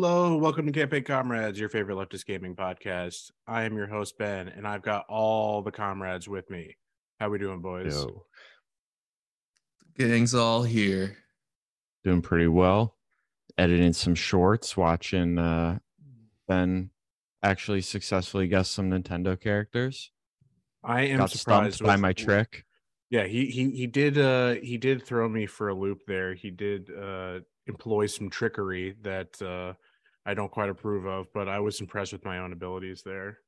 Hello, 0.00 0.36
welcome 0.36 0.64
to 0.64 0.70
Campaign 0.70 1.02
Comrades, 1.02 1.58
your 1.58 1.68
favorite 1.68 1.96
leftist 1.96 2.24
gaming 2.24 2.54
podcast. 2.54 3.32
I 3.48 3.64
am 3.64 3.76
your 3.76 3.88
host 3.88 4.16
Ben, 4.16 4.46
and 4.46 4.64
I've 4.64 4.82
got 4.82 5.04
all 5.08 5.60
the 5.60 5.72
comrades 5.72 6.28
with 6.28 6.48
me. 6.50 6.76
How 7.18 7.30
we 7.30 7.38
doing, 7.40 7.60
boys? 7.60 7.96
Yo, 7.96 8.24
Gang's 9.96 10.36
all 10.36 10.62
here. 10.62 11.16
doing 12.04 12.22
pretty 12.22 12.46
well. 12.46 12.94
Editing 13.58 13.92
some 13.92 14.14
shorts, 14.14 14.76
watching 14.76 15.36
uh 15.36 15.80
Ben 16.46 16.90
actually 17.42 17.80
successfully 17.80 18.46
guess 18.46 18.70
some 18.70 18.92
Nintendo 18.92 19.38
characters. 19.38 20.12
I 20.84 21.06
am 21.06 21.18
Got 21.18 21.32
surprised 21.32 21.74
stumped 21.74 21.88
by 21.88 21.96
my 21.96 22.12
trick. 22.12 22.64
Yeah, 23.10 23.24
he 23.24 23.46
he 23.46 23.72
he 23.72 23.88
did 23.88 24.16
uh 24.16 24.54
he 24.62 24.76
did 24.76 25.04
throw 25.04 25.28
me 25.28 25.46
for 25.46 25.70
a 25.70 25.74
loop 25.74 26.02
there. 26.06 26.34
He 26.34 26.52
did 26.52 26.88
uh 26.96 27.40
employ 27.66 28.06
some 28.06 28.30
trickery 28.30 28.94
that 29.02 29.42
uh 29.42 29.74
I 30.28 30.34
don't 30.34 30.50
quite 30.50 30.68
approve 30.68 31.06
of, 31.06 31.32
but 31.32 31.48
I 31.48 31.58
was 31.58 31.80
impressed 31.80 32.12
with 32.12 32.24
my 32.24 32.38
own 32.38 32.52
abilities 32.52 33.02
there. 33.02 33.38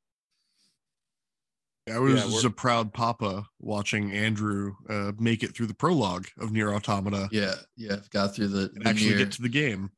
I 1.93 1.99
was 1.99 2.43
Yeah, 2.43 2.49
a 2.49 2.51
proud 2.51 2.95
papa 2.95 3.47
watching 3.59 4.13
Andrew 4.13 4.75
uh, 4.89 5.13
make 5.19 5.43
it 5.43 5.55
through 5.55 5.67
the 5.67 5.75
prologue 5.75 6.29
of 6.39 6.53
Nier 6.53 6.73
Automata 6.73 7.29
Yeah, 7.33 7.55
yeah. 7.77 7.97
Got 8.11 8.35
through 8.35 8.49
the, 8.49 8.69
the 8.69 8.89
actually 8.89 9.09
year. 9.11 9.19
get 9.19 9.33
to 9.33 9.43
the 9.43 9.49
game. 9.49 9.91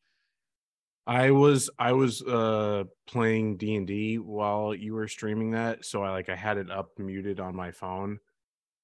I 1.06 1.30
was 1.32 1.68
I 1.78 1.92
was 1.92 2.22
uh 2.22 2.84
playing 3.06 3.56
D 3.56 3.74
and 3.74 3.86
D 3.86 4.18
while 4.18 4.74
you 4.74 4.94
were 4.94 5.08
streaming 5.08 5.50
that, 5.52 5.84
so 5.84 6.02
I 6.02 6.10
like 6.10 6.28
I 6.28 6.36
had 6.36 6.58
it 6.58 6.70
up 6.70 6.90
muted 6.98 7.40
on 7.40 7.56
my 7.56 7.72
phone 7.72 8.18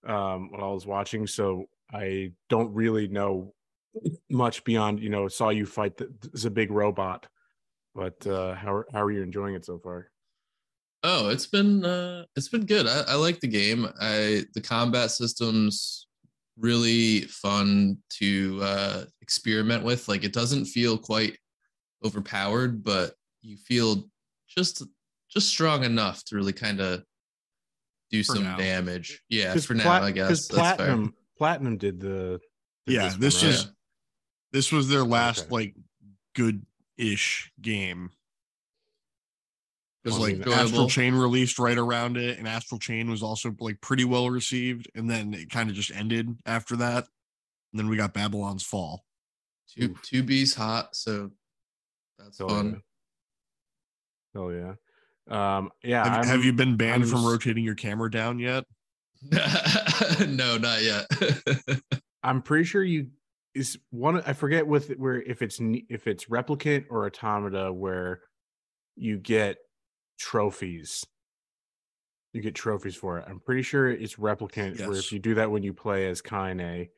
um 0.04 0.50
when 0.50 0.60
I 0.60 0.66
was 0.68 0.86
watching, 0.86 1.26
so 1.26 1.66
I 1.92 2.32
don't 2.48 2.74
really 2.74 3.08
know 3.08 3.54
much 4.30 4.64
beyond 4.64 5.00
you 5.00 5.10
know 5.10 5.28
saw 5.28 5.50
you 5.50 5.66
fight 5.66 5.96
the, 5.96 6.12
the 6.32 6.50
big 6.50 6.70
robot, 6.70 7.26
but 7.98 8.24
uh 8.28 8.54
how 8.54 8.84
how 8.92 9.02
are 9.02 9.10
you 9.10 9.22
enjoying 9.22 9.54
it 9.56 9.64
so 9.64 9.78
far? 9.78 10.10
Oh, 11.02 11.28
it's 11.30 11.46
been 11.46 11.84
uh 11.84 12.24
it's 12.36 12.48
been 12.48 12.64
good. 12.64 12.86
I, 12.86 13.00
I 13.08 13.14
like 13.14 13.40
the 13.40 13.48
game. 13.48 13.88
I 14.00 14.44
the 14.54 14.60
combat 14.60 15.10
systems 15.10 16.06
really 16.56 17.22
fun 17.22 17.98
to 18.20 18.60
uh 18.62 19.04
experiment 19.20 19.82
with. 19.84 20.06
Like 20.08 20.22
it 20.24 20.32
doesn't 20.32 20.66
feel 20.66 20.96
quite 20.96 21.36
overpowered, 22.04 22.84
but 22.84 23.14
you 23.42 23.56
feel 23.56 24.08
just 24.48 24.82
just 25.28 25.48
strong 25.48 25.82
enough 25.84 26.24
to 26.26 26.36
really 26.36 26.52
kind 26.52 26.80
of 26.80 27.02
do 28.10 28.22
For 28.22 28.36
some 28.36 28.44
now. 28.44 28.56
damage. 28.56 29.20
Yeah, 29.28 29.54
for 29.56 29.74
now, 29.74 29.82
Plat- 29.82 30.02
I 30.02 30.12
'cause 30.12 30.14
guess. 30.14 30.28
That's 30.48 30.48
fair. 30.48 30.76
platinum 30.76 31.14
platinum 31.36 31.76
did 31.76 32.00
the 32.00 32.40
did 32.86 32.94
Yeah, 32.94 33.10
one, 33.10 33.20
this 33.20 33.42
right? 33.42 33.52
is 33.52 33.66
this 34.52 34.72
was 34.72 34.88
their 34.88 35.04
last 35.04 35.40
Okay. 35.46 35.50
like 35.50 35.74
good-ish 36.98 37.52
game. 37.60 38.10
Because 40.04 40.18
like 40.18 40.46
Astral. 40.46 40.88
Chain 40.88 41.14
released 41.14 41.58
right 41.58 41.76
around 41.76 42.16
it, 42.16 42.38
and 42.38 42.46
Astral 42.46 42.78
Chain 42.78 43.10
was 43.10 43.22
also 43.22 43.54
like 43.60 43.80
pretty 43.80 44.04
well 44.04 44.30
received, 44.30 44.88
and 44.94 45.10
then 45.10 45.34
it 45.34 45.50
kind 45.50 45.68
of 45.68 45.76
just 45.76 45.90
ended 45.90 46.28
after 46.46 46.76
that. 46.76 47.04
And 47.72 47.78
then 47.80 47.88
we 47.88 47.96
got 47.96 48.14
Babylon's 48.14 48.62
Fall. 48.62 49.04
Two 49.76 49.94
two 50.02 50.22
B's 50.22 50.54
hot, 50.54 50.94
so 50.96 51.30
that's 52.18 52.38
Hell 52.38 52.48
fun. 52.48 52.82
yeah. 54.34 54.40
Hell 54.40 54.52
yeah. 54.52 54.74
Um 55.58 55.70
yeah, 55.82 56.08
Have, 56.08 56.24
have 56.24 56.44
you 56.44 56.54
been 56.54 56.76
banned 56.76 57.02
I'm 57.02 57.08
from 57.08 57.18
s- 57.20 57.26
rotating 57.26 57.64
your 57.64 57.74
camera 57.74 58.10
down 58.10 58.38
yet? 58.38 58.64
no, 60.26 60.56
not 60.56 60.82
yet. 60.82 61.06
I'm 62.22 62.40
pretty 62.40 62.64
sure 62.64 62.82
you 62.82 63.08
is 63.58 63.78
one. 63.90 64.22
I 64.26 64.32
forget 64.32 64.66
with 64.66 64.90
where 64.96 65.20
if 65.20 65.42
it's 65.42 65.58
if 65.60 66.06
it's 66.06 66.26
replicant 66.26 66.86
or 66.90 67.06
automata 67.06 67.72
where 67.72 68.20
you 68.96 69.18
get 69.18 69.58
trophies. 70.18 71.04
You 72.32 72.42
get 72.42 72.54
trophies 72.54 72.94
for 72.94 73.18
it. 73.18 73.24
I'm 73.28 73.40
pretty 73.40 73.62
sure 73.62 73.88
it's 73.88 74.16
replicant 74.16 74.86
where 74.86 74.98
if 74.98 75.12
you 75.12 75.18
do 75.18 75.34
that 75.36 75.50
when 75.50 75.62
you 75.62 75.72
play 75.72 76.08
as 76.08 76.20
Kaine, 76.20 76.88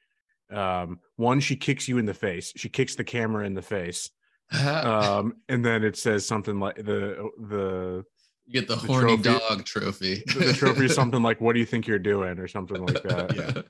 um, 0.51 0.99
one 1.17 1.41
she 1.41 1.57
kicks 1.57 1.87
you 1.89 1.99
in 1.99 2.07
the 2.07 2.15
face. 2.15 2.53
She 2.57 2.69
kicks 2.69 2.97
the 2.97 3.05
camera 3.05 3.47
in 3.47 3.55
the 3.55 3.63
face, 3.63 4.11
um, 4.65 5.37
and 5.49 5.65
then 5.65 5.85
it 5.85 5.97
says 5.97 6.27
something 6.27 6.59
like 6.59 6.77
the 6.77 7.31
the 7.39 8.05
you 8.47 8.61
get 8.61 8.69
the, 8.69 8.75
the 8.75 8.87
horny 8.87 9.17
trophy- 9.17 9.39
dog 9.39 9.65
trophy. 9.65 10.23
the, 10.27 10.47
the 10.47 10.53
trophy 10.53 10.87
is 10.87 10.95
something 11.01 11.23
like 11.23 11.41
"What 11.41 11.53
do 11.53 11.61
you 11.61 11.67
think 11.67 11.87
you're 11.87 12.01
doing?" 12.01 12.39
or 12.39 12.49
something 12.49 12.85
like 12.85 13.03
that. 13.05 13.37
Yeah. 13.37 13.63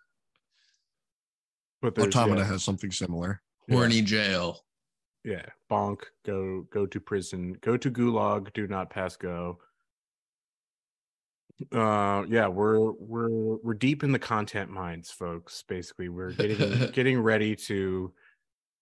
But 1.82 1.98
Automata 1.98 2.41
yeah. 2.42 2.46
has 2.48 2.62
something 2.64 2.91
similar. 2.91 3.41
Yeah. 3.68 3.76
horny 3.76 4.02
jail. 4.02 4.64
yeah 5.24 5.46
bonk 5.70 6.00
go 6.26 6.66
go 6.72 6.86
to 6.86 6.98
prison 7.00 7.56
go 7.60 7.76
to 7.76 7.91
gulag 7.91 8.52
do 8.52 8.66
not 8.66 8.91
pass 8.91 9.16
go 9.16 9.58
uh 11.72 12.24
yeah 12.28 12.48
we're 12.48 12.91
we're 12.92 13.56
we're 13.62 13.74
deep 13.74 14.02
in 14.02 14.12
the 14.12 14.18
content 14.18 14.70
mines 14.70 15.10
folks 15.10 15.62
basically 15.68 16.08
we're 16.08 16.32
getting 16.32 16.91
getting 16.92 17.20
ready 17.20 17.54
to 17.54 18.12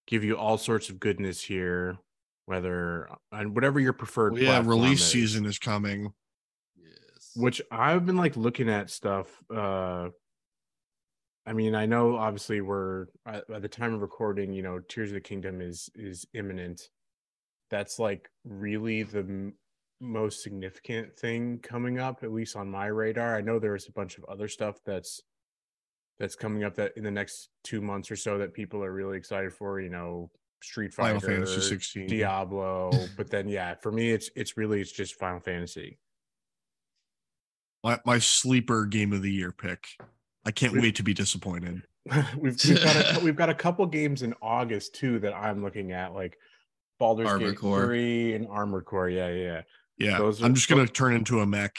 give 0.06 0.22
you 0.22 0.36
all 0.36 0.56
sorts 0.56 0.88
of 0.88 1.00
goodness 1.00 1.42
here 1.42 1.96
whether 2.46 3.08
and 3.32 3.54
whatever 3.54 3.78
your 3.80 3.92
preferred 3.92 4.32
Well, 4.34 4.42
yeah, 4.42 4.62
release 4.64 5.00
is. 5.02 5.10
season 5.10 5.44
is 5.44 5.58
coming. 5.58 6.12
Yes. 6.76 7.32
which 7.36 7.60
I've 7.70 8.06
been 8.06 8.16
like 8.16 8.36
looking 8.38 8.70
at 8.70 8.88
stuff. 8.88 9.26
Uh, 9.54 10.08
I 11.48 11.54
mean, 11.54 11.74
I 11.74 11.86
know 11.86 12.16
obviously 12.16 12.60
we're 12.60 13.06
uh, 13.24 13.36
at, 13.36 13.50
at 13.50 13.62
the 13.62 13.68
time 13.68 13.94
of 13.94 14.02
recording, 14.02 14.52
you 14.52 14.62
know, 14.62 14.80
Tears 14.80 15.08
of 15.08 15.14
the 15.14 15.20
Kingdom 15.20 15.62
is 15.62 15.88
is 15.94 16.26
imminent. 16.34 16.90
That's 17.70 17.98
like 17.98 18.28
really 18.44 19.02
the 19.02 19.20
m- 19.20 19.54
most 19.98 20.42
significant 20.42 21.16
thing 21.16 21.58
coming 21.62 21.98
up, 21.98 22.22
at 22.22 22.32
least 22.32 22.54
on 22.54 22.70
my 22.70 22.86
radar. 22.86 23.34
I 23.34 23.40
know 23.40 23.58
there's 23.58 23.88
a 23.88 23.92
bunch 23.92 24.18
of 24.18 24.24
other 24.24 24.46
stuff 24.46 24.76
that's 24.84 25.22
that's 26.18 26.36
coming 26.36 26.64
up 26.64 26.74
that 26.74 26.92
in 26.98 27.02
the 27.02 27.10
next 27.10 27.48
two 27.64 27.80
months 27.80 28.10
or 28.10 28.16
so 28.16 28.36
that 28.38 28.52
people 28.52 28.84
are 28.84 28.92
really 28.92 29.16
excited 29.16 29.54
for. 29.54 29.80
You 29.80 29.88
know, 29.88 30.30
Street 30.62 30.92
Fighter, 30.92 31.18
Final 31.18 31.46
Fantasy 31.46 31.62
16. 31.62 32.08
Diablo. 32.08 32.90
but 33.16 33.30
then, 33.30 33.48
yeah, 33.48 33.74
for 33.74 33.90
me, 33.90 34.10
it's 34.10 34.28
it's 34.36 34.58
really 34.58 34.82
it's 34.82 34.92
just 34.92 35.14
Final 35.14 35.40
Fantasy. 35.40 35.98
My, 37.82 37.98
my 38.04 38.18
sleeper 38.18 38.84
game 38.84 39.14
of 39.14 39.22
the 39.22 39.32
year 39.32 39.52
pick. 39.52 39.86
I 40.46 40.50
can't 40.50 40.72
Really? 40.72 40.88
wait 40.88 40.96
to 40.96 41.02
be 41.02 41.14
disappointed. 41.14 41.82
we've 42.38 42.56
we've 42.64 42.82
got 42.82 42.96
a, 42.96 43.20
we've 43.24 43.36
got 43.36 43.50
a 43.50 43.54
couple 43.54 43.84
games 43.86 44.22
in 44.22 44.34
August 44.40 44.94
too 44.94 45.18
that 45.20 45.34
I'm 45.34 45.62
looking 45.62 45.92
at, 45.92 46.14
like 46.14 46.36
Baldur's 46.98 47.28
Armored 47.28 47.50
Gate 47.50 47.58
Core. 47.58 47.84
three 47.84 48.34
and 48.34 48.46
Armored 48.48 48.84
Core. 48.84 49.08
Yeah, 49.08 49.28
yeah. 49.28 49.42
yeah. 49.44 49.60
Yeah, 49.98 50.18
Those 50.18 50.40
are- 50.40 50.46
I'm 50.46 50.54
just 50.54 50.68
gonna 50.68 50.86
turn 50.86 51.14
into 51.14 51.40
a 51.40 51.46
mech 51.46 51.76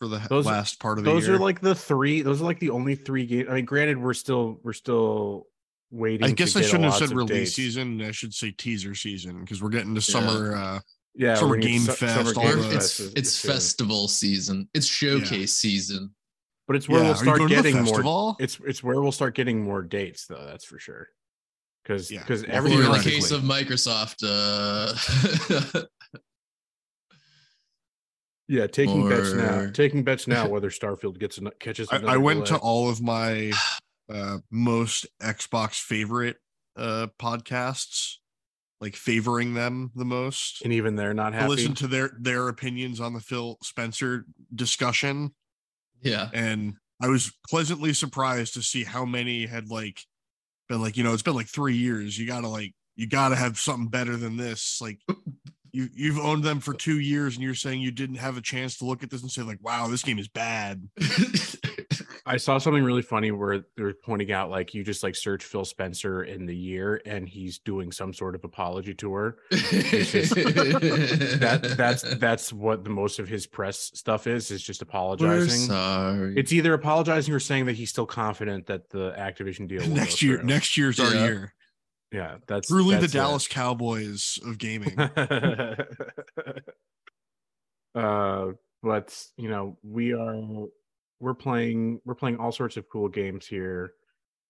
for 0.00 0.08
the 0.08 0.18
Those- 0.28 0.44
last 0.46 0.80
part 0.80 0.98
of 0.98 1.04
the 1.04 1.10
Those 1.10 1.26
year. 1.26 1.36
are 1.36 1.38
like 1.38 1.60
the 1.60 1.74
three. 1.74 2.20
Those 2.22 2.40
are 2.42 2.44
like 2.44 2.58
the 2.58 2.70
only 2.70 2.94
three 2.96 3.26
games. 3.26 3.48
I 3.48 3.54
mean, 3.54 3.64
granted, 3.64 3.98
we're 3.98 4.12
still 4.14 4.58
we're 4.64 4.72
still 4.72 5.46
waiting. 5.92 6.26
I 6.26 6.32
guess 6.32 6.56
I 6.56 6.62
shouldn't 6.62 6.84
have 6.84 6.94
said 6.94 7.10
release 7.12 7.30
dates. 7.30 7.54
season. 7.54 8.02
I 8.02 8.10
should 8.10 8.34
say 8.34 8.50
teaser 8.50 8.94
season 8.94 9.40
because 9.40 9.62
we're 9.62 9.68
getting 9.70 9.94
to 9.94 10.00
Yeah. 10.00 10.20
summer. 10.20 10.54
Uh, 10.56 10.80
Yeah, 11.16 11.34
Summer 11.34 11.50
we're 11.50 11.58
Game 11.58 11.80
su- 11.80 11.92
Fest, 11.92 12.14
Summer 12.14 12.32
all 12.36 12.42
Game 12.54 12.58
the- 12.62 12.66
it's 12.76 12.96
Fest 12.96 13.00
is- 13.00 13.12
it's 13.16 13.40
festival 13.40 14.06
season. 14.08 14.68
It's 14.74 14.86
showcase 14.86 15.56
season. 15.56 16.14
But 16.70 16.76
it's 16.76 16.88
where 16.88 17.00
yeah, 17.00 17.06
we'll 17.06 17.16
start 17.16 17.38
going 17.38 17.50
to 17.50 17.56
the 17.56 17.62
getting 17.72 17.82
more. 17.82 18.36
It's 18.38 18.60
it's 18.64 18.80
where 18.80 19.02
we'll 19.02 19.10
start 19.10 19.34
getting 19.34 19.60
more 19.60 19.82
dates, 19.82 20.26
though. 20.26 20.46
That's 20.46 20.64
for 20.64 20.78
sure. 20.78 21.08
Because 21.82 22.12
Yeah. 22.12 22.20
because 22.20 22.46
Well, 22.46 22.54
every 22.54 22.74
in 22.74 22.82
the 22.82 23.00
case 23.02 23.32
of 23.32 23.42
Microsoft, 23.42 24.22
uh, 24.22 25.82
yeah, 28.46 28.68
taking 28.68 29.08
bets 29.08 29.32
now. 29.32 29.68
Taking 29.72 30.04
bets 30.04 30.28
now 30.28 30.46
whether 30.48 30.70
Starfield 30.70 31.18
gets 31.18 31.38
an, 31.38 31.50
catches. 31.58 31.88
I, 31.90 32.02
I 32.06 32.16
went 32.18 32.46
to 32.46 32.56
all 32.58 32.88
of 32.88 33.02
my 33.02 33.50
uh, 34.08 34.38
most 34.52 35.08
Xbox 35.20 35.74
favorite 35.74 36.36
uh, 36.76 37.08
podcasts, 37.20 38.18
like 38.80 38.94
favoring 38.94 39.54
them 39.54 39.90
the 39.96 40.04
most. 40.04 40.62
and 40.62 40.72
even 40.72 40.94
they're 40.94 41.14
not 41.14 41.32
I 41.32 41.38
happy. 41.38 41.48
listened 41.48 41.78
to 41.78 41.88
their 41.88 42.12
their 42.20 42.46
opinions 42.46 43.00
on 43.00 43.12
the 43.12 43.20
Phil 43.20 43.58
Spencer 43.60 44.24
discussion, 44.54 45.34
yeah. 46.02 46.28
and 46.32 46.74
I 47.02 47.08
was 47.08 47.32
pleasantly 47.48 47.92
surprised 47.94 48.54
to 48.54 48.62
see 48.62 48.84
how 48.84 49.04
many 49.04 49.46
had 49.46 49.70
like 49.70 50.00
been 50.68 50.82
like, 50.82 50.96
you 50.96 51.04
know, 51.04 51.12
it's 51.12 51.22
been 51.22 51.34
like 51.34 51.48
three 51.48 51.76
years. 51.76 52.18
You 52.18 52.26
gotta 52.26 52.48
like, 52.48 52.74
you 52.96 53.06
gotta 53.06 53.36
have 53.36 53.58
something 53.58 53.88
better 53.88 54.16
than 54.16 54.36
this. 54.36 54.78
Like, 54.80 54.98
you 55.72 55.88
you've 55.94 56.18
owned 56.18 56.44
them 56.44 56.60
for 56.60 56.74
two 56.74 57.00
years, 57.00 57.36
and 57.36 57.42
you're 57.42 57.54
saying 57.54 57.80
you 57.80 57.90
didn't 57.90 58.16
have 58.16 58.36
a 58.36 58.42
chance 58.42 58.76
to 58.78 58.84
look 58.84 59.02
at 59.02 59.10
this 59.10 59.22
and 59.22 59.30
say 59.30 59.42
like, 59.42 59.58
wow, 59.62 59.88
this 59.88 60.02
game 60.02 60.18
is 60.18 60.28
bad. 60.28 60.88
I 62.26 62.36
saw 62.36 62.58
something 62.58 62.82
really 62.82 63.02
funny 63.02 63.30
where 63.30 63.64
they're 63.76 63.94
pointing 63.94 64.32
out 64.32 64.50
like 64.50 64.74
you 64.74 64.84
just 64.84 65.02
like 65.02 65.16
search 65.16 65.44
Phil 65.44 65.64
Spencer 65.64 66.24
in 66.24 66.46
the 66.46 66.56
year 66.56 67.00
and 67.06 67.28
he's 67.28 67.58
doing 67.58 67.92
some 67.92 68.12
sort 68.12 68.34
of 68.34 68.44
apology 68.44 68.94
tour. 68.94 69.36
That 71.40 71.74
that's 71.76 72.02
that's 72.16 72.52
what 72.52 72.84
the 72.84 72.90
most 72.90 73.18
of 73.18 73.28
his 73.28 73.46
press 73.46 73.90
stuff 73.94 74.26
is 74.26 74.50
is 74.50 74.62
just 74.62 74.82
apologizing. 74.82 75.28
We're 75.28 75.36
apologizing. 75.36 75.68
sorry. 75.68 76.34
It's 76.36 76.52
either 76.52 76.74
apologizing 76.74 77.34
or 77.34 77.40
saying 77.40 77.66
that 77.66 77.76
he's 77.76 77.90
still 77.90 78.06
confident 78.06 78.66
that 78.66 78.90
the 78.90 79.12
Activision 79.12 79.68
deal 79.68 79.82
will 79.82 79.94
next 79.94 80.22
year, 80.22 80.38
through. 80.38 80.46
next 80.46 80.76
year's 80.76 81.00
our 81.00 81.12
year. 81.12 81.54
Yeah, 82.12 82.36
that's 82.46 82.68
Truly 82.68 82.96
the 82.96 83.02
that's 83.02 83.14
it. 83.14 83.18
Dallas 83.18 83.48
Cowboys 83.48 84.38
of 84.44 84.58
gaming. 84.58 84.98
uh, 87.94 88.46
but 88.82 89.26
you 89.36 89.48
know, 89.48 89.78
we 89.82 90.12
are 90.12 90.66
we're 91.20 91.34
playing 91.34 92.00
we're 92.04 92.14
playing 92.14 92.38
all 92.38 92.52
sorts 92.52 92.76
of 92.76 92.88
cool 92.90 93.08
games 93.08 93.46
here. 93.46 93.92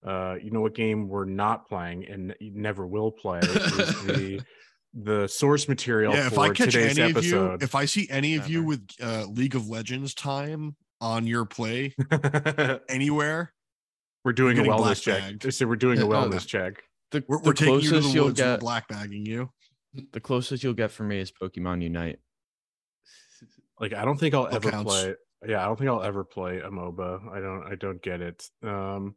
Uh, 0.06 0.36
you 0.42 0.50
know 0.50 0.60
what 0.62 0.74
game 0.74 1.08
we're 1.08 1.26
not 1.26 1.68
playing 1.68 2.06
and 2.08 2.34
never 2.40 2.86
will 2.86 3.10
play 3.10 3.38
is 3.40 4.02
the 4.04 4.44
the 4.94 5.28
source 5.28 5.68
material 5.68 6.14
yeah, 6.14 6.26
if 6.26 6.38
I 6.38 6.48
catch 6.48 6.72
today's 6.72 6.98
any 6.98 7.12
of 7.12 7.22
you, 7.24 7.58
if 7.60 7.74
I 7.74 7.84
see 7.84 8.08
any 8.10 8.36
of 8.36 8.48
you 8.48 8.64
with 8.64 8.88
uh, 9.02 9.26
League 9.26 9.54
of 9.54 9.68
Legends 9.68 10.14
time 10.14 10.74
on 11.02 11.26
your 11.26 11.44
play 11.44 11.94
anywhere, 12.88 13.52
we're 14.24 14.32
doing 14.32 14.58
a 14.58 14.62
wellness 14.62 15.02
check. 15.02 15.20
bagged. 15.20 15.52
So 15.52 15.66
we're 15.66 15.76
doing 15.76 16.00
a 16.00 16.06
wellness 16.06 16.46
check. 16.46 16.82
The, 17.10 17.22
we're, 17.28 17.38
the 17.38 17.48
we're 17.48 17.52
taking 17.52 17.80
you 17.80 17.90
to 17.90 18.00
the 18.00 18.08
you'll 18.08 18.24
woods. 18.26 18.40
and 18.40 18.52
get 18.54 18.60
black 18.60 18.88
bagging 18.88 19.26
you. 19.26 19.50
the 20.12 20.20
closest 20.20 20.62
you'll 20.64 20.72
get 20.74 20.90
for 20.92 21.02
me 21.04 21.18
is 21.20 21.30
Pokemon 21.30 21.82
Unite. 21.82 22.18
Like 23.78 23.92
I 23.94 24.04
don't 24.04 24.18
think 24.18 24.34
I'll 24.34 24.44
That 24.44 24.54
ever 24.56 24.70
counts. 24.70 24.90
play. 24.92 25.14
Yeah, 25.46 25.62
I 25.62 25.66
don't 25.66 25.78
think 25.78 25.88
I'll 25.90 26.02
ever 26.02 26.24
play 26.24 26.58
a 26.58 26.68
MOBA. 26.68 27.32
I 27.32 27.40
don't. 27.40 27.72
I 27.72 27.74
don't 27.74 28.02
get 28.02 28.20
it. 28.20 28.44
Um, 28.62 29.14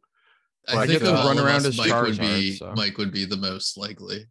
I 0.66 0.78
I 0.78 0.86
think 0.86 1.00
get 1.02 1.12
of 1.12 1.20
to 1.20 1.26
run 1.26 1.38
around 1.38 1.56
us, 1.56 1.66
as 1.66 1.76
Mike 1.78 2.02
would 2.02 2.18
be 2.18 2.52
so. 2.56 2.72
Mike 2.74 2.96
would 2.98 3.12
be 3.12 3.24
the 3.26 3.36
most 3.36 3.76
likely. 3.76 4.26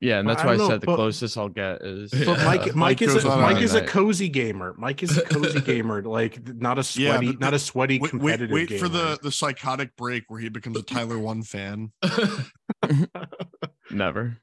Yeah, 0.00 0.18
and 0.18 0.28
that's 0.28 0.42
I 0.42 0.46
why 0.46 0.52
I 0.54 0.56
don't 0.56 0.66
know, 0.66 0.74
said 0.74 0.80
the 0.80 0.86
but- 0.86 0.96
closest 0.96 1.38
I'll 1.38 1.48
get 1.48 1.80
is. 1.82 2.10
But 2.10 2.20
Yeah. 2.26 2.44
Mike, 2.44 2.66
Mike 2.66 2.74
Mike 2.74 3.02
is 3.02 3.24
a 3.24 3.28
Mike 3.36 3.56
a 3.58 3.60
is 3.60 3.74
a 3.74 3.86
cozy 3.86 4.28
gamer. 4.28 4.74
Mike 4.76 5.02
is 5.04 5.16
a 5.16 5.22
cozy 5.22 5.60
gamer, 5.64 6.02
like 6.02 6.44
not 6.56 6.76
a 6.76 6.80
Yeah, 7.00 7.12
sweaty, 7.12 7.26
but 7.28 7.40
not 7.40 7.54
a 7.54 7.58
sweaty 7.60 7.94
Wait, 8.00 8.02
wait, 8.02 8.10
competitive 8.10 8.50
wait 8.50 8.68
gamer. 8.68 8.80
for 8.80 8.88
the 8.88 9.18
the 9.22 9.30
psychotic 9.30 9.96
break 9.96 10.24
where 10.28 10.40
he 10.40 10.48
becomes 10.48 10.76
a 10.76 10.82
Tyler 10.82 11.18
One 11.18 11.42
fan. 11.44 11.92
Never. 13.90 14.38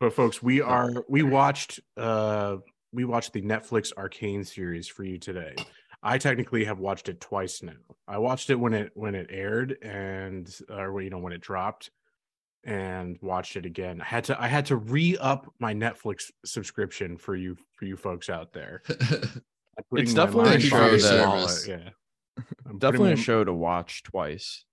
But 0.00 0.12
folks, 0.12 0.42
we 0.42 0.60
are 0.60 0.92
we 1.08 1.22
watched 1.22 1.80
uh 1.96 2.56
we 2.94 3.04
watched 3.04 3.32
the 3.32 3.42
Netflix 3.42 3.92
Arcane 3.96 4.44
series 4.44 4.86
for 4.88 5.04
you 5.04 5.18
today. 5.18 5.54
I 6.02 6.18
technically 6.18 6.64
have 6.64 6.78
watched 6.78 7.08
it 7.08 7.20
twice 7.20 7.62
now. 7.62 7.72
I 8.06 8.18
watched 8.18 8.50
it 8.50 8.54
when 8.54 8.72
it 8.74 8.92
when 8.94 9.14
it 9.14 9.26
aired 9.30 9.76
and 9.82 10.48
or 10.70 11.00
you 11.02 11.10
know 11.10 11.18
when 11.18 11.32
it 11.32 11.40
dropped 11.40 11.90
and 12.64 13.18
watched 13.20 13.56
it 13.56 13.66
again. 13.66 14.00
I 14.00 14.04
had 14.04 14.24
to 14.24 14.40
I 14.40 14.46
had 14.48 14.66
to 14.66 14.76
re-up 14.76 15.52
my 15.58 15.74
Netflix 15.74 16.30
subscription 16.44 17.16
for 17.16 17.36
you 17.36 17.56
for 17.72 17.84
you 17.86 17.96
folks 17.96 18.30
out 18.30 18.52
there. 18.52 18.82
It's 19.92 20.14
definitely 20.14 20.54
a 20.54 20.60
show 20.60 20.96
that- 20.96 21.26
wallet, 21.26 21.64
Yeah. 21.66 21.88
I'm 22.38 22.44
putting 22.64 22.78
Definitely 22.78 23.12
a 23.14 23.16
show 23.16 23.42
to 23.42 23.52
watch 23.52 24.04
twice. 24.04 24.64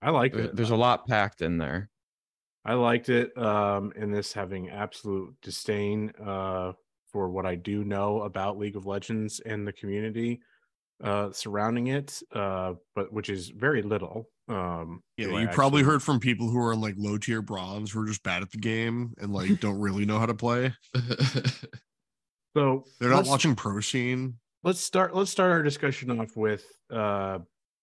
I 0.00 0.08
liked 0.08 0.36
There- 0.36 0.46
it. 0.46 0.56
There's 0.56 0.70
a 0.70 0.76
lot 0.76 1.06
packed 1.06 1.42
in 1.42 1.58
there. 1.58 1.90
I 2.64 2.72
liked 2.72 3.10
it. 3.10 3.36
Um, 3.36 3.92
in 3.94 4.10
this 4.10 4.32
having 4.32 4.70
absolute 4.70 5.34
disdain 5.42 6.12
uh, 6.24 6.72
for 7.12 7.28
what 7.30 7.46
I 7.46 7.54
do 7.54 7.84
know 7.84 8.22
about 8.22 8.58
League 8.58 8.76
of 8.76 8.86
Legends 8.86 9.40
and 9.40 9.66
the 9.66 9.72
community 9.72 10.40
uh, 11.02 11.30
surrounding 11.32 11.88
it, 11.88 12.20
uh, 12.34 12.74
but 12.94 13.12
which 13.12 13.28
is 13.30 13.48
very 13.50 13.82
little. 13.82 14.28
Um, 14.48 15.02
Yeah, 15.16 15.38
you 15.38 15.48
probably 15.48 15.82
heard 15.82 16.02
from 16.02 16.20
people 16.20 16.48
who 16.48 16.58
are 16.58 16.72
in 16.72 16.80
like 16.80 16.94
low 16.96 17.18
tier 17.18 17.42
bronze 17.42 17.92
who 17.92 18.02
are 18.02 18.06
just 18.06 18.22
bad 18.22 18.42
at 18.42 18.50
the 18.50 18.58
game 18.58 19.14
and 19.18 19.32
like 19.32 19.60
don't 19.60 19.78
really 19.78 20.06
know 20.06 20.18
how 20.18 20.26
to 20.26 20.34
play. 20.34 20.72
So 22.56 22.84
They're 22.98 23.10
not 23.10 23.26
watching 23.26 23.54
pro 23.54 23.80
scene. 23.80 24.34
let's 24.64 24.80
start 24.80 25.14
let's 25.14 25.30
start 25.30 25.52
our 25.52 25.62
discussion 25.62 26.18
off 26.18 26.36
with 26.36 26.64
uh 26.90 27.38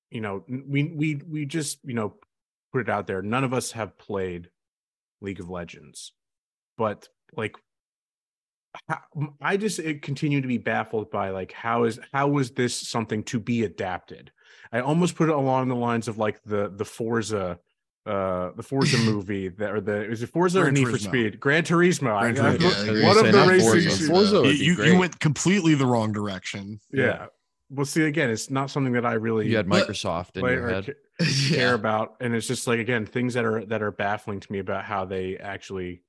you 0.09 0.21
know 0.21 0.43
we 0.47 0.83
we 0.83 1.15
we 1.29 1.45
just 1.45 1.79
you 1.85 1.93
know 1.93 2.15
put 2.73 2.81
it 2.81 2.89
out 2.89 3.07
there 3.07 3.21
none 3.21 3.43
of 3.43 3.53
us 3.53 3.71
have 3.71 3.97
played 3.97 4.49
league 5.21 5.39
of 5.39 5.49
legends 5.49 6.11
but 6.77 7.07
like 7.37 7.55
how, 8.89 8.99
i 9.41 9.57
just 9.57 9.79
continue 10.01 10.41
to 10.41 10.47
be 10.47 10.57
baffled 10.57 11.09
by 11.11 11.29
like 11.29 11.51
how 11.51 11.83
is 11.83 11.99
how 12.13 12.27
was 12.27 12.51
this 12.51 12.75
something 12.75 13.23
to 13.23 13.39
be 13.39 13.63
adapted 13.63 14.31
i 14.71 14.79
almost 14.79 15.15
put 15.15 15.29
it 15.29 15.35
along 15.35 15.67
the 15.67 15.75
lines 15.75 16.07
of 16.07 16.17
like 16.17 16.41
the 16.43 16.71
the 16.75 16.85
forza 16.85 17.59
uh 18.05 18.51
the 18.55 18.63
forza 18.63 18.97
movie 19.11 19.47
that 19.49 19.71
or 19.71 19.81
the 19.81 20.03
is 20.09 20.21
it 20.21 20.27
forza 20.29 20.59
or 20.59 20.63
Gran 20.63 20.73
need 20.75 20.87
for 20.89 20.97
speed 20.97 21.39
gran 21.39 21.63
turismo 21.63 22.13
I- 22.15 22.31
Gran 22.33 22.55
I- 22.55 22.57
Turismo. 22.57 23.01
Yeah, 23.01 23.07
one 23.07 23.17
of 23.17 23.25
the 23.25 23.31
Turismo. 23.31 23.73
racing 23.73 24.07
Forza. 24.07 24.41
Forza 24.41 24.53
You, 24.55 24.73
you, 24.75 24.83
you 24.83 24.99
went 24.99 25.19
completely 25.19 25.73
the 25.75 25.85
wrong 25.85 26.11
direction. 26.11 26.79
yeah. 26.91 27.27
Well, 27.71 27.87
see, 27.87 28.03
again, 28.03 28.29
it's 28.29 28.51
not 28.51 28.69
something 28.69 28.93
that 28.93 29.07
I 29.07 29.13
really 29.13 29.49
You 29.49 29.57
had 29.57 29.67
But- 29.67 29.87
Microsoft 29.87 30.37
in 30.37 30.45
your 30.45 30.69
head. 30.69 30.85
ca- 30.85 31.25
care 31.49 31.69
yeah. 31.69 31.73
about, 31.73 32.13
and 32.21 32.35
it's 32.35 32.45
just 32.45 32.67
like 32.67 32.77
again 32.79 33.07
things 33.07 33.33
that 33.33 33.43
are 33.43 33.65
that 33.65 33.81
are 33.81 33.89
baffling 33.91 34.39
to 34.39 34.51
me 34.51 34.59
about 34.59 34.83
how 34.85 35.05
they 35.05 35.37
actually 35.37 36.03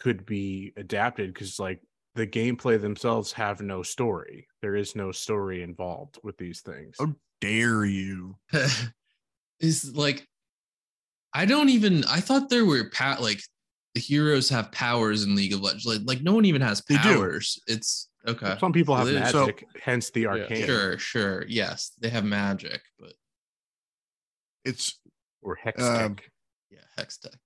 could 0.00 0.26
be 0.26 0.72
adapted 0.76 1.32
because 1.32 1.60
like 1.60 1.80
the 2.18 2.26
gameplay 2.26 2.80
themselves 2.80 3.30
have 3.32 3.60
no 3.60 3.80
story. 3.82 4.48
There 4.60 4.74
is 4.74 4.96
no 4.96 5.12
story 5.12 5.62
involved 5.62 6.18
with 6.24 6.36
these 6.36 6.60
things. 6.62 6.96
How 6.98 7.14
Dare 7.40 7.84
you? 7.84 8.36
is 9.60 9.94
like 9.94 10.26
I 11.32 11.44
don't 11.44 11.68
even 11.68 12.04
I 12.04 12.18
thought 12.20 12.50
there 12.50 12.64
were 12.64 12.90
pat 12.90 13.22
like 13.22 13.40
the 13.94 14.00
heroes 14.00 14.48
have 14.48 14.72
powers 14.72 15.22
in 15.22 15.36
League 15.36 15.52
of 15.52 15.60
Legends. 15.60 15.86
Like, 15.86 16.00
like 16.04 16.22
no 16.22 16.34
one 16.34 16.44
even 16.44 16.60
has 16.60 16.82
They 16.88 16.96
do. 16.96 17.00
powers. 17.00 17.58
It's 17.68 18.08
okay. 18.26 18.56
Some 18.58 18.72
people 18.72 18.96
have 18.96 19.06
So 19.06 19.12
they- 19.14 19.30
so- 19.30 19.46
magic, 19.46 19.64
hence 19.80 20.10
the 20.10 20.26
arcane 20.26 20.66
Sure, 20.66 20.98
sure. 20.98 21.44
Yes, 21.48 21.92
they 22.00 22.08
have 22.10 22.24
magic, 22.24 22.80
but 22.98 23.12
It's 24.64 24.98
or 25.40 25.54
hex 25.54 25.80
Um, 25.80 26.16
tech. 26.16 26.30
yeah, 26.70 26.80
Hextech. 26.98 27.36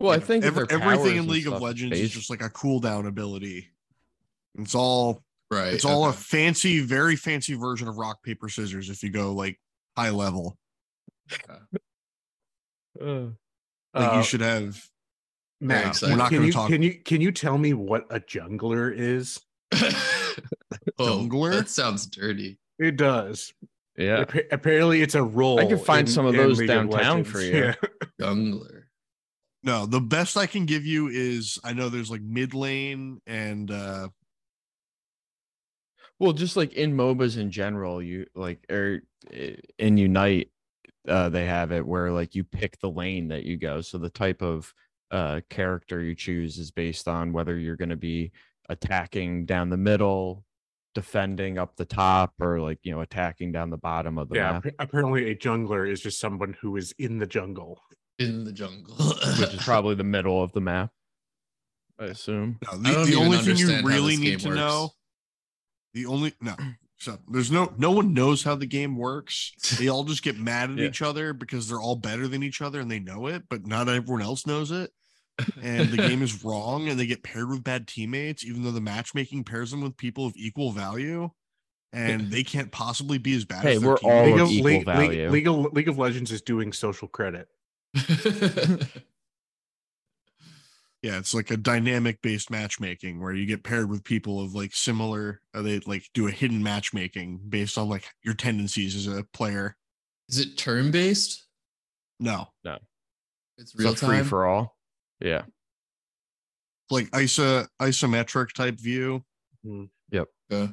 Well, 0.00 0.10
I 0.10 0.18
think 0.18 0.44
every- 0.44 0.66
everything 0.70 1.12
in 1.12 1.18
and 1.20 1.28
League 1.28 1.46
of 1.46 1.52
stuff 1.52 1.62
Legends 1.62 1.98
is 1.98 2.10
just 2.10 2.30
like 2.30 2.40
a 2.42 2.48
cooldown 2.50 3.06
ability. 3.06 3.68
It's 4.58 4.74
all 4.74 5.22
Right. 5.50 5.74
it's 5.74 5.84
all 5.84 6.08
a 6.08 6.12
fancy, 6.12 6.80
very 6.80 7.14
fancy 7.16 7.54
version 7.54 7.86
of 7.88 7.98
rock 7.98 8.22
paper 8.22 8.48
scissors. 8.48 8.88
If 8.88 9.02
you 9.02 9.10
go 9.10 9.32
like 9.32 9.60
high 9.96 10.10
level, 10.10 10.56
like 11.30 11.44
Uh, 13.94 14.16
you 14.16 14.22
should 14.22 14.40
have. 14.40 14.82
Matt, 15.60 15.88
excited. 15.88 16.12
We're 16.12 16.18
not 16.18 16.28
can 16.30 16.38
gonna 16.38 16.46
you 16.46 16.52
talk- 16.52 16.68
can 16.70 16.82
you 16.82 16.94
can 17.04 17.20
you 17.20 17.30
tell 17.32 17.56
me 17.58 17.72
what 17.74 18.06
a 18.10 18.18
jungler 18.18 18.92
is? 18.96 19.40
oh, 19.72 19.78
Jungler? 20.98 21.52
that 21.52 21.68
sounds 21.68 22.06
dirty. 22.06 22.58
It 22.78 22.96
does. 22.96 23.52
yeah. 23.96 24.20
Appa- 24.22 24.42
Apparently, 24.50 25.02
it's 25.02 25.14
a 25.14 25.22
role. 25.22 25.60
I 25.60 25.66
can 25.66 25.78
find 25.78 26.08
in- 26.08 26.12
some 26.12 26.26
of 26.26 26.34
those 26.34 26.58
League 26.58 26.70
of 26.70 26.90
downtown 26.90 27.24
for 27.24 27.40
you. 27.40 27.52
Yeah. 27.56 27.74
Jungler. 28.20 28.84
No, 29.62 29.86
the 29.86 30.00
best 30.00 30.36
I 30.36 30.46
can 30.46 30.66
give 30.66 30.84
you 30.84 31.08
is 31.08 31.58
I 31.62 31.72
know 31.74 31.88
there's 31.88 32.10
like 32.10 32.22
mid 32.22 32.54
lane 32.54 33.20
and 33.26 33.70
uh 33.70 34.08
Well, 36.22 36.32
just 36.32 36.56
like 36.56 36.74
in 36.74 36.96
MOBAs 36.96 37.36
in 37.36 37.50
general, 37.50 38.00
you 38.00 38.26
like 38.36 38.64
or 38.70 39.00
in 39.76 39.96
Unite, 39.96 40.52
uh, 41.08 41.28
they 41.30 41.46
have 41.46 41.72
it 41.72 41.84
where 41.84 42.12
like 42.12 42.36
you 42.36 42.44
pick 42.44 42.78
the 42.78 42.88
lane 42.88 43.26
that 43.28 43.42
you 43.42 43.56
go. 43.56 43.80
So 43.80 43.98
the 43.98 44.08
type 44.08 44.40
of 44.40 44.72
uh 45.10 45.40
character 45.50 46.00
you 46.00 46.14
choose 46.14 46.58
is 46.58 46.70
based 46.70 47.08
on 47.08 47.32
whether 47.32 47.58
you're 47.58 47.74
going 47.74 47.88
to 47.88 47.96
be 47.96 48.30
attacking 48.68 49.46
down 49.46 49.68
the 49.68 49.76
middle, 49.76 50.44
defending 50.94 51.58
up 51.58 51.74
the 51.74 51.84
top, 51.84 52.34
or 52.40 52.60
like 52.60 52.78
you 52.84 52.92
know 52.92 53.00
attacking 53.00 53.50
down 53.50 53.70
the 53.70 53.76
bottom 53.76 54.16
of 54.16 54.28
the 54.28 54.36
yeah. 54.36 54.52
map, 54.52 54.66
appa- 54.66 54.74
Apparently, 54.78 55.28
a 55.28 55.34
jungler 55.34 55.90
is 55.90 56.00
just 56.00 56.20
someone 56.20 56.54
who 56.60 56.76
is 56.76 56.94
in 57.00 57.18
the 57.18 57.26
jungle. 57.26 57.80
In 58.20 58.44
the 58.44 58.52
jungle. 58.52 58.94
which 59.40 59.54
is 59.54 59.62
probably 59.64 59.96
the 59.96 60.04
middle 60.04 60.40
of 60.40 60.52
the 60.52 60.60
map. 60.60 60.92
I 61.98 62.04
assume. 62.04 62.60
no, 62.62 62.78
the, 62.78 62.92
don't 62.92 63.10
the 63.10 63.16
only 63.16 63.38
thing 63.38 63.56
you 63.56 63.82
really 63.82 64.16
need 64.16 64.38
game 64.38 64.38
to 64.38 64.48
works. 64.50 64.56
know. 64.56 64.92
The 65.94 66.06
only 66.06 66.32
no, 66.40 66.54
so 66.98 67.18
there's 67.28 67.50
no 67.50 67.72
no 67.78 67.90
one 67.90 68.14
knows 68.14 68.42
how 68.44 68.54
the 68.54 68.66
game 68.66 68.96
works. 68.96 69.52
They 69.78 69.88
all 69.88 70.04
just 70.04 70.22
get 70.22 70.38
mad 70.38 70.70
at 70.70 70.76
Yeah. 70.78 70.86
each 70.88 71.02
other 71.02 71.32
because 71.32 71.68
they're 71.68 71.80
all 71.80 71.96
better 71.96 72.28
than 72.28 72.42
each 72.42 72.60
other 72.62 72.80
and 72.80 72.90
they 72.90 72.98
know 73.00 73.26
it, 73.26 73.44
but 73.48 73.66
not 73.66 73.88
everyone 73.88 74.22
else 74.22 74.46
knows 74.46 74.70
it. 74.70 74.90
And 75.62 75.88
the 75.90 75.96
game 75.96 76.22
is 76.22 76.44
wrong, 76.44 76.88
and 76.88 77.00
they 77.00 77.06
get 77.06 77.22
paired 77.22 77.48
with 77.48 77.64
bad 77.64 77.88
teammates, 77.88 78.44
even 78.44 78.62
though 78.62 78.70
the 78.70 78.82
matchmaking 78.82 79.44
pairs 79.44 79.70
them 79.70 79.80
with 79.80 79.96
people 79.96 80.26
of 80.26 80.34
equal 80.36 80.72
value, 80.72 81.30
and 81.92 82.30
they 82.30 82.44
can't 82.44 82.70
possibly 82.70 83.16
be 83.18 83.34
as 83.34 83.44
bad. 83.46 83.62
Hey, 83.62 83.74
as 83.76 83.80
their 83.80 83.90
we're 83.90 83.96
teammates. 83.96 84.20
all 84.20 84.24
League 84.26 84.34
of 84.40 84.40
of, 84.48 84.52
equal 84.52 84.70
League, 84.70 84.84
value. 84.84 85.08
League, 85.30 85.30
League 85.32 85.48
of 85.48 85.72
League 85.72 85.88
of 85.88 85.98
Legends 85.98 86.30
is 86.32 86.42
doing 86.42 86.72
social 86.72 87.08
credit. 87.08 87.48
Yeah, 91.02 91.18
it's 91.18 91.34
like 91.34 91.50
a 91.50 91.56
dynamic 91.56 92.22
based 92.22 92.48
matchmaking 92.48 93.20
where 93.20 93.32
you 93.32 93.44
get 93.44 93.64
paired 93.64 93.90
with 93.90 94.04
people 94.04 94.40
of 94.40 94.54
like 94.54 94.72
similar. 94.72 95.40
Uh, 95.52 95.62
they 95.62 95.80
like 95.80 96.08
do 96.14 96.28
a 96.28 96.30
hidden 96.30 96.62
matchmaking 96.62 97.40
based 97.48 97.76
on 97.76 97.88
like 97.88 98.04
your 98.22 98.34
tendencies 98.34 98.94
as 98.94 99.08
a 99.08 99.24
player. 99.32 99.76
is 100.28 100.38
it 100.38 100.56
turn 100.56 100.92
based? 100.92 101.46
No, 102.20 102.46
no 102.64 102.78
It's 103.58 103.74
real 103.74 103.92
a 103.92 103.96
free 103.96 104.22
for 104.22 104.46
all. 104.46 104.76
Yeah. 105.20 105.42
like 106.90 107.10
iso 107.10 107.66
isometric 107.80 108.52
type 108.52 108.78
view. 108.78 109.24
Okay. 110.52 110.72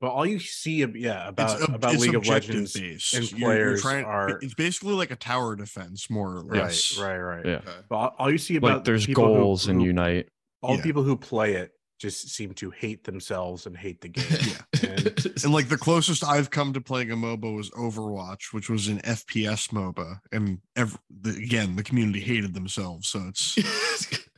But 0.00 0.10
all 0.10 0.24
you 0.24 0.38
see, 0.38 0.84
yeah, 0.94 1.28
about 1.28 1.60
ob- 1.62 1.74
about 1.74 1.94
it's 1.94 2.02
League 2.04 2.14
of 2.14 2.26
Legends 2.26 2.72
based. 2.74 3.14
and 3.14 3.30
You're- 3.32 3.40
you're 3.40 3.48
players 3.48 3.82
trying- 3.82 4.04
are 4.04 4.38
It's 4.40 4.54
basically 4.54 4.94
like 4.94 5.10
a 5.10 5.16
tower 5.16 5.56
defense, 5.56 6.08
more 6.08 6.36
or 6.36 6.44
right, 6.44 6.62
less. 6.62 6.96
right, 6.98 7.18
right. 7.18 7.44
Yeah. 7.44 7.52
Okay. 7.56 7.72
But 7.88 7.96
all- 7.96 8.14
all 8.18 8.30
you 8.30 8.38
see 8.38 8.56
about 8.56 8.74
Like 8.76 8.84
there's 8.84 9.06
people 9.06 9.26
who- 9.26 9.34
goals 9.40 9.66
in 9.66 9.80
who- 9.80 9.86
Unite. 9.86 10.28
All 10.62 10.76
Yeah. 10.76 10.82
people 10.82 11.02
who 11.02 11.16
play 11.16 11.54
it 11.54 11.72
just 11.98 12.28
seem 12.30 12.54
to 12.54 12.70
hate 12.70 13.02
themselves 13.02 13.66
and 13.66 13.76
hate 13.76 14.00
the 14.00 14.08
game. 14.08 14.24
Yeah. 14.30 14.88
And- 14.90 15.32
And 15.44 15.52
like 15.52 15.68
the 15.68 15.78
closest 15.78 16.22
I've 16.24 16.50
come 16.50 16.72
to 16.74 16.80
playing 16.80 17.10
a 17.10 17.16
MOBA 17.16 17.54
was 17.54 17.70
Overwatch, 17.70 18.52
which 18.52 18.68
was 18.70 18.86
an 18.88 18.98
FPS 19.00 19.68
MOBA, 19.72 20.20
and 20.32 20.58
ev- 20.76 20.98
the, 21.10 21.30
again 21.30 21.74
the 21.76 21.82
community 21.84 22.20
hated 22.20 22.54
themselves, 22.54 23.08
so 23.08 23.26
it's 23.28 23.56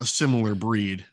a 0.00 0.06
similar 0.06 0.54
breed. 0.54 1.04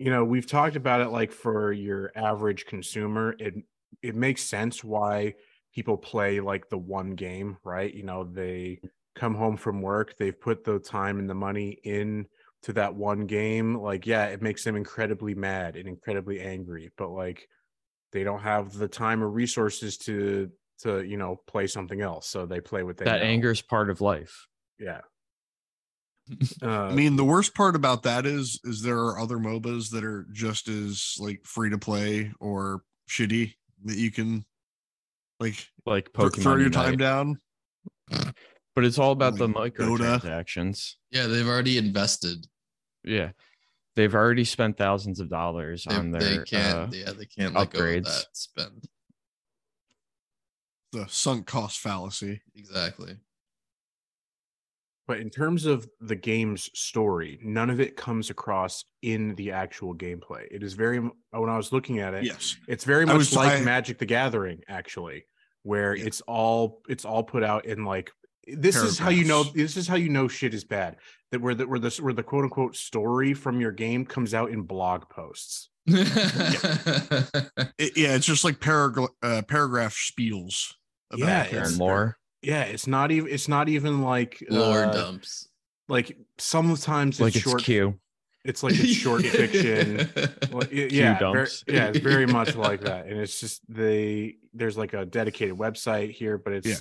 You 0.00 0.10
know 0.10 0.24
we've 0.24 0.46
talked 0.46 0.76
about 0.76 1.02
it 1.02 1.10
like 1.10 1.30
for 1.30 1.72
your 1.72 2.10
average 2.16 2.64
consumer 2.64 3.36
it 3.38 3.54
it 4.02 4.14
makes 4.16 4.42
sense 4.42 4.82
why 4.82 5.34
people 5.74 5.96
play 5.96 6.40
like 6.40 6.68
the 6.70 6.78
one 6.78 7.10
game 7.10 7.58
right 7.64 7.92
you 7.94 8.02
know 8.02 8.24
they 8.24 8.80
come 9.14 9.34
home 9.34 9.56
from 9.58 9.82
work 9.82 10.16
they've 10.16 10.40
put 10.40 10.64
the 10.64 10.78
time 10.78 11.18
and 11.18 11.28
the 11.28 11.34
money 11.34 11.78
in 11.84 12.26
to 12.62 12.72
that 12.72 12.94
one 12.94 13.26
game 13.26 13.76
like 13.76 14.06
yeah 14.06 14.24
it 14.26 14.40
makes 14.40 14.64
them 14.64 14.74
incredibly 14.74 15.34
mad 15.34 15.76
and 15.76 15.86
incredibly 15.86 16.40
angry 16.40 16.90
but 16.96 17.10
like 17.10 17.46
they 18.12 18.24
don't 18.24 18.40
have 18.40 18.72
the 18.72 18.88
time 18.88 19.22
or 19.22 19.28
resources 19.28 19.98
to 19.98 20.50
to 20.78 21.02
you 21.04 21.18
know 21.18 21.36
play 21.46 21.66
something 21.66 22.00
else 22.00 22.26
so 22.26 22.46
they 22.46 22.60
play 22.60 22.82
what 22.82 22.96
they 22.96 23.04
That 23.04 23.20
know. 23.20 23.26
anger 23.26 23.50
is 23.50 23.60
part 23.60 23.90
of 23.90 24.00
life. 24.00 24.46
yeah 24.78 25.02
I 26.62 26.88
uh, 26.88 26.92
mean, 26.94 27.16
the 27.16 27.24
worst 27.24 27.54
part 27.54 27.74
about 27.76 28.02
that 28.04 28.26
is 28.26 28.60
is 28.64 28.82
there 28.82 28.98
are 28.98 29.18
other 29.18 29.38
MOBAs 29.38 29.90
that 29.90 30.04
are 30.04 30.26
just 30.32 30.68
as 30.68 31.14
like 31.18 31.40
free 31.44 31.70
to 31.70 31.78
play 31.78 32.32
or 32.40 32.82
shitty 33.08 33.54
that 33.84 33.96
you 33.96 34.10
can 34.10 34.44
like 35.40 35.66
Like 35.86 36.10
thro- 36.14 36.28
Pokemon 36.30 36.42
throw 36.42 36.52
your 36.56 36.62
Unite. 36.64 36.72
time 36.84 36.96
down. 36.96 37.40
But 38.76 38.84
it's 38.84 38.98
all 38.98 39.12
about 39.12 39.36
the 39.36 39.48
Like 39.48 39.74
Dota. 39.74 40.20
microtransactions. 40.20 40.94
yeah, 41.10 41.26
they've 41.26 41.46
already 41.48 41.76
invested. 41.78 42.46
Yeah. 43.04 43.30
They've 43.96 44.14
already 44.14 44.44
spent 44.44 44.78
thousands 44.78 45.18
of 45.20 45.28
dollars 45.28 45.84
They, 45.88 45.94
on 45.96 46.10
they 46.12 46.18
their 46.20 46.44
can't. 46.44 46.78
uh, 46.78 46.88
yeah, 46.92 47.10
they 47.12 47.26
can't 47.26 47.54
let 47.54 47.70
go 47.70 47.78
of 47.80 47.84
upgrades. 47.84 48.04
that 48.04 48.26
spend. 48.32 48.84
The 50.92 51.06
sunk 51.08 51.46
cost 51.46 51.80
fallacy. 51.80 52.42
Exactly. 52.54 53.16
But 55.10 55.18
in 55.18 55.28
terms 55.28 55.66
of 55.66 55.88
the 56.00 56.14
game's 56.14 56.70
story, 56.78 57.40
none 57.42 57.68
of 57.68 57.80
it 57.80 57.96
comes 57.96 58.30
across 58.30 58.84
in 59.02 59.34
the 59.34 59.50
actual 59.50 59.92
gameplay. 59.92 60.46
It 60.52 60.62
is 60.62 60.74
very 60.74 61.00
when 61.00 61.10
I 61.50 61.56
was 61.56 61.72
looking 61.72 61.98
at 61.98 62.14
it, 62.14 62.22
Yes. 62.22 62.54
it's 62.68 62.84
very 62.84 63.04
much 63.04 63.16
was- 63.16 63.34
like 63.34 63.60
I- 63.60 63.64
Magic 63.64 63.98
the 63.98 64.06
Gathering, 64.06 64.60
actually, 64.68 65.24
where 65.64 65.96
Yeah. 65.96 66.04
it's 66.04 66.20
all 66.28 66.82
it's 66.88 67.04
all 67.04 67.24
put 67.24 67.42
out 67.42 67.64
in 67.64 67.84
like 67.84 68.12
this 68.46 68.76
is 68.76 69.00
how 69.00 69.08
you 69.10 69.24
know 69.24 69.42
this 69.42 69.76
is 69.76 69.88
how 69.88 69.96
you 69.96 70.10
know 70.10 70.28
shit 70.28 70.54
is 70.54 70.62
bad. 70.62 70.96
That 71.32 71.40
where 71.40 71.56
the 71.56 71.66
where 71.66 71.80
the 71.80 71.90
where 72.00 72.12
the 72.12 72.22
quote 72.22 72.44
unquote 72.44 72.76
story 72.76 73.34
from 73.34 73.60
your 73.60 73.72
game 73.72 74.04
comes 74.06 74.32
out 74.32 74.52
in 74.52 74.62
blog 74.62 75.08
posts. 75.10 75.70
It- 77.78 77.96
yeah, 77.96 78.14
it's 78.14 78.26
just 78.26 78.44
like 78.44 78.60
paragraph 78.60 79.08
uh, 79.24 79.42
paragraph 79.42 79.94
spiels. 79.96 80.74
about 81.10 81.26
Yeah, 81.26 81.42
it. 81.42 81.52
it's- 81.52 81.70
and 81.70 81.78
more. 81.78 82.16
Yeah, 82.42 82.62
it's 82.62 82.86
not 82.86 83.10
even 83.10 83.30
it's 83.32 83.48
not 83.48 83.68
even 83.68 84.02
like 84.02 84.42
Lore 84.48 84.84
uh, 84.86 84.92
dumps. 84.92 85.48
like 85.88 86.16
sometimes 86.38 87.16
it's 87.16 87.20
Like 87.20 87.36
it's 87.36 87.44
short 87.44 87.62
Q. 87.62 87.98
it's 88.44 88.62
like 88.62 88.74
it's 88.78 88.88
short 88.92 89.22
fiction 89.26 90.08
Well, 90.50 90.66
y- 90.72 90.88
yeah, 90.90 91.14
ver- 91.18 91.20
dumps. 91.34 91.64
yeah, 91.68 91.88
it's 91.88 91.98
very 91.98 92.26
much 92.38 92.56
like 92.56 92.80
that, 92.82 93.06
and 93.06 93.18
it's 93.20 93.38
just 93.40 93.60
they 93.68 94.36
there's 94.54 94.76
like 94.78 94.94
a 94.94 95.04
dedicated 95.04 95.56
website 95.56 96.12
here, 96.12 96.38
but 96.38 96.52
it's 96.54 96.66
Yeah. 96.66 96.76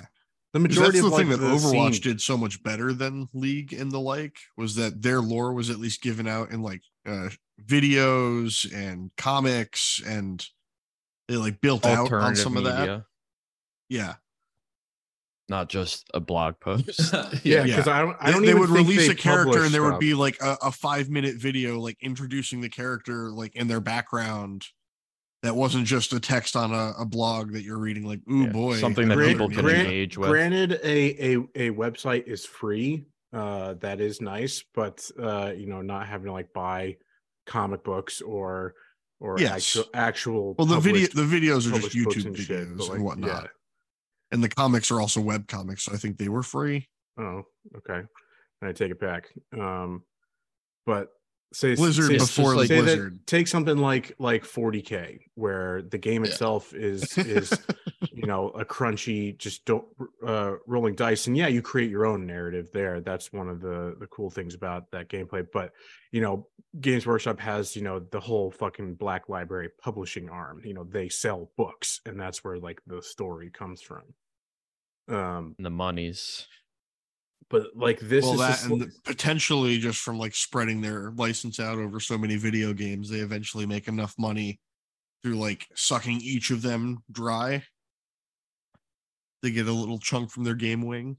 the 0.54 0.60
'Cause 0.60 0.62
majority 0.62 1.00
That's 1.00 1.02
the 1.02 1.08
of 1.08 1.12
like 1.14 1.22
thing 1.22 1.30
that 1.32 1.38
the 1.38 1.54
Overwatch 1.54 1.92
scene- 1.96 2.02
did 2.04 2.22
so 2.22 2.38
much 2.38 2.64
better 2.64 2.94
than 2.94 3.28
League 3.34 3.74
and 3.74 3.92
the 3.92 4.00
like 4.00 4.38
was 4.58 4.76
that 4.76 5.02
their 5.02 5.20
lore 5.22 5.54
was 5.54 5.70
at 5.70 5.78
least 5.80 6.02
given 6.02 6.28
out 6.28 6.52
in 6.52 6.62
like 6.62 6.82
uh, 7.06 7.30
videos 7.64 8.72
and 8.74 9.12
comics, 9.18 10.02
and 10.08 10.46
they 11.28 11.36
like 11.36 11.60
built 11.62 11.86
out 11.86 11.98
on 11.98 12.00
Alternative 12.00 12.38
some 12.44 12.56
of 12.58 12.64
that. 12.64 12.80
media, 12.80 13.06
Yeah, 13.90 14.14
not 15.50 15.70
just 15.70 16.10
a 16.14 16.20
blog 16.20 16.60
post. 16.62 17.14
Yeah, 17.14 17.30
Yeah. 17.44 17.64
because 17.66 17.88
I 17.88 18.02
don't 18.02 18.16
I 18.20 18.28
They- 18.28 18.32
don't 18.34 18.42
they 18.44 18.50
even 18.50 18.60
would 18.62 18.70
think 18.70 18.88
release 18.88 19.08
they 19.08 19.14
a 19.14 19.16
character 19.16 19.64
and 19.64 19.74
there 19.74 19.84
would 19.84 20.00
be 20.00 20.14
like 20.14 20.38
a, 20.42 20.58
a 20.64 20.72
five 20.72 21.10
minute 21.10 21.36
video 21.38 21.80
like 21.80 21.98
introducing 22.02 22.62
the 22.62 22.70
character 22.70 23.30
like 23.32 23.56
in 23.56 23.68
their 23.68 23.80
background 23.82 24.66
that 25.42 25.56
wasn't 25.56 25.86
just 25.88 26.12
a 26.12 26.20
text 26.20 26.56
on 26.58 26.74
a, 26.74 26.94
a 27.00 27.06
blog 27.06 27.54
that 27.54 27.64
you're 27.64 27.80
reading 27.80 28.06
like 28.06 28.20
ooh 28.30 28.44
Yeah, 28.44 28.50
boy 28.50 28.76
something 28.76 29.08
that 29.08 29.16
Grant- 29.16 29.32
people 29.32 29.50
can 29.50 29.62
Grant- 29.62 29.88
engage 29.88 30.18
with. 30.18 30.30
Granted, 30.30 30.74
a, 30.84 31.34
a 31.34 31.38
a 31.56 31.70
website 31.72 32.28
is 32.28 32.46
free. 32.46 33.06
Uh, 33.32 33.76
that 33.76 34.02
is 34.02 34.22
nice, 34.22 34.64
but 34.74 35.08
uh, 35.22 35.54
you 35.56 35.68
know, 35.68 35.82
not 35.82 36.08
having 36.08 36.26
to 36.26 36.32
like 36.34 36.52
buy 36.54 36.98
comic 37.46 37.84
books 37.84 38.22
or 38.22 38.74
or 39.22 39.40
Yes. 39.40 39.52
actual 39.78 39.84
actual 39.94 40.56
well 40.58 40.66
the 40.68 40.80
video 40.80 41.08
the 41.14 41.22
videos 41.22 41.68
are 41.68 41.72
just 41.80 41.94
published 41.94 42.04
books 42.04 42.16
youtube 42.18 42.26
and 42.26 42.36
videos 42.36 42.46
shit, 42.48 42.68
and, 42.68 42.80
like, 42.80 43.00
whatnot 43.02 43.44
yeah. 43.44 43.48
And 44.32 44.44
the 44.44 44.50
comics 44.50 44.92
are 44.92 45.02
also 45.02 45.22
web 45.22 45.48
comics 45.48 45.84
so 45.84 45.94
i 45.94 45.98
think 45.98 46.18
they 46.18 46.30
were 46.30 46.44
free 46.44 46.88
Oh, 47.20 47.44
okay. 47.76 48.08
I 48.64 48.72
take 48.72 48.92
it 48.92 49.00
back. 49.00 49.30
Um, 49.58 50.04
but 50.86 51.10
say 51.52 51.76
blizzard 51.76 52.08
say, 52.08 52.18
before 52.18 52.56
like- 52.56 52.68
say 52.68 52.82
that- 52.82 53.26
take 53.26 53.48
something 53.48 53.78
like 53.78 54.14
like 54.20 54.44
40k, 54.44 55.20
where 55.36 55.82
the 55.82 55.98
game 55.98 56.24
Yeah. 56.24 56.30
itself 56.32 56.74
is 56.74 57.18
is 57.18 57.52
you 58.12 58.28
know 58.28 58.50
a 58.50 58.64
crunchy 58.66 59.38
just 59.38 59.66
don't 59.66 59.86
uh 60.26 60.56
rolling 60.68 60.96
dice. 60.96 61.28
And 61.28 61.36
yeah 61.36 61.48
you 61.48 61.62
create 61.62 61.90
your 61.90 62.06
own 62.06 62.26
narrative 62.28 62.70
there. 62.72 63.02
That's 63.02 63.34
one 63.34 63.50
of 63.50 63.62
the 63.62 63.96
the 64.00 64.08
cool 64.08 64.30
things 64.30 64.54
about 64.54 64.92
that 64.92 65.10
gameplay. 65.10 65.46
But 65.52 65.74
you 66.12 66.22
know 66.22 66.48
games 66.80 67.08
workshop 67.08 67.40
has 67.40 67.76
you 67.76 67.82
know 67.82 68.00
the 68.00 68.20
whole 68.20 68.52
fucking 68.52 68.96
black 68.96 69.28
library 69.30 69.70
publishing 69.82 70.30
arm. 70.30 70.62
You 70.64 70.74
know 70.76 70.84
they 70.84 71.10
sell 71.10 71.50
books 71.58 72.02
and 72.06 72.20
that's 72.20 72.44
where 72.44 72.60
like 72.60 72.80
the 72.86 73.02
story 73.02 73.50
comes 73.50 73.82
from. 73.82 74.04
Um 75.08 75.56
and 75.58 75.66
the 75.66 75.72
monies. 75.72 76.48
But 77.50 77.68
like 77.76 78.00
this 78.00 78.24
well 78.24 78.34
is 78.34 78.40
that 78.40 78.50
just 78.52 78.66
and 78.66 78.82
the- 78.82 78.92
potentially 79.04 79.78
just 79.78 80.02
from 80.02 80.18
like 80.18 80.36
spreading 80.36 80.82
their 80.82 81.12
license 81.12 81.60
out 81.60 81.78
over 81.78 82.00
so 82.00 82.18
many 82.18 82.38
video 82.38 82.74
games 82.74 83.10
they 83.10 83.20
eventually 83.20 83.66
make 83.66 83.88
enough 83.88 84.14
money 84.18 84.60
through 85.22 85.36
like 85.36 85.68
sucking 85.76 86.20
each 86.22 86.52
of 86.52 86.62
them 86.62 87.04
dry 87.12 87.64
they 89.42 89.52
get 89.52 89.68
a 89.68 89.72
little 89.72 90.00
chunk 90.00 90.32
from 90.32 90.44
their 90.44 90.56
game 90.56 90.82
wing 90.82 91.18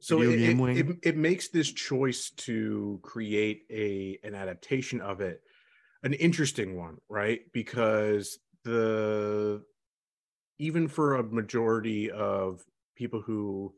so 0.00 0.20
it, 0.20 0.36
game 0.36 0.58
it, 0.58 0.62
wing. 0.62 0.76
it, 0.76 1.08
it 1.08 1.16
makes 1.16 1.48
this 1.48 1.72
choice 1.72 2.30
to 2.30 3.00
create 3.02 3.62
a 3.70 4.18
an 4.22 4.34
adaptation 4.34 5.00
of 5.00 5.20
it 5.20 5.40
an 6.02 6.12
interesting 6.14 6.76
one 6.76 6.96
right 7.08 7.40
because 7.52 8.38
the 8.64 9.62
even 10.58 10.88
for 10.88 11.16
a 11.16 11.22
majority 11.22 12.10
of 12.10 12.62
people 12.96 13.20
who 13.20 13.74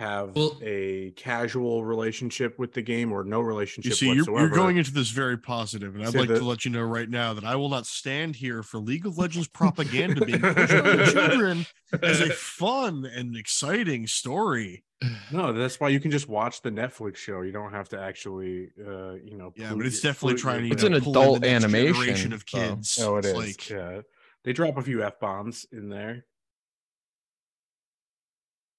have 0.00 0.34
Well- 0.34 0.58
a 0.62 1.12
casual 1.12 1.84
relationship 1.84 2.58
with 2.58 2.72
the 2.72 2.82
game 2.82 3.12
or 3.12 3.22
no 3.22 3.40
relationship 3.40 3.90
you 3.90 3.94
see 3.96 4.06
you're, 4.06 4.16
whatsoever 4.16 4.40
you're 4.46 4.54
going 4.56 4.76
into 4.76 4.92
this 4.92 5.10
very 5.10 5.38
positive 5.38 5.94
and 5.94 6.04
i'd 6.04 6.14
like 6.16 6.28
that- 6.28 6.38
to 6.40 6.44
let 6.44 6.64
you 6.64 6.72
know 6.72 6.82
right 6.82 7.08
now 7.08 7.32
that 7.34 7.44
i 7.44 7.54
will 7.54 7.68
not 7.68 7.86
stand 7.86 8.34
here 8.34 8.64
for 8.64 8.78
league 8.78 9.06
of 9.06 9.16
legends 9.18 9.46
propaganda 9.46 10.24
being 10.26 10.40
pushed 10.40 10.72
on 10.74 10.96
the 10.96 11.10
children 11.12 11.66
as 12.02 12.20
a 12.20 12.30
fun 12.30 13.04
and 13.06 13.36
exciting 13.36 14.04
story 14.08 14.82
no 15.30 15.52
that's 15.52 15.78
why 15.78 15.88
you 15.88 16.00
can 16.00 16.10
just 16.10 16.28
watch 16.28 16.60
the 16.62 16.70
netflix 16.70 17.16
show 17.16 17.42
you 17.42 17.52
don't 17.52 17.72
have 17.72 17.88
to 17.88 18.00
actually 18.00 18.70
uh 18.84 19.12
you 19.14 19.36
know 19.36 19.52
yeah 19.54 19.72
but 19.74 19.86
it's 19.86 20.00
definitely 20.00 20.32
pollute 20.34 20.40
trying 20.40 20.64
to 20.64 20.70
It's 20.70 20.82
you 20.82 20.86
an 20.88 20.92
know, 20.94 21.00
brain. 21.00 21.14
pull 21.14 21.22
in 21.22 21.28
adult 21.44 21.44
animation, 21.44 21.94
generation 21.94 22.32
of 22.32 22.44
so- 22.48 22.58
kids 22.58 22.98
Oh, 23.00 23.16
it 23.16 23.24
It's 23.26 23.28
is. 23.28 23.34
like 23.34 23.70
yeah, 23.70 24.00
they 24.42 24.52
drop 24.52 24.76
a 24.76 24.82
few 24.82 25.04
f 25.04 25.20
bombs 25.20 25.66
in 25.70 25.88
there. 25.88 26.24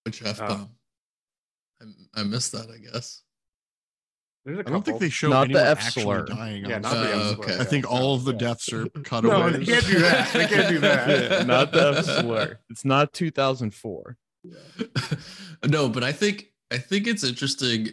Which 0.03 0.21
F 0.23 0.41
Uh, 0.41 0.47
bomb? 0.47 0.69
I, 2.15 2.21
I 2.21 2.23
missed 2.23 2.51
that. 2.53 2.69
I 2.69 2.77
guess. 2.77 3.21
There's 4.45 4.59
a 4.59 4.61
I 4.61 4.63
don't 4.71 4.85
think 4.85 4.99
they 4.99 5.09
show 5.09 5.29
Not 5.29 5.47
the 5.47 5.55
anyone 5.55 5.67
F 5.71 5.77
actually 5.85 6.03
slur. 6.03 6.25
dying. 6.25 6.65
Yeah, 6.65 6.75
on 6.75 6.81
not 6.83 6.91
the 6.93 6.97
screen. 6.99 7.13
Uh, 7.13 7.17
F 7.17 7.35
slur, 7.37 7.43
okay. 7.53 7.57
I 7.59 7.63
think 7.63 7.91
all 7.91 8.13
of 8.15 8.25
the 8.25 8.33
deaths 8.33 8.71
are 8.73 8.83
No, 8.95 9.01
cutaways. 9.03 9.57
they 9.57 9.65
can't 9.65 9.85
do 9.87 9.99
that. 9.99 10.33
They 10.33 10.47
can't 10.47 10.69
do 10.69 10.79
that. 10.79 11.09
Yeah, 11.31 11.43
not 11.43 11.71
the 11.71 11.93
F 11.97 12.05
slur. 12.05 12.59
It's 12.69 12.85
not 12.85 13.11
2004. 13.13 14.17
no, 15.67 15.89
but 15.89 16.03
I 16.03 16.11
think 16.11 16.51
I 16.71 16.77
think 16.77 17.07
it's 17.07 17.23
interesting 17.23 17.89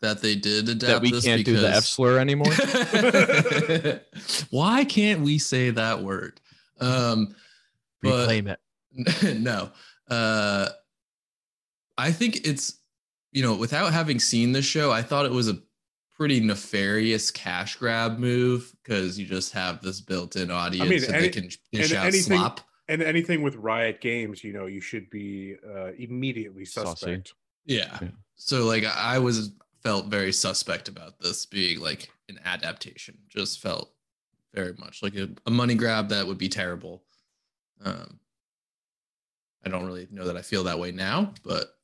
that 0.00 0.22
they 0.22 0.36
did 0.36 0.68
adapt 0.68 0.80
That 0.92 1.02
we 1.02 1.10
this 1.10 1.24
can't 1.24 1.44
do 1.44 1.56
the 1.56 1.68
F 1.70 1.84
slur 1.84 2.20
anymore. 2.20 2.52
Why 4.50 4.84
can't 4.84 5.22
we 5.22 5.38
say 5.38 5.70
that 5.70 6.02
word? 6.04 6.40
Um, 6.80 7.34
but 8.02 8.20
Reclaim 8.28 8.46
it. 8.46 8.60
no, 9.40 9.70
uh, 10.08 10.68
I 11.98 12.12
think 12.12 12.46
it's 12.46 12.78
you 13.32 13.42
know 13.42 13.54
without 13.54 13.92
having 13.92 14.18
seen 14.20 14.52
the 14.52 14.62
show, 14.62 14.90
I 14.90 15.02
thought 15.02 15.26
it 15.26 15.32
was 15.32 15.48
a 15.48 15.58
pretty 16.16 16.40
nefarious 16.40 17.30
cash 17.30 17.76
grab 17.76 18.18
move 18.18 18.72
because 18.82 19.18
you 19.18 19.26
just 19.26 19.52
have 19.52 19.80
this 19.82 20.00
built-in 20.00 20.50
audience 20.50 21.04
and 21.06 21.14
any- 21.14 21.26
they 21.26 21.28
can 21.28 21.48
dish 21.72 21.90
and 21.90 21.92
out 21.98 22.06
anything- 22.06 22.38
slop. 22.38 22.60
And 22.90 23.02
anything 23.02 23.42
with 23.42 23.54
Riot 23.56 24.00
Games, 24.00 24.42
you 24.42 24.54
know, 24.54 24.64
you 24.64 24.80
should 24.80 25.10
be 25.10 25.56
uh, 25.62 25.92
immediately 25.98 26.64
Saucy. 26.64 26.88
suspect. 26.88 27.34
Yeah. 27.66 27.98
Yeah. 28.00 28.08
So 28.36 28.64
like 28.64 28.84
I 28.84 29.18
was 29.18 29.50
felt 29.82 30.06
very 30.06 30.32
suspect 30.32 30.88
about 30.88 31.20
this 31.20 31.44
being 31.44 31.80
like 31.80 32.08
an 32.30 32.40
adaptation. 32.46 33.18
Just 33.28 33.60
felt 33.60 33.92
very 34.54 34.72
much 34.78 35.02
like 35.02 35.14
a, 35.16 35.28
a 35.46 35.50
money 35.50 35.74
grab 35.74 36.08
that 36.08 36.26
would 36.26 36.38
be 36.38 36.48
terrible. 36.48 37.04
Um 37.84 38.18
I 39.66 39.68
don't 39.68 39.84
really 39.84 40.08
know 40.10 40.24
that 40.24 40.36
I 40.38 40.42
feel 40.42 40.64
that 40.64 40.78
way 40.78 40.90
now, 40.90 41.34
but 41.44 41.77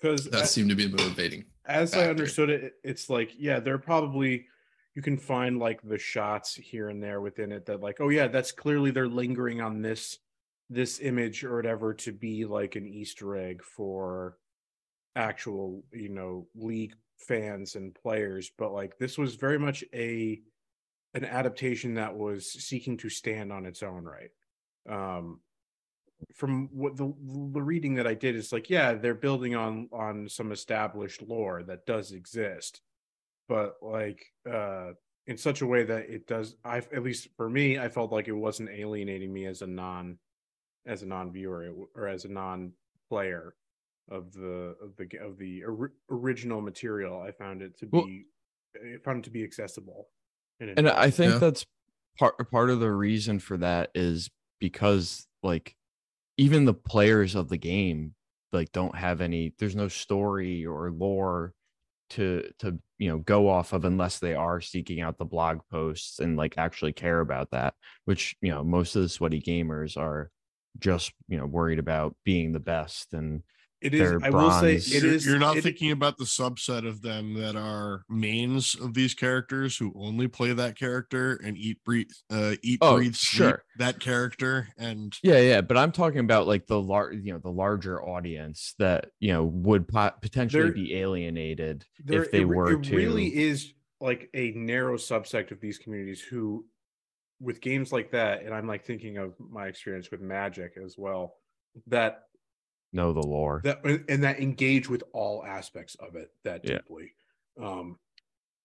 Because 0.00 0.26
that 0.30 0.48
seemed 0.48 0.70
to 0.70 0.76
be 0.76 0.88
motivating. 0.88 1.44
as 1.66 1.94
I 1.94 2.08
understood 2.08 2.50
it, 2.50 2.74
it's 2.82 3.08
like, 3.08 3.32
yeah, 3.38 3.60
they're 3.60 3.78
probably 3.78 4.46
you 4.94 5.02
can 5.02 5.18
find 5.18 5.58
like 5.58 5.80
the 5.82 5.98
shots 5.98 6.54
here 6.54 6.88
and 6.88 7.02
there 7.02 7.20
within 7.20 7.50
it 7.52 7.66
that 7.66 7.80
like, 7.80 7.96
oh 8.00 8.10
yeah, 8.10 8.28
that's 8.28 8.52
clearly 8.52 8.90
they're 8.90 9.08
lingering 9.08 9.60
on 9.60 9.82
this 9.82 10.18
this 10.70 11.00
image 11.00 11.44
or 11.44 11.56
whatever 11.56 11.92
to 11.92 12.12
be 12.12 12.44
like 12.44 12.76
an 12.76 12.86
Easter 12.86 13.36
egg 13.36 13.62
for 13.62 14.38
actual, 15.16 15.82
you 15.92 16.08
know, 16.08 16.46
league 16.54 16.94
fans 17.18 17.74
and 17.74 17.94
players. 17.94 18.50
But 18.56 18.72
like 18.72 18.96
this 18.98 19.18
was 19.18 19.34
very 19.34 19.58
much 19.58 19.84
a 19.92 20.40
an 21.14 21.24
adaptation 21.24 21.94
that 21.94 22.16
was 22.16 22.50
seeking 22.52 22.96
to 22.98 23.08
stand 23.08 23.52
on 23.52 23.66
its 23.66 23.82
own 23.82 24.04
right. 24.04 24.30
Um 24.88 25.40
from 26.32 26.68
what 26.72 26.96
the 26.96 27.12
the 27.52 27.62
reading 27.62 27.94
that 27.94 28.06
I 28.06 28.14
did 28.14 28.36
is 28.36 28.52
like, 28.52 28.70
yeah, 28.70 28.94
they're 28.94 29.14
building 29.14 29.54
on 29.54 29.88
on 29.92 30.28
some 30.28 30.52
established 30.52 31.22
lore 31.22 31.62
that 31.64 31.86
does 31.86 32.12
exist, 32.12 32.80
but 33.48 33.76
like 33.82 34.24
uh 34.50 34.92
in 35.26 35.36
such 35.38 35.62
a 35.62 35.66
way 35.66 35.84
that 35.84 36.10
it 36.10 36.26
does. 36.26 36.56
I 36.64 36.78
at 36.78 37.02
least 37.02 37.28
for 37.36 37.48
me, 37.48 37.78
I 37.78 37.88
felt 37.88 38.12
like 38.12 38.28
it 38.28 38.32
wasn't 38.32 38.70
alienating 38.70 39.32
me 39.32 39.46
as 39.46 39.62
a 39.62 39.66
non 39.66 40.18
as 40.86 41.02
a 41.02 41.06
non 41.06 41.32
viewer 41.32 41.70
or 41.94 42.08
as 42.08 42.24
a 42.24 42.28
non 42.28 42.72
player 43.08 43.54
of 44.10 44.32
the 44.32 44.76
of 44.82 44.96
the 44.96 45.08
of 45.18 45.38
the 45.38 45.64
ori- 45.64 45.90
original 46.10 46.60
material. 46.60 47.20
I 47.20 47.30
found 47.32 47.62
it 47.62 47.76
to 47.78 47.88
Well- 47.90 48.04
be 48.06 48.26
I 48.76 48.98
found 49.04 49.20
it 49.20 49.24
to 49.24 49.30
be 49.30 49.44
accessible, 49.44 50.08
and 50.58 50.88
I 50.88 51.08
think 51.10 51.34
Yeah. 51.34 51.38
that's 51.38 51.64
part 52.18 52.34
part 52.50 52.70
of 52.70 52.80
the 52.80 52.90
reason 52.90 53.38
for 53.38 53.56
that 53.58 53.90
is 53.94 54.30
because 54.58 55.26
like 55.42 55.76
even 56.36 56.64
the 56.64 56.74
players 56.74 57.34
of 57.34 57.48
the 57.48 57.56
game 57.56 58.14
like 58.52 58.72
don't 58.72 58.96
have 58.96 59.20
any 59.20 59.52
there's 59.58 59.76
no 59.76 59.88
story 59.88 60.64
or 60.64 60.90
lore 60.90 61.52
to 62.10 62.48
to 62.58 62.78
you 62.98 63.08
know 63.08 63.18
go 63.18 63.48
off 63.48 63.72
of 63.72 63.84
unless 63.84 64.18
they 64.18 64.34
are 64.34 64.60
seeking 64.60 65.00
out 65.00 65.18
the 65.18 65.24
blog 65.24 65.58
posts 65.70 66.20
and 66.20 66.36
like 66.36 66.54
actually 66.56 66.92
care 66.92 67.20
about 67.20 67.50
that 67.50 67.74
which 68.04 68.36
you 68.40 68.50
know 68.50 68.62
most 68.62 68.94
of 68.94 69.02
the 69.02 69.08
sweaty 69.08 69.40
gamers 69.40 69.96
are 69.96 70.30
just 70.78 71.12
you 71.28 71.38
know 71.38 71.46
worried 71.46 71.78
about 71.78 72.16
being 72.24 72.52
the 72.52 72.60
best 72.60 73.12
and 73.12 73.42
it 73.84 73.94
is. 73.94 74.00
they're 74.00 74.20
I 74.24 74.30
will 74.30 74.50
say 74.52 74.72
bronze. 74.72 74.92
it 74.92 75.02
you're, 75.02 75.12
is. 75.12 75.26
you're 75.26 75.38
not 75.38 75.56
it- 75.58 75.62
thinking 75.62 75.90
about 75.90 76.16
the 76.18 76.24
subset 76.24 76.86
of 76.86 77.02
them 77.02 77.34
that 77.34 77.54
are 77.56 78.02
mains 78.08 78.74
of 78.74 78.94
these 78.94 79.14
characters 79.14 79.76
who 79.76 79.92
only 79.96 80.26
play 80.28 80.52
that 80.52 80.78
character 80.78 81.38
and 81.44 81.56
eat 81.56 81.78
breathe 81.84 82.08
uh 82.30 82.54
eat 82.62 82.78
Oh, 82.82 82.96
breathe 82.96 83.14
sleep 83.14 83.56
that 83.78 84.00
character 84.00 84.68
and 84.78 85.16
Yeah, 85.22 85.38
yeah, 85.40 85.60
but 85.60 85.76
I'm 85.76 85.92
talking 85.92 86.20
about 86.20 86.46
like 86.46 86.66
the 86.66 86.80
large, 86.80 87.16
you 87.22 87.32
know, 87.32 87.38
the 87.38 87.50
larger 87.50 88.02
audience 88.02 88.74
that 88.78 89.10
you 89.20 89.32
know 89.32 89.44
would 89.44 89.86
pot- 89.88 90.22
potentially 90.22 90.62
There- 90.64 90.72
be 90.72 90.94
alienated 90.96 91.84
there- 92.04 92.22
if 92.24 92.30
they 92.30 92.40
it, 92.40 92.46
re- 92.46 92.56
were 92.56 92.72
it 92.72 92.82
to. 92.84 92.96
really 92.96 93.34
is 93.36 93.72
like 94.00 94.28
a 94.34 94.50
narrow 94.52 94.96
subset 94.96 95.50
of 95.50 95.60
these 95.60 95.78
communities 95.78 96.20
who 96.20 96.64
with 97.40 97.60
games 97.60 97.92
like 97.92 98.10
that 98.12 98.42
and 98.44 98.54
i'm 98.54 98.66
like 98.66 98.84
thinking 98.84 99.18
of 99.18 99.34
my 99.38 99.66
experience 99.66 100.10
with 100.10 100.20
magic 100.20 100.74
as 100.82 100.94
well 100.96 101.34
that 101.88 102.22
know 102.94 103.12
the 103.12 103.20
lore. 103.20 103.60
that 103.64 103.84
and 104.08 104.22
that 104.24 104.40
engage 104.40 104.88
with 104.88 105.02
all 105.12 105.44
aspects 105.44 105.94
of 105.96 106.16
it 106.16 106.30
that 106.44 106.62
Yeah. 106.64 106.76
deeply 106.78 107.14
um 107.60 107.98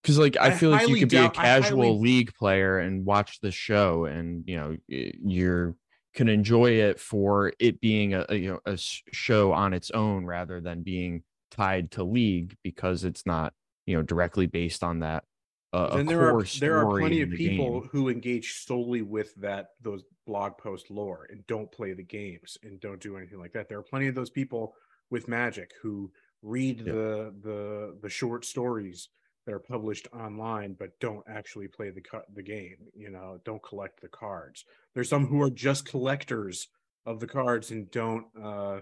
Because 0.02 0.18
like 0.18 0.38
I 0.38 0.48
I 0.48 0.52
feel 0.52 0.70
like 0.70 0.88
you 0.88 0.98
could 1.00 1.10
be 1.10 1.18
a 1.18 1.30
casual 1.30 1.84
highly- 1.84 2.00
league 2.00 2.34
player 2.36 2.80
and 2.80 3.06
watch 3.06 3.40
the 3.42 3.52
show, 3.52 4.06
and 4.06 4.44
you 4.48 4.56
know 4.56 4.78
you're 4.88 5.76
can 6.16 6.28
enjoy 6.28 6.72
it 6.72 7.00
for 7.00 7.54
it 7.60 7.80
being 7.82 8.14
a, 8.14 8.26
a 8.30 8.36
you 8.36 8.50
know 8.52 8.60
a 8.66 8.78
show 8.78 9.52
on 9.52 9.74
its 9.74 9.92
own 9.92 10.26
rather 10.26 10.60
than 10.62 10.82
being 10.84 11.24
tied 11.52 11.92
to 11.92 12.04
league 12.04 12.56
because 12.64 13.04
it's 13.04 13.26
not 13.26 13.54
you 13.86 13.96
know 13.96 14.02
directly 14.04 14.46
based 14.48 14.84
on 14.84 15.00
that. 15.02 15.24
Uh, 15.72 15.96
then 15.98 16.06
there 16.08 16.36
are 16.36 16.44
there 16.60 16.78
are 16.78 16.98
plenty 17.00 17.22
of 17.22 17.30
people 17.30 17.82
game. 17.82 17.90
who 17.92 18.10
engage 18.10 18.54
solely 18.66 19.02
with 19.04 19.34
that 19.36 19.68
those 19.82 20.04
blog 20.26 20.58
post 20.58 20.90
lore 20.90 21.28
and 21.30 21.46
don't 21.48 21.72
play 21.72 21.94
the 21.94 22.04
games 22.04 22.58
and 22.64 22.80
don't 22.80 23.00
do 23.02 23.18
anything 23.18 23.40
like 23.40 23.54
that 23.54 23.70
there 23.70 23.78
are 23.78 23.84
plenty 23.84 24.08
of 24.08 24.16
those 24.16 24.32
people 24.32 24.74
with 25.12 25.28
magic 25.28 25.72
who 25.82 26.12
read 26.42 26.80
Yeah. 26.80 26.94
the 26.94 27.34
the 27.44 27.98
the 28.02 28.10
short 28.10 28.46
stories 28.46 29.10
that 29.46 29.54
are 29.54 29.60
published 29.60 30.08
online 30.14 30.74
but 30.74 31.00
don't 31.00 31.24
actually 31.28 31.68
play 31.68 31.92
the 31.92 32.02
the 32.34 32.44
game 32.44 32.78
you 32.96 33.12
know 33.12 33.40
don't 33.46 33.62
collect 33.62 34.02
the 34.02 34.08
cards 34.08 34.66
there's 34.96 35.10
some 35.10 35.28
who 35.28 35.40
are 35.42 35.52
just 35.52 35.86
collectors 35.88 36.68
of 37.06 37.20
the 37.20 37.28
cards 37.28 37.70
and 37.72 37.92
don't 37.92 38.26
uh 38.44 38.80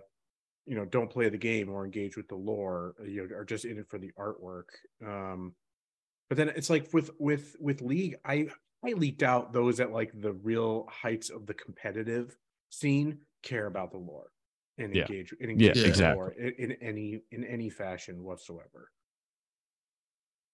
you 0.65 0.75
know 0.75 0.85
don't 0.85 1.09
play 1.09 1.27
the 1.29 1.37
game 1.37 1.69
or 1.69 1.83
engage 1.83 2.15
with 2.15 2.27
the 2.29 2.35
lore 2.35 2.95
you 3.05 3.27
know 3.27 3.35
are 3.35 3.45
just 3.45 3.65
in 3.65 3.77
it 3.77 3.89
for 3.89 3.97
the 3.97 4.11
artwork 4.17 4.69
um 5.05 5.53
but 6.29 6.37
then 6.37 6.49
it's 6.49 6.69
like 6.69 6.91
with 6.93 7.11
with 7.19 7.55
with 7.59 7.81
league 7.81 8.15
i 8.25 8.47
highly 8.83 9.11
doubt 9.11 9.53
those 9.53 9.79
at 9.79 9.91
like 9.91 10.11
the 10.21 10.33
real 10.33 10.87
heights 10.89 11.29
of 11.29 11.45
the 11.45 11.53
competitive 11.53 12.37
scene 12.69 13.19
care 13.43 13.65
about 13.67 13.91
the 13.91 13.97
lore 13.97 14.31
and 14.77 14.93
Yeah. 14.93 15.01
engage 15.01 15.33
and 15.39 15.49
Yeah, 15.55 15.71
engage 15.71 15.83
the 15.83 15.89
exactly. 15.89 16.15
lore 16.15 16.31
in, 16.31 16.53
in 16.53 16.71
any 16.73 17.21
in 17.31 17.43
any 17.43 17.69
fashion 17.69 18.23
whatsoever 18.23 18.91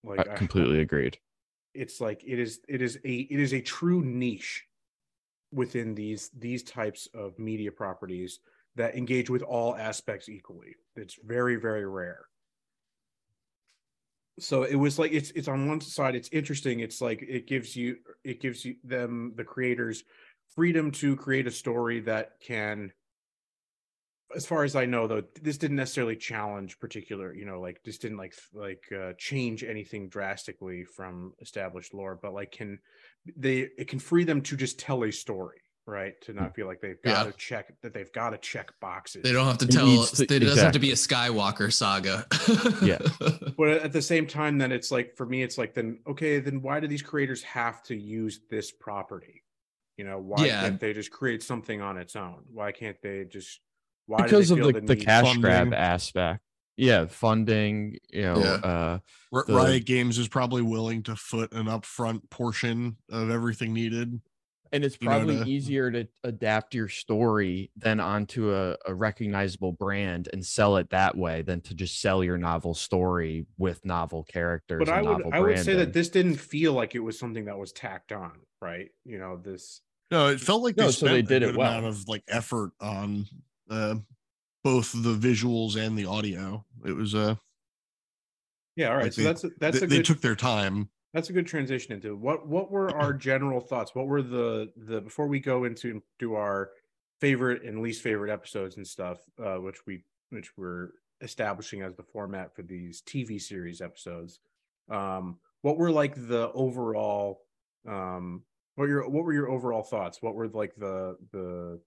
like 0.04 0.28
I 0.28 0.34
I- 0.34 0.36
completely 0.36 0.80
agreed. 0.80 1.18
it's 1.74 2.00
like 2.00 2.24
it 2.26 2.40
is 2.40 2.62
it 2.68 2.82
is 2.82 2.98
a 3.04 3.14
it 3.22 3.40
is 3.40 3.54
a 3.54 3.62
true 3.62 4.02
niche 4.04 4.66
within 5.52 5.96
these 5.96 6.30
these 6.38 6.64
types 6.64 7.08
of 7.14 7.38
media 7.40 7.72
properties 7.72 8.40
that 8.76 8.96
engage 8.96 9.30
with 9.30 9.42
all 9.44 9.76
aspects 9.76 10.30
equally 10.30 10.76
it's 10.96 11.16
very 11.24 11.56
very 11.56 11.86
rare 11.88 12.26
so 14.40 14.64
it 14.64 14.76
was 14.76 14.98
like 14.98 15.12
it's 15.12 15.32
it's 15.32 15.48
on 15.48 15.68
one 15.68 15.80
side 15.80 16.16
it's 16.16 16.30
interesting 16.32 16.80
it's 16.80 17.02
like 17.02 17.22
it 17.22 17.48
gives 17.48 17.76
you 17.76 17.98
it 18.24 18.42
gives 18.42 18.66
you 18.66 18.76
them 18.84 19.34
the 19.36 19.44
creators 19.44 20.04
freedom 20.56 20.92
to 20.92 21.16
create 21.16 21.48
a 21.48 21.52
story 21.52 22.00
that 22.00 22.32
can 22.42 22.92
as 24.36 24.46
far 24.46 24.64
as 24.64 24.76
i 24.76 24.86
know 24.86 25.06
though 25.06 25.22
this 25.42 25.58
didn't 25.58 25.78
necessarily 25.78 26.16
challenge 26.16 26.80
particular 26.80 27.34
you 27.34 27.46
know 27.46 27.60
like 27.60 27.80
this 27.84 28.00
didn't 28.00 28.18
like 28.18 28.34
like 28.54 28.84
uh, 28.92 29.14
change 29.18 29.64
anything 29.64 30.10
drastically 30.10 30.84
from 30.84 31.34
established 31.42 31.94
lore 31.94 32.18
but 32.20 32.34
like 32.34 32.52
can 32.52 32.80
they 33.38 33.70
it 33.78 33.88
can 33.88 34.00
free 34.00 34.24
them 34.24 34.42
to 34.42 34.58
just 34.58 34.80
tell 34.80 35.04
a 35.04 35.12
story 35.12 35.62
right 35.86 36.14
to 36.22 36.34
not 36.34 36.56
feel 36.56 36.66
like 36.68 36.80
they've 36.82 37.02
got 37.02 37.26
Yeah. 37.26 37.32
to 37.32 37.38
check 37.38 37.74
that 37.82 37.94
they've 37.94 38.12
got 38.14 38.30
to 38.30 38.38
check 38.38 38.72
boxes 38.80 39.24
They 39.24 39.34
don't 39.34 39.46
have 39.46 39.58
to 39.60 39.68
tell 39.68 39.86
needs 39.86 40.12
to- 40.12 40.24
it 40.24 40.40
doesn't 40.40 40.64
have 40.64 40.74
to 40.74 40.80
be 40.80 40.92
a 40.92 40.96
Skywalker 40.96 41.72
saga. 41.74 42.26
Yeah. 42.82 43.00
but 43.58 43.70
at 43.70 43.92
the 43.92 44.02
same 44.02 44.26
time 44.26 44.58
then 44.58 44.72
it's 44.72 44.92
like 44.92 45.16
for 45.18 45.26
me 45.26 45.44
it's 45.44 45.58
like 45.58 45.74
then 45.74 46.00
okay 46.08 46.40
then 46.40 46.62
why 46.62 46.80
do 46.80 46.88
these 46.88 47.02
creators 47.02 47.44
have 47.44 47.84
to 47.84 47.96
use 47.96 48.40
this 48.50 48.72
property 48.72 49.44
you 49.98 50.06
know 50.06 50.20
why 50.20 50.46
Yeah. 50.46 50.62
can't 50.62 50.80
they 50.80 50.94
just 50.94 51.12
create 51.12 51.44
something 51.44 51.82
on 51.82 51.98
its 51.98 52.16
own 52.16 52.44
why 52.52 52.72
can't 52.72 52.98
they 53.02 53.26
just 53.26 53.60
why 54.06 54.18
do 54.20 54.24
they 54.24 54.28
because 54.30 54.52
of 54.52 54.58
feel 54.60 54.72
the, 54.72 54.82
the 54.82 54.96
need- 54.96 55.06
cash 55.06 55.38
grab 55.38 55.74
aspect. 55.74 56.40
Yeah, 56.76 57.06
funding, 57.06 58.00
you 58.12 58.24
know, 58.24 58.40
Yeah. 58.40 58.54
uh 58.54 59.00
R- 59.32 59.44
The- 59.46 59.54
riot 59.54 59.86
games 59.86 60.18
is 60.18 60.28
probably 60.28 60.64
willing 60.64 61.04
to 61.04 61.16
foot 61.16 61.54
an 61.54 61.68
upfront 61.68 62.30
portion 62.32 62.98
of 63.12 63.30
everything 63.30 63.74
needed 63.74 64.20
and 64.74 64.84
it's 64.84 64.98
you 65.00 65.08
know, 65.08 65.16
probably 65.16 65.38
to- 65.44 65.50
easier 65.50 65.90
to 65.92 66.08
adapt 66.24 66.74
your 66.76 66.90
story 66.90 67.72
than 67.78 68.00
onto 68.00 68.54
a, 68.54 68.76
a 68.86 68.94
recognizable 68.94 69.72
brand 69.72 70.28
and 70.34 70.46
sell 70.46 70.76
it 70.78 70.90
that 70.90 71.16
way 71.16 71.42
than 71.44 71.62
to 71.62 71.74
just 71.76 72.02
sell 72.02 72.24
your 72.24 72.38
novel 72.38 72.74
story 72.74 73.46
with 73.58 73.86
novel 73.86 74.24
characters. 74.24 74.80
but 74.80 74.90
i 74.90 74.98
and 74.98 75.08
would 75.08 75.18
novel 75.20 75.32
i 75.34 75.40
would 75.40 75.60
say 75.60 75.76
that 75.76 75.94
this 75.94 76.10
didn't 76.10 76.36
feel 76.36 76.74
like 76.74 76.96
it 76.96 77.00
was 77.00 77.18
something 77.18 77.46
that 77.46 77.58
was 77.58 77.72
tacked 77.72 78.12
on 78.12 78.32
right 78.62 78.90
you 79.06 79.18
know 79.20 79.38
this 79.38 79.82
no 80.12 80.28
it 80.28 80.40
felt 80.42 80.64
like 80.64 80.76
they 80.76 80.84
No, 80.86 80.90
so 80.92 81.06
spent 81.08 81.14
they 81.28 81.36
a 81.36 81.40
did 81.40 81.44
it 81.44 81.46
good 81.48 81.58
well. 81.58 81.72
amount 81.72 81.86
of 81.86 82.08
like 82.10 82.24
effort 82.28 82.72
on 82.82 83.26
uh 83.70 83.96
both 84.64 84.92
the 84.94 85.14
visuals 85.16 85.76
and 85.76 85.98
the 85.98 86.06
audio 86.06 86.66
it 86.86 86.94
was 86.94 87.14
uh 87.14 87.36
yeah 88.76 88.90
all 88.90 88.96
right 88.96 89.04
Like 89.04 89.14
so 89.14 89.22
they- 89.22 89.28
that's 89.28 89.44
a, 89.44 89.50
that's 89.60 89.80
they, 89.82 89.86
a 89.86 89.90
they 89.90 90.02
took 90.02 90.22
their 90.22 90.36
time 90.36 90.90
that's 91.14 91.30
a 91.30 91.34
good 91.34 91.48
transition 91.48 91.94
into 91.94 92.16
what 92.16 92.48
what 92.48 92.72
were 92.72 92.90
our 92.96 93.14
general 93.30 93.62
thoughts 93.62 93.96
what 93.96 94.08
were 94.08 94.22
the 94.22 94.72
the 94.76 95.02
before 95.02 95.28
we 95.28 95.40
go 95.40 95.64
into 95.64 96.02
do 96.20 96.34
our 96.34 96.72
favorite 97.22 97.64
and 97.64 97.82
least 97.82 98.02
favorite 98.02 98.32
episodes 98.32 98.78
and 98.78 98.86
stuff 98.86 99.20
uh 99.44 99.56
which 99.56 99.86
we 99.86 100.04
which 100.30 100.52
we're 100.58 100.90
establishing 101.24 101.82
as 101.82 101.96
the 101.96 102.04
format 102.04 102.56
for 102.56 102.62
these 102.62 103.02
TV 103.02 103.42
series 103.42 103.82
episodes. 103.82 104.40
Um, 104.90 105.38
what 105.62 105.78
were 105.78 105.92
like 105.92 106.16
the 106.16 106.52
overall 106.54 107.42
um 107.88 108.44
what 108.76 108.88
your 108.88 109.08
what 109.10 109.24
were 109.24 109.34
your 109.34 109.50
overall 109.50 109.84
thoughts? 109.84 110.22
What 110.22 110.36
were 110.36 110.48
like 110.50 110.76
the 110.76 111.18
the 111.32 111.80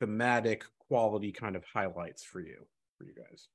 thematic 0.00 0.64
quality 0.88 1.32
kind 1.32 1.56
of 1.56 1.64
highlights 1.64 2.22
for 2.24 2.40
you 2.40 2.66
for 2.96 3.04
you 3.04 3.14
guys? 3.14 3.48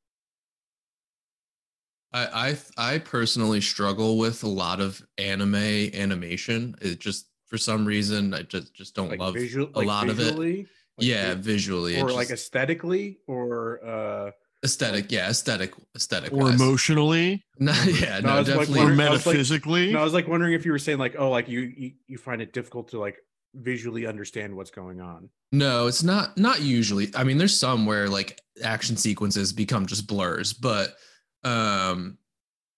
I, 2.13 2.57
I 2.77 2.93
I 2.93 2.97
personally 2.99 3.61
struggle 3.61 4.17
with 4.17 4.43
a 4.43 4.47
lot 4.47 4.79
of 4.79 5.01
anime 5.17 5.55
animation. 5.55 6.75
It 6.81 6.99
just 6.99 7.27
for 7.47 7.57
some 7.57 7.85
reason 7.85 8.33
I 8.33 8.43
just 8.43 8.73
just 8.73 8.95
don't 8.95 9.09
Like 9.09 9.19
love 9.19 9.33
visual, 9.35 9.69
a 9.73 9.79
like 9.79 9.87
lot 9.87 10.09
of 10.09 10.19
it. 10.19 10.23
visually? 10.23 10.67
Like 10.97 11.07
yeah, 11.07 11.33
vi- 11.33 11.41
visually 11.41 11.95
it 11.95 12.01
or 12.03 12.11
like 12.11 12.27
just- 12.29 12.43
aesthetically 12.45 13.17
or 13.27 13.83
uh 13.85 14.31
aesthetic. 14.63 15.11
Yeah, 15.11 15.29
aesthetic, 15.29 15.73
aesthetic. 15.95 16.31
or 16.31 16.43
wise. 16.45 16.61
emotionally 16.61 17.43
No, 17.59 17.73
yeah, 17.85 18.19
No, 18.19 18.29
no, 18.29 18.35
I 18.35 18.39
was 18.39 18.47
like 18.49 18.57
definitely. 18.59 18.79
or 18.79 18.83
wondering- 18.85 19.07
I 19.07 19.11
was 19.11 19.25
like- 19.25 19.33
metaphysically. 19.33 19.91
no, 19.93 19.99
I 19.99 20.03
was 20.03 20.13
like 20.13 20.27
wondering 20.27 20.53
if 20.53 20.65
you 20.65 20.71
were 20.71 20.79
saying 20.79 20.99
like, 20.99 21.15
oh, 21.17 21.29
like 21.29 21.49
you 21.49 21.61
you, 21.61 21.91
you 22.07 22.17
find 22.17 22.41
it 22.41 22.53
difficult 22.53 22.89
to 22.89 22.99
like 22.99 23.17
visually 23.55 24.05
understand 24.07 24.55
what's 24.55 24.71
going 24.71 25.01
on. 25.01 25.29
No, 25.51 25.87
it's 25.87 26.03
not 26.03 26.37
not 26.37 26.61
usually. 26.61 27.09
I 27.15 27.23
mean, 27.23 27.37
there's 27.39 27.57
some 27.59 27.85
where 27.85 28.07
like 28.09 28.39
action 28.63 28.97
sequences 28.97 29.51
become 29.53 29.85
just 29.87 30.07
blurs, 30.07 30.53
but 30.53 30.95
um 31.43 32.17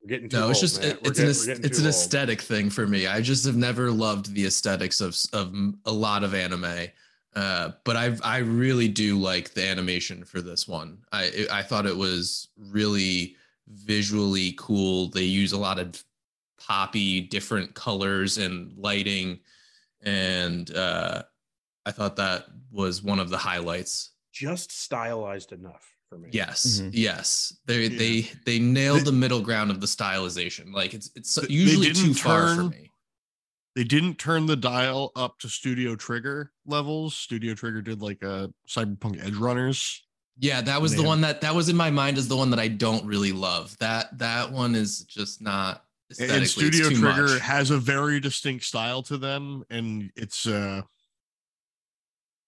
We're 0.02 0.10
getting 0.10 0.30
no, 0.32 0.50
it's 0.50 0.58
old, 0.60 0.62
just 0.62 0.84
it- 0.84 1.00
it's 1.04 1.20
get- 1.20 1.28
an 1.28 1.46
getting 1.48 1.66
it's 1.66 1.80
an 1.80 1.86
old. 1.86 1.90
aesthetic 1.94 2.42
thing 2.42 2.70
for 2.70 2.86
me. 2.88 3.08
I 3.08 3.22
just 3.22 3.46
have 3.46 3.56
never 3.58 3.92
loved 3.92 4.34
the 4.34 4.46
aesthetics 4.46 5.02
of 5.02 5.16
of 5.34 5.54
a 5.86 5.92
lot 5.92 6.24
of 6.24 6.34
anime. 6.34 6.88
Uh, 7.36 7.72
but 7.84 7.96
I 7.98 8.16
I 8.24 8.38
really 8.38 8.88
do 8.88 9.18
like 9.20 9.54
the 9.54 9.68
animation 9.68 10.24
for 10.24 10.42
this 10.42 10.68
one. 10.68 11.00
I 11.12 11.48
I 11.52 11.64
thought 11.64 11.86
it 11.86 11.96
was 11.98 12.48
really 12.58 13.36
visually 13.68 14.54
cool. 14.58 15.10
They 15.10 15.24
use 15.24 15.52
a 15.52 15.58
lot 15.58 15.80
of 15.80 16.02
poppy 16.58 17.22
different 17.22 17.74
colors 17.76 18.38
and 18.38 18.72
lighting 18.78 19.40
and 20.02 20.74
uh 20.76 21.24
I 21.86 21.92
thought 21.92 22.16
that 22.16 22.46
was 22.72 23.04
one 23.04 23.20
of 23.20 23.30
the 23.30 23.38
highlights. 23.38 24.12
Just 24.32 24.72
stylized 24.72 25.52
enough 25.52 25.86
for 26.16 26.22
me. 26.22 26.30
Yes, 26.32 26.80
Mhm. 26.82 26.92
yes. 26.94 27.54
They 27.66 27.88
Yeah. 27.88 27.98
they 27.98 28.22
they 28.46 28.60
nailed 28.60 29.00
They- 29.02 29.04
the 29.06 29.12
middle 29.12 29.42
ground 29.42 29.72
of 29.72 29.82
the 29.82 29.88
stylization. 29.88 30.74
Like 30.74 30.94
it's 30.94 31.12
it's 31.16 31.36
They- 31.36 31.48
they 31.48 31.54
usually 31.54 31.88
didn't 31.88 32.04
too 32.04 32.14
far 32.14 32.56
for 32.56 32.64
me. 32.66 32.92
they 33.76 33.84
didn't 33.84 34.16
turn 34.18 34.46
the 34.46 34.56
dial 34.56 35.12
up 35.16 35.38
to 35.40 35.50
Studio 35.50 35.96
Trigger 35.96 36.52
levels. 36.66 37.16
Studio 37.16 37.54
Trigger 37.54 37.82
did 37.82 38.02
like 38.02 38.22
a 38.24 38.54
Cyberpunk 38.68 39.22
Edgerunners. 39.22 40.00
Yeah, 40.38 40.62
that 40.62 40.82
was 40.82 40.92
the 40.92 40.98
Man. 41.00 41.08
one 41.08 41.22
that 41.22 41.42
that 41.42 41.54
was 41.56 41.70
in 41.70 41.76
my 41.76 41.90
mind 41.92 42.18
as 42.18 42.28
the 42.28 42.38
one 42.38 42.50
that 42.52 42.60
I 42.60 42.68
don't 42.70 43.06
really 43.06 43.32
love. 43.34 43.78
That 43.80 44.18
that 44.20 44.52
one 44.52 44.76
is 44.76 45.02
just 45.04 45.42
not 45.42 45.86
aesthetically. 46.12 46.38
and 46.38 46.48
Studio 46.50 46.90
Trigger 46.90 47.28
much. 47.28 47.42
has 47.42 47.72
a 47.72 47.78
very 47.78 48.20
distinct 48.20 48.64
style 48.66 49.02
to 49.04 49.18
them, 49.18 49.64
and 49.70 50.12
it's 50.16 50.46
uh 50.48 50.82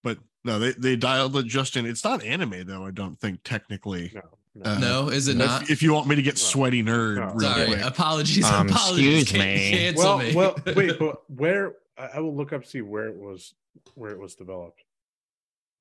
but 0.03 0.19
no, 0.47 0.59
they 0.59 0.71
they 0.71 0.95
dialed 0.95 1.35
it 1.37 1.45
just 1.45 1.75
in. 1.77 1.85
It's 1.85 2.03
not 2.03 2.23
anime 2.23 2.65
though, 2.65 2.85
I 2.85 2.91
don't 2.91 3.19
think 3.19 3.41
technically. 3.43 4.11
No. 4.15 4.21
no. 4.55 4.71
Uh, 4.71 4.79
no, 4.79 5.09
is 5.09 5.27
it 5.27 5.33
If- 5.33 5.37
not? 5.37 5.69
If, 5.69 5.83
you 5.83 5.93
want 5.93 6.07
me 6.07 6.15
to 6.15 6.21
get 6.21 6.35
No. 6.35 6.39
sweaty 6.39 6.81
nerd, 6.81 7.17
No. 7.17 7.33
real 7.35 7.39
Sorry, 7.51 7.65
quick. 7.67 7.81
apologies. 7.81 8.45
Um, 8.45 8.67
apologies. 8.69 9.21
excuse 9.23 9.31
Can- 9.31 9.39
me. 9.55 9.69
Cancel 9.71 10.03
well, 10.03 10.17
me. 10.19 10.33
well, 10.35 10.55
wait, 10.75 10.97
but 10.97 11.29
where? 11.29 11.75
I 11.97 12.05
I 12.15 12.19
will 12.21 12.35
look 12.35 12.53
up 12.53 12.65
see 12.65 12.81
where 12.81 13.07
it 13.07 13.15
was 13.17 13.53
where 13.95 14.11
it 14.11 14.19
was 14.19 14.33
developed. 14.35 14.81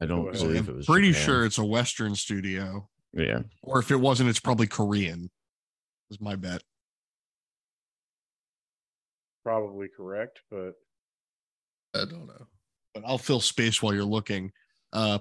I 0.00 0.04
don't 0.06 0.24
Go 0.26 0.32
believe 0.32 0.68
I'm 0.68 0.74
it 0.74 0.76
was. 0.78 0.86
pretty 0.86 1.12
Japan. 1.12 1.24
sure 1.24 1.44
it's 1.46 1.56
a 1.58 1.64
Western 1.64 2.14
studio, 2.16 2.88
Yeah. 3.14 3.42
or 3.62 3.78
if 3.78 3.90
it 3.90 3.96
wasn't, 3.96 4.28
it's 4.28 4.40
probably 4.40 4.66
Korean. 4.66 5.30
Is 6.10 6.20
my 6.20 6.36
bet. 6.36 6.62
Probably 9.42 9.88
correct, 9.88 10.40
but 10.50 10.74
I 11.94 12.00
don't 12.04 12.26
know. 12.26 12.46
But 12.96 13.06
I'll 13.06 13.18
fill 13.18 13.40
space 13.40 13.82
while 13.82 13.92
you're 13.92 14.04
looking. 14.04 14.52
Uh, 14.90 15.18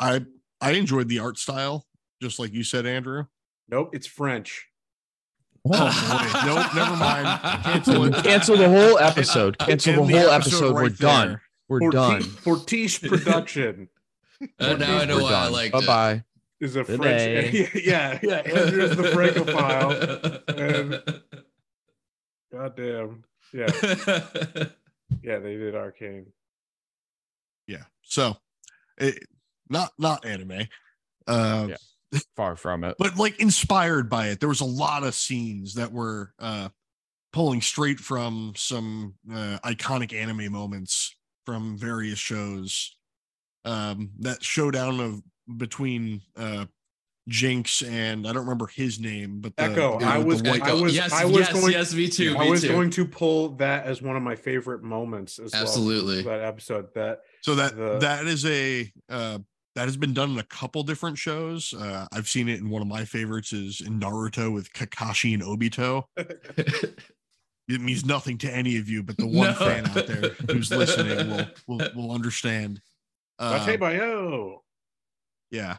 I 0.00 0.24
I 0.62 0.70
enjoyed 0.72 1.08
the 1.10 1.18
art 1.18 1.36
style, 1.36 1.84
just 2.22 2.38
like 2.38 2.54
you 2.54 2.64
said, 2.64 2.86
Andrew. 2.86 3.26
nope, 3.68 3.90
it's 3.94 4.06
French. 4.06 4.66
Oh, 5.66 5.70
boy. 5.72 6.54
Nope, 6.54 6.74
never 6.74 6.96
mind. 6.96 7.40
Cancel 7.64 8.04
it. 8.04 8.24
Cancel 8.24 8.56
the 8.56 8.68
whole 8.70 8.98
episode. 8.98 9.58
Cancel 9.58 9.92
End 9.92 10.08
the 10.08 10.18
whole 10.20 10.30
episode. 10.30 10.74
We're 10.74 10.82
right 10.84 10.96
done. 10.96 11.40
We're 11.68 11.80
Forti- 11.80 11.96
done. 11.96 12.22
Fortiche 12.22 13.02
Production 13.08 13.88
Uh, 14.58 14.72
now 14.72 14.96
I 15.00 15.04
know 15.04 15.16
We're 15.16 15.22
why 15.24 15.28
I 15.28 15.42
done. 15.44 15.52
liked 15.52 15.72
Bye 15.74 15.78
it. 15.80 15.86
bye. 15.86 16.24
is 16.62 16.76
a 16.76 16.84
Good 16.84 16.96
French. 16.96 17.52
day. 17.52 17.68
yeah, 17.84 18.18
yeah. 18.22 18.36
Andrew's 18.38 18.96
the 18.96 19.04
Francophile. 19.10 20.42
And 20.48 21.22
goddamn, 22.52 23.24
yeah, 23.52 23.66
yeah. 25.22 25.38
They 25.40 25.56
did 25.58 25.74
Arcane. 25.76 26.26
Yeah. 27.72 27.84
So, 28.02 28.36
it, 28.98 29.18
not 29.68 29.92
not 29.98 30.24
anime. 30.24 30.68
Uh, 31.26 31.66
Yeah. 31.70 31.76
Far 32.36 32.56
from 32.56 32.84
it. 32.84 32.96
but 32.98 33.16
like 33.16 33.40
inspired 33.40 34.10
by 34.10 34.28
it. 34.28 34.38
There 34.40 34.48
was 34.48 34.60
a 34.60 34.66
lot 34.66 35.02
of 35.02 35.14
scenes 35.14 35.74
that 35.74 35.90
were 35.92 36.34
uh 36.38 36.68
pulling 37.32 37.62
straight 37.62 37.98
from 37.98 38.52
some 38.54 39.14
uh, 39.32 39.58
iconic 39.64 40.12
anime 40.12 40.52
moments 40.52 41.16
from 41.46 41.78
various 41.78 42.18
shows. 42.18 42.94
Um 43.64 44.10
that 44.20 44.42
showdown 44.44 45.00
of 45.00 45.22
between 45.56 46.20
uh 46.36 46.66
Jinx 47.28 47.80
and 47.82 48.26
I 48.26 48.32
don't 48.32 48.42
remember 48.42 48.66
his 48.66 48.98
name, 49.00 49.40
but 49.40 49.54
the, 49.56 49.62
Ekko, 49.62 50.00
the- 50.00 50.04
I 50.06 50.18
the 50.18 50.24
was- 50.26 50.42
I 50.42 50.72
was- 50.74 50.94
yes, 50.94 51.12
I 51.12 51.24
was 51.24 51.36
yes, 51.36 51.52
going- 51.52 51.72
yes, 51.72 51.94
me 51.94 52.08
too. 52.08 52.34
I 52.36 52.44
me 52.44 52.50
was 52.50 52.62
too. 52.62 52.68
going 52.68 52.90
to 52.90 53.06
pull 53.06 53.50
that 53.56 53.86
as 53.86 54.02
one 54.02 54.16
of 54.16 54.22
my 54.22 54.34
favorite 54.34 54.82
moments 54.82 55.38
as 55.38 55.52
well. 55.52 55.62
Absolutely. 55.62 56.22
that 56.24 56.40
episode. 56.42 56.92
That 56.94 57.20
so 57.42 57.54
that 57.56 57.76
the- 57.76 57.98
that 57.98 58.26
is 58.26 58.44
a 58.46 58.90
uh 59.10 59.38
that 59.74 59.84
has 59.86 59.96
been 59.96 60.12
done 60.12 60.32
in 60.32 60.38
a 60.38 60.42
couple 60.44 60.82
different 60.82 61.18
shows. 61.18 61.72
Uh 61.74 62.06
I've 62.12 62.28
seen 62.28 62.48
it 62.48 62.60
in 62.60 62.70
one 62.70 62.82
of 62.82 62.88
my 62.88 63.04
favorites 63.04 63.52
is 63.52 63.80
in 63.80 64.00
Naruto 64.00 64.52
with 64.52 64.72
Kakashi 64.72 65.34
and 65.34 65.42
Obito. 65.42 66.04
it 66.16 67.80
means 67.80 68.04
nothing 68.04 68.38
to 68.38 68.50
any 68.54 68.76
of 68.78 68.88
you, 68.88 69.02
but 69.02 69.16
the 69.16 69.26
one 69.42 69.48
No. 69.48 69.54
fan 69.54 69.86
out 69.86 70.06
there 70.06 70.30
who's 70.50 70.70
listening 70.70 71.30
will 71.30 71.46
will, 71.66 71.88
will 71.94 72.10
understand. 72.12 72.80
Uh, 73.38 73.58
yeah, 75.50 75.78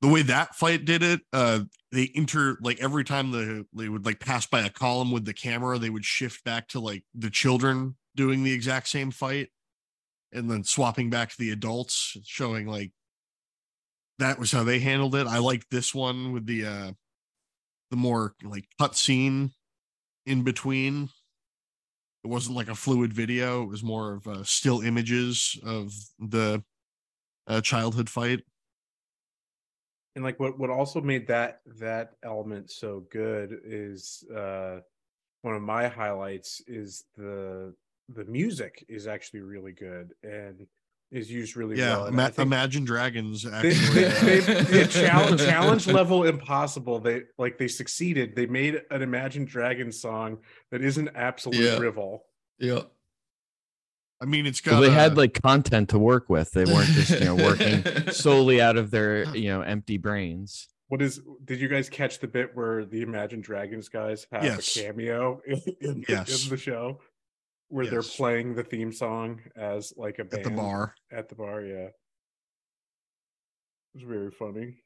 the 0.00 0.08
way 0.08 0.22
that 0.22 0.54
fight 0.54 0.84
did 0.84 1.02
it, 1.02 1.20
uh, 1.32 1.60
they 1.92 2.10
inter 2.14 2.56
like 2.60 2.80
every 2.80 3.04
time 3.04 3.30
the 3.30 3.66
they 3.72 3.88
would 3.88 4.04
like 4.06 4.20
pass 4.20 4.46
by 4.46 4.60
a 4.60 4.70
column 4.70 5.10
with 5.10 5.24
the 5.24 5.34
camera, 5.34 5.78
they 5.78 5.90
would 5.90 6.04
shift 6.04 6.44
back 6.44 6.68
to 6.68 6.80
like 6.80 7.04
the 7.14 7.30
children 7.30 7.96
doing 8.16 8.42
the 8.42 8.52
exact 8.52 8.88
same 8.88 9.10
fight, 9.10 9.48
and 10.32 10.50
then 10.50 10.64
swapping 10.64 11.10
back 11.10 11.30
to 11.30 11.38
the 11.38 11.50
adults, 11.50 12.16
showing 12.24 12.66
like 12.66 12.92
that 14.18 14.38
was 14.38 14.52
how 14.52 14.64
they 14.64 14.78
handled 14.80 15.14
it. 15.14 15.26
I 15.26 15.38
like 15.38 15.68
this 15.70 15.94
one 15.94 16.32
with 16.32 16.46
the 16.46 16.66
uh 16.66 16.92
the 17.90 17.96
more 17.96 18.34
like 18.42 18.66
cut 18.78 18.96
scene 18.96 19.52
in 20.26 20.44
between. 20.44 21.08
It 22.24 22.28
wasn't 22.28 22.56
like 22.56 22.68
a 22.68 22.74
fluid 22.74 23.12
video. 23.12 23.62
It 23.62 23.68
was 23.68 23.82
more 23.82 24.14
of 24.14 24.26
uh, 24.26 24.44
still 24.44 24.80
images 24.80 25.58
of 25.64 25.92
the 26.18 26.62
uh, 27.46 27.60
childhood 27.60 28.10
fight. 28.10 28.40
and 30.14 30.24
like 30.24 30.40
what 30.40 30.58
what 30.58 30.68
also 30.68 31.00
made 31.00 31.28
that 31.28 31.60
that 31.78 32.14
element 32.24 32.70
so 32.70 33.06
good 33.10 33.60
is 33.64 34.24
uh 34.34 34.80
one 35.42 35.54
of 35.54 35.62
my 35.62 35.86
highlights 35.86 36.60
is 36.66 37.04
the 37.16 37.72
the 38.08 38.24
music 38.24 38.84
is 38.88 39.06
actually 39.06 39.40
really 39.40 39.72
good 39.72 40.14
and 40.22 40.66
is 41.10 41.30
used 41.30 41.56
really 41.56 41.78
Yeah, 41.78 41.96
well. 41.96 42.06
And 42.06 42.20
I 42.20 42.30
Imagine 42.38 42.84
Dragons 42.84 43.46
actually. 43.46 43.70
they, 43.70 44.06
uh, 44.06 44.20
they, 44.20 44.40
the 44.40 44.86
challenge, 44.90 45.40
challenge 45.40 45.86
level 45.86 46.24
impossible. 46.24 46.98
They 47.00 47.22
like 47.38 47.58
they 47.58 47.68
succeeded. 47.68 48.36
They 48.36 48.46
made 48.46 48.82
an 48.90 49.02
Imagine 49.02 49.44
Dragons 49.46 50.00
song 50.00 50.38
that 50.70 50.82
isn't 50.82 51.08
absolute 51.14 51.60
Yeah. 51.60 51.76
drivel. 51.78 52.24
yeah. 52.58 52.80
I 54.20 54.24
mean, 54.24 54.46
it's 54.46 54.60
got. 54.60 54.72
Well, 54.72 54.80
they 54.80 54.90
had 54.90 55.12
uh, 55.12 55.16
like 55.16 55.40
content 55.40 55.90
to 55.90 55.98
work 55.98 56.28
with. 56.28 56.50
They 56.50 56.64
weren't 56.64 56.88
just 56.88 57.10
you 57.20 57.24
know 57.26 57.36
working 57.36 57.84
solely 58.12 58.60
out 58.60 58.76
of 58.76 58.90
their 58.90 59.24
you 59.36 59.48
know 59.48 59.60
empty 59.60 59.96
brains. 59.96 60.66
What 60.88 61.00
is? 61.02 61.20
Did 61.44 61.60
you 61.60 61.68
guys 61.68 61.88
catch 61.88 62.18
the 62.18 62.26
bit 62.26 62.50
where 62.56 62.84
the 62.84 63.02
Imagine 63.02 63.40
Dragons 63.40 63.88
guys 63.88 64.26
have 64.32 64.42
Yes. 64.42 64.76
a 64.76 64.80
cameo 64.82 65.40
in, 65.46 65.62
in, 65.80 66.04
Yes. 66.08 66.44
in 66.44 66.50
the 66.50 66.56
show, 66.56 66.98
where 67.68 67.86
they're 67.86 68.02
playing 68.02 68.54
the 68.54 68.64
theme 68.64 68.92
song 68.92 69.40
as 69.56 69.92
like 69.96 70.18
a 70.18 70.24
band 70.24 70.46
at 70.46 70.50
the 70.50 70.56
bar. 70.56 70.94
At 71.12 71.28
the 71.28 71.34
bar, 71.34 71.62
yeah. 71.62 71.86
It 71.86 71.94
was 73.94 74.02
very 74.04 74.30
funny. 74.30 74.82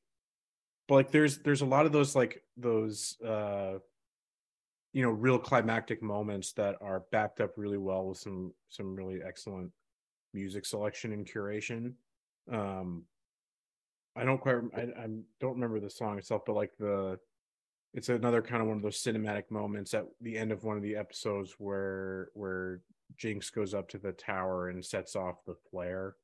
But 0.88 0.95
like 0.95 1.11
there's 1.11 1.38
there's 1.38 1.62
a 1.62 1.66
lot 1.66 1.87
of 1.87 1.92
those 1.92 2.16
like 2.16 2.42
those 2.57 3.16
uh 3.23 3.75
you 4.92 5.03
know 5.03 5.11
real 5.11 5.38
climactic 5.38 6.03
moments 6.03 6.53
that 6.53 6.77
are 6.81 7.05
backed 7.12 7.40
up 7.40 7.53
really 7.57 7.79
well 7.79 8.09
with 8.09 8.18
some 8.18 8.53
some 8.68 8.95
really 8.95 9.21
excellent 9.27 9.71
music 10.35 10.66
selection 10.66 11.12
and 11.12 11.27
curation. 11.27 11.92
Um 12.51 13.05
I 14.16 14.25
don't 14.25 14.40
quite 14.40 14.57
I, 14.77 14.81
I 14.81 15.07
don't 15.40 15.55
remember 15.55 15.81
the 15.81 15.88
song 15.88 16.18
itself, 16.18 16.42
but 16.47 16.57
like 16.57 16.73
the 16.79 17.18
it's 17.94 18.09
another 18.09 18.40
kind 18.42 18.62
of 18.62 18.68
one 18.68 18.76
of 18.78 18.83
those 18.83 19.02
cinematic 19.02 19.50
moments 19.50 19.92
at 19.94 20.07
the 20.20 20.37
end 20.38 20.50
of 20.52 20.64
one 20.64 20.76
of 20.76 20.83
the 20.83 20.96
episodes 20.96 21.55
where 21.59 22.28
where 22.35 22.81
Jinx 23.18 23.50
goes 23.50 23.74
up 23.74 23.88
to 23.90 23.98
the 23.98 24.12
tower 24.12 24.68
and 24.70 24.85
sets 24.85 25.14
off 25.16 25.44
the 25.46 25.55
flare 25.70 26.14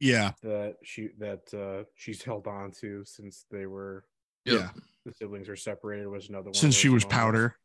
Yeah, 0.00 0.32
that 0.42 0.76
she 0.82 1.08
that 1.18 1.42
uh 1.54 1.84
she's 1.94 2.22
held 2.28 2.46
on 2.46 2.70
to 2.80 3.04
since 3.04 3.46
they 3.50 3.66
were 3.66 4.04
yeah. 4.44 4.70
the 5.06 5.12
siblings 5.14 5.48
are 5.48 5.56
separated 5.56 6.06
was 6.08 6.28
another 6.28 6.46
one 6.46 6.54
Since 6.54 6.74
she 6.74 6.88
was 6.88 7.04
moments. 7.04 7.14
powder. 7.16 7.56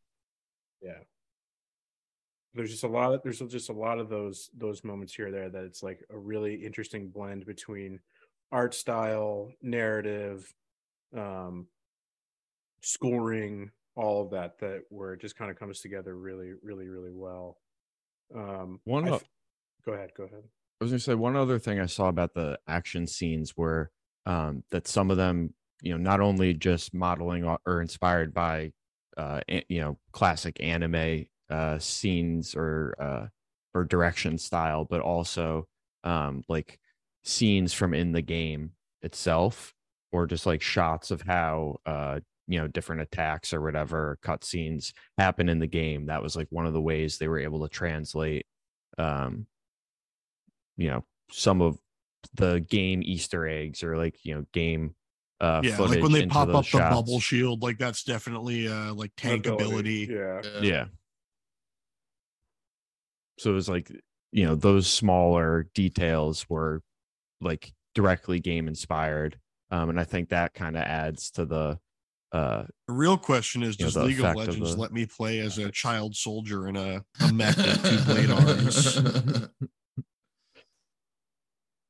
yeah 0.81 0.99
there's 2.53 2.71
just 2.71 2.83
a 2.83 2.87
lot 2.87 3.13
of 3.13 3.21
there's 3.23 3.39
just 3.39 3.69
a 3.69 3.73
lot 3.73 3.99
of 3.99 4.09
those 4.09 4.49
those 4.57 4.83
moments 4.83 5.13
here 5.13 5.31
there 5.31 5.49
that 5.49 5.63
it's 5.63 5.83
like 5.83 5.99
a 6.09 6.17
really 6.17 6.55
interesting 6.55 7.09
blend 7.09 7.45
between 7.45 7.99
art 8.51 8.73
style 8.73 9.51
narrative 9.61 10.51
um 11.15 11.67
scoring 12.87 13.71
all 13.95 14.23
of 14.23 14.31
that 14.31 14.59
that 14.59 14.83
where 14.89 15.13
it 15.13 15.21
just 15.21 15.35
kind 15.35 15.51
of 15.51 15.57
comes 15.57 15.81
together 15.81 16.15
really 16.15 16.53
really 16.61 16.87
really 16.87 17.11
well. 17.11 17.57
Um 18.35 18.79
One 18.85 19.09
o- 19.09 19.21
go 19.85 19.93
ahead 19.93 20.11
go 20.15 20.23
ahead. 20.23 20.43
I 20.79 20.83
was 20.83 20.91
gonna 20.91 20.99
say 20.99 21.15
one 21.15 21.35
other 21.35 21.59
thing 21.59 21.79
I 21.79 21.87
saw 21.87 22.07
about 22.07 22.33
the 22.33 22.59
action 22.67 23.07
scenes 23.07 23.57
were 23.57 23.91
um, 24.25 24.63
that 24.71 24.87
some 24.87 25.09
of 25.09 25.17
them, 25.17 25.53
you 25.81 25.91
know, 25.91 25.97
not 25.97 26.19
only 26.19 26.53
just 26.53 26.93
modeling 26.93 27.45
or 27.65 27.81
inspired 27.81 28.33
by, 28.33 28.73
uh, 29.15 29.41
you 29.69 29.79
know, 29.81 29.97
classic 30.11 30.57
anime 30.61 31.25
uh, 31.49 31.79
scenes 31.79 32.55
or 32.55 32.95
uh, 32.99 33.27
or 33.73 33.85
direction 33.85 34.37
style, 34.37 34.85
but 34.85 35.01
also 35.01 35.67
um, 36.03 36.43
like 36.47 36.79
scenes 37.23 37.73
from 37.73 37.93
in 37.93 38.11
the 38.11 38.21
game 38.21 38.73
itself, 39.01 39.73
or 40.11 40.27
just 40.27 40.45
like 40.45 40.61
shots 40.61 41.09
of 41.09 41.21
how 41.21 41.79
uh, 41.85 42.19
you 42.47 42.59
know 42.59 42.67
different 42.67 43.01
attacks 43.01 43.53
or 43.53 43.61
whatever 43.61 44.17
cutscenes 44.23 44.93
happen 45.17 45.49
in 45.49 45.59
the 45.59 45.67
game. 45.67 46.07
That 46.07 46.23
was 46.23 46.35
like 46.35 46.47
one 46.49 46.65
of 46.65 46.73
the 46.73 46.81
ways 46.81 47.17
they 47.17 47.27
were 47.27 47.39
able 47.39 47.61
to 47.61 47.69
translate. 47.69 48.45
Um, 48.97 49.47
you 50.77 50.89
know 50.89 51.03
some 51.31 51.61
of 51.61 51.77
the 52.35 52.59
game 52.69 53.01
easter 53.03 53.47
eggs 53.47 53.83
or 53.83 53.97
like 53.97 54.23
you 54.23 54.35
know 54.35 54.45
game 54.53 54.95
uh 55.41 55.61
yeah, 55.63 55.75
footage 55.75 55.95
like 55.95 56.03
when 56.03 56.11
they 56.11 56.25
pop 56.25 56.47
those 56.47 56.55
up 56.55 56.65
the 56.71 56.77
bubble 56.95 57.19
shield, 57.19 57.61
like 57.61 57.77
that's 57.77 58.03
definitely 58.03 58.67
uh 58.67 58.93
like 58.93 59.11
tank 59.17 59.45
ability. 59.45 60.07
yeah 60.09 60.41
yeah 60.61 60.85
so 63.37 63.51
it 63.51 63.53
was 63.53 63.69
like 63.69 63.91
you 64.31 64.45
know 64.45 64.55
those 64.55 64.87
smaller 64.87 65.67
details 65.73 66.47
were 66.49 66.81
like 67.41 67.71
directly 67.93 68.39
game 68.39 68.67
inspired 68.67 69.39
um 69.71 69.89
and 69.89 69.99
i 69.99 70.03
think 70.03 70.29
that 70.29 70.53
kind 70.53 70.75
of 70.75 70.83
adds 70.83 71.31
to 71.31 71.45
the 71.45 71.77
uh 72.31 72.65
The 72.87 72.93
real 72.93 73.17
question 73.17 73.63
is, 73.63 73.79
You 73.79 73.85
know, 73.85 73.91
does 73.91 73.97
League 73.97 74.19
of 74.19 74.25
effect 74.25 74.39
of 74.39 74.47
Legends 74.47 74.75
the- 74.75 74.81
let 74.81 74.91
me 74.91 75.05
play 75.05 75.39
as 75.39 75.57
a 75.57 75.71
child 75.71 76.15
soldier 76.15 76.67
in 76.67 76.75
a, 76.75 77.03
a 77.21 77.31
mech 77.33 77.55
with 77.65 77.83
two 77.83 78.03
blade 78.05 78.29
arms? 78.31 79.47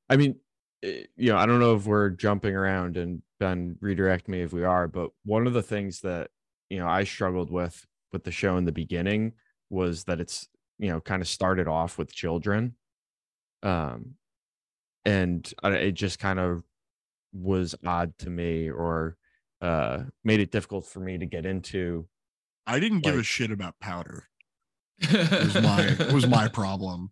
I 0.10 0.16
mean, 0.18 0.40
eh, 0.84 1.04
you 1.16 1.32
know, 1.32 1.38
I 1.38 1.46
don't 1.46 1.60
know 1.60 1.76
if 1.76 1.86
we're 1.86 2.10
jumping 2.10 2.56
around 2.56 2.98
and 2.98 3.22
Ben 3.40 3.78
redirect 3.82 4.28
me 4.28 4.42
if 4.42 4.54
we 4.54 4.64
are, 4.64 4.88
but 4.88 5.12
one 5.26 5.48
of 5.48 5.54
the 5.54 5.64
things 5.64 6.02
that, 6.02 6.30
you 6.70 6.80
know, 6.80 6.88
I 6.88 7.04
struggled 7.04 7.52
with 7.52 7.86
with 8.14 8.24
the 8.24 8.32
show 8.32 8.58
in 8.58 8.66
the 8.66 8.72
beginning 8.72 9.34
was 9.70 10.06
that 10.06 10.20
it's, 10.22 10.48
you 10.80 10.90
know, 10.90 11.02
kind 11.02 11.22
of 11.22 11.28
started 11.28 11.68
off 11.68 11.98
with 11.98 12.14
children. 12.14 12.76
Um 13.64 14.16
and 15.06 15.54
it 15.64 15.94
just 15.94 16.20
kind 16.20 16.40
of 16.40 16.64
was 17.34 17.76
odd 17.86 18.18
to 18.20 18.30
me 18.30 18.70
or 18.70 19.18
uh 19.62 20.04
made 20.24 20.40
it 20.40 20.52
difficult 20.52 20.86
for 20.86 21.00
me 21.00 21.18
to 21.18 21.26
get 21.26 21.46
into 21.46 22.08
I 22.66 22.80
didn't 22.80 23.00
give 23.00 23.18
a 23.18 23.24
shit 23.24 23.52
about 23.52 23.80
powder. 23.80 24.28
Was 25.12 25.56
my 25.62 25.82
it 26.00 26.12
was 26.12 26.28
my 26.28 26.48
problem. 26.48 27.12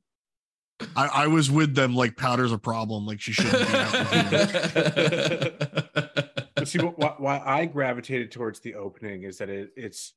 I, 0.97 1.05
I 1.07 1.27
was 1.27 1.49
with 1.49 1.73
them 1.75 1.95
like 1.95 2.17
powder's 2.17 2.51
a 2.51 2.57
problem. 2.57 3.05
Like 3.05 3.21
she 3.21 3.31
shouldn't 3.31 3.65
be 3.67 3.73
out 3.73 3.93
with 4.11 5.55
you. 5.63 6.45
but 6.55 6.67
see 6.67 6.79
what, 6.79 6.97
why, 6.99 7.13
why 7.17 7.41
i 7.45 7.65
gravitated 7.65 8.31
towards 8.31 8.59
the 8.59 8.75
opening 8.75 9.23
is 9.23 9.37
that 9.37 9.49
it, 9.49 9.69
it's 9.75 10.13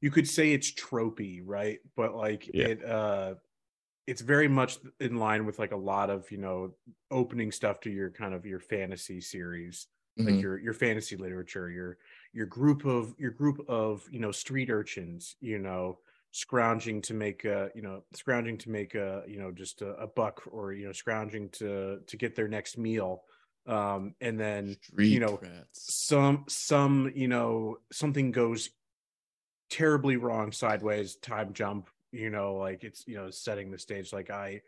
you 0.00 0.10
could 0.10 0.28
say 0.28 0.52
it's 0.52 0.72
tropey 0.72 1.40
right 1.44 1.78
but 1.96 2.14
like 2.14 2.50
Yeah. 2.52 2.66
it 2.66 2.84
uh 2.84 3.34
it's 4.06 4.20
very 4.20 4.48
much 4.48 4.78
in 5.00 5.16
line 5.16 5.46
with 5.46 5.58
like 5.58 5.72
a 5.72 5.76
lot 5.76 6.10
of 6.10 6.30
you 6.30 6.38
know 6.38 6.74
opening 7.10 7.52
stuff 7.52 7.80
to 7.80 7.90
your 7.90 8.10
kind 8.10 8.34
of 8.34 8.44
your 8.44 8.60
fantasy 8.60 9.20
series 9.20 9.86
like 10.24 10.34
Mhm. 10.34 10.42
your 10.42 10.58
your 10.58 10.74
fantasy 10.74 11.16
literature 11.16 11.70
your 11.70 11.98
your 12.32 12.46
group 12.46 12.84
of 12.84 13.14
your 13.18 13.30
group 13.30 13.58
of 13.68 14.06
you 14.10 14.18
know 14.20 14.32
street 14.32 14.70
urchins 14.70 15.36
you 15.40 15.58
know 15.58 15.98
scrounging 16.32 17.02
to 17.02 17.14
make 17.14 17.44
a 17.44 17.70
you 17.74 17.82
know 17.82 18.02
scrounging 18.14 18.56
to 18.58 18.70
make 18.70 18.94
a 18.94 19.22
you 19.26 19.38
know 19.38 19.50
just 19.50 19.82
a, 19.82 19.90
a 19.96 20.06
buck 20.06 20.42
or 20.50 20.72
you 20.72 20.86
know 20.86 20.92
scrounging 20.92 21.48
to 21.50 22.00
to 22.06 22.16
get 22.16 22.34
their 22.34 22.48
next 22.48 22.78
meal 22.78 23.22
um 23.66 24.14
and 24.20 24.38
then 24.38 24.76
Street 24.82 25.08
you 25.10 25.20
know, 25.20 25.40
rats. 25.40 25.94
some 25.98 26.44
some 26.48 27.10
you 27.14 27.28
know 27.28 27.78
something 27.92 28.30
goes 28.30 28.70
terribly 29.70 30.16
wrong 30.16 30.52
sideways 30.52 31.16
time 31.16 31.52
jump 31.54 31.88
you 32.10 32.28
know 32.30 32.56
like 32.56 32.84
it's 32.84 33.06
you 33.06 33.16
know 33.16 33.30
setting 33.30 33.70
the 33.70 33.78
stage 33.78 34.12
like 34.12 34.30
i 34.30 34.60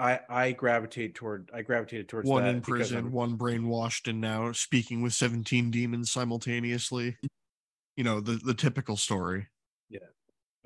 i 0.00 0.20
i 0.28 0.52
gravitate 0.52 1.14
toward 1.14 1.50
i 1.54 1.62
gravitated 1.62 2.08
towards 2.08 2.28
one 2.28 2.44
that 2.44 2.54
in 2.54 2.60
prison, 2.60 3.12
one 3.12 3.36
brainwashed, 3.36 4.08
and 4.08 4.20
now 4.20 4.50
speaking 4.52 5.02
with 5.02 5.12
17 5.12 5.70
demons 5.70 6.10
simultaneously. 6.10 7.16
You 7.96 8.04
know, 8.04 8.20
the, 8.20 8.40
the 8.42 8.54
typical 8.54 8.96
story. 8.96 9.48
Yeah, 9.90 9.98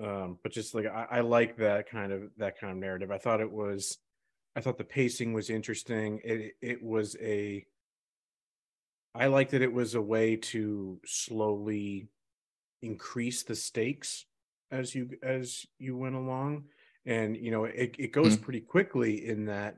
um 0.03 0.39
but 0.43 0.53
just 0.53 0.75
like 0.75 0.87
I, 0.87 1.07
I 1.11 1.21
like 1.21 1.57
that 1.59 1.89
kind 1.89 2.13
of 2.13 2.23
that 2.39 2.59
kind 2.59 2.73
of 2.73 2.79
narrative 2.79 3.11
i 3.11 3.19
thought 3.19 3.41
it 3.41 3.51
was 3.51 3.99
i 4.57 4.61
thought 4.61 4.79
the 4.79 4.85
pacing 4.85 5.33
was 5.33 5.51
interesting 5.51 6.21
it 6.25 6.53
it 6.61 6.83
was 6.83 7.17
a 7.21 7.65
i 9.15 9.27
like 9.27 9.51
that 9.51 9.63
it 9.63 9.73
was 9.73 9.95
a 9.95 10.03
way 10.03 10.37
to 10.37 11.01
slowly 11.07 12.09
increase 12.83 13.45
the 13.45 13.55
stakes 13.55 14.27
as 14.71 14.95
you 14.95 15.11
as 15.23 15.65
you 15.79 15.97
went 15.97 16.17
along 16.17 16.65
and 17.07 17.37
you 17.37 17.51
know 17.51 17.65
it, 17.65 17.95
it 17.99 18.13
goes 18.13 18.37
Mm. 18.37 18.43
pretty 18.43 18.61
quickly 18.61 19.27
in 19.27 19.47
that 19.47 19.77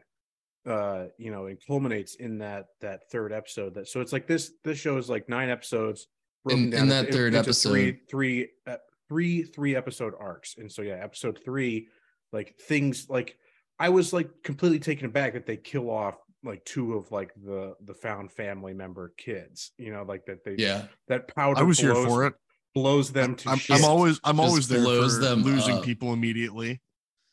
uh 0.66 1.06
you 1.18 1.30
know 1.30 1.46
it 1.46 1.62
culminates 1.66 2.16
in 2.16 2.38
that 2.38 2.66
that 2.80 3.00
third 3.10 3.32
episode 3.32 3.74
that 3.74 3.88
so 3.88 4.00
it's 4.00 4.12
like 4.12 4.26
this 4.26 4.52
this 4.64 4.78
show 4.78 4.96
is 4.96 5.08
like 5.08 5.28
nine 5.28 5.48
episodes 5.48 6.08
broken 6.44 6.72
In- 6.72 6.74
in 6.82 6.88
that 6.88 7.06
into- 7.06 7.12
third 7.12 7.26
into 7.34 7.38
episode- 7.40 7.98
three 8.10 8.48
uh, 8.66 8.76
three 9.08 9.42
three 9.42 9.76
episode 9.76 10.14
arcs 10.18 10.56
and 10.58 10.70
so 10.70 10.82
yeah 10.82 10.94
episode 11.02 11.38
three 11.44 11.88
like 12.32 12.54
things 12.68 13.06
like 13.08 13.36
i 13.78 13.88
was 13.88 14.12
like 14.12 14.28
completely 14.42 14.80
taken 14.80 15.06
aback 15.06 15.34
that 15.34 15.46
they 15.46 15.56
kill 15.56 15.88
off 15.90 16.16
like 16.44 16.64
two 16.64 16.94
of 16.94 17.10
like 17.12 17.30
the 17.44 17.74
the 17.84 17.94
found 17.94 18.32
family 18.32 18.74
member 18.74 19.12
kids 19.16 19.70
you 19.78 19.92
know 19.92 20.02
like 20.02 20.24
that 20.26 20.44
they 20.44 20.56
Yeah. 20.58 20.86
that 21.08 21.28
powder 21.34 21.60
I 21.60 21.62
was 21.62 21.78
here 21.78 21.94
for 21.94 22.26
it. 22.26 22.34
blows 22.74 23.10
them 23.12 23.36
to 23.36 23.50
I'm, 23.50 23.58
shit. 23.58 23.76
I'm 23.76 23.84
always 23.84 24.20
I'm 24.24 24.36
Just 24.36 24.48
always 24.48 24.68
there 24.68 24.80
blows 24.80 25.16
for 25.16 25.22
them 25.24 25.42
losing 25.42 25.78
up. 25.78 25.84
people 25.84 26.12
immediately. 26.12 26.80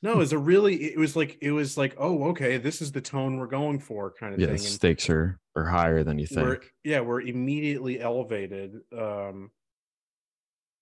No 0.04 0.20
it's 0.20 0.32
a 0.32 0.38
really 0.38 0.76
it 0.94 0.98
was 1.00 1.16
like 1.16 1.38
it 1.42 1.52
was 1.52 1.78
like 1.78 1.96
oh 1.98 2.26
okay 2.26 2.58
this 2.58 2.82
is 2.82 2.92
the 2.92 3.02
tone 3.02 3.38
we're 3.38 3.48
going 3.48 3.80
for 3.80 4.12
kind 4.12 4.34
of 4.36 4.40
yeah, 4.40 4.48
thing 4.48 4.58
the 4.58 4.62
and 4.64 4.72
stakes 4.74 5.10
are 5.10 5.40
are 5.56 5.66
higher 5.66 6.04
than 6.04 6.20
you 6.20 6.28
we're 6.32 6.58
think. 6.58 6.74
yeah 6.84 7.00
we're 7.00 7.22
immediately 7.22 8.00
elevated 8.00 8.76
um 8.98 9.50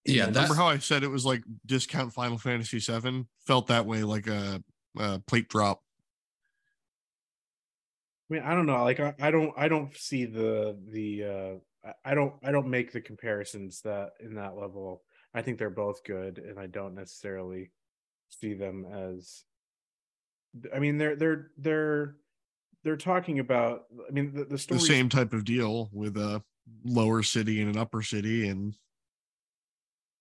Yeah, 0.04 0.26
and 0.26 0.34
Remember 0.34 0.54
how 0.56 0.66
I 0.66 0.78
said 0.78 1.02
it 1.04 1.08
was 1.08 1.24
like 1.24 1.42
discount 1.64 2.12
Final 2.12 2.36
Fantasy 2.38 2.78
VII? 2.80 3.24
Felt 3.46 3.68
that 3.68 3.86
way, 3.86 4.02
like 4.02 4.26
a, 4.26 4.60
a 4.98 5.20
plate 5.20 5.48
drop. 5.48 5.80
I 8.30 8.34
mean, 8.34 8.42
I 8.42 8.54
don't 8.54 8.66
know. 8.66 8.82
Like, 8.82 8.98
I, 8.98 9.14
I 9.20 9.30
don't, 9.30 9.52
I 9.56 9.68
don't 9.68 9.94
see 9.96 10.24
the 10.24 10.76
the. 10.90 11.24
uh 11.24 11.88
I- 11.88 12.10
I 12.12 12.14
don't, 12.14 12.34
I 12.44 12.52
don't 12.52 12.68
make 12.68 12.92
the 12.92 13.00
comparisons 13.00 13.80
that 13.82 14.12
in 14.20 14.34
that 14.36 14.56
level. 14.56 15.02
I 15.34 15.42
think 15.42 15.58
they're 15.58 15.68
both 15.70 16.04
good, 16.04 16.38
and 16.38 16.58
I 16.58 16.66
don't 16.66 16.94
necessarily 16.94 17.72
see 18.40 18.54
them 18.54 18.84
as. 18.84 19.44
I 20.74 20.78
mean, 20.78 20.98
they're 20.98 21.16
they're 21.16 21.50
they're 21.56 22.16
they're 22.84 22.96
talking 22.96 23.38
about. 23.38 23.84
I 24.08 24.12
mean, 24.12 24.32
the, 24.34 24.44
the 24.44 24.66
The 24.68 24.80
same 24.80 25.08
type 25.08 25.32
of 25.32 25.44
deal 25.44 25.88
with 25.92 26.16
a 26.16 26.42
lower 26.84 27.22
city 27.22 27.60
and 27.60 27.70
an 27.70 27.78
upper 27.80 28.02
city, 28.02 28.48
and 28.48 28.76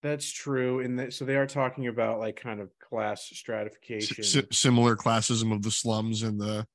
That's 0.01 0.31
true, 0.31 0.79
and 0.79 0.99
that, 0.99 1.13
so 1.13 1.25
they 1.25 1.35
are 1.35 1.47
talking 1.47 1.87
about 1.87 2.19
like 2.19 2.35
kind 2.35 2.59
of 2.59 2.69
class 2.79 3.23
stratification. 3.23 4.23
si- 4.23 4.47
similar 4.51 4.95
classism 4.95 5.53
of 5.53 5.61
the 5.63 5.71
slums 5.71 6.23
and 6.23 6.39
the. 6.39 6.65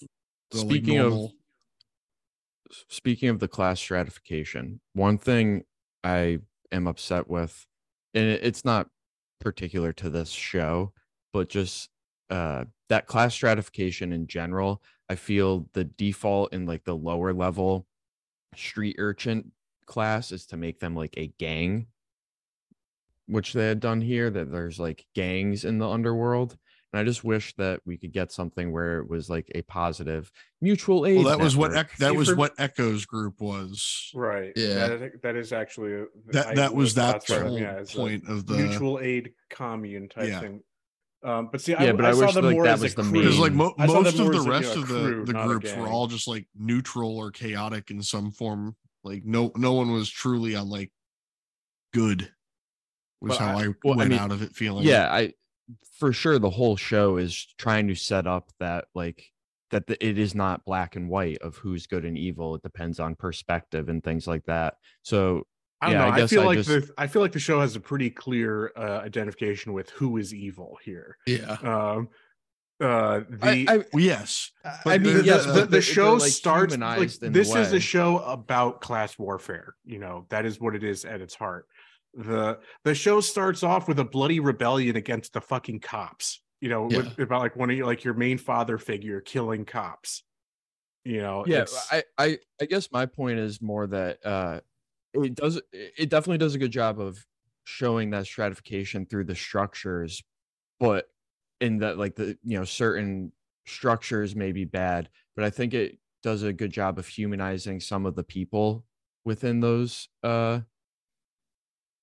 the 0.00 0.58
like, 0.58 0.66
Speaking 0.66 0.98
of 0.98 1.30
speaking 2.88 3.28
of 3.28 3.38
the 3.38 3.48
class 3.48 3.78
stratification, 3.78 4.80
one 4.94 5.18
thing 5.18 5.64
I 6.02 6.38
am 6.72 6.86
upset 6.86 7.28
with, 7.28 7.66
and 8.14 8.26
it's 8.26 8.64
not 8.64 8.88
particular 9.44 9.92
to 9.92 10.10
this 10.10 10.30
show, 10.30 10.92
but 11.32 11.48
just 11.48 11.90
uh, 12.30 12.64
that 12.88 13.06
class 13.06 13.34
stratification 13.34 14.12
in 14.12 14.26
general, 14.26 14.82
I 15.08 15.14
feel 15.14 15.68
the 15.74 15.84
default 15.84 16.52
in 16.52 16.66
like 16.66 16.84
the 16.84 16.96
lower 16.96 17.32
level 17.32 17.86
street 18.56 18.96
urchin 18.98 19.52
class 19.86 20.32
is 20.32 20.46
to 20.46 20.56
make 20.56 20.80
them 20.80 20.96
like 20.96 21.14
a 21.16 21.28
gang, 21.38 21.86
which 23.26 23.52
they 23.52 23.68
had 23.68 23.80
done 23.80 24.00
here. 24.00 24.30
That 24.30 24.50
there's 24.50 24.80
like 24.80 25.06
gangs 25.14 25.64
in 25.64 25.78
the 25.78 25.88
underworld. 25.88 26.56
And 26.94 27.00
I 27.00 27.02
just 27.02 27.24
wish 27.24 27.52
that 27.56 27.80
we 27.84 27.96
could 27.96 28.12
get 28.12 28.30
something 28.30 28.70
where 28.70 29.00
it 29.00 29.10
was 29.10 29.28
like 29.28 29.50
a 29.56 29.62
positive 29.62 30.30
mutual 30.60 31.06
aid. 31.06 31.16
Well, 31.24 31.36
that 31.36 31.42
was 31.42 31.56
what 31.56 31.72
network. 31.72 31.96
That 31.96 32.12
See, 32.12 32.16
was 32.16 32.28
for- 32.28 32.36
what 32.36 32.56
Ekko's 32.56 33.04
group 33.04 33.40
was. 33.40 34.12
Right. 34.14 34.52
Yeah. 34.54 34.86
That, 34.86 35.22
that 35.22 35.34
is 35.34 35.52
actually 35.52 36.04
That 36.26 36.46
I 36.46 36.54
that 36.54 36.72
was 36.72 36.94
that 36.94 37.26
whole 37.28 37.58
yeah, 37.58 37.82
point 37.92 38.28
of 38.28 38.46
the 38.46 38.54
mutual 38.58 39.00
aid 39.00 39.32
commune 39.50 40.08
type 40.08 40.28
Yeah. 40.28 40.38
thing. 40.38 40.60
Um, 41.24 41.48
but 41.50 41.60
see, 41.62 41.72
Yeah, 41.72 41.82
I, 41.82 41.92
but 41.94 42.04
I, 42.04 42.10
I 42.10 42.12
saw 42.12 42.26
wish, 42.26 42.34
them 42.34 42.44
like, 42.44 42.54
more 42.54 42.64
that 42.64 42.74
as 42.74 42.80
was 42.82 42.92
a 42.92 42.96
the 42.96 43.02
crew. 43.02 43.12
because 43.22 43.38
like 43.40 43.52
mo- 43.54 43.74
I 43.76 43.86
saw 43.88 43.92
them 43.94 44.02
most 44.04 44.14
of 44.14 44.20
more 44.20 44.30
the 44.32 44.38
as, 44.38 44.46
like, 44.46 44.52
rest 44.62 44.76
a 44.76 44.78
of 44.78 44.86
the 44.88 44.94
crew, 44.94 45.24
the 45.24 45.32
groups 45.32 45.74
were 45.74 45.88
all 45.88 46.06
just 46.06 46.28
like 46.28 46.46
neutral 46.56 47.16
or 47.16 47.32
chaotic 47.32 47.90
in 47.90 48.02
some 48.02 48.30
form. 48.30 48.76
Like 49.02 49.24
no 49.24 49.50
no 49.56 49.72
one 49.72 49.90
was 49.90 50.08
truly 50.08 50.54
on 50.54 50.68
like 50.68 50.92
good. 51.92 52.30
Was 53.20 53.36
But 53.36 53.38
how 53.44 53.58
I- 53.58 53.64
I, 53.64 53.68
well, 53.82 53.94
I 53.94 53.96
went 53.96 54.10
mean, 54.10 54.18
out 54.20 54.30
of 54.30 54.42
it 54.42 54.52
feeling. 54.52 54.86
yeah 54.86 55.12
i 55.12 55.32
for 55.98 56.12
sure 56.12 56.38
the 56.38 56.50
whole 56.50 56.76
show 56.76 57.16
is 57.16 57.46
trying 57.58 57.88
to 57.88 57.94
set 57.94 58.26
up 58.26 58.50
that 58.60 58.86
like 58.94 59.30
that 59.70 59.86
the, 59.86 60.06
it 60.06 60.18
is 60.18 60.34
not 60.34 60.64
black 60.64 60.94
and 60.96 61.08
white 61.08 61.38
of 61.38 61.56
who's 61.56 61.86
good 61.86 62.04
and 62.04 62.18
evil 62.18 62.54
it 62.54 62.62
depends 62.62 63.00
on 63.00 63.14
perspective 63.14 63.88
and 63.88 64.04
things 64.04 64.26
like 64.26 64.44
that 64.44 64.74
so 65.02 65.42
I 65.80 65.86
don't 65.90 65.94
Yeah, 66.00 66.06
know. 66.08 66.12
I 66.16 66.22
I, 66.22 66.26
feel 66.26 66.42
I 66.42 66.44
like 66.46 66.58
just- 66.58 66.68
the 66.68 66.94
I 66.96 67.06
feel 67.06 67.20
like 67.22 67.32
the 67.32 67.38
show 67.38 67.60
has 67.60 67.76
a 67.76 67.80
pretty 67.80 68.08
clear 68.08 68.72
uh, 68.76 69.00
identification 69.04 69.72
with 69.72 69.90
who 69.90 70.16
is 70.16 70.32
evil 70.32 70.78
here. 70.82 71.18
Yeah. 71.26 71.56
Um, 71.62 72.08
uh, 72.80 73.20
the 73.28 73.38
I, 73.42 73.66
I, 73.68 73.76
Well, 73.92 74.02
yes. 74.02 74.50
I 74.86 74.98
mean 74.98 75.18
the- 75.18 75.24
yes 75.24 75.44
the, 75.46 75.52
but 75.52 75.60
the, 75.62 75.66
they're, 75.66 75.82
show 75.82 76.14
like, 76.14 76.30
starts 76.32 76.76
like, 76.76 77.10
this 77.20 77.50
the 77.52 77.60
is 77.60 77.72
a 77.72 77.80
show 77.80 78.18
about 78.18 78.80
class 78.80 79.18
warfare 79.18 79.74
you 79.84 79.98
know 79.98 80.26
that 80.30 80.44
is 80.44 80.58
what 80.60 80.74
it 80.74 80.82
is 80.84 81.04
at 81.04 81.20
its 81.20 81.34
heart 81.34 81.66
the 82.16 82.58
the 82.84 82.94
show 82.94 83.20
starts 83.20 83.62
off 83.62 83.88
with 83.88 83.98
a 83.98 84.04
bloody 84.04 84.40
rebellion 84.40 84.96
against 84.96 85.32
the 85.32 85.40
fucking 85.40 85.80
cops 85.80 86.40
you 86.60 86.68
know 86.68 86.84
with, 86.84 87.18
about 87.18 87.40
like 87.42 87.56
one 87.56 87.70
of 87.70 87.76
your 87.76 87.86
like 87.86 88.04
your 88.04 88.14
main 88.14 88.38
father 88.38 88.78
figure 88.78 89.20
killing 89.20 89.64
cops. 89.64 90.22
You 91.04 91.20
know 91.20 91.44
yeah 91.46 91.66
I, 91.92 92.02
I 92.16 92.38
i 92.62 92.64
guess 92.64 92.90
my 92.90 93.04
point 93.04 93.38
is 93.38 93.60
more 93.60 93.86
that 93.88 94.24
uh 94.24 94.60
it 95.12 95.34
does 95.34 95.60
it 95.72 96.08
definitely 96.08 96.38
does 96.38 96.54
a 96.54 96.58
good 96.58 96.70
job 96.70 96.98
of 96.98 97.26
showing 97.64 98.08
that 98.10 98.24
stratification 98.24 99.04
through 99.04 99.24
the 99.24 99.34
structures 99.34 100.22
but 100.80 101.08
in 101.60 101.78
that 101.80 101.98
like 101.98 102.14
the 102.14 102.38
you 102.42 102.58
know 102.58 102.64
certain 102.64 103.32
structures 103.66 104.34
may 104.34 104.50
be 104.50 104.64
bad 104.64 105.10
but 105.36 105.44
i 105.44 105.50
think 105.50 105.74
it 105.74 105.98
does 106.22 106.42
a 106.42 106.54
good 106.54 106.70
job 106.70 106.98
of 106.98 107.06
humanizing 107.06 107.80
some 107.80 108.06
of 108.06 108.14
the 108.14 108.24
people 108.24 108.86
within 109.26 109.60
those 109.60 110.08
uh 110.22 110.60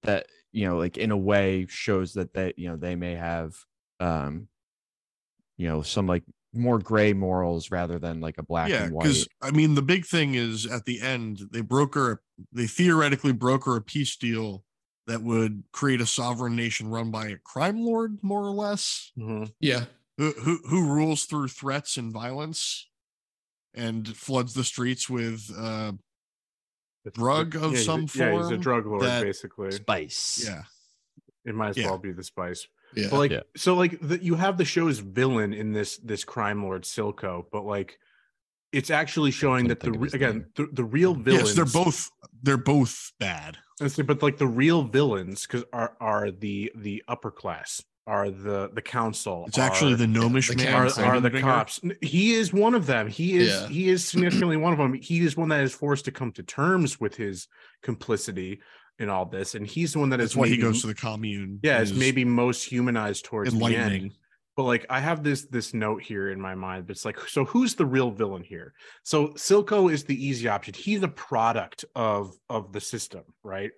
that 0.03 0.27
you 0.51 0.67
know 0.67 0.77
like 0.77 0.97
in 0.97 1.11
a 1.11 1.17
way 1.17 1.65
shows 1.69 2.13
that 2.13 2.33
they 2.33 2.53
you 2.57 2.69
know 2.69 2.75
they 2.75 2.95
may 2.95 3.15
have 3.15 3.55
um 3.99 4.47
you 5.57 5.67
know 5.67 5.81
some 5.81 6.07
like 6.07 6.23
more 6.53 6.79
gray 6.79 7.13
morals 7.13 7.71
rather 7.71 7.97
than 7.97 8.19
like 8.19 8.37
a 8.37 8.43
black 8.43 8.69
yeah, 8.69 8.83
and 8.83 8.93
white 8.93 9.03
because 9.03 9.27
I 9.41 9.51
mean 9.51 9.75
the 9.75 9.81
big 9.81 10.05
thing 10.05 10.35
is 10.35 10.65
at 10.65 10.85
the 10.85 10.99
end 11.01 11.41
they 11.51 11.61
broker 11.61 12.23
they 12.51 12.67
theoretically 12.67 13.31
broker 13.31 13.75
a 13.77 13.81
peace 13.81 14.17
deal 14.17 14.65
that 15.07 15.21
would 15.21 15.63
create 15.71 16.01
a 16.01 16.05
sovereign 16.05 16.55
nation 16.55 16.89
run 16.89 17.09
by 17.11 17.27
a 17.27 17.37
crime 17.37 17.81
lord, 17.81 18.19
more 18.21 18.43
or 18.43 18.51
less, 18.51 19.11
Mhm. 19.17 19.51
Yeah. 19.59 19.85
who 20.17 20.31
who, 20.33 20.59
who 20.67 20.93
rules 20.93 21.23
through 21.25 21.47
threats 21.47 21.97
and 21.97 22.11
violence, 22.13 22.89
and 23.73 24.07
floods 24.15 24.53
the 24.53 24.63
streets 24.65 25.09
with 25.09 25.49
uh 25.57 25.93
It's- 25.93 26.10
drug 27.09 27.55
of 27.55 27.63
yeah, 27.63 27.69
he's 27.71 27.79
a- 27.79 27.83
some 27.83 28.07
yeah 28.13 28.37
he's 28.37 28.51
a 28.51 28.57
drug 28.57 28.85
lord 28.85 29.01
that- 29.01 29.23
basically 29.23 29.71
spice 29.71 30.43
yeah 30.47 30.61
it 31.45 31.55
might 31.55 31.69
as 31.69 31.77
yeah. 31.77 31.87
well 31.87 31.97
be 31.97 32.11
the 32.11 32.23
spice 32.23 32.67
Yeah. 32.93 33.07
But 33.09 33.17
like, 33.17 33.31
Yeah. 33.31 33.39
so 33.57 33.73
like 33.73 33.97
the, 33.99 34.23
you 34.23 34.35
have 34.35 34.57
the 34.57 34.65
show's 34.65 34.99
villain 34.99 35.53
in 35.53 35.71
this 35.73 35.97
this 35.97 36.23
crime 36.23 36.61
lord 36.61 36.83
Silco, 36.83 37.45
but 37.51 37.63
like, 37.65 37.97
it's 38.71 38.89
actually 38.91 39.31
showing 39.31 39.67
that 39.69 39.79
the 39.79 39.85
think 39.85 39.95
of 39.95 40.01
re- 40.01 40.05
his 40.07 40.13
again 40.13 40.45
the, 40.55 40.67
the 40.71 40.83
real 40.83 41.15
villains. 41.15 41.47
yes 41.49 41.55
they're 41.55 41.83
both 41.83 42.11
they're 42.43 42.57
both 42.57 43.11
bad 43.19 43.57
Let's 43.79 43.95
see, 43.95 44.03
but 44.03 44.21
like 44.21 44.37
the 44.37 44.45
real 44.45 44.83
villains, 44.83 45.47
because 45.47 45.63
are 45.73 45.95
are 45.99 46.29
the 46.29 46.71
the 46.75 47.01
upper 47.07 47.31
class, 47.31 47.81
are 48.07 48.31
the 48.31 48.69
the 48.73 48.81
council. 48.81 49.45
it's 49.47 49.57
actually 49.57 49.93
the 49.95 50.07
gnomish 50.07 50.49
the 50.49 50.55
man 50.55 50.73
are, 50.73 51.05
are 51.05 51.19
the 51.19 51.39
cops. 51.39 51.79
He 52.01 52.33
is 52.33 52.51
one 52.51 52.73
of 52.73 52.85
them. 52.87 53.07
He 53.07 53.37
is 53.37 53.49
Yeah. 53.49 53.67
he 53.67 53.89
is 53.89 54.05
significantly 54.05 54.57
one 54.57 54.73
of 54.73 54.79
them. 54.79 54.93
He 54.93 55.19
is 55.19 55.37
one 55.37 55.49
that 55.49 55.61
is 55.63 55.73
forced 55.73 56.05
to 56.05 56.11
come 56.11 56.31
to 56.33 56.43
terms 56.43 56.99
with 56.99 57.15
his 57.15 57.47
complicity 57.83 58.61
in 58.99 59.09
all 59.09 59.25
this, 59.25 59.55
and 59.55 59.65
he's 59.65 59.93
the 59.93 59.99
one 59.99 60.09
that 60.09 60.19
is 60.19 60.31
that's 60.31 60.35
why 60.35 60.47
he 60.47 60.57
goes 60.57 60.81
to 60.81 60.87
the 60.87 60.93
commune 60.95 61.59
yeah, 61.63 61.73
and 61.73 61.81
it's 61.83 61.91
is 61.91 61.97
maybe 61.97 62.25
most 62.25 62.63
humanized 62.63 63.25
towards 63.25 63.53
the 63.53 63.75
end. 63.75 64.11
But 64.57 64.63
like 64.63 64.85
I 64.89 64.99
have 64.99 65.23
this 65.23 65.45
this 65.45 65.73
note 65.73 66.01
here 66.01 66.29
in 66.31 66.41
my 66.41 66.55
mind, 66.55 66.85
but 66.87 66.95
it's 66.95 67.05
like, 67.05 67.19
so 67.27 67.45
who's 67.45 67.75
the 67.75 67.85
real 67.85 68.11
villain 68.11 68.43
here? 68.43 68.73
So 69.03 69.29
Silco 69.29 69.91
is 69.91 70.03
the 70.03 70.25
easy 70.27 70.47
option. 70.47 70.73
He's 70.73 71.01
a 71.03 71.07
product 71.07 71.85
of 71.95 72.33
of 72.49 72.73
the 72.73 72.81
system, 72.81 73.23
right? 73.43 73.71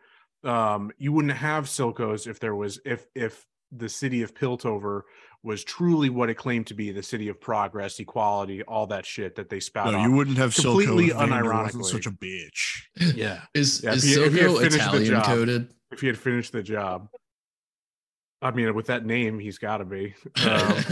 Um, 0.44 0.92
you 0.98 1.14
wouldn't 1.14 1.36
have 1.38 1.66
Silcos 1.66 2.28
if 2.28 2.40
there 2.40 2.56
was 2.56 2.80
if 2.86 3.06
if 3.16 3.46
the 3.76 3.90
city 3.90 4.22
of 4.22 4.34
Piltover 4.34 5.02
was 5.44 5.64
truly 5.64 6.10
what 6.10 6.30
it 6.30 6.36
claimed 6.36 6.68
to 6.68 6.74
be, 6.74 6.92
the 6.92 7.04
city 7.04 7.28
of 7.28 7.40
progress, 7.42 8.00
equality, 8.00 8.64
all 8.64 8.88
that 8.88 9.06
shit 9.06 9.36
that 9.36 9.50
they 9.50 9.60
spout 9.60 9.92
no 9.92 10.00
off. 10.00 10.06
you 10.06 10.12
wouldn't 10.14 10.38
have 10.38 10.56
completely 10.56 11.10
completely 11.10 11.10
if 11.10 11.16
wasn't 11.18 11.84
unironically. 11.84 11.86
such 11.86 12.06
a 12.06 12.12
bitch 12.12 13.16
yeah. 13.18 13.42
Is 13.54 13.84
Yeah, 13.84 13.92
is 13.94 14.06
if 14.06 14.18
he- 14.18 14.24
if 14.24 14.34
he 14.34 14.40
had 14.40 14.50
Silco 14.50 14.58
finished 14.60 14.76
Italian 14.78 15.06
job. 15.06 15.26
coded? 15.26 15.74
If 15.92 16.02
he 16.02 16.08
had 16.08 16.18
finished 16.18 16.52
the 16.54 16.64
job. 16.64 17.10
I 18.42 18.52
mean, 18.52 18.74
with 18.76 18.88
that 18.88 19.06
name, 19.06 19.40
he's 19.40 19.58
got 19.58 19.78
to 19.78 19.86
be. 19.86 20.16
Um, 20.46 20.84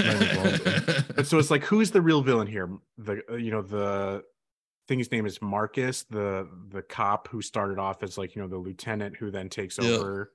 But 1.15 1.28
so 1.28 1.38
it's 1.38 1.52
like, 1.52 1.63
who's 1.65 1.91
the 1.91 2.02
real 2.02 2.22
villain 2.22 2.48
here? 2.48 2.70
The 2.98 3.22
uh, 3.30 3.36
you 3.36 3.52
know 3.52 3.62
the 3.62 4.22
I 4.24 4.84
think 4.88 5.00
his 5.00 5.12
name 5.12 5.26
is 5.26 5.41
Marcus, 5.41 6.04
the 6.04 6.48
the 6.70 6.82
cop 6.82 7.28
who 7.30 7.41
started 7.41 7.78
off 7.80 8.04
as 8.04 8.17
like 8.17 8.36
you 8.36 8.41
know 8.41 8.48
the 8.48 8.58
lieutenant 8.58 9.17
who 9.17 9.32
then 9.32 9.50
takes 9.50 9.78
Yeah. 9.80 9.89
over. 9.91 10.32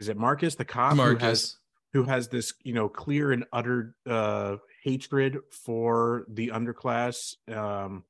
Is 0.00 0.08
it 0.08 0.16
Marcus, 0.16 0.54
the 0.54 0.64
cop 0.64 0.94
who 0.94 1.02
has 1.02 1.20
Marcus. 1.20 1.58
Who 1.96 2.04
has 2.04 2.28
this 2.28 2.52
you 2.62 2.74
know 2.74 2.88
clear 2.88 3.32
and 3.32 3.44
utter 3.52 3.94
uh 4.06 4.56
hatred 4.82 5.38
for 5.50 6.26
the 6.28 6.48
underclass? 6.48 7.36
Um, 7.50 8.04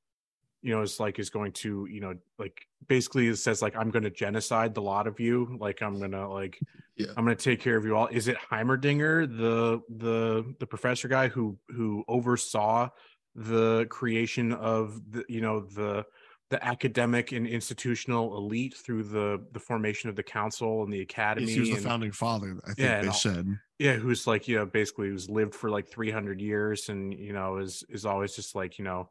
you 0.60 0.74
know, 0.74 0.82
is 0.82 0.98
like 0.98 1.18
is 1.20 1.30
going 1.30 1.52
to 1.52 1.86
you 1.88 2.00
know 2.00 2.14
like 2.38 2.66
basically 2.88 3.28
it 3.28 3.36
says 3.36 3.62
like 3.62 3.76
I'm 3.76 3.90
going 3.90 4.02
to 4.02 4.10
genocide 4.10 4.74
the 4.74 4.82
lot 4.82 5.06
of 5.06 5.20
you, 5.20 5.56
like 5.60 5.82
I'm 5.82 6.00
gonna 6.00 6.28
like 6.28 6.58
Yeah. 6.96 7.12
I'm 7.16 7.24
going 7.24 7.36
to 7.36 7.42
take 7.50 7.60
care 7.60 7.76
of 7.76 7.84
you 7.84 7.96
all. 7.96 8.08
Is 8.08 8.26
it 8.26 8.36
Heimerdinger, 8.50 9.28
the 9.28 9.80
the 9.88 10.54
the 10.58 10.66
professor 10.66 11.08
guy 11.08 11.28
who 11.28 11.56
who 11.68 12.04
oversaw 12.08 12.88
the 13.34 13.86
creation 13.90 14.52
of 14.52 15.00
the 15.10 15.24
you 15.28 15.40
know 15.40 15.60
the 15.60 16.04
the 16.50 16.64
academic 16.64 17.32
and 17.32 17.46
institutional 17.46 18.36
elite 18.36 18.74
through 18.74 19.02
the 19.02 19.44
the 19.52 19.58
formation 19.60 20.08
of 20.08 20.16
the 20.16 20.22
council 20.22 20.82
and 20.84 20.92
the 20.92 21.00
academy? 21.00 21.46
Yes, 21.46 21.54
he 21.54 21.60
was 21.72 21.82
the 21.82 21.88
founding 21.88 22.12
father 22.12 22.56
i 22.64 22.66
think 22.68 22.78
Yeah, 22.78 23.00
they 23.02 23.08
all- 23.08 23.14
said 23.14 23.58
yeah, 23.78 23.94
who's 23.96 24.26
like 24.26 24.48
you 24.48 24.56
know 24.56 24.64
basically 24.66 25.08
who's 25.08 25.28
lived 25.28 25.54
for 25.54 25.68
like 25.70 25.86
300 25.88 26.40
years 26.40 26.88
and 26.88 27.12
you 27.12 27.32
know 27.32 27.58
is 27.58 27.84
is 27.90 28.06
always 28.06 28.34
just 28.34 28.54
like 28.54 28.78
you 28.78 28.84
know 28.84 29.10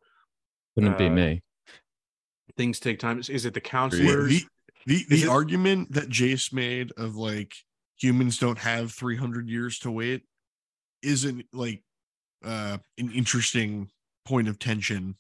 Wouldn't 0.76 0.98
be 0.98 1.06
uh, 1.08 1.10
me. 1.12 1.42
things 2.58 2.80
take 2.80 3.00
time. 3.00 3.20
Is- 3.20 3.30
Is 3.30 3.46
it 3.46 3.54
the 3.54 3.60
the, 3.60 3.62
counselors? 3.62 4.30
the, 4.30 4.46
the, 4.88 5.06
the 5.10 5.24
it- 5.24 5.30
argument 5.30 5.92
that 5.94 6.10
Jayce 6.10 6.52
made 6.54 6.92
of 6.98 7.16
like 7.16 7.54
humans 7.98 8.38
don't 8.40 8.58
have 8.58 8.92
300 8.92 9.48
years 9.50 9.80
to 9.80 9.92
wait 9.92 10.24
isn't 11.04 11.46
like 11.54 11.84
uh 12.44 12.78
an 12.98 13.12
interesting 13.12 13.90
point 14.26 14.48
of 14.48 14.58
tension 14.60 15.16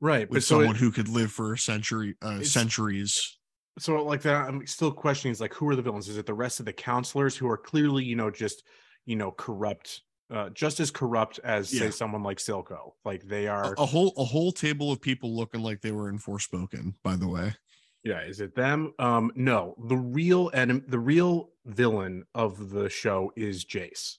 right, 0.00 0.28
with 0.30 0.38
but 0.38 0.42
so 0.44 0.56
it- 0.56 0.62
someone 0.62 0.76
who 0.76 0.90
could 0.90 1.08
live 1.08 1.32
for 1.32 1.52
a 1.54 1.58
century 1.58 2.14
uh 2.22 2.42
centuries. 2.42 3.38
So 3.78 4.02
like 4.02 4.22
that 4.22 4.48
i'm 4.48 4.66
still 4.66 4.90
questioning 4.90 5.32
is 5.32 5.40
like 5.40 5.52
who 5.54 5.68
are 5.68 5.76
the 5.76 5.82
villains? 5.82 6.08
Is 6.08 6.16
it 6.16 6.26
the 6.26 6.34
rest 6.34 6.60
of 6.60 6.66
the 6.66 6.72
counselors 6.72 7.36
who 7.36 7.48
are 7.48 7.58
clearly 7.58 8.04
you 8.04 8.16
know 8.16 8.30
just 8.30 8.62
you 9.04 9.16
know 9.16 9.30
corrupt 9.32 10.00
uh 10.30 10.48
just 10.50 10.80
as 10.80 10.90
corrupt 10.90 11.38
as 11.44 11.68
say 11.68 11.90
someone 11.90 12.22
like 12.22 12.38
silco? 12.38 12.92
Like 13.04 13.22
they 13.24 13.48
are 13.48 13.74
a 13.74 13.84
whole 13.86 14.14
a 14.16 14.24
whole 14.24 14.50
table 14.52 14.90
of 14.92 15.00
people 15.00 15.36
looking 15.36 15.62
like 15.62 15.82
they 15.82 15.92
were 15.92 16.08
in 16.08 16.18
Forspoken, 16.18 16.94
by 17.02 17.16
the 17.16 17.28
way. 17.28 17.54
yeah 18.02 18.22
is 18.22 18.40
it 18.40 18.54
them? 18.54 18.94
Um 18.98 19.30
no. 19.34 19.74
The 19.88 19.96
real 19.96 20.48
and 20.54 20.82
the 20.88 20.98
real 20.98 21.50
villain 21.66 22.24
of 22.34 22.70
the 22.70 22.88
show 22.88 23.30
is 23.36 23.64
Jayce. 23.66 24.16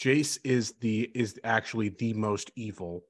Jayce 0.00 0.38
is 0.44 0.74
the 0.80 1.10
is 1.14 1.40
actually 1.42 1.88
the 1.88 2.12
most 2.14 2.50
evil 2.54 3.02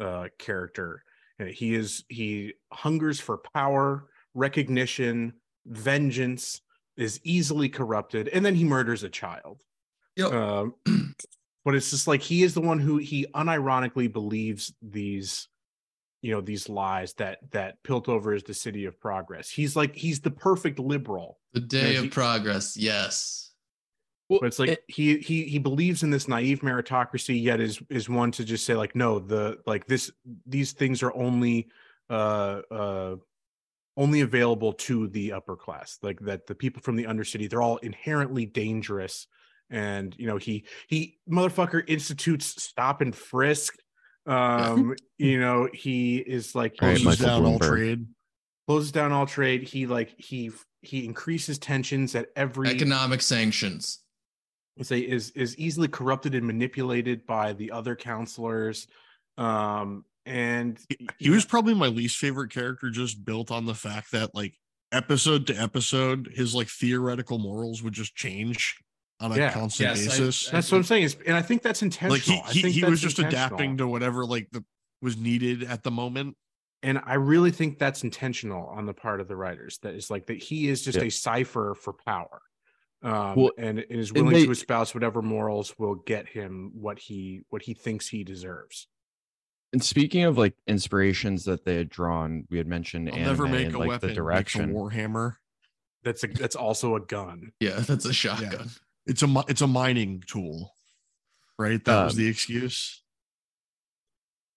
uh 0.00 0.28
character 0.38 1.02
he 1.46 1.74
is 1.74 2.04
he 2.08 2.54
hungers 2.72 3.20
for 3.20 3.38
power 3.54 4.08
recognition 4.34 5.32
vengeance 5.66 6.60
is 6.96 7.20
easily 7.22 7.68
corrupted 7.68 8.28
and 8.28 8.44
then 8.44 8.54
he 8.54 8.64
murders 8.64 9.02
a 9.04 9.08
child 9.08 9.62
Yep. 10.16 10.32
um, 10.32 10.74
but 11.64 11.74
it's 11.76 11.90
just 11.90 12.08
like 12.08 12.22
he 12.22 12.42
is 12.42 12.54
the 12.54 12.60
one 12.60 12.80
who 12.80 12.96
he 12.96 13.26
unironically 13.34 14.12
believes 14.12 14.72
these 14.82 15.46
you 16.22 16.32
know 16.32 16.40
these 16.40 16.68
lies 16.68 17.12
that 17.14 17.38
that 17.52 17.80
Piltover 17.84 18.34
is 18.34 18.42
the 18.42 18.52
city 18.54 18.86
of 18.86 18.98
progress. 18.98 19.48
He's 19.48 19.76
like 19.76 19.94
he's 19.94 20.18
the 20.20 20.32
perfect 20.32 20.80
liberal. 20.80 21.38
The 21.52 21.60
day 21.60 21.92
Yeah, 21.92 21.98
of 21.98 22.04
he- 22.06 22.10
progress. 22.10 22.76
Yes. 22.76 23.47
Well, 24.28 24.40
But 24.40 24.46
it's 24.48 24.58
like 24.58 24.70
it- 24.70 24.84
he 24.88 25.18
he 25.18 25.44
he 25.44 25.58
believes 25.58 26.02
in 26.02 26.10
this 26.10 26.28
naive 26.28 26.60
meritocracy, 26.60 27.40
yet 27.42 27.60
is 27.60 27.80
is 27.88 28.08
one 28.08 28.30
to 28.32 28.44
just 28.44 28.66
say 28.66 28.74
like 28.74 28.94
no, 28.94 29.18
the 29.18 29.58
like 29.66 29.86
this 29.86 30.10
these 30.46 30.72
things 30.72 31.02
are 31.02 31.14
only 31.14 31.68
uh 32.10 32.60
uh 32.70 33.16
only 33.96 34.20
available 34.20 34.72
to 34.74 35.08
the 35.08 35.32
upper 35.32 35.56
class. 35.56 35.98
Like 36.02 36.20
that 36.20 36.46
the 36.46 36.54
people 36.54 36.82
from 36.82 36.96
the 36.96 37.04
undercity, 37.04 37.48
they're 37.50 37.62
all 37.62 37.78
inherently 37.78 38.46
dangerous. 38.46 39.26
And 39.70 40.14
you 40.18 40.26
know, 40.26 40.36
he 40.36 40.64
he 40.88 41.18
motherfucker 41.30 41.82
institutes 41.88 42.62
stop 42.62 43.00
and 43.00 43.14
frisk. 43.14 43.74
Um, 44.26 44.94
you 45.18 45.40
know, 45.40 45.68
he 45.72 46.18
is 46.18 46.54
like 46.54 46.76
Closes 46.76 47.04
Michael 47.04 47.26
down 47.26 47.44
all 47.46 47.58
trade. 47.58 48.06
closes 48.66 48.92
down 48.92 49.12
all 49.12 49.26
trade. 49.26 49.62
He 49.62 49.86
like 49.86 50.14
he 50.18 50.50
he 50.82 51.04
increases 51.04 51.58
tensions 51.58 52.14
at 52.14 52.28
every 52.36 52.68
Economic 52.68 53.20
sanctions. 53.20 54.00
Say 54.84 55.00
is 55.00 55.30
is 55.30 55.56
easily 55.58 55.88
corrupted 55.88 56.34
and 56.34 56.46
manipulated 56.46 57.26
by 57.26 57.52
the 57.52 57.70
other 57.70 57.96
counselors 57.96 58.86
um 59.36 60.04
and 60.26 60.78
He, 60.88 61.08
he 61.18 61.30
was 61.30 61.44
probably 61.46 61.72
my 61.74 61.86
least 61.86 62.18
favorite 62.18 62.50
character, 62.52 62.90
just 62.90 63.24
built 63.24 63.50
on 63.50 63.64
the 63.64 63.74
fact 63.74 64.12
that 64.12 64.34
like 64.34 64.54
episode 64.92 65.46
to 65.46 65.54
episode, 65.54 66.30
his 66.34 66.54
like 66.54 66.68
theoretical 66.68 67.38
morals 67.38 67.82
would 67.82 67.94
just 67.94 68.14
change 68.14 68.76
on 69.20 69.32
a 69.32 69.36
Yeah. 69.36 69.52
constant 69.52 69.88
Yes, 69.96 70.04
basis. 70.06 70.48
I- 70.48 70.52
that's 70.52 70.70
what 70.70 70.78
i'm 70.78 70.84
saying 70.84 71.02
is 71.04 71.16
and 71.26 71.36
i 71.36 71.42
think 71.42 71.62
that's 71.62 71.82
intentional 71.82 72.14
like 72.14 72.22
he 72.22 72.40
I 72.44 72.52
he, 72.52 72.62
think 72.62 72.74
he 72.74 72.84
was 72.84 73.00
just 73.00 73.18
adapting 73.18 73.78
to 73.78 73.88
whatever 73.88 74.24
like 74.26 74.48
the 74.52 74.64
was 75.02 75.16
needed 75.16 75.64
at 75.64 75.82
the 75.82 75.90
moment. 75.90 76.36
and 76.84 77.00
i 77.04 77.14
really 77.14 77.50
think 77.50 77.78
that's 77.78 78.04
intentional 78.04 78.66
on 78.68 78.86
the 78.86 78.94
part 78.94 79.20
of 79.20 79.26
the 79.28 79.34
writers 79.34 79.78
that 79.82 79.94
is 79.94 80.10
like 80.10 80.26
that 80.26 80.40
he 80.42 80.68
is 80.68 80.82
just 80.84 80.98
Yeah. 80.98 81.04
a 81.04 81.10
cipher 81.10 81.74
for 81.74 81.94
power 82.06 82.40
um 83.02 83.36
Well, 83.36 83.50
and, 83.58 83.78
and 83.78 83.86
is 83.90 84.10
and 84.10 84.18
willing 84.26 84.32
they- 84.34 84.44
to 84.46 84.50
espouse 84.50 84.94
whatever 84.94 85.22
morals 85.22 85.78
will 85.78 85.94
get 85.96 86.28
him 86.28 86.72
what 86.74 86.98
he 86.98 87.42
what 87.50 87.62
he 87.62 87.74
thinks 87.74 88.08
he 88.08 88.24
deserves 88.24 88.86
and 89.72 89.84
speaking 89.84 90.24
of 90.24 90.38
like 90.38 90.54
inspirations 90.66 91.44
that 91.44 91.64
they 91.66 91.74
had 91.76 91.90
drawn, 91.90 92.46
we 92.50 92.56
had 92.56 92.66
mentioned 92.66 93.08
I'll 93.10 93.14
anime 93.16 93.26
never 93.28 93.46
make 93.48 93.66
and 93.66 93.74
a 93.74 93.78
like 93.78 93.88
weapon. 93.88 94.00
the 94.00 94.06
make 94.08 94.12
a 94.12 94.16
direction. 94.22 94.72
warhammer. 94.72 95.34
that's 96.02 96.24
a 96.24 96.26
that's 96.28 96.56
also 96.56 96.94
a 96.96 97.00
gun 97.00 97.52
Yeah, 97.60 97.80
that's 97.80 98.06
a 98.06 98.12
shotgun. 98.14 98.70
It's 99.06 99.22
a 99.22 99.44
it's 99.46 99.60
a 99.60 99.66
mining 99.66 100.22
tool, 100.26 100.72
right? 101.58 101.84
That 101.84 102.04
was 102.04 102.14
Um, 102.14 102.18
the 102.18 102.28
excuse. 102.28 103.02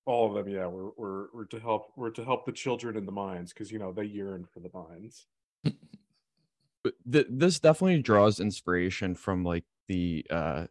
all 0.06 0.28
of 0.28 0.34
them 0.46 0.52
yeah 0.54 0.66
we're 0.68 0.92
we're, 0.98 1.26
we're 1.34 1.46
to 1.46 1.60
help 1.60 1.92
we're 1.96 2.10
to 2.12 2.24
help 2.24 2.46
the 2.46 2.52
children 2.52 2.98
in 2.98 3.06
the 3.06 3.12
mines 3.12 3.54
because 3.54 3.72
you 3.72 3.80
know 3.80 3.92
they 3.92 4.04
yearn 4.06 4.46
for 4.52 4.60
the 4.62 4.70
mines 4.74 5.28
but 5.64 5.74
th- 7.12 7.28
this 7.30 7.60
definitely 7.60 8.02
draws 8.02 8.40
inspiration 8.40 9.16
from 9.16 9.44
like 9.44 9.66
the 9.88 10.26
uh 10.30 10.66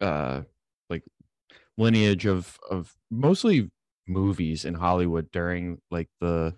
uh 0.00 0.42
like 0.90 1.04
lineage 1.78 2.26
of 2.26 2.58
of 2.70 2.94
mostly 3.10 3.70
movies 4.08 4.64
in 4.64 4.74
Hollywood 4.74 5.30
during 5.32 5.78
like 5.90 6.08
the 6.20 6.54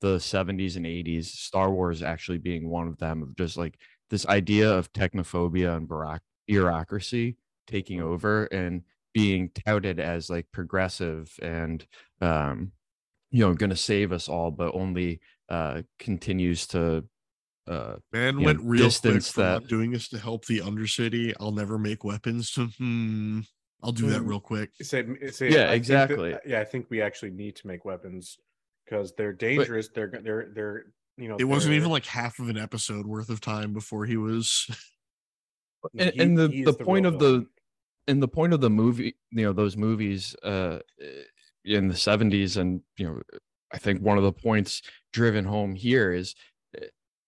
the 0.00 0.20
70s 0.20 0.76
and 0.76 0.86
80s 0.86 1.32
Star 1.32 1.70
Wars 1.72 2.02
actually 2.02 2.38
being 2.38 2.68
one 2.68 2.88
of 2.88 2.98
them 2.98 3.22
of 3.22 3.36
just 3.36 3.56
like 3.56 3.78
this 4.10 4.26
idea 4.26 4.70
of 4.72 4.92
technophobia 4.92 5.76
and 5.76 5.88
bureauc- 5.88 6.20
bureaucracy 6.46 7.36
taking 7.66 8.00
over 8.00 8.46
and 8.46 8.82
being 9.14 9.50
touted 9.66 10.00
as 10.00 10.28
like 10.30 10.46
progressive 10.52 11.32
and 11.42 11.86
um 12.20 12.72
you 13.30 13.40
know 13.40 13.54
going 13.54 13.70
to 13.70 13.76
save 13.76 14.12
us 14.12 14.28
all 14.28 14.50
but 14.50 14.74
only 14.74 15.20
uh 15.48 15.82
continues 15.98 16.66
to 16.66 17.04
uh 17.66 17.96
Man 18.12 18.40
went 18.42 18.62
know, 18.62 18.68
real 18.70 18.80
quick 18.82 18.86
distance 18.92 19.30
from 19.30 19.42
that- 19.42 19.66
doing 19.68 19.90
this 19.92 20.08
to 20.10 20.18
help 20.18 20.44
the 20.46 20.60
undercity. 20.60 21.32
I'll 21.40 21.52
never 21.52 21.78
make 21.78 22.04
weapons. 22.04 22.50
To 22.52 22.66
hmm, 22.78 23.40
I'll 23.82 23.92
do 23.92 24.06
that 24.08 24.20
Hmm. 24.20 24.28
real 24.28 24.40
quick. 24.40 24.70
Say, 24.82 25.04
say, 25.30 25.50
Yeah, 25.50 25.70
I 25.70 25.78
think 25.78 25.86
that- 25.86 26.10
exactly. 26.10 26.34
yeah, 26.46 26.60
I 26.60 26.64
think 26.64 26.86
we 26.90 27.00
actually 27.02 27.30
need 27.30 27.56
to 27.56 27.66
make 27.66 27.84
weapons 27.84 28.38
because 28.84 29.12
they're 29.16 29.32
dangerous. 29.32 29.88
They're 29.88 30.08
go- 30.08 30.20
they're 30.20 30.50
they're 30.54 30.84
you 31.16 31.28
know. 31.28 31.36
It 31.36 31.44
wasn't 31.44 31.74
even 31.74 31.90
like 31.90 32.06
half 32.06 32.38
of 32.38 32.48
an 32.48 32.58
episode 32.58 33.06
worth 33.06 33.28
of 33.30 33.40
time 33.40 33.72
before 33.72 34.04
he 34.04 34.16
was. 34.16 34.66
and, 35.98 36.10
he- 36.12 36.20
and 36.20 36.36
the, 36.38 36.48
he 36.48 36.64
the 36.64 36.72
point 36.72 37.04
real 37.04 37.14
of 37.14 37.20
the 37.20 37.26
villain. 37.28 37.46
and 38.08 38.22
the 38.22 38.28
point 38.28 38.52
of 38.52 38.60
the 38.60 38.70
movie 38.70 39.14
you 39.30 39.44
know 39.44 39.52
those 39.52 39.76
movies 39.76 40.34
uh 40.42 40.78
in 41.66 41.88
the 41.88 41.94
70s 41.94 42.56
and 42.56 42.80
you 42.96 43.06
know 43.06 43.20
i 43.72 43.78
think 43.78 44.00
one 44.00 44.16
of 44.18 44.24
the 44.24 44.32
points 44.32 44.80
driven 45.12 45.44
home 45.44 45.74
here 45.74 46.12
is 46.12 46.34
uh, 46.34 46.36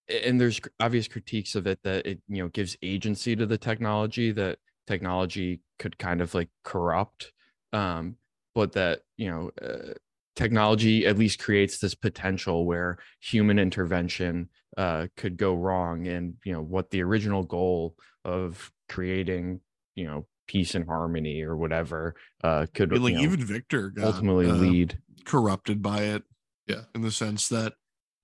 and 0.09 0.41
there's 0.41 0.61
obvious 0.81 1.09
critiques 1.09 1.55
of 1.55 1.67
it 1.67 1.83
that 1.83 2.07
it 2.07 2.21
you 2.29 2.43
know 2.43 2.49
gives 2.49 2.77
agency 2.83 3.35
to 3.35 3.47
the 3.47 3.59
technology 3.59 4.31
that 4.33 4.59
technology 4.87 5.61
could 5.79 5.99
kind 5.99 6.21
of 6.21 6.35
like 6.35 6.49
corrupt 6.63 7.33
um 7.73 8.17
but 8.55 8.73
that 8.73 9.01
you 9.17 9.29
know 9.29 9.51
uh, 9.63 9.93
technology 10.35 11.07
at 11.07 11.19
least 11.19 11.39
creates 11.39 11.79
this 11.79 11.95
potential 11.95 12.67
where 12.67 12.99
human 13.21 13.59
intervention 13.59 14.49
uh, 14.77 15.07
could 15.17 15.37
go 15.37 15.55
wrong 15.55 16.07
and 16.07 16.35
you 16.45 16.53
know 16.53 16.63
what 16.63 16.91
the 16.91 17.03
original 17.03 17.43
goal 17.43 17.97
of 18.25 18.71
creating 18.89 19.61
you 19.95 20.05
know 20.05 20.27
peace 20.47 20.75
and 20.77 20.87
harmony 20.87 21.43
or 21.43 21.57
whatever 21.57 22.15
uh 22.45 22.67
could 22.73 22.93
I 22.93 22.99
like 22.99 23.15
you 23.15 23.19
know, 23.19 23.25
even 23.25 23.45
Victor 23.45 23.91
got, 23.91 24.05
ultimately 24.05 24.49
uh, 24.49 24.55
lead 24.55 24.99
corrupted 25.25 25.83
by 25.83 26.03
it. 26.03 26.23
Yeah. 26.69 26.83
in 26.97 27.03
the 27.03 27.13
sense 27.13 27.49
that 27.49 27.75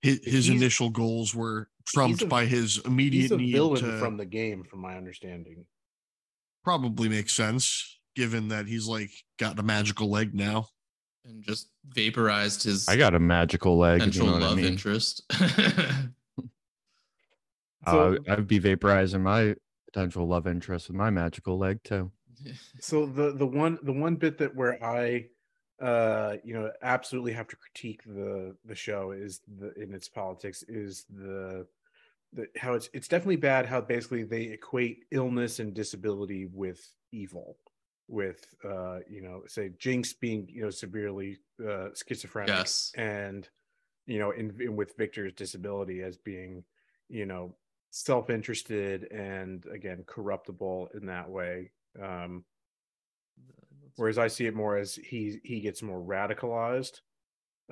his, 0.01 0.19
his 0.23 0.49
initial 0.49 0.89
goals 0.89 1.33
were 1.33 1.69
trumped 1.87 2.21
a- 2.21 2.25
by 2.27 2.45
his 2.45 2.79
immediate 2.85 3.21
He's 3.23 3.31
a 3.31 3.37
need 3.37 3.51
villain 3.51 3.81
to 3.83 3.97
from 3.99 4.17
the 4.17 4.25
game, 4.25 4.63
from 4.63 4.79
my 4.79 4.95
understanding. 4.97 5.65
probably 6.63 7.09
makes 7.09 7.33
sense 7.33 7.99
given 8.15 8.47
that 8.49 8.67
he's 8.67 8.87
like 8.87 9.09
got 9.39 9.57
a 9.59 9.63
magical 9.63 10.09
leg 10.09 10.33
now. 10.35 10.67
and 11.25 11.43
just 11.43 11.69
vaporized 11.87 12.63
his 12.63 12.87
i 12.87 12.95
got 12.95 13.15
a 13.15 13.19
magical 13.19 13.77
leg 13.77 14.01
you 14.01 14.05
potential 14.07 14.25
know 14.27 14.33
what 14.33 14.43
I 14.43 14.47
love 14.47 14.57
mean? 14.57 14.65
interest. 14.65 15.23
Uh, 17.85 18.15
i'd 18.29 18.47
be 18.47 18.61
vaporizing 18.61 19.19
my 19.21 19.53
potential 19.91 20.25
love 20.25 20.47
interest 20.47 20.87
with 20.87 20.95
my 20.95 21.09
magical 21.09 21.57
leg 21.57 21.79
too 21.83 22.09
So 22.79 23.05
the 23.05 23.33
the 23.33 23.45
one 23.45 23.77
the 23.83 23.91
one 23.91 24.15
bit 24.15 24.37
that 24.37 24.55
where 24.55 24.81
I 24.83 25.25
uh 25.81 26.35
you 26.43 26.53
know 26.53 26.71
absolutely 26.81 27.33
have 27.33 27.47
to 27.47 27.55
critique 27.55 28.03
the 28.05 28.55
the 28.65 28.75
show 28.75 29.11
is 29.11 29.41
the 29.59 29.73
in 29.73 29.93
its 29.93 30.07
politics 30.07 30.63
is 30.67 31.05
the 31.09 31.65
the 32.33 32.47
how 32.57 32.73
it's 32.73 32.89
it's 32.93 33.07
definitely 33.07 33.35
bad 33.35 33.65
how 33.65 33.81
basically 33.81 34.23
they 34.23 34.43
equate 34.43 35.05
illness 35.11 35.59
and 35.59 35.73
disability 35.73 36.45
with 36.45 36.93
evil 37.11 37.57
with 38.07 38.45
uh 38.65 38.99
you 39.09 39.21
know 39.21 39.41
say 39.47 39.71
jinx 39.79 40.13
being 40.13 40.47
you 40.51 40.61
know 40.61 40.69
severely 40.69 41.37
uh 41.67 41.87
schizophrenic 41.95 42.49
yes. 42.49 42.91
and 42.95 43.49
you 44.05 44.19
know 44.19 44.31
in, 44.31 44.53
in 44.59 44.75
with 44.75 44.95
victor's 44.97 45.33
disability 45.33 46.01
as 46.01 46.17
being 46.17 46.63
you 47.09 47.25
know 47.25 47.55
self-interested 47.91 49.11
and 49.11 49.65
again 49.67 50.03
corruptible 50.05 50.89
in 50.95 51.05
that 51.05 51.29
way 51.29 51.71
um 52.01 52.43
whereas 53.95 54.17
i 54.17 54.27
see 54.27 54.45
it 54.45 54.55
more 54.55 54.77
as 54.77 54.95
he 54.95 55.39
he 55.43 55.59
gets 55.59 55.81
more 55.81 56.01
radicalized 56.01 56.99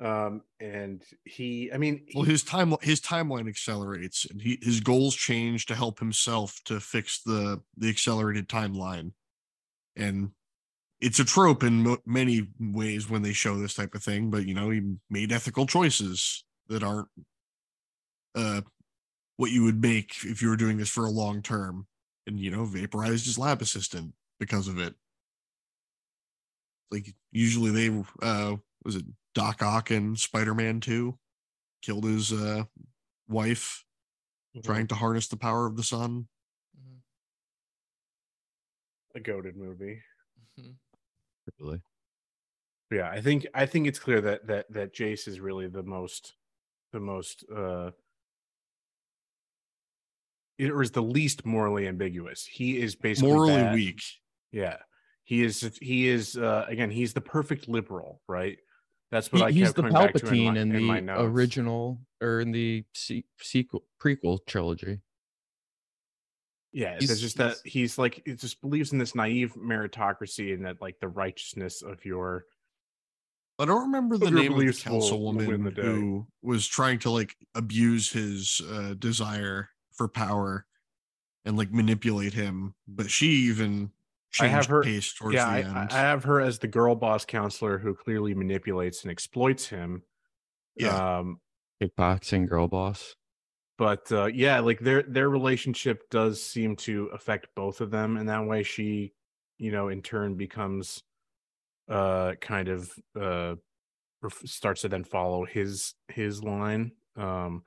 um 0.00 0.42
and 0.60 1.04
he 1.24 1.70
i 1.72 1.76
mean 1.76 2.04
Well, 2.14 2.24
his 2.24 2.42
time 2.42 2.74
his 2.80 3.00
timeline 3.00 3.48
accelerates, 3.48 4.24
and 4.24 4.40
he 4.40 4.58
his 4.62 4.80
goals 4.80 5.14
change 5.14 5.66
to 5.66 5.74
help 5.74 5.98
himself 5.98 6.58
to 6.64 6.80
fix 6.80 7.22
the 7.22 7.60
the 7.76 7.90
accelerated 7.90 8.48
timeline, 8.48 9.12
and 9.96 10.30
it's 11.00 11.18
a 11.18 11.24
trope 11.24 11.62
in 11.62 11.82
mo- 11.82 12.02
many 12.06 12.48
ways 12.58 13.10
when 13.10 13.22
they 13.22 13.32
show 13.32 13.58
this 13.58 13.74
type 13.74 13.94
of 13.94 14.02
thing. 14.02 14.30
But 14.30 14.46
you 14.46 14.54
know, 14.54 14.70
he 14.70 14.96
made 15.10 15.30
ethical 15.30 15.66
choices 15.66 16.44
that 16.68 16.82
aren't 16.82 17.08
uh 18.34 18.62
what 19.36 19.50
you 19.50 19.64
would 19.64 19.80
make 19.80 20.14
if 20.24 20.40
you 20.40 20.48
were 20.48 20.56
doing 20.56 20.78
this 20.78 20.88
for 20.88 21.04
a 21.04 21.10
long 21.10 21.42
term, 21.42 21.86
and 22.26 22.40
you 22.40 22.50
know, 22.50 22.64
vaporized 22.64 23.26
his 23.26 23.38
lab 23.38 23.60
assistant 23.60 24.14
because 24.40 24.68
of 24.68 24.78
it. 24.78 24.94
Like 26.92 27.14
usually 27.32 27.70
they 27.70 28.04
uh 28.22 28.56
was 28.84 28.96
it 28.96 29.04
Doc 29.34 29.62
Ock 29.62 29.90
and 29.90 30.18
Spider 30.18 30.54
Man 30.54 30.78
Two 30.80 31.18
killed 31.82 32.04
his 32.04 32.32
uh 32.32 32.64
wife 33.28 33.84
Mhm. 34.54 34.64
trying 34.64 34.86
to 34.88 34.94
harness 34.94 35.28
the 35.28 35.38
power 35.38 35.66
of 35.66 35.76
the 35.76 35.82
sun. 35.82 36.28
Mhm. 36.78 37.00
a 39.14 39.20
goaded 39.20 39.56
movie 39.56 40.02
Mhm. 40.58 40.76
really 41.58 41.80
yeah 42.90 43.10
i 43.10 43.20
think 43.20 43.46
i 43.54 43.64
think 43.66 43.86
it's 43.86 43.98
clear 43.98 44.20
that 44.20 44.46
that 44.46 44.70
that 44.70 44.94
Jayce 44.94 45.26
is 45.28 45.40
really 45.40 45.68
the 45.68 45.82
most 45.82 46.34
the 46.92 47.00
most 47.00 47.44
uh 47.50 47.90
or 50.60 50.82
is 50.82 50.90
the 50.92 51.02
least 51.02 51.44
morally 51.46 51.86
ambiguous 51.88 52.44
he 52.46 52.78
is 52.78 52.94
basically 52.94 53.28
Morally 53.30 53.52
bad. 53.52 53.74
weak. 53.74 54.02
Yeah. 54.52 54.76
He 55.24 55.42
is 55.42 55.78
he 55.80 56.08
is 56.08 56.36
uh 56.36 56.64
again 56.68 56.90
he's 56.90 57.12
the 57.12 57.20
perfect 57.20 57.68
liberal, 57.68 58.20
right? 58.28 58.58
That's 59.10 59.30
what 59.32 59.38
He- 59.40 59.44
I 59.44 59.50
he's 59.52 59.62
kept 59.68 59.76
the 59.76 59.82
coming 59.82 59.92
back 59.94 60.14
to 60.14 60.26
in 60.26 60.32
Palpatine 60.32 60.54
my, 60.54 60.60
in, 60.60 60.74
in 60.74 60.84
my 60.84 61.00
the 61.00 61.22
original 61.22 62.00
or 62.20 62.40
in 62.40 62.50
the 62.50 62.84
sequel 62.94 63.84
prequel 64.02 64.38
trilogy. 64.46 65.00
Yeah, 66.72 66.98
He's- 66.98 67.10
it's 67.10 67.20
just 67.20 67.36
that 67.36 67.56
he's 67.64 67.98
like 67.98 68.22
he 68.24 68.34
just 68.34 68.60
believes 68.62 68.92
in 68.92 68.98
this 68.98 69.14
naive 69.14 69.54
meritocracy 69.54 70.54
and 70.54 70.64
that 70.64 70.80
like 70.80 70.98
the 71.00 71.08
righteousness 71.08 71.82
of 71.82 72.04
your 72.04 72.46
I 73.58 73.66
don't 73.66 73.82
remember 73.82 74.16
the 74.16 74.30
name 74.30 74.36
of 74.52 74.58
the 74.58 74.64
beliefs 74.64 74.84
will- 74.86 74.98
will 74.98 75.34
win 75.34 75.46
councilwoman 75.62 75.74
the 75.76 75.82
who 75.82 76.26
was 76.40 76.66
trying 76.66 76.98
to 77.00 77.10
like 77.10 77.36
abuse 77.54 78.10
his 78.10 78.60
uh, 78.70 78.94
desire 78.94 79.68
for 79.92 80.08
power 80.08 80.66
and 81.44 81.56
like 81.56 81.70
manipulate 81.70 82.32
him, 82.32 82.74
but 82.88 83.10
she 83.10 83.26
even 83.26 83.92
I 84.40 84.46
have 84.48 84.66
her- 84.66 84.82
pace 84.82 85.12
towards 85.12 85.34
yeah, 85.34 85.46
the 85.46 85.52
I, 85.68 85.80
end. 85.82 85.92
I 85.92 85.98
have 85.98 86.24
her 86.24 86.40
as 86.40 86.58
the 86.58 86.68
girl 86.68 86.94
boss 86.94 87.24
counselor 87.24 87.78
who 87.78 87.94
clearly 87.94 88.34
manipulates 88.34 89.02
and 89.02 89.10
exploits 89.10 89.66
him. 89.68 90.02
yeah, 90.76 91.18
Um, 91.18 91.40
Kickboxing 91.82 92.48
girl 92.48 92.68
boss. 92.68 93.14
but 93.76 94.10
uh, 94.12 94.26
yeah, 94.26 94.60
like 94.60 94.78
their 94.80 95.02
their 95.02 95.28
relationship 95.28 96.08
does 96.10 96.42
seem 96.42 96.76
to 96.76 97.06
affect 97.12 97.48
both 97.56 97.80
of 97.80 97.90
them, 97.90 98.16
and 98.16 98.28
that 98.28 98.46
way 98.46 98.62
she, 98.62 99.12
you 99.58 99.72
know, 99.72 99.88
in 99.88 100.02
turn 100.02 100.36
becomes 100.36 101.02
uh 101.88 102.34
kind 102.40 102.68
of 102.68 102.90
uh 103.20 103.56
starts 104.44 104.82
to 104.82 104.88
then 104.88 105.02
follow 105.04 105.44
his 105.44 105.94
his 106.08 106.42
line. 106.44 106.92
Um, 107.16 107.64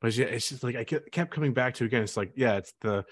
but 0.00 0.16
yeah, 0.16 0.26
it's 0.26 0.48
just 0.48 0.62
like 0.62 0.76
I 0.76 0.84
kept 0.84 1.32
coming 1.32 1.52
back 1.52 1.74
to 1.74 1.84
again. 1.84 2.02
It's 2.04 2.16
like 2.16 2.32
yeah, 2.36 2.56
it's 2.58 2.72
the 2.80 3.04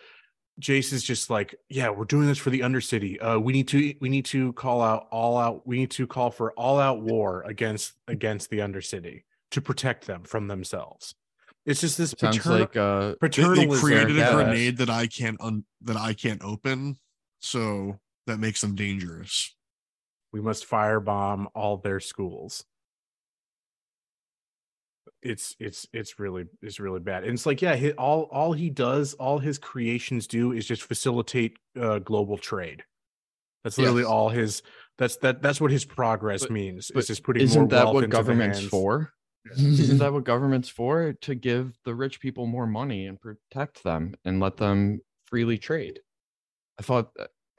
Jayce 0.61 0.92
is 0.92 1.02
just 1.02 1.30
like, 1.30 1.55
yeah, 1.68 1.90
we're 1.90 2.05
doing 2.05 2.26
this 2.28 2.38
for 2.38 2.50
the 2.50 2.61
Undercity. 2.61 3.16
Uh, 3.20 3.40
we 3.40 3.52
need 3.52 3.66
to 3.68 3.94
we 4.00 4.09
need 4.09 4.24
to 4.26 4.52
call 4.52 4.82
out 4.82 5.09
all 5.11 5.36
out. 5.36 5.66
We 5.66 5.76
need 5.78 5.90
to 5.92 6.07
call 6.07 6.30
for 6.30 6.52
all 6.52 6.78
out 6.78 7.00
war 7.02 7.42
against 7.46 7.94
against 8.07 8.50
the 8.50 8.59
Undercity 8.59 9.24
to 9.50 9.61
protect 9.61 10.07
them 10.07 10.22
from 10.22 10.46
themselves. 10.48 11.14
It's 11.66 11.80
just 11.80 11.98
this 11.98 12.14
Sounds 12.18 12.36
paternal, 12.38 12.59
like 12.61 12.76
uh 12.76 13.00
they, 13.00 13.12
they 13.12 13.16
paternalism. 13.28 13.80
created 13.80 14.16
a 14.16 14.20
yeah. 14.20 14.32
grenade 14.32 14.76
that 14.78 14.90
I 14.90 15.07
can't 15.07 15.40
un- 15.40 15.64
that 15.82 15.96
I 15.96 16.12
can't 16.14 16.42
open, 16.44 16.98
so 17.40 17.98
that 18.26 18.38
makes 18.38 18.61
them 18.61 18.74
dangerous. 18.74 19.55
we 20.32 20.40
must 20.40 20.68
firebomb 20.68 21.46
all 21.55 21.76
their 21.78 22.00
schools. 22.00 22.64
It's 25.22 25.57
it's 25.59 25.86
it's 25.92 26.18
really 26.18 26.44
it's 26.62 26.78
really 26.80 27.00
bad. 27.00 27.24
And 27.24 27.32
it's 27.32 27.46
like 27.46 27.62
yeah, 27.62 27.76
he, 27.76 27.92
all 27.92 28.22
all 28.30 28.52
he 28.52 28.70
does, 28.70 29.14
all 29.14 29.38
his 29.38 29.59
creations 29.59 30.26
do 30.26 30.52
is 30.52 30.66
just 30.66 30.82
facilitate 30.82 31.57
uh, 31.80 31.98
global 31.98 32.36
trade. 32.38 32.84
That's 33.62 33.78
literally 33.78 34.02
Yes. 34.02 34.11
all 34.11 34.28
his. 34.28 34.62
That's 34.98 35.16
that. 35.18 35.40
That's 35.42 35.61
what 35.61 35.70
his 35.70 35.84
progress 35.84 36.42
But- 36.42 36.50
means. 36.50 36.90
but 36.92 37.00
Is 37.00 37.07
just 37.09 37.22
putting 37.22 37.42
isn't 37.42 37.68
that 37.70 37.92
what 37.92 38.09
government's 38.11 38.61
for? 38.62 39.12
Isn't 39.57 39.98
that 39.98 40.12
what 40.12 40.24
government's 40.24 40.68
for? 40.68 41.14
To 41.22 41.34
give 41.34 41.72
the 41.84 41.94
rich 41.94 42.20
people 42.20 42.46
more 42.46 42.66
money 42.66 43.07
and 43.07 43.18
protect 43.20 43.82
them 43.82 44.14
and 44.24 44.40
let 44.40 44.57
them 44.59 45.00
freely 45.26 45.57
trade. 45.59 46.00
I 46.78 46.82
thought 46.82 47.11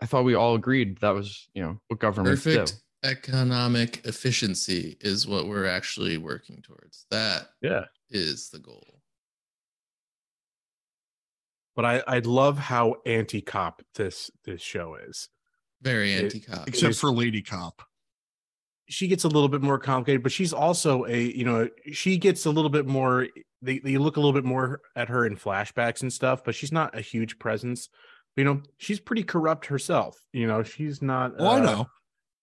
I 0.02 0.06
thought 0.06 0.26
we 0.26 0.36
all 0.36 0.56
agreed 0.56 1.00
that 1.00 1.12
was, 1.16 1.48
you 1.56 1.64
know, 1.64 1.80
what 1.88 2.00
governments 2.00 2.44
Perfect 2.44 2.76
economic 3.06 4.06
efficiency 4.06 4.98
is 5.02 5.28
what 5.28 5.48
we're 5.48 5.68
actually 5.68 6.18
working 6.18 6.62
towards. 6.62 7.06
That. 7.12 7.50
Yeah. 7.62 7.86
is 8.10 8.50
the 8.50 8.60
goal. 8.60 9.02
But 11.76 11.86
I 11.86 12.04
I 12.08 12.20
love 12.20 12.58
how 12.58 12.96
anti 13.06 13.42
cop 13.42 13.82
this 13.96 14.32
this 14.46 14.62
show 14.62 14.96
is. 14.96 15.30
Very 15.82 16.14
anti-cop. 16.14 16.68
Except 16.68 16.92
is- 16.92 17.00
for 17.00 17.12
Lady 17.12 17.42
Cop. 17.42 17.82
she 18.88 19.08
gets 19.08 19.24
a 19.24 19.28
little 19.28 19.50
bit 19.50 19.62
more 19.62 19.78
complicated, 19.78 20.24
but 20.24 20.32
she's 20.32 20.54
also 20.54 21.06
a 21.06 21.20
you 21.20 21.44
know 21.44 21.70
she 21.92 22.18
gets 22.18 22.46
a 22.46 22.52
little 22.52 22.70
bit 22.70 22.88
more. 22.88 23.28
They 23.62 23.80
they 23.80 23.98
look 23.98 24.18
a 24.18 24.20
little 24.20 24.34
bit 24.34 24.46
more 24.46 24.82
at 24.96 25.10
her 25.10 25.26
in 25.26 25.36
flashbacks 25.36 26.02
and 26.02 26.12
stuff, 26.12 26.44
but 26.44 26.56
she's 26.56 26.72
not 26.72 26.98
a 26.98 27.02
huge 27.02 27.38
presence. 27.40 27.90
You 28.36 28.46
know, 28.46 28.62
she's 28.78 29.00
pretty 29.00 29.24
corrupt 29.24 29.68
herself. 29.68 30.18
You 30.34 30.48
know, 30.48 30.64
she's 30.64 31.02
not. 31.02 31.34
Oh, 31.40 31.46
I 31.46 31.60
uh, 31.60 31.64
know, 31.64 31.88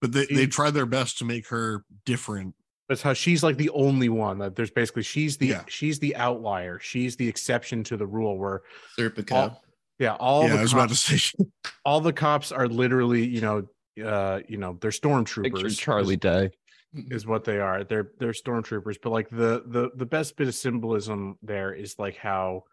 but 0.03 0.13
they 0.13 0.27
she- 0.27 0.35
they 0.35 0.47
tried 0.47 0.73
their 0.73 0.85
best 0.85 1.17
to 1.19 1.25
make 1.25 1.47
her 1.49 1.85
different. 2.05 2.55
That's 2.91 3.01
how 3.01 3.15
she's 3.15 3.43
like 3.43 3.57
the 3.57 3.71
only 3.71 4.11
one 4.11 4.37
that 4.41 4.55
there's 4.55 4.71
basically 4.71 5.05
she's 5.05 5.39
the 5.39 5.47
Yeah. 5.47 5.63
she's 5.69 5.99
the 5.99 6.15
outlier. 6.17 6.79
She's 6.79 7.17
the 7.17 7.27
exception 7.27 7.83
to 7.85 7.97
the 7.97 8.07
rule. 8.07 8.37
Where 8.37 8.61
Serpico. 8.99 9.33
all- 9.33 9.63
yeah, 9.99 10.15
all 10.17 10.43
yeah, 10.45 10.55
the 10.55 10.59
I 10.59 10.63
was 10.63 10.73
about 10.75 10.89
to 10.91 10.95
cops, 10.95 11.33
say. 11.33 11.45
all 11.87 12.01
the 12.01 12.13
cops 12.13 12.53
are 12.53 12.67
literally 12.69 13.25
you 13.27 13.41
know 13.41 13.67
uh 14.05 14.41
you 14.49 14.59
know 14.59 14.77
they're 14.81 14.91
Picture 14.91 15.09
stormtroopers. 15.09 15.79
Charlie 15.79 16.17
Day. 16.17 16.51
is 16.95 17.27
what 17.27 17.45
they 17.45 17.59
are. 17.61 17.85
They're 17.85 18.11
they're 18.19 18.33
stormtroopers, 18.33 18.97
but 19.03 19.11
like 19.11 19.31
the 19.31 19.63
the 19.67 19.91
the 19.95 20.05
best 20.07 20.37
bit 20.37 20.49
of 20.49 20.55
symbolism 20.55 21.39
there 21.41 21.73
is 21.73 21.99
like 21.99 22.17
how 22.17 22.65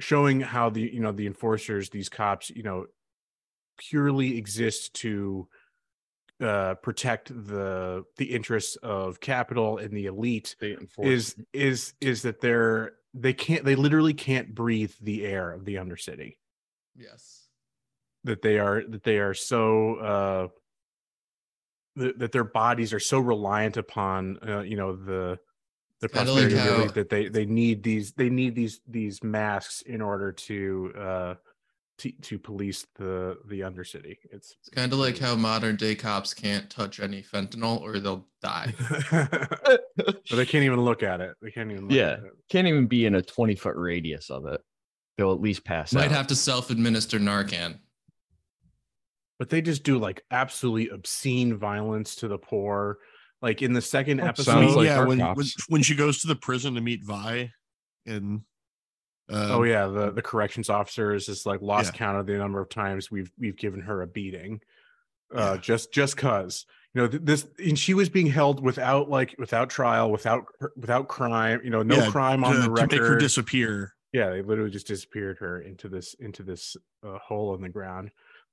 showing 0.00 0.40
how 0.40 0.70
the 0.70 0.80
you 0.80 1.00
know 1.00 1.12
the 1.12 1.26
enforcers, 1.26 1.90
these 1.90 2.08
cops, 2.08 2.48
you 2.50 2.62
know, 2.64 2.86
purely 3.78 4.36
exist 4.38 4.94
to 4.94 5.46
uh 6.42 6.74
protect 6.76 7.28
the 7.46 8.04
the 8.16 8.26
interests 8.26 8.76
of 8.76 9.20
capital 9.20 9.78
and 9.78 9.96
the 9.96 10.06
elite 10.06 10.56
is 10.98 11.36
is 11.52 11.94
is 12.00 12.22
that 12.22 12.40
they're 12.40 12.92
they 13.14 13.32
can't 13.32 13.64
they 13.64 13.74
literally 13.74 14.14
can't 14.14 14.54
breathe 14.54 14.92
the 15.00 15.24
air 15.24 15.52
of 15.52 15.64
the 15.64 15.76
undercity 15.76 16.36
yes. 16.96 17.48
that 18.24 18.42
they 18.42 18.58
are 18.58 18.82
that 18.88 19.02
they 19.02 19.18
are 19.18 19.34
so 19.34 19.94
uh 19.96 20.48
that, 21.96 22.18
that 22.18 22.32
their 22.32 22.44
bodies 22.44 22.92
are 22.92 23.00
so 23.00 23.18
reliant 23.18 23.76
upon 23.76 24.38
uh, 24.46 24.60
you 24.60 24.76
know 24.76 24.96
the 24.96 25.38
the 26.00 26.08
like 26.08 26.12
prosperity 26.12 26.56
elite 26.56 26.86
how- 26.86 26.92
that 26.92 27.08
they 27.08 27.28
they 27.28 27.46
need 27.46 27.82
these 27.82 28.12
they 28.12 28.30
need 28.30 28.54
these 28.54 28.80
these 28.88 29.22
masks 29.22 29.82
in 29.82 30.00
order 30.00 30.32
to 30.32 30.92
uh 30.98 31.34
to, 31.98 32.10
to 32.22 32.38
police 32.38 32.86
the 32.96 33.36
the 33.48 33.60
undercity 33.60 34.16
it's 34.30 34.56
It's 34.60 34.68
kind 34.70 34.92
of 34.92 34.98
like 34.98 35.18
how 35.18 35.34
modern 35.36 35.76
day 35.76 35.94
cops 35.94 36.34
can't 36.34 36.68
touch 36.70 37.00
any 37.00 37.22
fentanyl 37.22 37.80
or 37.80 37.98
they'll 38.00 38.26
die. 38.42 38.72
but 39.10 39.84
they 40.30 40.46
can't 40.46 40.64
even 40.64 40.80
look 40.80 41.02
at 41.02 41.20
it 41.20 41.34
they 41.42 41.50
can't 41.50 41.70
even 41.70 41.84
look 41.84 41.92
Yeah. 41.92 42.12
at 42.12 42.18
it. 42.20 42.32
Can't 42.50 42.66
even 42.66 42.86
be 42.86 43.04
in 43.06 43.14
a 43.14 43.22
20 43.22 43.54
foot 43.56 43.76
radius 43.76 44.30
of 44.30 44.46
it. 44.46 44.60
They'll 45.18 45.32
at 45.32 45.40
least 45.40 45.64
pass 45.64 45.92
Might 45.92 46.06
out. 46.06 46.10
have 46.12 46.26
to 46.28 46.36
self-administer 46.36 47.18
Narcan. 47.18 47.78
but 49.38 49.50
they 49.50 49.60
just 49.60 49.84
do 49.84 49.98
like 49.98 50.22
absolutely 50.30 50.88
obscene 50.88 51.56
violence 51.56 52.16
to 52.16 52.28
the 52.28 52.38
poor 52.38 52.98
like 53.42 53.60
in 53.60 53.72
the 53.72 53.82
second 53.82 54.20
episode 54.20 54.74
like 54.76 54.86
yeah, 54.86 55.04
when, 55.04 55.18
when 55.18 55.46
when 55.68 55.82
she 55.82 55.94
goes 55.94 56.20
to 56.22 56.26
the 56.28 56.36
prison 56.36 56.74
to 56.74 56.80
meet 56.80 57.04
Vi, 57.04 57.50
and 58.06 58.40
uh, 59.30 59.48
oh 59.50 59.62
yeah 59.62 59.86
the 59.86 60.10
the 60.10 60.22
corrections 60.22 60.68
officer 60.68 61.14
is 61.14 61.26
just 61.26 61.46
like 61.46 61.60
lost 61.62 61.92
Yeah. 61.92 61.98
count 61.98 62.18
of 62.18 62.26
the 62.26 62.34
number 62.36 62.60
of 62.60 62.68
times 62.68 63.10
we've 63.10 63.30
we've 63.38 63.56
given 63.56 63.80
her 63.80 64.02
a 64.02 64.06
beating 64.06 64.60
uh 65.34 65.52
Yeah. 65.54 65.56
just 65.60 65.92
just 65.92 66.16
cuz 66.16 66.66
you 66.94 67.00
know 67.02 67.06
this 67.08 67.46
and 67.58 67.78
she 67.78 67.94
was 67.94 68.08
being 68.08 68.26
held 68.26 68.62
without 68.62 69.08
like 69.08 69.34
without 69.38 69.70
trial 69.70 70.10
without 70.10 70.44
without 70.76 71.08
crime 71.08 71.60
you 71.64 71.70
know 71.70 71.82
no 71.82 71.96
Yeah, 71.96 72.10
crime 72.10 72.44
on 72.44 72.54
to, 72.54 72.58
the 72.68 72.74
to 72.74 72.86
make 72.86 73.00
her 73.00 73.16
disappear. 73.18 73.94
yeah 74.12 74.28
they 74.30 74.42
literally 74.42 74.70
just 74.70 74.86
disappeared 74.88 75.38
her 75.38 75.60
into 75.62 75.88
this 75.88 76.14
into 76.14 76.42
this 76.42 76.76
uh, 77.06 77.16
hole 77.18 77.54
in 77.54 77.62
the 77.62 77.68
ground 77.70 78.10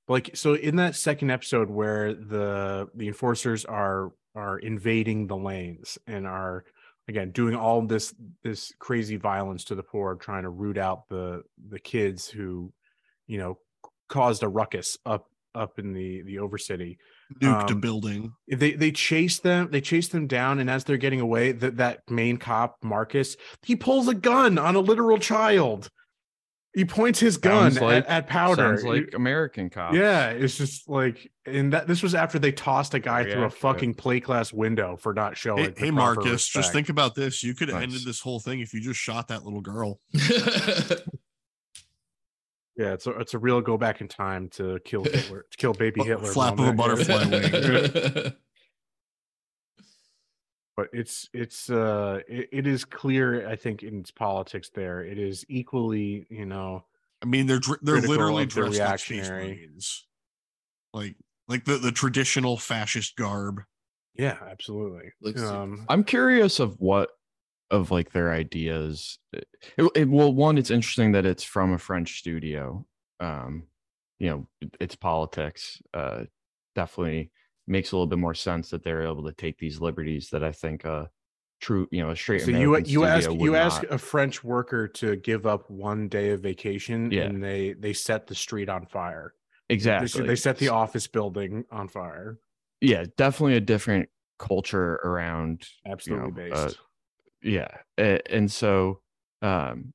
like 0.08 0.32
so 0.36 0.54
in 0.54 0.78
that 0.78 0.96
second 0.96 1.32
episode 1.32 1.70
where 1.70 2.14
the 2.14 2.88
the 2.96 3.08
enforcers 3.08 3.66
are 3.66 4.12
are 4.36 4.60
invading 4.60 5.28
the 5.28 5.36
lanes 5.36 5.98
and 6.08 6.26
are 6.26 6.64
again 7.10 7.32
doing 7.32 7.56
all 7.56 7.82
this 7.82 8.14
this 8.44 8.72
crazy 8.80 9.18
violence 9.18 9.66
to 9.66 9.76
the 9.76 9.84
poor 9.84 10.16
trying 10.16 10.44
to 10.44 10.50
root 10.50 10.78
out 10.78 11.10
the 11.10 11.42
the 11.70 11.80
kids 11.80 12.30
who 12.30 12.72
you 13.28 13.38
know 13.38 13.58
caused 14.08 14.44
a 14.44 14.48
ruckus 14.48 14.98
up 15.06 15.26
up 15.56 15.80
in 15.80 15.92
the 15.94 16.22
the 16.22 16.36
overcity 16.36 16.96
Nuked 17.42 17.70
a 17.70 17.74
Um, 17.74 17.82
building. 17.82 18.34
they 18.48 18.74
they 18.74 18.92
chase 18.92 19.40
them 19.40 19.70
they 19.72 19.82
chase 19.82 20.08
them 20.08 20.28
down 20.28 20.60
and 20.60 20.70
as 20.70 20.84
they're 20.84 20.98
getting 20.98 21.20
away 21.20 21.52
that 21.52 21.78
that 21.78 22.00
main 22.10 22.38
cop 22.38 22.78
marcus 22.84 23.36
he 23.64 23.76
pulls 23.76 24.08
a 24.08 24.14
gun 24.14 24.58
on 24.60 24.76
a 24.76 24.80
literal 24.80 25.18
child 25.18 25.90
he 26.80 26.86
points 26.86 27.20
his 27.20 27.36
gun 27.36 27.74
like- 27.76 27.98
at, 28.06 28.08
at 28.08 28.28
powder 28.28 28.78
Sounds 28.78 28.86
like 28.86 29.14
American 29.14 29.70
cops. 29.70 29.98
yeah 29.98 30.30
it's 30.30 30.58
just 30.58 30.88
like 30.88 31.30
and 31.46 31.74
that 31.74 31.88
this 31.88 32.02
was 32.02 32.16
after 32.16 32.40
they 32.40 32.54
tossed 32.54 32.94
a 32.94 33.00
guy 33.00 33.24
Very 33.24 33.34
through 33.34 33.42
a 33.42 33.46
accurate. 33.48 33.62
fucking 33.62 33.94
plate 33.96 34.24
glass 34.24 34.54
window 34.54 34.96
for 34.96 35.14
not 35.14 35.36
showing 35.36 35.66
Hey, 35.76 35.88
hey 35.88 35.92
proper 35.92 36.22
Marcus, 36.22 36.48
just 36.48 36.72
think 36.72 36.88
about 36.90 37.16
this. 37.16 37.44
You 37.44 37.54
could 37.54 37.68
have 37.68 37.76
Nice. 37.80 37.84
ended 37.92 38.04
this 38.06 38.22
whole 38.22 38.40
thing 38.40 38.62
if 38.62 38.74
you 38.74 38.80
just 38.80 39.00
shot 39.00 39.28
that 39.28 39.44
little 39.44 39.60
girl. 39.62 40.00
yeah 42.78 42.94
it's 42.94 43.08
a, 43.08 43.12
it's 43.20 43.34
a 43.34 43.40
real 43.40 43.60
go 43.62 43.78
back 43.78 44.00
in 44.00 44.08
time 44.08 44.48
to 44.50 44.80
kill 44.86 45.04
hitler 45.12 45.46
to 45.52 45.58
kill 45.58 45.74
baby 45.74 46.02
hitler 46.04 46.32
flap 46.32 46.58
of 46.60 46.68
a 46.68 46.74
butterfly 46.74 47.26
wing. 47.30 48.34
But 50.80 50.90
it's 50.94 51.30
it's 51.34 51.70
uh 51.70 52.20
it, 52.28 52.48
it 52.52 52.68
is 52.68 52.86
clear 52.86 53.48
i 53.50 53.56
think 53.56 53.84
in 53.84 54.00
its 54.00 54.12
politics 54.12 54.70
there 54.74 55.04
it 55.04 55.18
is 55.20 55.46
equally 55.50 56.26
you 56.30 56.46
know 56.46 56.86
I 57.22 57.26
mean, 57.26 57.48
they're 57.48 57.60
dr- 57.60 57.80
they're 57.82 58.00
literally 58.00 58.44
of 58.44 58.50
the 58.50 58.62
dressed 58.62 58.80
like 58.80 58.80
reactionary. 58.80 59.44
marines, 59.48 60.08
like 60.94 61.18
like 61.50 61.66
the 61.66 61.76
the 61.78 61.92
traditional 61.92 62.56
fascist 62.56 63.18
garb. 63.18 63.62
Yeah, 64.16 64.38
absolutely. 64.42 65.12
Um, 65.36 65.86
I'm 65.90 66.06
curious 66.06 66.62
of 66.62 66.80
what 66.80 67.10
of 67.72 67.92
like 67.92 68.14
their 68.14 68.32
ideas. 68.32 69.20
It, 69.34 69.48
it- 69.96 70.10
well, 70.10 70.34
one, 70.34 70.58
it's 70.58 70.72
interesting 70.72 71.12
that 71.12 71.26
it's 71.26 71.44
from 71.44 71.74
a 71.74 71.78
French 71.78 72.20
studio. 72.20 72.86
Um, 73.20 73.68
you 74.18 74.30
know, 74.30 74.48
it- 74.62 74.78
it's 74.80 74.96
politics. 74.96 75.82
Uh, 75.94 76.24
definitely 76.74 77.32
makes 77.70 77.92
a 77.92 77.96
little 77.96 78.08
bit 78.08 78.20
more 78.20 78.34
sense 78.34 78.70
that 78.72 78.84
they're 78.84 79.04
able 79.04 79.24
to 79.26 79.34
take 79.34 79.58
these 79.58 79.80
liberties 79.80 80.30
that 80.32 80.44
I 80.44 80.52
think 80.52 80.86
uh 80.86 81.06
true, 81.62 81.88
you 81.92 82.02
know, 82.02 82.10
a 82.12 82.16
straight 82.16 82.42
so 82.42 82.52
you 82.52 82.70
American 82.76 82.92
you 82.92 83.06
ask 83.06 83.32
you 83.32 83.56
ask 83.56 83.84
not. 83.84 83.92
a 83.94 83.98
French 83.98 84.44
worker 84.44 84.88
to 84.88 85.16
give 85.18 85.46
up 85.46 85.70
one 85.70 86.08
day 86.08 86.30
of 86.32 86.40
vacation, 86.42 87.12
Yeah. 87.12 87.24
and 87.24 87.44
they 87.44 87.74
they 87.74 87.94
set 87.94 88.28
the 88.28 88.36
street 88.36 88.70
on 88.70 88.86
fire. 88.86 89.34
Exactly. 89.70 90.22
s- 90.24 90.28
they 90.28 90.36
set 90.36 90.58
the 90.58 90.70
office 90.70 91.06
building 91.08 91.66
on 91.72 91.88
fire. 91.88 92.40
yeah, 92.82 93.06
definitely 93.18 93.56
a 93.56 93.62
different 93.62 94.10
culture 94.40 94.96
around 95.04 95.68
Absolutely 95.86 96.50
know, 96.50 96.56
uh, 96.56 96.66
based. 96.66 96.80
yeah 97.44 97.68
a- 98.00 98.22
and 98.34 98.50
so 98.52 99.02
um 99.42 99.94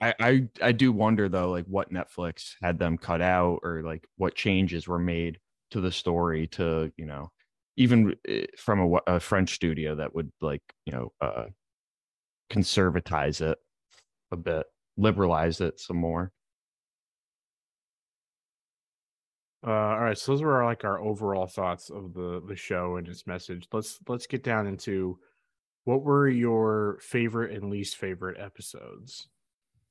I, 0.00 0.14
I 0.20 0.48
i 0.62 0.70
do 0.72 0.92
wonder 0.92 1.28
though 1.28 1.50
like 1.50 1.64
what 1.66 1.92
netflix 1.92 2.54
had 2.62 2.78
them 2.78 2.96
cut 2.98 3.20
out 3.20 3.58
or 3.64 3.82
like 3.82 4.06
what 4.16 4.36
changes 4.36 4.86
were 4.86 5.00
made 5.00 5.40
to 5.70 5.80
the 5.80 5.92
story 5.92 6.46
to 6.46 6.92
you 6.96 7.06
know 7.06 7.30
even 7.76 8.14
eh, 8.28 8.46
from 8.58 8.80
a, 8.80 9.00
a 9.16 9.20
french 9.20 9.54
studio 9.54 9.94
that 9.94 10.14
would 10.14 10.30
like 10.40 10.62
you 10.86 10.92
know 10.92 11.12
uh 11.20 11.46
conservatize 12.50 13.40
it 13.40 13.58
a 14.32 14.36
bit 14.36 14.66
liberalize 14.96 15.60
it 15.60 15.78
some 15.80 15.96
more 15.96 16.32
Uh, 19.66 19.70
all 19.70 20.00
right, 20.00 20.16
so 20.16 20.32
those 20.32 20.42
were 20.42 20.64
like 20.64 20.84
our 20.84 21.00
overall 21.00 21.46
thoughts 21.46 21.90
of 21.90 22.14
the 22.14 22.40
the 22.46 22.54
show 22.54 22.96
and 22.96 23.08
its 23.08 23.26
message. 23.26 23.66
Let's 23.72 23.98
let's 24.08 24.26
get 24.26 24.44
down 24.44 24.66
into 24.68 25.18
what 25.84 26.02
were 26.04 26.28
your 26.28 26.98
favorite 27.00 27.52
and 27.56 27.70
least 27.70 27.96
favorite 27.96 28.38
episodes. 28.40 29.28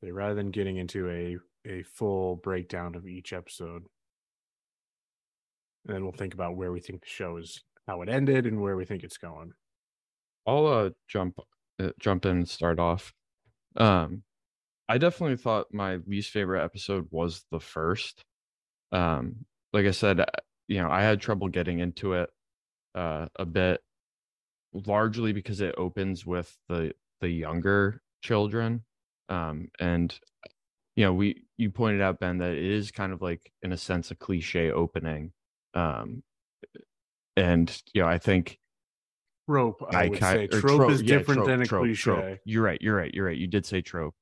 Rather 0.04 0.36
than 0.36 0.52
getting 0.52 0.78
into 0.78 1.10
a 1.10 1.38
a 1.70 1.84
full 1.84 2.38
breakdown 2.38 2.96
of 2.96 3.08
each 3.08 3.34
episode, 3.34 3.84
and 5.88 5.96
then 5.96 6.04
we'll 6.04 6.12
think 6.12 6.34
about 6.34 6.56
where 6.56 6.72
we 6.72 6.80
think 6.80 7.02
the 7.02 7.08
show 7.08 7.38
is, 7.38 7.64
how 7.88 8.02
it 8.02 8.10
ended, 8.10 8.46
and 8.46 8.62
where 8.62 8.76
we 8.76 8.86
think 8.86 9.04
it's 9.04 9.18
going. 9.18 9.54
I'll 10.46 10.68
uh, 10.68 10.90
jump 11.08 11.40
uh, 11.80 11.92
jump 12.00 12.26
in 12.26 12.38
and 12.38 12.50
start 12.50 12.80
off. 12.80 13.14
Um, 13.76 14.24
I 14.90 14.98
definitely 14.98 15.38
thought 15.38 15.74
my 15.74 15.98
least 16.08 16.32
favorite 16.32 16.64
episode 16.64 17.08
was 17.12 17.46
the 17.52 17.60
first. 17.60 18.24
Um, 18.92 19.46
like 19.74 19.86
I 19.86 19.92
said, 19.92 20.22
uh, 20.22 20.26
you 20.68 20.82
know, 20.82 20.90
I 20.90 21.02
had 21.02 21.22
trouble 21.22 21.50
getting 21.50 21.80
into 21.80 22.14
it 22.14 22.30
uh, 22.96 23.28
a 23.38 23.46
bit, 23.46 23.82
largely 24.74 25.34
because 25.34 25.62
it 25.62 25.76
opens 25.78 26.26
with 26.26 26.56
the 26.70 26.94
the 27.22 27.30
younger 27.30 28.02
children, 28.22 28.84
um, 29.30 29.70
and 29.80 30.18
you 30.96 31.06
know, 31.06 31.14
we 31.14 31.44
you 31.58 31.70
pointed 31.70 32.02
out 32.02 32.20
Ben 32.20 32.40
that 32.40 32.52
it 32.52 32.64
is 32.64 32.92
kind 32.92 33.14
of 33.14 33.22
like 33.22 33.52
in 33.62 33.72
a 33.72 33.78
sense 33.78 34.12
a 34.12 34.16
cliche 34.16 34.72
opening, 34.72 35.32
um, 35.78 36.24
and 37.36 37.82
you 37.94 38.02
know, 38.02 38.08
I 38.08 38.18
think 38.18 38.58
Trope, 39.50 39.84
I, 39.94 40.08
would 40.10 40.20
ki- 40.20 40.26
say. 40.26 40.48
or 40.52 40.60
Trope, 40.60 40.92
is 40.92 41.02
yeah, 41.02 41.18
different 41.18 41.40
trope, 41.40 41.48
than 41.48 41.62
a 41.62 41.66
trope, 41.66 41.84
cliche. 41.86 42.02
trope. 42.02 42.40
You're 42.46 42.64
right. 42.64 42.82
You're 42.82 42.96
right. 42.96 43.14
You're 43.14 43.26
right. 43.28 43.38
You 43.38 43.48
did 43.48 43.66
say 43.66 43.82
trope. 43.82 44.16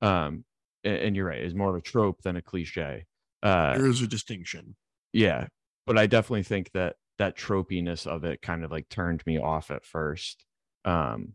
Um, 0.00 0.44
a- 0.84 0.88
and, 1.06 1.14
you're 1.14 1.26
right. 1.26 1.40
It's 1.40 1.54
more 1.54 1.70
of 1.70 1.76
a 1.76 1.80
trope 1.82 2.22
than 2.22 2.36
a 2.36 2.42
cliche. 2.42 3.04
Uh, 3.42 3.76
there 3.76 3.86
is 3.86 4.00
a 4.02 4.06
distinction. 4.06 4.76
yeah, 5.12 5.46
but 5.86 5.98
I 5.98 6.06
definitely 6.06 6.44
think 6.44 6.70
that 6.72 6.96
that 7.18 7.36
tropiness 7.36 8.06
of 8.06 8.24
it 8.24 8.40
kind 8.40 8.64
of 8.64 8.70
like 8.70 8.88
turned 8.88 9.22
me 9.26 9.38
off 9.38 9.70
at 9.70 9.84
first. 9.84 10.44
Um, 10.84 11.34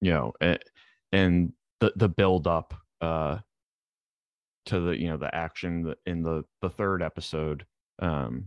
you 0.00 0.12
know, 0.12 0.32
a- 0.40 0.58
and 1.12 1.52
the 1.80 1.92
the 1.96 2.08
build 2.08 2.46
up 2.46 2.74
uh 3.00 3.38
to 4.66 4.80
the 4.80 4.98
you 5.00 5.08
know 5.08 5.16
the 5.16 5.32
action 5.34 5.92
in 6.06 6.22
the 6.22 6.44
the 6.62 6.70
third 6.70 7.02
episode 7.02 7.66
um 7.98 8.44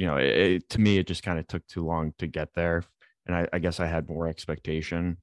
you 0.00 0.06
know 0.06 0.16
it, 0.16 0.28
it, 0.28 0.70
to 0.70 0.80
me 0.80 0.96
it 0.96 1.06
just 1.06 1.22
kind 1.22 1.38
of 1.38 1.46
took 1.46 1.66
too 1.66 1.84
long 1.84 2.14
to 2.16 2.26
get 2.26 2.54
there 2.54 2.82
and 3.26 3.36
I, 3.36 3.46
I 3.52 3.58
guess 3.58 3.80
i 3.80 3.86
had 3.86 4.08
more 4.08 4.26
expectation 4.26 5.18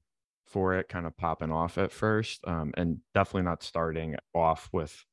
for 0.46 0.74
it 0.74 0.88
kind 0.88 1.04
of 1.04 1.16
popping 1.16 1.50
off 1.50 1.78
at 1.78 1.90
first 1.90 2.46
um 2.46 2.72
and 2.76 2.98
definitely 3.12 3.42
not 3.42 3.64
starting 3.64 4.14
off 4.36 4.68
with 4.72 5.04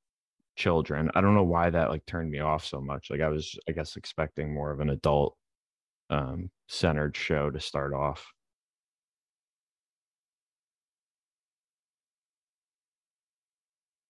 children 0.55 1.09
i 1.15 1.21
don't 1.21 1.33
know 1.33 1.43
why 1.43 1.71
that 1.71 1.89
like 1.89 2.05
turned 2.05 2.29
me 2.29 2.39
off 2.41 2.63
so 2.63 2.79
much 2.79 3.09
like 3.09 3.21
i 3.21 3.27
was 3.27 3.57
i 3.67 3.71
guess 3.71 3.95
expecting 3.95 4.53
more 4.53 4.69
of 4.69 4.81
an 4.81 4.91
adult 4.91 5.35
um 6.11 6.51
centered 6.69 7.17
show 7.17 7.49
to 7.49 7.59
start 7.59 7.91
off 7.91 8.23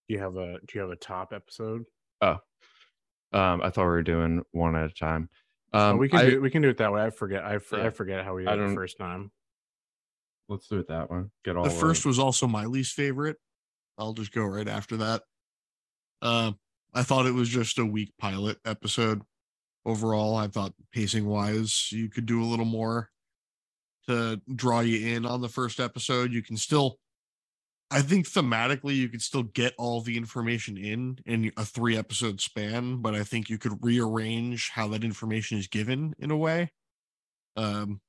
Do 0.09 0.15
you 0.15 0.19
have 0.19 0.35
a 0.35 0.59
Do 0.67 0.73
you 0.73 0.81
have 0.81 0.89
a 0.89 0.97
top 0.97 1.31
episode? 1.31 1.85
Oh. 2.21 2.39
Um 3.31 3.61
i 3.63 3.69
thought 3.69 3.83
we 3.83 3.87
were 3.87 4.03
doing 4.03 4.43
one 4.51 4.75
at 4.75 4.91
a 4.91 4.93
time 4.93 5.29
Oh, 5.75 5.89
um 5.91 5.97
we 5.97 6.09
can 6.09 6.19
I- 6.19 6.29
do 6.29 6.41
we 6.41 6.49
can 6.49 6.61
do 6.61 6.69
it 6.69 6.77
that 6.77 6.91
way. 6.93 7.03
I 7.03 7.09
forget. 7.09 7.43
I, 7.43 7.57
for, 7.59 7.77
Yeah. 7.77 7.85
I 7.85 7.89
forget 7.89 8.23
how 8.23 8.35
we 8.35 8.45
I 8.47 8.55
did 8.55 8.65
it 8.65 8.67
the 8.69 8.75
first 8.75 8.97
time. 8.97 9.31
let's 10.47 10.67
do 10.67 10.77
it 10.79 10.87
that 10.87 11.09
one 11.09 11.31
get 11.43 11.57
all 11.57 11.63
The 11.63 11.69
first 11.69 12.05
was 12.05 12.19
also 12.19 12.47
my 12.47 12.65
least 12.65 12.93
favorite. 12.93 13.37
I'll 13.97 14.13
just 14.13 14.31
go 14.31 14.43
right 14.43 14.67
after 14.67 14.97
that. 14.97 15.23
Uh, 16.21 16.51
I 16.93 17.03
thought 17.03 17.25
it 17.25 17.33
was 17.33 17.49
just 17.49 17.77
a 17.79 17.85
weak 17.85 18.13
pilot 18.19 18.57
episode. 18.65 19.21
Overall, 19.85 20.35
I 20.35 20.47
thought 20.47 20.73
pacing 20.91 21.25
wise, 21.25 21.91
you 21.91 22.09
could 22.09 22.25
do 22.25 22.41
a 22.41 22.45
little 22.45 22.65
more 22.65 23.09
to 24.07 24.41
draw 24.53 24.79
you 24.81 25.15
in 25.15 25.25
on 25.25 25.41
the 25.41 25.49
first 25.49 25.79
episode. 25.79 26.31
You 26.33 26.41
can 26.43 26.57
still, 26.57 26.97
I 27.91 28.01
think 28.01 28.27
thematically, 28.27 28.95
you 28.95 29.09
could 29.09 29.21
still 29.21 29.43
get 29.43 29.73
all 29.77 30.01
the 30.01 30.17
information 30.17 30.77
in 30.77 31.19
in 31.25 31.51
a 31.55 31.63
three 31.65 31.97
episode 31.97 32.41
span, 32.41 32.97
but 32.97 33.13
I 33.13 33.23
think 33.23 33.49
you 33.49 33.57
could 33.57 33.83
rearrange 33.83 34.71
how 34.73 34.87
that 34.89 35.03
information 35.03 35.57
is 35.57 35.67
given 35.67 36.13
in 36.17 36.31
a 36.31 36.37
way. 36.37 36.71
Um, 37.55 38.01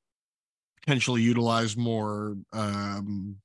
potentially 0.87 1.21
utilize 1.23 1.77
more 1.77 2.37
um 2.53 3.37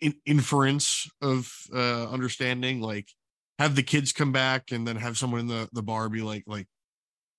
in- 0.00 0.20
inference 0.24 1.08
of 1.20 1.52
uh 1.72 2.08
understanding 2.08 2.80
like 2.80 3.08
have 3.58 3.76
the 3.76 3.82
kids 3.82 4.12
come 4.12 4.32
back 4.32 4.72
and 4.72 4.86
then 4.86 4.96
have 4.96 5.18
someone 5.18 5.40
in 5.40 5.46
the 5.46 5.68
the 5.72 5.82
bar 5.82 6.08
be 6.08 6.22
like 6.22 6.44
like 6.46 6.66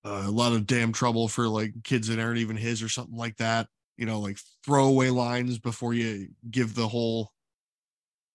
uh, 0.04 0.24
a 0.26 0.30
lot 0.30 0.52
of 0.52 0.66
damn 0.66 0.92
trouble 0.92 1.28
for 1.28 1.48
like 1.48 1.72
kids 1.82 2.08
that 2.08 2.18
aren't 2.18 2.38
even 2.38 2.56
his 2.56 2.82
or 2.82 2.88
something 2.88 3.16
like 3.16 3.36
that 3.36 3.66
you 3.96 4.06
know 4.06 4.20
like 4.20 4.38
throwaway 4.64 5.10
lines 5.10 5.58
before 5.58 5.94
you 5.94 6.28
give 6.50 6.74
the 6.74 6.88
whole 6.88 7.30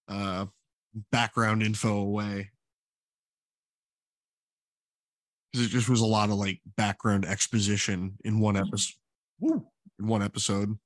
uh 0.09 0.45
background 1.11 1.63
info 1.63 1.97
away. 1.97 2.49
Because 5.51 5.67
it 5.67 5.69
just 5.69 5.89
was 5.89 6.01
a 6.01 6.05
lot 6.05 6.29
of 6.29 6.35
like 6.35 6.59
background 6.77 7.25
exposition 7.25 8.17
in 8.23 8.39
one 8.39 8.57
episode 8.57 8.95
in 9.41 10.07
one 10.07 10.23
episode. 10.23 10.77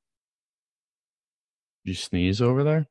You 1.83 1.93
sneeze 1.93 2.41
over 2.41 2.63
there? 2.63 2.87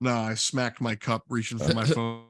No, 0.00 0.14
I 0.14 0.34
smacked 0.34 0.80
my 0.80 0.94
cup 0.94 1.24
reaching 1.28 1.58
for 1.58 1.74
my 1.74 1.84
phone. 1.86 2.24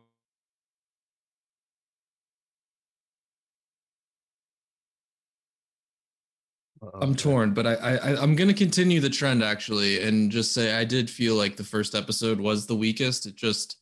Oh, 6.80 6.90
I'm 7.00 7.14
torn, 7.14 7.54
but 7.54 7.66
I, 7.66 7.74
I 7.74 7.96
I- 7.96 8.22
I'm 8.22 8.36
gonna 8.36 8.54
continue 8.54 9.00
the 9.00 9.10
trend 9.10 9.42
actually, 9.42 10.02
and 10.02 10.30
just 10.30 10.52
say 10.52 10.74
I 10.74 10.84
did 10.84 11.10
feel 11.10 11.34
like 11.34 11.56
the 11.56 11.64
first 11.64 11.94
episode 11.94 12.40
was 12.40 12.66
the 12.66 12.76
weakest. 12.76 13.26
It 13.26 13.34
just 13.36 13.76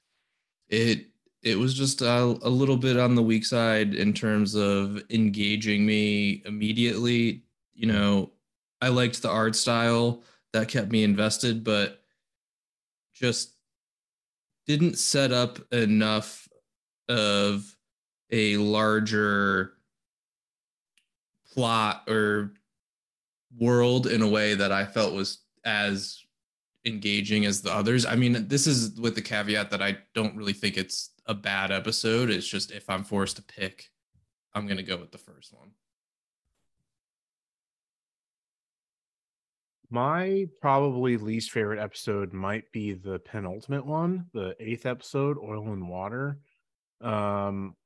it 0.68 1.08
it 1.42 1.58
was 1.58 1.74
just 1.74 2.02
a, 2.02 2.22
a 2.22 2.50
little 2.50 2.76
bit 2.78 2.98
on 2.98 3.14
the 3.16 3.22
weak 3.22 3.44
side 3.46 3.94
in 3.94 4.12
terms 4.14 4.54
of 4.56 5.02
engaging 5.10 5.86
me 5.86 6.42
immediately. 6.46 7.44
You 7.74 7.86
know, 7.88 8.32
I 8.82 8.88
liked 8.88 9.22
the 9.22 9.30
art 9.30 9.56
style 9.56 10.22
that 10.52 10.68
kept 10.68 10.90
me 10.92 11.04
invested, 11.04 11.64
but 11.64 12.02
just 13.14 13.52
didn't 14.66 14.98
set 14.98 15.32
up 15.32 15.58
enough 15.72 16.48
of 17.08 17.76
a 18.30 18.56
larger 18.56 19.74
plot 21.52 22.04
or 22.08 22.52
world 23.58 24.06
in 24.06 24.22
a 24.22 24.28
way 24.28 24.54
that 24.54 24.72
I 24.72 24.84
felt 24.84 25.14
was 25.14 25.38
as 25.64 26.22
engaging 26.84 27.44
as 27.46 27.62
the 27.62 27.72
others. 27.72 28.06
I 28.06 28.14
mean, 28.14 28.46
this 28.48 28.66
is 28.66 28.98
with 29.00 29.14
the 29.14 29.22
caveat 29.22 29.70
that 29.70 29.82
I 29.82 29.98
don't 30.14 30.36
really 30.36 30.52
think 30.52 30.76
it's 30.76 31.10
a 31.26 31.34
bad 31.34 31.70
episode. 31.72 32.30
It's 32.30 32.46
just 32.46 32.70
if 32.70 32.88
I'm 32.88 33.04
forced 33.04 33.36
to 33.36 33.42
pick, 33.42 33.90
I'm 34.54 34.66
going 34.66 34.76
to 34.76 34.82
go 34.82 34.96
with 34.96 35.10
the 35.10 35.18
first 35.18 35.52
one. 35.52 35.70
My 39.90 40.46
probably 40.60 41.16
least 41.16 41.52
favorite 41.52 41.80
episode 41.80 42.32
might 42.32 42.70
be 42.72 42.92
the 42.92 43.20
penultimate 43.20 43.86
one, 43.86 44.26
the 44.32 44.56
eighth 44.58 44.84
episode, 44.86 45.38
Oil 45.38 45.72
and 45.72 45.88
Water. 45.88 46.38
Um 47.00 47.76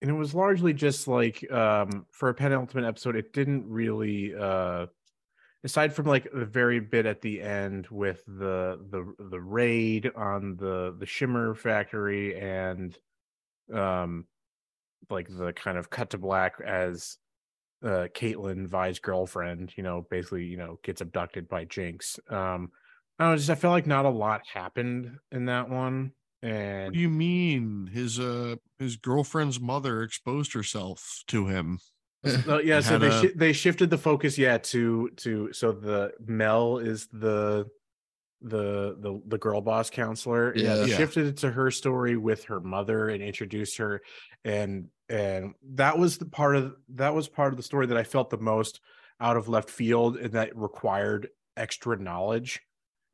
and 0.00 0.10
it 0.10 0.14
was 0.14 0.34
largely 0.34 0.72
just 0.72 1.08
like 1.08 1.50
um 1.50 2.06
for 2.10 2.28
a 2.28 2.34
penultimate 2.34 2.84
episode 2.84 3.16
it 3.16 3.32
didn't 3.32 3.66
really 3.68 4.34
uh 4.34 4.86
aside 5.64 5.92
from 5.92 6.06
like 6.06 6.28
the 6.32 6.44
very 6.44 6.80
bit 6.80 7.06
at 7.06 7.20
the 7.20 7.40
end 7.42 7.86
with 7.90 8.24
the 8.26 8.78
the 8.90 9.12
the 9.30 9.40
raid 9.40 10.10
on 10.16 10.56
the 10.56 10.94
the 10.98 11.06
shimmer 11.06 11.54
factory 11.54 12.38
and 12.38 12.96
um 13.72 14.24
like 15.10 15.28
the 15.28 15.52
kind 15.52 15.78
of 15.78 15.90
cut 15.90 16.10
to 16.10 16.18
black 16.18 16.60
as 16.64 17.18
uh 17.84 18.08
Caitlyn 18.12 18.66
Vi's 18.66 18.98
girlfriend, 18.98 19.72
you 19.76 19.84
know, 19.84 20.04
basically, 20.10 20.44
you 20.44 20.56
know, 20.56 20.80
gets 20.82 21.00
abducted 21.00 21.48
by 21.48 21.64
Jinx. 21.64 22.18
Um 22.28 22.70
I 23.18 23.30
know, 23.30 23.36
just 23.36 23.50
I 23.50 23.56
feel 23.56 23.70
like 23.70 23.86
not 23.86 24.04
a 24.04 24.10
lot 24.10 24.42
happened 24.52 25.18
in 25.32 25.46
that 25.46 25.68
one. 25.68 26.12
What 26.40 26.92
do 26.92 26.98
you 26.98 27.08
mean? 27.08 27.88
His 27.92 28.18
uh 28.20 28.56
his 28.78 28.96
girlfriend's 28.96 29.60
mother 29.60 30.02
exposed 30.02 30.52
herself 30.52 31.22
to 31.28 31.46
him. 31.48 31.78
Uh, 32.24 32.58
yeah, 32.64 32.80
so 32.80 32.98
they 32.98 33.08
a- 33.08 33.20
shi 33.20 33.28
they 33.34 33.52
shifted 33.52 33.90
the 33.90 33.98
focus, 33.98 34.38
yeah, 34.38 34.58
to 34.58 35.10
to 35.16 35.52
so 35.52 35.72
the 35.72 36.12
Mel 36.26 36.78
is 36.78 37.08
the 37.12 37.66
the 38.40 38.96
the 39.00 39.20
the 39.26 39.38
girl 39.38 39.60
boss 39.60 39.90
counselor. 39.90 40.54
Yeah, 40.56 40.76
they 40.76 40.86
Yeah. 40.90 40.96
shifted 40.96 41.26
it 41.26 41.36
to 41.38 41.50
her 41.50 41.70
story 41.70 42.16
with 42.16 42.44
her 42.44 42.60
mother 42.60 43.08
and 43.08 43.22
introduced 43.22 43.76
her, 43.78 44.00
and 44.44 44.88
and 45.08 45.54
that 45.72 45.98
was 45.98 46.18
the 46.18 46.26
part 46.26 46.54
of 46.56 46.76
that 46.90 47.14
was 47.14 47.28
part 47.28 47.52
of 47.52 47.56
the 47.56 47.62
story 47.62 47.86
that 47.86 47.96
I 47.96 48.04
felt 48.04 48.30
the 48.30 48.38
most 48.38 48.80
out 49.20 49.36
of 49.36 49.48
left 49.48 49.70
field 49.70 50.16
and 50.16 50.32
that 50.34 50.56
required 50.56 51.30
extra 51.56 51.96
knowledge. 51.98 52.60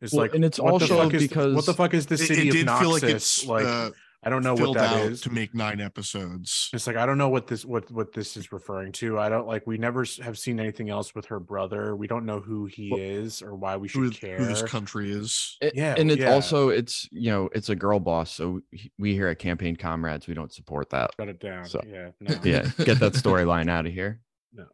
It's 0.05 0.13
Well, 0.13 0.23
like, 0.27 0.35
and 0.35 0.45
it's 0.45 0.59
also 0.59 0.87
fuck 0.99 1.15
is 1.15 1.31
what 1.35 1.67
the 1.67 1.75
fuck 1.75 1.95
is 1.95 2.07
the 2.07 2.19
city 2.19 2.43
it 2.43 2.49
of 2.49 2.55
did 2.55 2.67
Noxus? 2.67 2.79
feel 2.81 2.91
like 2.93 3.03
it's 3.05 3.47
like 3.47 3.65
uh, 3.67 3.91
I 4.27 4.31
don't 4.31 4.43
know 4.43 4.53
what 4.55 4.61
filled 4.61 4.77
that 4.77 4.93
out 4.93 5.01
is. 5.13 5.21
to 5.23 5.31
make 5.31 5.55
nine 5.55 5.81
episodes. 5.83 6.71
It's 6.73 6.87
like 6.87 6.97
I 6.97 7.05
don't 7.07 7.19
know 7.19 7.29
what 7.29 7.47
this 7.47 7.65
what 7.65 7.91
what 7.91 8.13
this 8.13 8.37
is 8.37 8.53
referring 8.53 8.93
to. 8.93 9.19
I 9.19 9.29
don't 9.29 9.47
like 9.47 9.67
we 9.67 9.77
never 9.79 10.05
have 10.23 10.39
seen 10.39 10.59
anything 10.61 10.89
else 10.91 11.15
with 11.15 11.27
her 11.27 11.41
brother. 11.41 11.95
We 11.97 12.07
don't 12.07 12.25
know 12.25 12.41
who 12.41 12.67
he 12.67 12.91
Well, 12.91 13.01
is 13.01 13.43
or 13.43 13.55
why 13.55 13.77
we 13.77 13.89
should 13.89 14.01
Who, 14.03 14.11
care. 14.11 14.39
who 14.39 14.47
this 14.47 14.63
country 14.63 15.11
is? 15.11 15.57
It- 15.61 15.75
Yeah, 15.75 15.95
and 15.99 16.11
it's 16.11 16.21
yeah. 16.23 16.33
also 16.33 16.69
it's 16.71 17.09
you 17.13 17.31
know 17.31 17.49
it's 17.55 17.69
a 17.71 17.77
girl 17.77 18.01
boss 18.01 18.31
so 18.33 18.61
we 18.99 19.13
here 19.15 19.29
at 19.29 19.39
campaign 19.39 19.77
comrades 19.77 20.27
we 20.27 20.35
don't 20.35 20.53
support 20.53 20.91
that 20.91 21.11
Shut 21.19 21.29
it 21.29 21.41
down. 21.41 21.65
So- 21.67 21.83
yeah, 21.87 22.11
no, 22.21 22.35
yeah 22.45 22.69
get 22.85 23.01
that 23.01 23.13
storyline 23.23 23.69
out 23.71 23.87
of 23.87 23.93
here 23.93 24.21
no. 24.55 24.67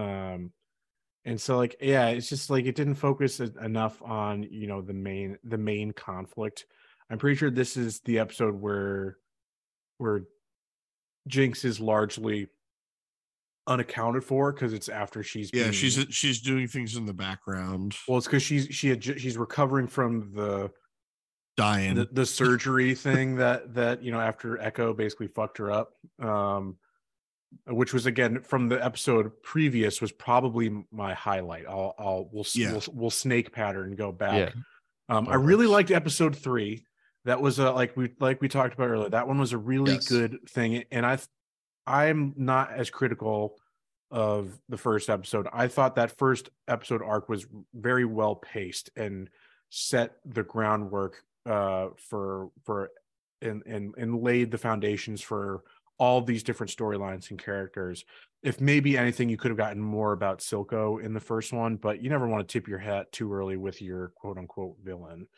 Um, 0.00 0.52
and 1.24 1.40
so 1.40 1.56
like 1.56 1.76
yeah, 1.80 2.08
it's 2.08 2.28
just 2.28 2.50
like 2.50 2.66
it 2.66 2.74
didn't 2.74 2.96
focus 2.96 3.40
enough 3.40 4.00
on 4.02 4.42
you 4.44 4.66
know 4.66 4.80
the 4.82 4.92
main 4.94 5.38
the 5.44 5.58
main 5.58 5.92
conflict. 5.92 6.66
I'm 7.10 7.18
pretty 7.18 7.36
sure 7.36 7.50
this 7.50 7.76
is 7.76 8.00
the 8.00 8.18
episode 8.18 8.54
where 8.54 9.16
where 9.98 10.22
Jinx 11.28 11.64
is 11.64 11.78
largely 11.80 12.48
unaccounted 13.68 14.24
for 14.24 14.52
because 14.52 14.72
it's 14.72 14.88
after 14.88 15.22
she's 15.22 15.50
Yeah, 15.54 15.64
been- 15.64 15.72
she's 15.72 16.04
she's 16.10 16.40
doing 16.40 16.66
things 16.66 16.96
in 16.96 17.06
the 17.06 17.12
background, 17.14 17.96
well, 18.08 18.18
it's 18.18 18.26
because 18.26 18.42
she's 18.42 18.66
she 18.70 18.88
had 18.88 19.02
she's 19.04 19.36
recovering 19.38 19.86
from 19.86 20.32
the 20.34 20.70
dying. 21.56 21.94
the, 21.94 22.08
the 22.10 22.26
surgery 22.40 22.94
thing 22.94 23.36
that 23.36 23.72
that 23.74 24.02
you 24.02 24.10
know 24.10 24.20
after 24.20 24.56
Ekko 24.56 24.96
basically 24.96 25.28
fucked 25.28 25.58
her 25.58 25.70
up 25.70 25.92
um 26.20 26.76
which 27.66 27.92
was 27.92 28.06
again 28.06 28.40
from 28.42 28.68
the 28.68 28.82
episode 28.84 29.30
previous 29.42 30.00
was 30.00 30.12
probably 30.12 30.70
my 30.90 31.14
highlight 31.14 31.64
i'll 31.68 31.94
i'll 31.98 32.28
we'll 32.32 32.44
s- 32.44 32.56
Yeah. 32.56 32.72
we'll, 32.72 32.82
we'll 32.92 33.10
snake 33.10 33.52
pattern 33.52 33.94
go 33.96 34.10
back 34.12 34.54
yeah 34.54 35.16
um 35.16 35.28
i 35.28 35.34
really 35.34 35.66
works. 35.66 35.72
liked 35.72 35.90
episode 35.90 36.36
three 36.36 36.84
that 37.24 37.40
was 37.40 37.58
a 37.58 37.70
like 37.70 37.96
we 37.96 38.10
like 38.20 38.40
we 38.40 38.48
talked 38.48 38.74
about 38.74 38.88
earlier 38.88 39.10
that 39.10 39.28
one 39.28 39.38
was 39.38 39.52
a 39.52 39.58
really 39.58 39.92
Yes. 39.94 40.08
good 40.08 40.38
thing 40.48 40.84
and 40.90 41.04
i 41.06 41.18
i'm 41.86 42.32
not 42.36 42.72
as 42.72 42.90
critical 42.90 43.56
of 44.10 44.58
the 44.68 44.76
first 44.76 45.08
episode 45.08 45.46
i 45.52 45.68
thought 45.68 45.96
that 45.96 46.16
first 46.18 46.50
episode 46.68 47.02
arc 47.02 47.28
was 47.28 47.46
very 47.74 48.04
well 48.04 48.34
paced 48.36 48.90
and 48.96 49.28
set 49.70 50.16
the 50.26 50.42
groundwork 50.42 51.22
uh 51.46 51.88
for 51.96 52.50
for 52.64 52.90
and 53.40 53.62
and 53.66 53.94
and 53.96 54.22
laid 54.22 54.50
the 54.50 54.58
foundations 54.58 55.20
for 55.20 55.62
all 56.02 56.20
these 56.20 56.42
different 56.42 56.72
storylines 56.76 57.30
and 57.30 57.38
characters 57.38 58.04
if 58.42 58.60
maybe 58.60 58.98
anything 58.98 59.28
you 59.28 59.36
could 59.36 59.52
have 59.52 59.58
gotten 59.58 59.80
more 59.80 60.12
about 60.12 60.40
silco 60.40 61.00
in 61.00 61.14
the 61.14 61.20
first 61.20 61.52
one 61.52 61.76
but 61.76 62.02
you 62.02 62.10
never 62.10 62.26
want 62.26 62.46
to 62.46 62.52
tip 62.52 62.66
your 62.66 62.78
hat 62.78 63.10
too 63.12 63.32
early 63.32 63.56
with 63.56 63.80
your 63.80 64.08
quote 64.16 64.36
unquote 64.36 64.74
villain 64.82 65.28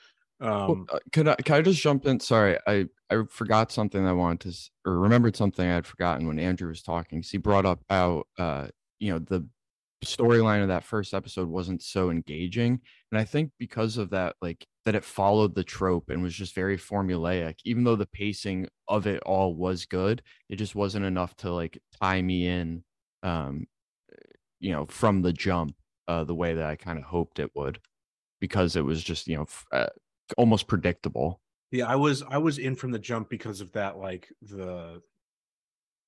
Well, 0.40 0.72
um 0.72 0.86
uh, 0.90 0.98
could 1.12 1.28
I 1.28 1.34
can 1.36 1.56
I 1.56 1.62
just 1.62 1.82
jump 1.82 2.06
in? 2.06 2.18
Sorry, 2.18 2.58
I 2.66 2.86
I 3.10 3.24
forgot 3.28 3.70
something 3.70 4.06
I 4.06 4.12
wanted 4.12 4.40
to 4.52 4.70
or 4.86 4.98
remembered 4.98 5.36
something 5.36 5.68
I 5.68 5.74
had 5.74 5.86
forgotten 5.86 6.26
when 6.26 6.38
Andrew 6.38 6.68
was 6.68 6.82
talking. 6.82 7.22
he 7.22 7.36
brought 7.38 7.66
up 7.66 7.84
how 7.90 8.24
uh 8.38 8.68
you 8.98 9.12
know 9.12 9.18
the 9.18 9.46
storyline 10.04 10.62
of 10.62 10.68
that 10.68 10.84
first 10.84 11.14
episode 11.14 11.48
wasn't 11.48 11.82
so 11.82 12.10
engaging, 12.10 12.80
and 13.10 13.18
I 13.20 13.24
think 13.24 13.52
because 13.58 13.96
of 13.98 14.10
that, 14.10 14.36
like 14.40 14.66
that 14.84 14.94
it 14.94 15.04
followed 15.04 15.54
the 15.54 15.64
trope 15.64 16.10
and 16.10 16.22
was 16.22 16.34
just 16.34 16.54
very 16.54 16.76
formulaic. 16.76 17.56
Even 17.64 17.84
though 17.84 17.96
the 17.96 18.06
pacing 18.06 18.68
of 18.88 19.06
it 19.06 19.22
all 19.24 19.54
was 19.54 19.86
good, 19.86 20.22
it 20.48 20.56
just 20.56 20.74
wasn't 20.74 21.04
enough 21.04 21.34
to 21.36 21.52
like 21.52 21.78
tie 22.00 22.20
me 22.20 22.46
in, 22.46 22.84
um, 23.22 23.66
you 24.60 24.72
know, 24.72 24.86
from 24.86 25.22
the 25.22 25.32
jump, 25.32 25.74
uh, 26.08 26.24
the 26.24 26.34
way 26.34 26.54
that 26.54 26.66
I 26.66 26.76
kind 26.76 26.98
of 26.98 27.04
hoped 27.04 27.38
it 27.38 27.50
would, 27.54 27.80
because 28.40 28.76
it 28.76 28.84
was 28.84 29.02
just 29.02 29.26
you 29.26 29.36
know. 29.36 29.42
F- 29.42 29.66
uh, 29.72 29.86
almost 30.36 30.66
predictable. 30.66 31.40
Yeah, 31.70 31.86
I 31.86 31.96
was 31.96 32.22
I 32.22 32.38
was 32.38 32.58
in 32.58 32.76
from 32.76 32.92
the 32.92 32.98
jump 32.98 33.28
because 33.28 33.60
of 33.60 33.72
that, 33.72 33.98
like 33.98 34.28
the 34.40 35.02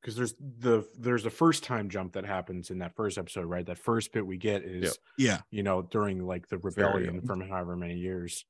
because 0.00 0.16
there's 0.16 0.34
the 0.38 0.86
there's 0.96 1.24
the 1.24 1.30
first 1.30 1.64
time 1.64 1.88
jump 1.88 2.12
that 2.12 2.24
happens 2.24 2.70
in 2.70 2.78
that 2.78 2.94
first 2.94 3.18
episode, 3.18 3.46
right? 3.46 3.66
That 3.66 3.78
first 3.78 4.12
bit 4.12 4.26
we 4.26 4.36
get 4.36 4.62
is 4.62 4.98
yeah, 5.18 5.40
you 5.50 5.62
know 5.62 5.82
during 5.82 6.24
like 6.24 6.48
the 6.48 6.58
rebellion 6.58 7.16
old. 7.16 7.26
from 7.26 7.40
however 7.40 7.76
many 7.76 7.96
years 7.96 8.44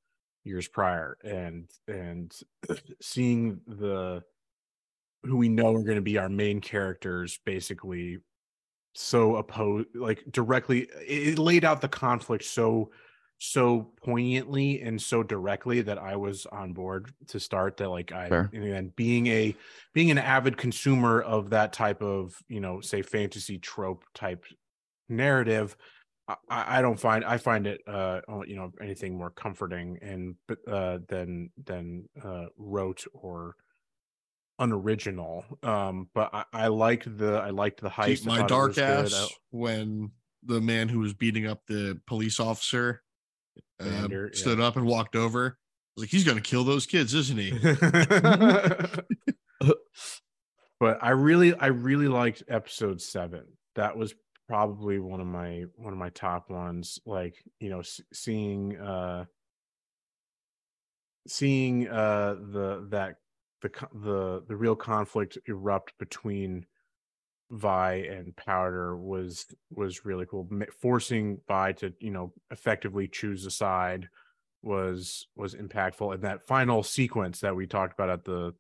years 0.47 0.69
prior, 0.69 1.19
and 1.25 1.69
and 1.89 2.35
seeing 3.01 3.61
the 3.67 4.23
who 5.25 5.37
we 5.37 5.49
know 5.49 5.75
are 5.75 5.83
going 5.83 5.97
to 5.97 6.03
be 6.03 6.19
our 6.19 6.29
main 6.29 6.61
characters 6.61 7.39
basically 7.45 8.19
so 8.95 9.37
opposed 9.37 9.89
like 9.95 10.25
directly 10.31 10.89
it 11.07 11.39
laid 11.39 11.65
out 11.65 11.81
the 11.81 11.89
conflict 11.89 12.45
so 12.45 12.91
so 13.39 13.93
poignantly 14.03 14.81
and 14.81 15.01
so 15.01 15.23
directly 15.23 15.83
that 15.83 15.99
I 15.99 16.17
was 16.17 16.47
on 16.47 16.73
board 16.73 17.13
to 17.29 17.39
start 17.39 17.77
that 17.77 17.91
like 17.91 18.13
I 18.13 18.29
Fair. 18.31 18.51
and 18.55 18.95
being 18.97 19.27
a 19.27 19.55
being 19.93 20.11
an 20.11 20.19
avid 20.19 20.57
consumer 20.57 21.21
of 21.21 21.51
that 21.51 21.75
type 21.75 22.01
of 22.01 22.35
you 22.49 22.61
know 22.61 22.81
say 22.81 23.03
fantasy 23.03 23.59
trope 23.59 24.05
type 24.15 24.47
narrative 25.11 25.77
I, 26.29 26.79
I 26.79 26.83
don't 26.83 26.99
find 26.99 27.25
I 27.25 27.39
find 27.39 27.67
it 27.67 27.83
uh 27.87 28.21
uh, 28.29 28.43
you 28.47 28.57
know 28.57 28.73
anything 28.81 29.17
more 29.17 29.31
comforting 29.31 29.99
and 30.03 30.35
but 30.49 30.59
uh 30.67 30.99
than 31.09 31.51
than 31.65 32.09
uh 32.23 32.47
rote 32.57 33.05
or 33.13 33.55
unoriginal 34.59 35.45
um 35.63 36.09
but 36.15 36.31
I, 36.33 36.45
I 36.53 36.67
liked 36.69 37.19
the 37.19 37.35
I 37.35 37.51
liked 37.51 37.81
the 37.81 37.91
heist 37.91 38.19
Keep 38.19 38.27
my 38.27 38.47
dark 38.47 38.75
good. 38.75 38.85
I- 38.85 39.03
ass 39.03 39.33
when 39.51 40.11
the 40.45 40.61
man 40.61 40.89
who 40.89 41.01
was 41.01 41.15
beating 41.15 41.47
up 41.47 41.61
the 41.67 42.01
police 42.07 42.41
officer 42.41 43.03
uh, 43.81 43.85
Vander, 43.85 44.31
yeah. 44.33 44.39
stood 44.39 44.61
up 44.61 44.77
and 44.77 44.87
walked 44.87 45.17
over. 45.17 45.47
I 45.47 45.97
was 45.97 46.05
like, 46.05 46.11
he's 46.11 46.25
gonna 46.25 46.41
kill 46.41 46.65
those 46.65 46.87
kids, 46.87 47.15
isn't 47.15 47.39
he? 47.39 47.51
but 50.81 50.99
I 51.03 51.11
really, 51.11 51.55
I 51.55 51.67
really 51.67 52.09
liked 52.09 52.43
episode 52.49 53.01
seven. 53.01 53.45
That 53.75 53.97
was 53.97 54.15
probably 54.49 54.99
one 54.99 55.21
of 55.21 55.27
my 55.27 55.65
one 55.77 55.93
of 55.93 55.99
my 55.99 56.11
top 56.11 56.51
ones. 56.51 56.99
Like 57.05 57.37
you 57.61 57.71
know, 57.71 57.83
seeing 58.13 58.77
uh 58.79 59.25
seeing 61.27 61.89
uh 61.89 62.37
the 62.53 62.87
that 62.91 63.17
the 63.63 63.71
the 63.93 64.45
the 64.49 64.57
real 64.57 64.77
conflict 64.77 65.39
erupt 65.47 65.99
between 65.99 66.67
Vi 67.51 67.95
and 67.95 68.35
Powder 68.37 68.97
was 68.97 69.47
was 69.71 70.05
really 70.05 70.27
cool. 70.27 70.49
Forcing 70.81 71.41
Vi 71.47 71.73
to 71.73 71.93
you 72.01 72.11
know 72.11 72.33
effectively 72.51 73.09
choose 73.09 73.47
a 73.47 73.51
side 73.51 74.09
was 74.63 75.29
was 75.37 75.55
impactful, 75.55 76.15
and 76.15 76.23
that 76.25 76.47
final 76.47 76.83
sequence 76.83 77.41
that 77.41 77.55
we 77.55 77.67
talked 77.67 77.95
about 77.95 78.11
at 78.11 78.25
the 78.25 78.55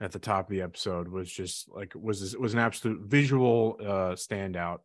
at 0.00 0.12
the 0.12 0.18
top 0.18 0.46
of 0.46 0.50
the 0.50 0.62
episode 0.62 1.08
was 1.08 1.30
just 1.30 1.68
like 1.70 1.92
was 1.94 2.36
was 2.36 2.52
an 2.52 2.58
absolute 2.58 3.00
visual 3.02 3.76
uh 3.80 4.14
standout, 4.14 4.80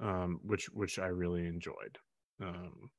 um, 0.00 0.40
which 0.44 0.66
which 0.70 0.98
I 0.98 1.06
really 1.06 1.46
enjoyed. 1.46 1.98
Um, 2.40 2.90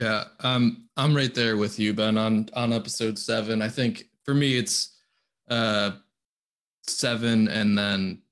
Yeah, 0.00 0.24
um, 0.40 0.88
I'm 0.96 1.14
right 1.14 1.32
there 1.34 1.56
with 1.56 1.78
you, 1.78 1.94
Ben, 1.94 2.18
on 2.18 2.48
on 2.54 2.72
episode 2.72 3.18
seven. 3.18 3.62
I 3.62 3.68
think 3.68 4.04
for 4.24 4.34
me 4.34 4.56
it's 4.58 4.96
uh 5.48 5.92
seven 6.86 7.48
and 7.48 7.76
then 7.78 8.22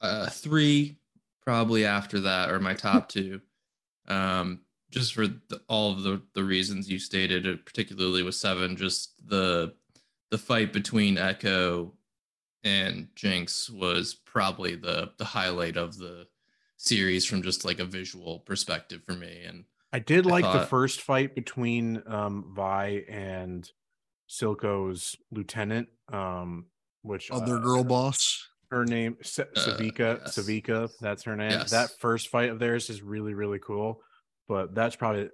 uh 0.00 0.28
three 0.28 0.98
probably 1.44 1.84
after 1.86 2.20
that 2.20 2.50
are 2.50 2.60
my 2.60 2.74
top 2.74 3.08
two. 3.08 3.40
Um 4.08 4.60
just 4.90 5.14
for 5.14 5.26
the, 5.26 5.62
all 5.68 5.92
of 5.92 6.02
the 6.02 6.20
the 6.34 6.44
reasons 6.44 6.90
you 6.90 6.98
stated, 6.98 7.46
uh, 7.46 7.56
particularly 7.64 8.22
with 8.22 8.34
seven, 8.34 8.76
just 8.76 9.14
the 9.26 9.74
the 10.30 10.38
fight 10.38 10.72
between 10.72 11.16
Ekko 11.16 11.92
and 12.64 13.08
Jinx 13.14 13.68
was 13.70 14.14
probably 14.14 14.74
the 14.76 15.12
the 15.18 15.24
highlight 15.24 15.76
of 15.76 15.96
the 15.98 16.26
series 16.76 17.24
from 17.24 17.42
just 17.42 17.64
like 17.64 17.78
a 17.80 17.84
visual 17.84 18.40
perspective 18.40 19.02
for 19.04 19.12
me. 19.14 19.42
And 19.46 19.64
I 19.92 19.98
did 19.98 20.26
I 20.26 20.30
like 20.30 20.44
the 20.52 20.66
first 20.66 21.00
fight 21.02 21.34
between 21.34 22.02
um 22.06 22.52
Vi 22.56 23.04
and 23.08 23.68
Silco's 24.28 25.16
lieutenant, 25.30 25.88
um, 26.12 26.66
which 27.02 27.30
Other 27.30 27.56
uh, 27.56 27.60
girl 27.60 27.84
boss. 27.84 28.48
her 28.70 28.84
name 28.84 29.16
Sa- 29.22 29.42
Uh, 29.54 29.60
Sevika. 29.60 30.20
yes. 30.20 30.38
Sevika, 30.38 30.90
that's 31.00 31.22
her 31.24 31.36
name. 31.36 31.50
Yes. 31.50 31.70
That 31.70 31.90
first 31.98 32.28
fight 32.28 32.50
of 32.50 32.58
theirs 32.58 32.88
is 32.90 33.02
really 33.02 33.34
really 33.34 33.58
cool, 33.58 34.00
but 34.48 34.74
that's 34.74 34.96
probably 34.96 35.28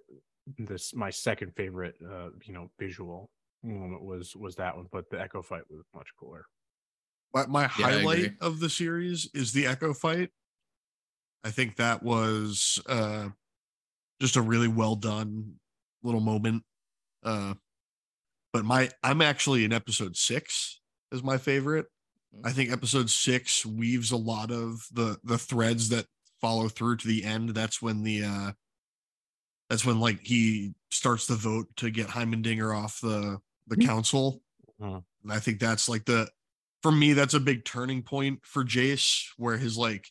this 0.59 0.95
my 0.95 1.11
second 1.11 1.55
favorite. 1.57 1.95
Uh, 2.05 2.31
you 2.45 2.53
know, 2.55 2.71
visual 2.79 3.31
moment 3.63 4.03
was 4.03 4.35
was 4.35 4.57
that 4.57 4.77
one, 4.77 4.87
but 4.91 5.09
the 5.11 5.17
Ekko 5.19 5.45
fight 5.45 5.63
was 5.71 5.83
much 5.95 6.09
cooler. 6.19 6.45
My, 7.35 7.47
my 7.47 7.63
Yeah, 7.77 7.87
highlight 7.87 8.33
of 8.41 8.61
the 8.61 8.71
series 8.71 9.29
is 9.35 9.53
the 9.53 9.65
Ekko 9.65 9.97
fight. 9.97 10.31
I 11.45 11.51
think 11.51 11.77
that 11.77 12.03
was 12.03 12.81
uh 12.87 13.31
just 14.21 14.37
a 14.37 14.43
really 14.43 14.69
well 14.69 14.97
done 14.97 15.59
little 16.03 16.21
moment. 16.21 16.65
Uh 17.23 17.55
but 18.53 18.65
my 18.65 18.91
I'm 19.03 19.23
actually 19.23 19.65
in 19.65 19.73
episode 19.73 20.17
6 20.17 20.81
is 21.13 21.23
my 21.23 21.39
favorite. 21.39 21.87
I 22.45 22.53
think 22.53 22.71
episode 22.71 23.11
6 23.11 23.67
weaves 23.67 24.11
a 24.11 24.17
lot 24.17 24.51
of 24.51 24.87
the 24.93 25.19
the 25.25 25.39
threads 25.39 25.89
that 25.91 26.07
follow 26.41 26.69
through 26.69 26.97
to 26.99 27.09
the 27.09 27.25
end. 27.25 27.51
That's 27.51 27.83
when 27.83 28.03
the 28.03 28.25
uh 28.25 28.53
that's 29.69 29.85
when 29.85 30.01
like 30.01 30.21
he 30.21 30.75
starts 30.91 31.27
the 31.27 31.37
vote 31.37 31.69
to 31.77 31.91
get 31.91 32.09
Heimerdinger 32.09 32.75
off 32.77 33.01
the 33.01 33.39
the 33.67 33.77
council. 33.77 34.43
Mhm. 34.81 35.05
And 35.23 35.33
I 35.33 35.41
think 35.41 35.61
that's 35.61 35.89
like 35.89 36.05
the 36.07 36.31
for 36.83 36.93
me 36.93 37.13
that's 37.13 37.35
a 37.35 37.41
big 37.41 37.65
turning 37.65 38.03
point 38.03 38.41
for 38.43 38.65
Jayce 38.65 39.27
where 39.37 39.57
his 39.57 39.77
like 39.77 40.09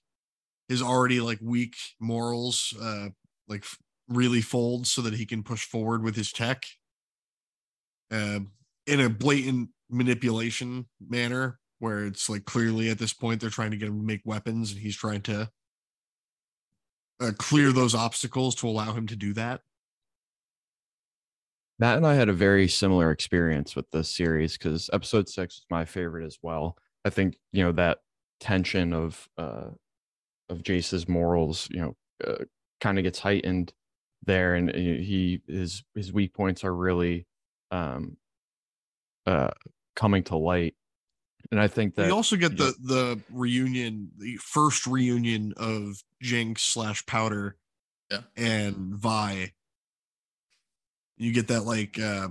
his 0.68 0.82
already 0.82 1.20
like 1.20 1.40
weak 1.42 1.76
morals 2.00 2.74
uh 2.82 3.10
like 3.48 3.64
really 4.10 4.42
fold 4.42 4.88
so 4.88 5.02
that 5.02 5.14
he 5.14 5.26
can 5.26 5.44
push 5.44 5.66
forward 5.66 6.04
with 6.04 6.16
his 6.16 6.32
tech 6.32 6.66
um 8.12 8.52
in 8.86 9.00
a 9.00 9.10
blatant 9.10 9.70
manipulation 9.90 10.86
manner 11.00 11.60
where 11.80 12.06
it's 12.06 12.30
like 12.30 12.46
clearly 12.46 12.90
at 12.90 12.98
this 12.98 13.14
point 13.14 13.40
they're 13.40 13.50
trying 13.50 13.72
to 13.72 13.78
get 13.78 13.90
him 13.90 14.00
to 14.00 14.06
make 14.06 14.22
weapons 14.26 14.72
and 14.72 14.82
he's 14.82 14.96
trying 14.96 15.22
to 15.22 15.50
uh, 17.20 17.32
clear 17.38 17.72
those 17.72 17.96
obstacles 17.96 18.56
to 18.56 18.68
allow 18.68 18.94
him 18.94 19.08
to 19.08 19.16
do 19.16 19.34
that 19.34 19.62
Matt 21.80 21.98
and 21.98 22.08
I 22.08 22.16
had 22.16 22.30
a 22.30 22.34
very 22.34 22.68
similar 22.68 23.12
experience 23.12 23.76
with 23.76 23.90
this 23.92 24.10
series 24.10 24.58
because 24.58 24.90
episode 24.92 25.30
six 25.30 25.58
was 25.58 25.66
my 25.70 25.86
favorite 25.86 26.26
as 26.26 26.38
well. 26.42 26.76
I 27.06 27.10
think 27.10 27.38
you 27.52 27.64
know 27.64 27.72
that 27.74 28.00
tension 28.40 28.94
of 28.94 29.28
uh 29.38 29.70
of 30.50 30.64
Jayce's 30.64 31.08
morals, 31.08 31.68
you 31.72 31.82
know, 31.82 31.96
uh, 32.26 32.46
kind 32.80 32.98
of 32.98 33.04
gets 33.04 33.20
heightened 33.20 33.74
there, 34.26 34.56
and 34.56 34.70
uh, 34.70 34.74
he 34.74 35.42
his 35.48 35.84
his 35.94 36.12
weak 36.12 36.34
points 36.34 36.64
are 36.64 36.76
really 36.76 37.28
um 37.72 38.18
uh 39.26 39.52
coming 39.96 40.24
to 40.24 40.38
light. 40.38 40.74
And 41.52 41.60
I 41.62 41.68
think 41.68 41.96
that 41.96 42.08
we 42.08 42.12
also 42.12 42.36
get 42.36 42.54
yeah. 42.54 42.66
the 42.66 42.76
the 42.82 43.22
reunion 43.30 44.12
the 44.18 44.38
first 44.38 44.88
reunion 44.88 45.54
of 45.58 46.02
jinx 46.22 46.64
slash 46.64 47.06
powder 47.06 47.56
Yeah. 48.12 48.22
and 48.36 48.76
vi 48.96 49.54
you 51.18 51.34
get 51.34 51.48
that 51.48 51.62
like 51.66 52.00
uh 52.00 52.30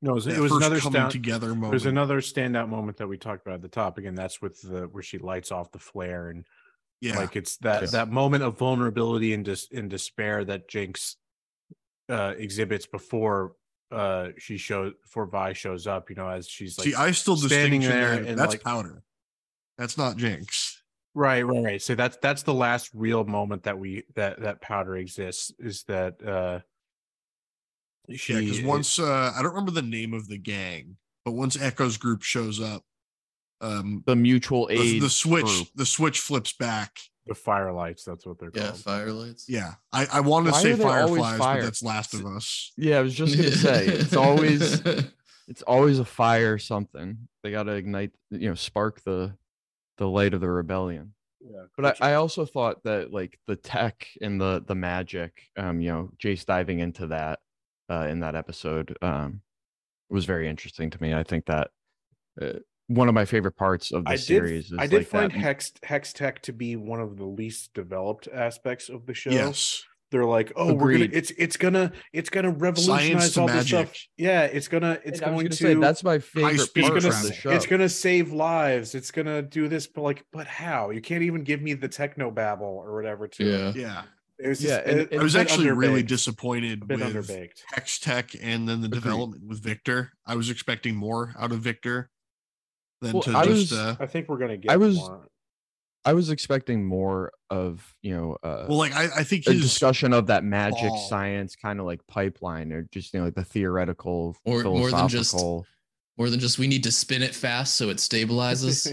No, 0.00 0.12
it 0.12 0.14
was, 0.14 0.26
it 0.26 0.38
was 0.38 0.52
another 0.52 0.78
coming 0.80 1.00
stand, 1.00 1.10
together 1.10 1.48
moment 1.48 1.70
There's 1.72 1.86
another 1.86 2.20
standout 2.20 2.68
moment 2.68 2.96
that 2.98 3.08
we 3.08 3.18
talked 3.18 3.46
about 3.46 3.56
at 3.56 3.62
the 3.62 3.68
top. 3.68 3.98
Again, 3.98 4.14
that's 4.14 4.40
with 4.40 4.60
the 4.62 4.82
where 4.88 5.02
she 5.02 5.18
lights 5.18 5.52
off 5.52 5.70
the 5.72 5.78
flare 5.78 6.28
and 6.28 6.44
yeah 7.00 7.16
like 7.18 7.34
it's 7.36 7.56
that 7.58 7.82
Yes. 7.82 7.92
that 7.92 8.08
moment 8.10 8.44
of 8.44 8.56
vulnerability 8.58 9.34
and 9.34 9.44
dis 9.44 9.66
in 9.70 9.88
despair 9.88 10.44
that 10.44 10.68
Jinx 10.68 11.16
uh 12.08 12.34
exhibits 12.36 12.86
before 12.86 13.54
uh 13.90 14.28
she 14.38 14.56
shows 14.56 14.92
before 15.02 15.26
Vi 15.26 15.52
shows 15.52 15.86
up, 15.86 16.10
you 16.10 16.16
know, 16.16 16.28
as 16.28 16.48
she's 16.48 16.78
like 16.78 16.86
see 16.86 16.94
i 16.94 17.10
still 17.10 17.36
standing 17.36 17.80
distinction 17.80 17.90
there 17.90 18.20
there 18.20 18.30
and, 18.30 18.38
that's 18.38 18.52
like- 18.54 18.62
powder 18.62 19.02
that's 19.78 19.98
not 19.98 20.16
jinx 20.16 20.80
right, 21.14 21.42
right, 21.42 21.64
right. 21.64 21.82
So 21.82 21.94
that's 21.94 22.16
that's 22.22 22.42
the 22.42 22.54
last 22.54 22.90
real 22.94 23.24
moment 23.24 23.64
that 23.64 23.78
we 23.78 24.04
that 24.14 24.40
that 24.40 24.60
powder 24.60 24.96
exists 24.96 25.52
is 25.58 25.82
that 25.84 26.22
uh 26.24 26.60
she 26.60 26.71
yeah 28.08 28.40
because 28.40 28.62
once 28.62 28.98
uh 28.98 29.32
i 29.36 29.42
don't 29.42 29.52
remember 29.52 29.70
the 29.70 29.82
name 29.82 30.12
of 30.12 30.28
the 30.28 30.38
gang 30.38 30.96
but 31.24 31.32
once 31.32 31.56
Ekko's 31.56 31.96
group 31.96 32.22
shows 32.22 32.60
up 32.60 32.82
um 33.60 34.02
the 34.06 34.16
mutual 34.16 34.66
the, 34.66 34.74
aid 34.74 35.02
the 35.02 35.10
switch 35.10 35.44
group. 35.44 35.68
the 35.74 35.86
switch 35.86 36.20
flips 36.20 36.52
back 36.52 36.98
the 37.24 37.34
firelights, 37.34 38.02
that's 38.02 38.26
what 38.26 38.40
they're 38.40 38.50
yeah, 38.52 38.70
called. 38.70 38.82
Yeah, 38.84 38.92
firelights. 38.92 39.44
yeah 39.46 39.74
i 39.92 40.06
i 40.12 40.20
want 40.20 40.46
to 40.46 40.52
Why 40.52 40.62
say 40.62 40.72
are 40.72 40.76
they 40.76 40.84
always 40.84 41.22
fireflies 41.22 41.38
fire? 41.38 41.60
but 41.60 41.64
that's 41.64 41.82
last 41.82 42.14
of 42.14 42.26
us 42.26 42.72
Yeah, 42.76 42.98
I 42.98 43.02
was 43.02 43.14
just 43.14 43.36
gonna 43.36 43.52
say 43.52 43.86
it's 43.86 44.16
always 44.16 44.82
it's 45.48 45.62
always 45.62 45.98
a 45.98 46.04
fire 46.04 46.58
something. 46.58 47.28
They 47.42 47.50
got 47.50 47.64
to 47.64 47.72
ignite, 47.72 48.12
you 48.30 48.48
know, 48.48 48.54
spark 48.54 49.02
the 49.02 49.34
the 49.98 50.08
light 50.08 50.34
of 50.34 50.40
the 50.40 50.48
rebellion. 50.48 51.14
Yeah. 51.40 51.64
But 51.76 52.00
I, 52.02 52.12
I 52.12 52.14
also 52.14 52.46
thought 52.46 52.82
that 52.84 53.12
like 53.12 53.38
the 53.46 53.56
tech 53.56 54.08
and 54.20 54.40
the 54.40 54.64
the 54.66 54.74
magic, 54.74 55.42
um, 55.56 55.80
you 55.80 55.92
know, 55.92 56.10
Jayce 56.22 56.46
diving 56.46 56.78
into 56.78 57.08
that 57.08 57.40
uh, 57.92 58.06
in 58.08 58.20
that 58.20 58.34
episode 58.34 58.96
um, 59.02 59.42
was 60.08 60.24
very 60.24 60.48
interesting 60.48 60.90
to 60.90 61.02
me. 61.02 61.12
I 61.12 61.22
think 61.22 61.46
that 61.46 61.70
uh, 62.40 62.54
one 62.88 63.08
of 63.08 63.14
my 63.14 63.24
favorite 63.24 63.56
parts 63.56 63.92
of 63.92 64.04
the 64.04 64.10
I 64.10 64.16
did, 64.16 64.22
series 64.22 64.72
is 64.72 64.78
I 64.78 64.86
did 64.86 64.98
like 64.98 65.06
find 65.06 65.30
that. 65.30 65.38
hex 65.38 65.72
Hextech 65.84 66.38
to 66.40 66.52
be 66.52 66.76
one 66.76 67.00
of 67.00 67.16
the 67.16 67.24
least 67.26 67.74
developed 67.74 68.28
aspects 68.32 68.88
of 68.88 69.06
the 69.06 69.14
show. 69.14 69.30
yes 69.30 69.82
They're 70.10 70.24
like, 70.26 70.52
oh, 70.56 70.74
we're 70.74 70.92
gonna 70.92 71.08
it's 71.12 71.32
it's 71.38 71.56
gonna 71.56 71.92
it's 72.12 72.28
gonna 72.28 72.50
revolutionize 72.50 73.32
to 73.34 73.40
all 73.40 73.46
this 73.46 73.68
stuff. 73.68 73.94
Yeah, 74.18 74.42
it's 74.44 74.68
gonna 74.68 74.98
it's 75.04 75.20
And 75.20 75.30
going 75.30 75.46
gonna 75.46 75.54
say, 75.56 75.74
that's 75.74 76.04
my 76.04 76.18
favorite 76.18 76.54
it's 76.54 76.68
part 76.68 76.94
gonna 77.02 77.08
of 77.08 77.22
the 77.22 77.32
show. 77.32 77.50
it's 77.50 77.66
gonna 77.66 77.88
save 77.88 78.32
lives. 78.32 78.94
It's 78.94 79.10
gonna 79.10 79.40
do 79.40 79.68
this, 79.68 79.86
but 79.86 80.02
like, 80.02 80.24
but 80.32 80.46
how? 80.46 80.90
You 80.90 81.00
can't 81.00 81.22
even 81.22 81.44
give 81.44 81.62
me 81.62 81.72
the 81.74 81.88
techno 81.88 82.30
babble 82.30 82.66
or 82.66 82.94
whatever. 82.94 83.26
To 83.28 83.42
it. 83.68 83.76
Yeah. 83.76 84.02
Yeah 84.42 84.46
it 84.46 84.48
was 84.48 84.62
Yeah, 84.64 84.76
just, 84.76 84.86
and- 84.88 85.00
it- 85.00 85.10
and 85.12 85.20
I 85.20 85.22
was 85.22 85.36
actually 85.36 85.70
really 85.70 86.02
disappointed 86.02 86.88
with 86.88 87.00
underbaked. 87.00 87.60
Hextech 87.74 88.36
and 88.42 88.68
then 88.68 88.80
the 88.80 88.86
Agreed. 88.88 89.02
development 89.02 89.44
with 89.46 89.62
Victor. 89.62 90.12
I 90.26 90.34
was 90.36 90.50
expecting 90.50 90.96
more 90.96 91.34
out 91.38 91.52
of 91.52 91.60
Victor 91.60 92.10
than 93.00 93.12
Well, 93.14 93.22
to 93.22 93.36
I 93.36 93.44
just 93.44 93.70
was- 93.70 93.72
uh 93.72 93.96
I 94.00 94.06
think 94.06 94.28
we're 94.28 94.38
gonna 94.38 94.56
get. 94.56 94.70
I 94.70 94.76
was- 94.76 94.96
more. 94.96 95.28
I 96.04 96.14
was 96.14 96.30
expecting 96.30 96.84
more 96.84 97.30
of 97.48 97.94
you 98.02 98.12
know 98.16 98.36
uh, 98.42 98.66
well 98.68 98.78
like 98.78 98.92
I, 98.92 99.04
I 99.18 99.22
think 99.24 99.46
a 99.46 99.52
his 99.52 99.62
discussion 99.62 100.12
of 100.12 100.26
that 100.26 100.42
magic 100.42 100.88
ball. 100.88 101.08
science 101.08 101.54
kind 101.54 101.78
of 101.78 101.86
like 101.86 102.04
pipeline 102.08 102.72
or 102.72 102.88
just 102.90 103.14
you 103.14 103.20
know 103.20 103.26
like 103.26 103.36
the 103.36 103.44
theoretical 103.44 104.36
Or 104.44 104.64
more 104.64 104.90
than 104.90 105.06
just- 105.08 105.30
philosophical 105.30 105.66
More 106.18 106.28
than 106.28 106.40
just 106.40 106.58
we 106.58 106.66
need 106.66 106.82
to 106.84 106.92
spin 106.92 107.22
it 107.22 107.34
fast 107.34 107.76
so 107.76 107.88
it 107.88 107.96
stabilizes. 107.96 108.86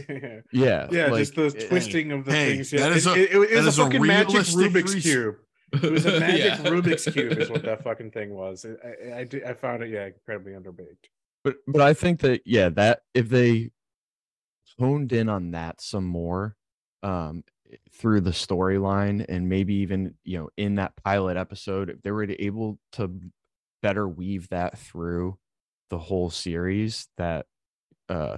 yeah 0.53 0.87
yeah, 0.91 1.07
like, 1.07 1.19
just 1.19 1.35
the 1.35 1.53
eh, 1.57 1.67
twisting 1.67 2.11
of 2.13 2.25
the 2.25 2.31
hey, 2.31 2.55
things. 2.55 2.71
Yeah, 2.71 2.79
that 2.81 2.91
it, 2.91 2.97
is 2.97 3.07
a- 3.07 3.13
it, 3.13 3.17
it, 3.17 3.35
it 3.35 3.49
that 3.55 3.63
was 3.65 3.67
is 3.67 3.77
a 3.77 3.81
a 3.81 3.85
fucking 3.85 4.07
magic 4.07 4.41
Rubik's 4.41 4.95
res- 4.95 5.03
cube. 5.03 5.35
It 5.83 5.91
was 5.91 6.05
a 6.05 6.19
magic 6.19 6.39
Yeah. 6.39 6.57
Rubik's 6.71 7.05
cube, 7.13 7.37
is 7.37 7.49
what 7.49 7.63
that 7.63 7.83
fucking 7.83 8.11
thing 8.11 8.33
was. 8.33 8.65
I, 8.65 9.19
I, 9.19 9.27
I, 9.49 9.53
found 9.53 9.83
it, 9.83 9.89
yeah, 9.91 10.07
incredibly 10.07 10.53
underbaked. 10.53 11.09
but 11.43 11.57
but 11.67 11.81
i 11.81 11.93
think 11.93 12.21
that 12.21 12.41
yeah 12.45 12.69
that 12.69 13.01
if 13.13 13.29
they 13.29 13.69
honed 14.79 15.11
in 15.11 15.29
on 15.29 15.51
that 15.51 15.81
some 15.81 16.05
more 16.05 16.55
um 17.03 17.43
through 17.91 18.21
the 18.21 18.31
storyline 18.31 19.25
and 19.29 19.47
maybe 19.47 19.75
even 19.75 20.15
you 20.23 20.39
know 20.39 20.49
in 20.57 20.75
that 20.75 20.95
pilot 21.03 21.37
episode 21.37 21.89
if 21.89 22.01
they 22.01 22.11
were 22.11 22.25
able 22.39 22.79
to 22.93 23.11
better 23.83 24.07
weave 24.07 24.49
that 24.49 24.77
through 24.77 25.37
the 25.89 25.97
whole 25.97 26.29
series 26.29 27.07
that 27.17 27.45
uh 28.09 28.37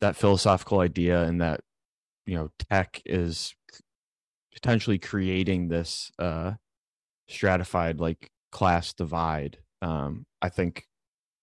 that 0.00 0.16
philosophical 0.16 0.80
idea 0.80 1.22
and 1.22 1.40
that 1.40 1.60
you 2.26 2.34
know 2.34 2.50
tech 2.70 3.00
is 3.04 3.54
potentially 4.52 4.98
creating 4.98 5.68
this 5.68 6.10
uh 6.18 6.52
stratified 7.28 8.00
like 8.00 8.30
class 8.50 8.92
divide 8.92 9.58
um 9.80 10.26
i 10.42 10.48
think 10.48 10.86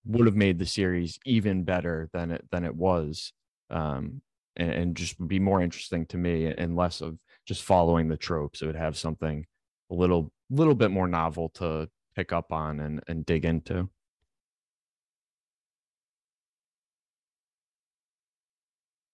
would 0.06 0.26
have 0.26 0.36
made 0.36 0.60
the 0.60 0.66
series 0.66 1.20
even 1.26 1.64
better 1.64 2.10
than 2.14 2.32
it 2.32 2.46
than 2.52 2.64
it 2.64 2.76
was 2.76 3.34
um 3.70 4.22
and, 4.60 4.72
and 4.72 4.96
just 4.98 5.26
be 5.28 5.40
more 5.40 5.62
interesting 5.62 6.06
to 6.08 6.18
me 6.18 6.46
and 6.46 6.76
less 6.76 7.02
of 7.02 7.18
just 7.48 7.64
following 7.64 8.08
the 8.08 8.18
tropes. 8.18 8.62
It 8.62 8.68
would 8.68 8.76
have 8.76 8.98
something 8.98 9.46
a 9.90 9.96
little 9.96 10.32
little 10.52 10.76
bit 10.76 10.92
more 10.92 11.08
novel 11.08 11.50
to 11.50 11.90
pick 12.16 12.32
up 12.32 12.52
on 12.52 12.80
and 12.80 13.02
and 13.08 13.26
dig 13.26 13.46
into 13.46 13.90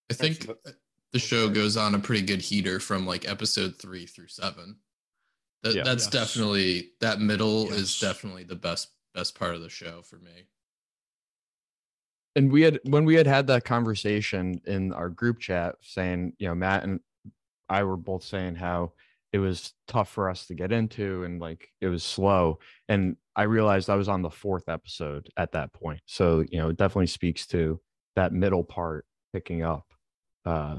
I 0.10 0.14
think 0.14 0.47
the 1.14 1.20
show 1.20 1.49
goes 1.49 1.78
on 1.78 1.95
a 1.95 1.99
pretty 1.99 2.26
good 2.26 2.41
heater 2.41 2.80
from 2.80 3.06
like 3.08 3.28
episode 3.28 3.78
three 3.80 4.06
through 4.06 4.28
seven. 4.28 4.78
That, 5.64 5.74
Yeah. 5.76 5.84
that's 5.84 6.06
Yes. 6.06 6.12
definitely 6.12 6.91
that 6.99 7.20
middle 7.20 7.66
Yes. 7.66 7.76
is 7.80 7.99
definitely 7.99 8.43
the 8.43 8.56
best 8.56 8.89
best 9.14 9.34
part 9.39 9.56
of 9.56 9.62
the 9.62 9.70
show 9.70 10.01
for 10.01 10.18
me. 10.20 10.47
and 12.36 12.51
we 12.51 12.62
had 12.64 12.80
when 12.84 13.06
we 13.06 13.16
had 13.16 13.26
had 13.28 13.47
that 13.47 13.64
conversation 13.64 14.60
in 14.66 14.91
our 14.93 15.10
group 15.10 15.39
chat 15.39 15.76
saying 15.82 16.34
you 16.38 16.47
know 16.49 16.53
matt 16.53 16.84
and 16.84 16.99
i 17.70 17.82
were 17.82 17.95
both 17.95 18.24
saying 18.24 18.56
how 18.56 18.91
it 19.32 19.39
was 19.39 19.72
tough 19.88 20.10
for 20.10 20.30
us 20.30 20.45
to 20.47 20.53
get 20.53 20.74
into 20.74 21.24
and 21.24 21.39
like 21.39 21.70
it 21.80 21.88
was 21.88 22.03
slow 22.03 22.60
and 22.89 23.16
i 23.38 23.43
realized 23.43 23.89
i 23.89 23.95
was 23.95 24.10
on 24.10 24.22
the 24.22 24.30
fourth 24.30 24.68
episode 24.68 25.30
at 25.38 25.53
that 25.53 25.72
point 25.72 26.01
so 26.06 26.43
you 26.51 26.58
know 26.60 26.68
it 26.68 26.76
definitely 26.78 27.08
speaks 27.08 27.47
to 27.47 27.80
that 28.18 28.34
middle 28.34 28.66
part 28.66 29.06
picking 29.32 29.62
up 29.64 29.86
uh 30.46 30.78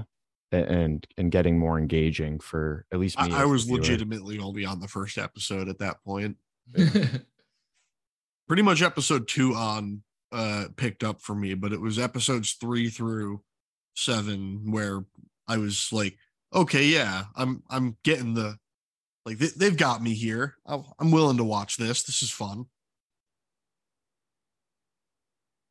and 0.53 1.07
and 1.19 1.31
getting 1.31 1.59
more 1.59 1.79
engaging 1.79 2.39
for 2.39 2.87
at 2.93 3.01
least 3.01 3.21
me 3.21 3.33
I, 3.33 3.43
I 3.43 3.45
was 3.45 3.65
viewer. 3.65 3.79
legitimately 3.79 4.39
only 4.39 4.65
on 4.65 4.81
the 4.81 4.89
first 4.89 5.19
episode 5.19 5.69
at 5.69 5.79
that 5.81 6.03
point. 6.05 6.37
Pretty 8.49 8.63
much 8.63 8.83
episode 8.83 9.29
two 9.29 9.55
on 9.55 10.03
uh 10.33 10.67
picked 10.77 11.05
up 11.05 11.21
for 11.21 11.35
me, 11.35 11.55
but 11.55 11.73
it 11.73 11.81
was 11.81 11.99
episodes 11.99 12.53
three 12.53 12.89
through 12.89 13.43
seven 13.95 14.71
where 14.71 15.05
I 15.49 15.59
was 15.59 15.89
like, 15.93 16.17
okay, 16.55 16.85
yeah, 16.85 17.25
I'm 17.35 17.63
I'm 17.69 17.97
getting 18.05 18.35
the 18.35 18.57
like 19.25 19.39
they, 19.39 19.49
they've 19.57 19.77
got 19.77 20.03
me 20.03 20.15
here. 20.15 20.55
I'll, 20.65 20.95
I'm 21.01 21.11
willing 21.11 21.39
to 21.39 21.45
watch 21.45 21.77
this. 21.77 22.05
This 22.05 22.23
is 22.23 22.31
fun. 22.31 22.67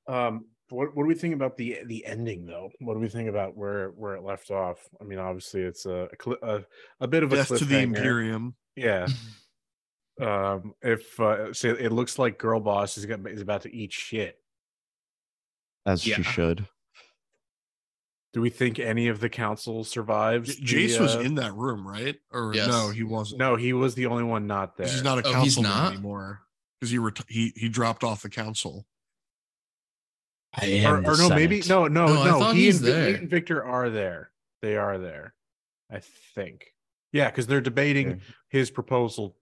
Um, 0.08 0.46
what 0.70 0.96
what 0.96 1.04
do 1.04 1.08
we 1.08 1.16
think 1.16 1.34
about 1.36 1.58
the 1.58 1.80
the 1.86 2.06
ending 2.06 2.46
though? 2.46 2.72
What 2.80 2.94
do 2.96 3.00
we 3.00 3.10
think 3.10 3.30
about 3.30 3.56
where 3.56 3.90
where 3.90 4.16
it 4.16 4.24
left 4.24 4.50
off? 4.52 4.80
I 5.00 5.04
mean, 5.04 5.20
obviously 5.20 5.62
it's 5.62 5.86
a 5.86 6.10
a, 6.28 6.32
a, 6.58 6.66
a 7.02 7.08
bit 7.08 7.24
of 7.24 7.32
a 7.34 7.36
Death 7.38 7.58
to 7.58 7.66
the. 7.66 7.80
Imperium. 7.80 8.56
Yeah. 8.76 9.08
Um, 10.18 10.74
if 10.82 11.20
uh, 11.20 11.52
say 11.54 11.72
it 11.72 11.92
looks 11.92 12.18
like 12.18 12.38
Girl 12.38 12.62
Boss 12.62 12.98
is 12.98 13.06
gonna, 13.06 13.28
is 13.30 13.42
about 13.42 13.64
to 13.64 13.76
eat 13.76 13.92
shit. 13.92 14.40
as 15.86 16.08
Yeah. 16.08 16.16
she 16.16 16.24
should 16.24 16.66
Do 18.34 18.40
we 18.40 18.50
think 18.50 18.80
any 18.80 19.10
of 19.10 19.20
the 19.20 19.28
council 19.28 19.84
survives? 19.84 20.58
Jayce 20.58 20.96
the, 20.96 21.04
was 21.04 21.18
uh, 21.18 21.20
in 21.20 21.36
that 21.36 21.54
room, 21.54 21.86
right? 21.86 22.16
Or 22.32 22.54
Yes. 22.56 22.70
no, 22.70 22.92
he 22.92 23.04
wasn't. 23.04 23.40
No, 23.40 23.58
he 23.58 23.74
was 23.74 23.94
the 23.96 24.06
only 24.06 24.24
one 24.24 24.48
not 24.48 24.78
there. 24.78 24.86
'Cause 24.86 24.94
he's 24.94 25.04
not 25.04 25.18
a 25.18 25.24
Oh, 25.28 25.42
he's 25.42 25.56
councilman 25.56 25.70
not? 25.72 25.92
anymore. 25.92 26.42
Because 26.80 26.92
he 26.92 26.98
reti- 26.98 27.30
he 27.30 27.52
he 27.58 27.68
dropped 27.68 28.06
off 28.06 28.22
the 28.22 28.30
council. 28.30 28.86
I 30.58 30.84
or, 30.86 30.98
or 31.06 31.18
no, 31.18 31.30
maybe 31.30 31.62
no, 31.68 31.88
no, 31.88 32.06
No, 32.08 32.40
no. 32.40 32.52
he, 32.54 32.70
and, 32.70 32.80
Vi- 32.80 33.08
he 33.08 33.14
and 33.16 33.30
Viktor 33.30 33.64
are 33.64 33.90
there. 33.90 34.32
They 34.62 34.78
are 34.78 34.98
there. 34.98 35.34
I 35.92 36.00
think. 36.34 36.74
Yeah, 37.12 37.30
because 37.30 37.48
they're 37.48 37.62
debating 37.62 38.10
Yeah. 38.10 38.16
his 38.50 38.70
proposal 38.72 39.38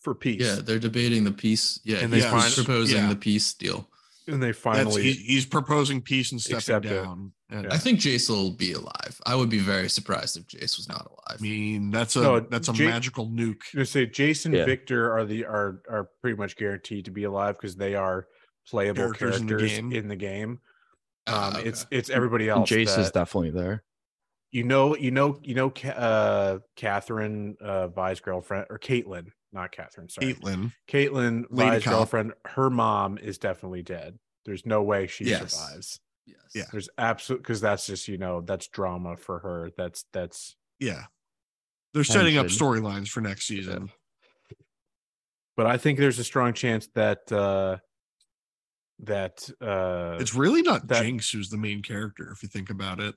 for 0.00 0.14
peace. 0.14 0.40
yeah, 0.42 0.56
they're 0.56 0.78
debating 0.78 1.24
the 1.24 1.32
peace. 1.32 1.80
Yeah, 1.84 1.96
And 1.96 2.04
and 2.04 2.12
they 2.12 2.20
he's 2.20 2.54
fin- 2.54 2.64
proposing 2.64 2.98
yeah. 3.02 3.08
the 3.08 3.16
peace 3.16 3.54
deal. 3.54 3.88
and 4.28 4.42
they 4.42 4.52
finally. 4.52 5.02
he, 5.02 5.12
he's 5.12 5.46
proposing 5.46 6.00
peace 6.00 6.30
and 6.32 6.40
stepping 6.40 6.88
down. 6.88 7.32
And 7.50 7.64
Yeah. 7.64 7.72
I 7.74 7.76
think 7.78 7.98
Jayce 8.00 8.28
will 8.30 8.50
be 8.52 8.72
alive. 8.72 9.20
I 9.26 9.34
would 9.34 9.50
be 9.50 9.58
very 9.58 9.88
surprised 9.88 10.36
if 10.36 10.46
Jayce 10.46 10.76
was 10.76 10.88
not 10.88 11.06
alive. 11.06 11.38
I 11.38 11.42
mean, 11.42 11.90
that's 11.90 12.16
a 12.16 12.22
No, 12.22 12.40
that's 12.40 12.68
a 12.68 12.72
magical 12.72 13.26
nuke. 13.26 13.62
I'm 13.74 13.78
gonna 13.78 13.86
say 13.86 14.06
Jason 14.06 14.52
Yeah. 14.52 14.64
Viktor 14.64 15.12
are 15.12 15.24
the 15.24 15.44
are 15.44 15.82
are 15.90 16.08
pretty 16.20 16.36
much 16.36 16.56
guaranteed 16.56 17.04
to 17.06 17.10
be 17.10 17.24
alive 17.24 17.56
because 17.58 17.74
they 17.76 17.94
are 17.94 18.26
playable 18.68 18.96
Characters 19.02 19.38
characters, 19.38 19.78
in 19.78 19.92
in, 19.92 20.08
the 20.08 20.14
the 20.14 20.16
game. 20.16 20.48
game. 20.48 20.60
Ah, 21.26 21.48
Um, 21.48 21.56
okay. 21.56 21.68
it's 21.68 21.86
it's 21.90 22.10
everybody 22.10 22.48
and 22.48 22.60
else. 22.60 22.70
Jayce 22.70 22.98
is 22.98 23.10
definitely 23.10 23.50
there 23.50 23.84
you 24.50 24.64
know 24.64 24.94
you 24.96 25.10
know 25.10 25.38
you 25.42 25.54
know 25.54 25.70
uh 25.96 26.58
Catherine 26.76 27.56
uh 27.60 27.88
Vi's 27.88 28.20
girlfriend 28.20 28.66
or 28.70 28.78
Caitlyn, 28.78 29.28
not 29.52 29.72
Catherine. 29.72 30.08
Sorry, 30.10 30.34
Caitlyn. 30.34 30.72
Caitlyn 30.88 31.44
Lady 31.50 31.70
Vi's 31.70 31.84
cop. 31.84 31.92
girlfriend. 31.94 32.32
Her 32.44 32.68
mom 32.68 33.16
is 33.18 33.38
definitely 33.38 33.82
dead. 33.82 34.18
There's 34.44 34.66
no 34.66 34.82
way 34.82 35.06
she 35.06 35.24
Yes. 35.24 35.54
survives. 35.54 36.00
yes. 36.26 36.38
Yeah. 36.54 36.64
There's 36.70 36.88
absolute 36.98 37.38
because 37.42 37.60
that's 37.62 37.86
just 37.86 38.08
you 38.08 38.18
know 38.18 38.42
that's 38.42 38.66
drama 38.68 39.16
for 39.16 39.38
her. 39.38 39.70
That's 39.76 40.04
that's 40.12 40.56
Yeah. 40.78 41.04
They're 41.94 42.04
setting 42.04 42.36
up 42.36 42.46
storylines 42.46 43.08
for 43.08 43.20
next 43.22 43.46
season. 43.46 43.90
but 45.56 45.66
I 45.66 45.76
think 45.78 45.98
there's 45.98 46.18
a 46.18 46.24
strong 46.24 46.52
chance 46.52 46.88
that 46.94 47.30
uh 47.32 47.78
that 49.02 49.48
uh 49.60 50.16
It's 50.20 50.34
really 50.34 50.62
not 50.62 50.86
that- 50.88 51.02
Jinx 51.02 51.30
who's 51.30 51.50
the 51.50 51.56
main 51.58 51.82
character, 51.82 52.30
if 52.32 52.42
you 52.42 52.48
think 52.48 52.70
about 52.70 53.00
it. 53.00 53.14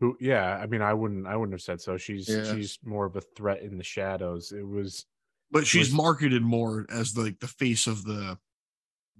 who 0.00 0.16
yeah, 0.20 0.56
I 0.56 0.66
mean 0.66 0.82
I 0.82 0.94
wouldn't 0.94 1.26
I 1.26 1.36
wouldn't 1.36 1.54
have 1.54 1.62
said 1.62 1.80
so. 1.80 1.96
She's 1.96 2.28
Yeah. 2.28 2.54
she's 2.54 2.78
more 2.84 3.06
of 3.06 3.16
a 3.16 3.20
threat 3.20 3.62
in 3.62 3.78
the 3.78 3.84
shadows. 3.84 4.52
It 4.52 4.66
was 4.66 5.06
But 5.50 5.66
she's 5.66 5.88
Was- 5.90 5.96
marketed 5.96 6.42
more 6.42 6.86
as 6.90 7.14
the, 7.14 7.22
like 7.22 7.40
the 7.40 7.48
face 7.48 7.86
of 7.86 8.04
the 8.04 8.38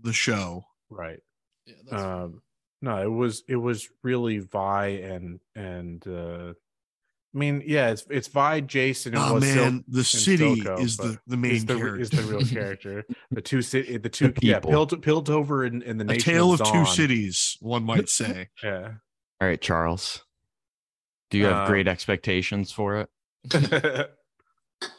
the 0.01 0.13
show. 0.13 0.65
right. 0.91 1.21
Yeah, 1.67 1.75
that's 1.85 1.91
fair. 2.03 2.13
Um 2.13 2.43
no, 2.81 3.03
it 3.03 3.11
was 3.11 3.43
it 3.49 3.57
was 3.57 3.89
really 4.05 4.39
Vi 4.39 4.87
and 4.87 5.41
and 5.57 6.07
uh 6.07 6.55
I 7.35 7.39
mean, 7.39 7.63
yeah, 7.67 7.91
it's 7.91 8.07
it's 8.09 8.29
Vi, 8.29 8.61
Jason, 8.63 9.15
and 9.15 9.23
Oh 9.23 9.35
was 9.35 9.45
Sil- 9.45 9.65
man, 9.65 9.85
the 9.87 10.03
city 10.03 10.63
Silco, 10.63 10.81
is 10.81 10.97
the, 10.97 11.19
the 11.27 11.37
main 11.37 11.53
is 11.57 11.65
the 11.67 11.77
character. 11.77 12.01
is 12.01 12.11
the 12.11 12.23
real 12.23 12.45
character. 12.45 13.05
The 13.31 13.43
two 13.43 13.61
city, 13.63 13.99
the 13.99 14.09
two 14.19 14.33
yeah, 14.41 14.61
people. 14.61 14.71
Pilt, 14.71 15.03
Piltover 15.03 15.67
and, 15.67 15.83
and 15.83 16.01
the 16.01 16.05
a 16.05 16.09
nation 16.09 16.33
tale 16.33 16.53
of 16.55 16.63
two 16.65 16.87
cities, 16.87 17.57
one 17.61 17.85
might 17.85 18.09
say. 18.21 18.49
Yeah. 18.63 18.93
all 19.41 19.47
right 19.49 19.61
charles 19.61 20.25
do 21.31 21.37
you 21.39 21.45
have 21.45 21.69
great 21.69 21.87
Um, 21.87 21.93
expectations 21.93 22.73
for 22.73 22.97
it 22.97 23.11
uh, 23.55 24.09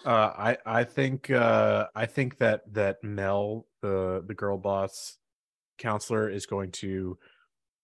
I 0.05 0.57
I 0.65 0.83
think 0.83 1.29
uh, 1.29 1.87
I 1.95 2.05
think 2.05 2.37
that 2.37 2.61
that 2.73 3.03
Mel, 3.03 3.65
the 3.81 4.23
the 4.25 4.33
girl 4.33 4.57
boss 4.57 5.17
counselor, 5.77 6.29
is 6.29 6.45
going 6.45 6.71
to 6.73 7.17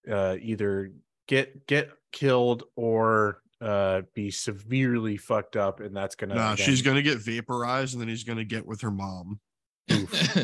uh, 0.09 0.35
either 0.41 0.91
get 1.27 1.67
get 1.67 1.89
killed 2.11 2.63
or 2.75 3.41
uh, 3.66 4.03
be 4.13 4.30
severely 4.32 5.18
fucked 5.18 5.55
up, 5.57 5.80
and 5.80 5.95
that's 5.95 6.16
gonna 6.16 6.36
nah, 6.36 6.55
she's 6.55 6.82
gonna 6.82 7.01
get 7.01 7.18
vaporized 7.18 7.93
and 7.93 8.01
then 8.01 8.07
he's 8.07 8.24
gonna 8.24 8.45
get 8.45 8.66
with 8.66 8.82
her 8.82 8.91
mom. 8.91 9.39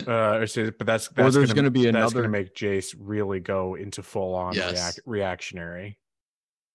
Uh, 0.07 0.37
or 0.39 0.47
say, 0.47 0.69
but 0.69 0.85
that's, 0.87 1.07
that's 1.09 1.33
there's 1.35 1.53
gonna 1.53 1.69
be 1.71 1.83
that's 1.83 1.89
another- 1.95 2.21
gonna 2.21 2.29
make 2.29 2.55
Jayce 2.55 2.95
really 2.99 3.39
go 3.39 3.75
into 3.75 4.01
full 4.03 4.33
on 4.35 4.53
Yes. 4.53 4.73
reac- 4.97 4.99
reactionary. 5.05 5.99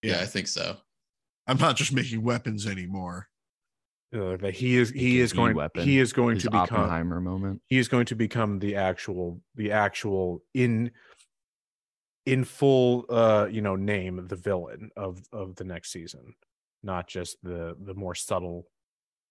yeah, 0.03 0.21
I 0.21 0.27
think 0.27 0.47
so. 0.49 0.77
I'm 1.47 1.59
not 1.59 1.77
just 1.77 1.93
making 1.93 2.23
weapons 2.23 2.67
anymore. 2.67 3.29
Uh, 4.15 4.37
that 4.37 4.55
he 4.55 4.77
is 4.77 4.91
he 4.91 5.21
is 5.21 5.33
going 5.33 5.57
weapon, 5.57 5.83
he 5.85 5.99
is 5.99 6.13
going 6.13 6.37
His 6.37 6.45
to 6.45 6.51
become 6.51 6.63
oppenheimer 6.81 7.21
moment 7.21 7.61
he 7.67 7.77
is 7.79 7.89
going 7.89 8.07
to 8.07 8.15
become 8.15 8.59
the 8.61 8.77
actual 8.77 9.41
the 9.57 9.73
actual 9.73 10.43
in 10.55 10.91
in 12.27 12.45
full 12.45 13.05
uh 13.09 13.47
you 13.51 13.61
know 13.63 13.77
name 13.77 14.27
the 14.29 14.37
villain 14.37 14.91
of 14.97 15.21
of 15.33 15.55
the 15.57 15.65
next 15.65 15.93
season 15.93 16.35
not 16.83 17.09
just 17.09 17.37
the 17.43 17.77
the 17.85 17.95
more 17.95 18.15
subtle 18.15 18.67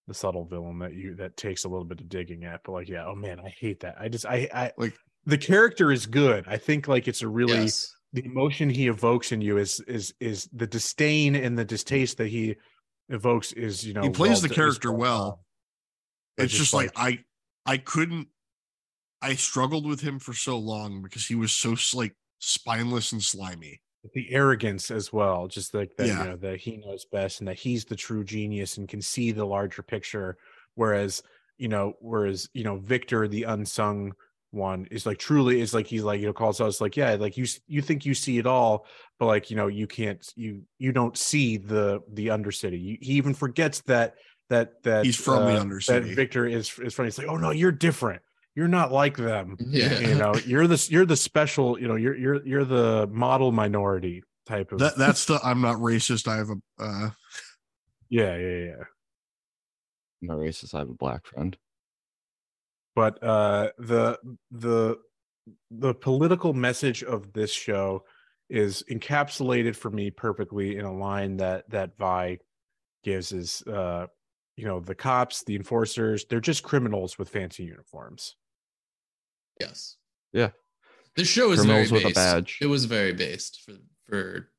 the 0.07 0.13
subtle 0.13 0.45
villain 0.45 0.79
that 0.79 0.93
you 0.93 1.15
that 1.15 1.35
takes 1.35 1.65
a 1.65 1.69
little 1.69 1.85
bit 1.85 1.99
of 1.99 2.09
digging 2.09 2.45
at 2.45 2.61
but 2.63 2.71
like 2.71 2.89
yeah 2.89 3.05
oh 3.05 3.15
man 3.15 3.39
i 3.39 3.49
hate 3.59 3.79
that 3.81 3.95
i 3.99 4.07
just 4.07 4.25
i 4.25 4.47
i 4.53 4.71
Like- 4.77 4.97
the 5.25 5.37
character 5.37 5.91
is 5.91 6.05
good 6.05 6.45
i 6.47 6.57
think 6.57 6.87
like 6.87 7.07
it's 7.07 7.21
a 7.21 7.27
really 7.27 7.63
yes. 7.63 7.91
the 8.13 8.23
emotion 8.25 8.69
he 8.69 8.87
evokes 8.87 9.31
in 9.31 9.41
you 9.41 9.57
is 9.57 9.79
is 9.81 10.13
is 10.19 10.47
the 10.53 10.67
disdain 10.67 11.35
and 11.35 11.57
the 11.57 11.65
distaste 11.65 12.17
that 12.17 12.27
he 12.27 12.55
evokes 13.09 13.51
is 13.53 13.85
you 13.85 13.93
know 13.93 14.03
he 14.03 14.09
plays 14.09 14.41
well 14.41 14.41
the 14.41 14.49
character 14.49 14.91
well 14.91 14.99
well. 14.99 15.29
done. 16.37 16.45
It's 16.45 16.53
just 16.53 16.73
like, 16.73 16.91
I 16.95 17.19
I 17.65 17.77
couldn't 17.77 18.27
I 19.21 19.35
struggled 19.35 19.87
with 19.87 20.01
him 20.01 20.19
for 20.19 20.33
so 20.33 20.57
long 20.57 21.01
because 21.01 21.25
he 21.25 21.35
was 21.35 21.51
so 21.51 21.75
like 21.97 22.13
spineless 22.45 23.11
and 23.11 23.21
slimy. 23.23 23.81
the 24.13 24.31
arrogance 24.31 24.91
as 24.91 25.11
well 25.11 25.47
just 25.47 25.73
like 25.73 25.89
that 25.97 26.07
Yeah. 26.07 26.19
you 26.23 26.29
know 26.29 26.35
that 26.37 26.57
he 26.59 26.77
knows 26.77 27.05
best 27.11 27.39
and 27.39 27.47
that 27.47 27.57
he's 27.57 27.85
the 27.85 27.95
true 27.95 28.23
genius 28.23 28.77
and 28.77 28.87
can 28.87 29.01
see 29.01 29.31
the 29.31 29.45
larger 29.45 29.81
picture 29.81 30.37
whereas 30.75 31.23
you 31.57 31.67
know 31.67 31.93
whereas 32.01 32.47
you 32.53 32.63
know 32.63 32.77
Viktor 32.77 33.27
the 33.27 33.43
unsung 33.43 34.13
one 34.51 34.87
is 34.91 35.05
like 35.07 35.17
truly 35.17 35.59
is 35.59 35.73
like 35.73 35.87
he's 35.87 36.03
like 36.03 36.19
you 36.21 36.27
know 36.27 36.33
calls 36.33 36.61
us 36.61 36.79
like 36.79 36.95
yeah 36.95 37.15
like 37.15 37.35
you 37.35 37.45
you 37.67 37.81
think 37.81 38.05
you 38.05 38.13
see 38.13 38.37
it 38.37 38.45
all 38.45 38.85
but 39.19 39.25
like 39.25 39.49
you 39.49 39.57
know 39.57 39.67
you 39.67 39.87
can't 39.87 40.23
you 40.35 40.61
you 40.77 40.91
don't 40.91 41.17
see 41.17 41.57
the 41.57 41.99
the 42.13 42.27
undercity 42.27 42.79
you, 42.81 42.97
he 43.01 43.13
even 43.13 43.33
forgets 43.33 43.81
that 43.81 44.13
that 44.49 44.83
that 44.83 45.03
He's 45.03 45.15
from 45.15 45.45
the 45.45 45.53
uh, 45.59 45.63
Undercity. 45.63 45.87
that 45.87 46.03
Viktor 46.15 46.45
is 46.45 46.77
is 46.79 46.93
funny 46.93 47.07
it's 47.09 47.17
like 47.17 47.27
oh 47.27 47.37
no 47.37 47.49
you're 47.49 47.71
different 47.71 48.21
you're 48.55 48.67
not 48.67 48.91
like 48.91 49.17
them 49.17 49.57
Yeah. 49.59 49.99
you 49.99 50.15
know 50.15 50.33
you're 50.45 50.67
the 50.67 50.87
you're 50.89 51.05
the 51.05 51.15
special 51.17 51.79
you 51.79 51.87
know 51.87 51.95
you're 51.95 52.15
you're 52.15 52.45
you're 52.47 52.65
the 52.65 53.07
model 53.11 53.51
minority 53.51 54.23
type 54.45 54.71
of 54.71 54.79
That 54.79 54.97
that's 54.97 55.25
the 55.25 55.39
I'm 55.43 55.61
not 55.61 55.77
racist. 55.77 56.27
I 56.27 56.37
have 56.37 56.49
a 56.49 56.83
uh 56.83 57.09
yeah 58.09 58.37
yeah 58.37 58.57
yeah 58.65 58.83
I'm 60.21 60.27
not 60.29 60.37
racist 60.37 60.73
i 60.73 60.79
have 60.79 60.89
a 60.89 60.93
black 60.93 61.25
friend 61.25 61.57
but 62.95 63.21
uh 63.23 63.69
the 63.77 64.17
the 64.51 64.97
the 65.71 65.93
political 65.93 66.53
message 66.53 67.03
of 67.03 67.33
this 67.33 67.51
show 67.51 68.03
is 68.49 68.83
encapsulated 68.91 69.75
for 69.75 69.89
me 69.91 70.11
perfectly 70.11 70.77
in 70.77 70.85
a 70.85 70.93
line 70.93 71.37
that 71.37 71.69
that 71.69 71.97
vi 71.97 72.37
gives 73.03 73.31
is 73.31 73.61
uh 73.63 74.05
you 74.55 74.65
know 74.65 74.79
the 74.79 74.95
cops 74.95 75.43
the 75.43 75.55
enforcers 75.55 76.25
they're 76.29 76.39
just 76.39 76.63
criminals 76.63 77.17
with 77.17 77.29
fancy 77.29 77.63
uniforms 77.63 78.35
Yes. 79.59 79.95
Yeah. 80.33 80.49
This 81.15 81.27
show 81.27 81.51
is 81.51 81.63
very 81.63 81.85
Criminals 81.87 81.91
with 81.91 82.01
a 82.01 82.05
based. 82.07 82.15
badge. 82.15 82.57
It 82.61 82.65
was 82.67 82.85
very 82.85 83.13
based 83.13 83.61
for 83.65 83.73
for 84.05 84.49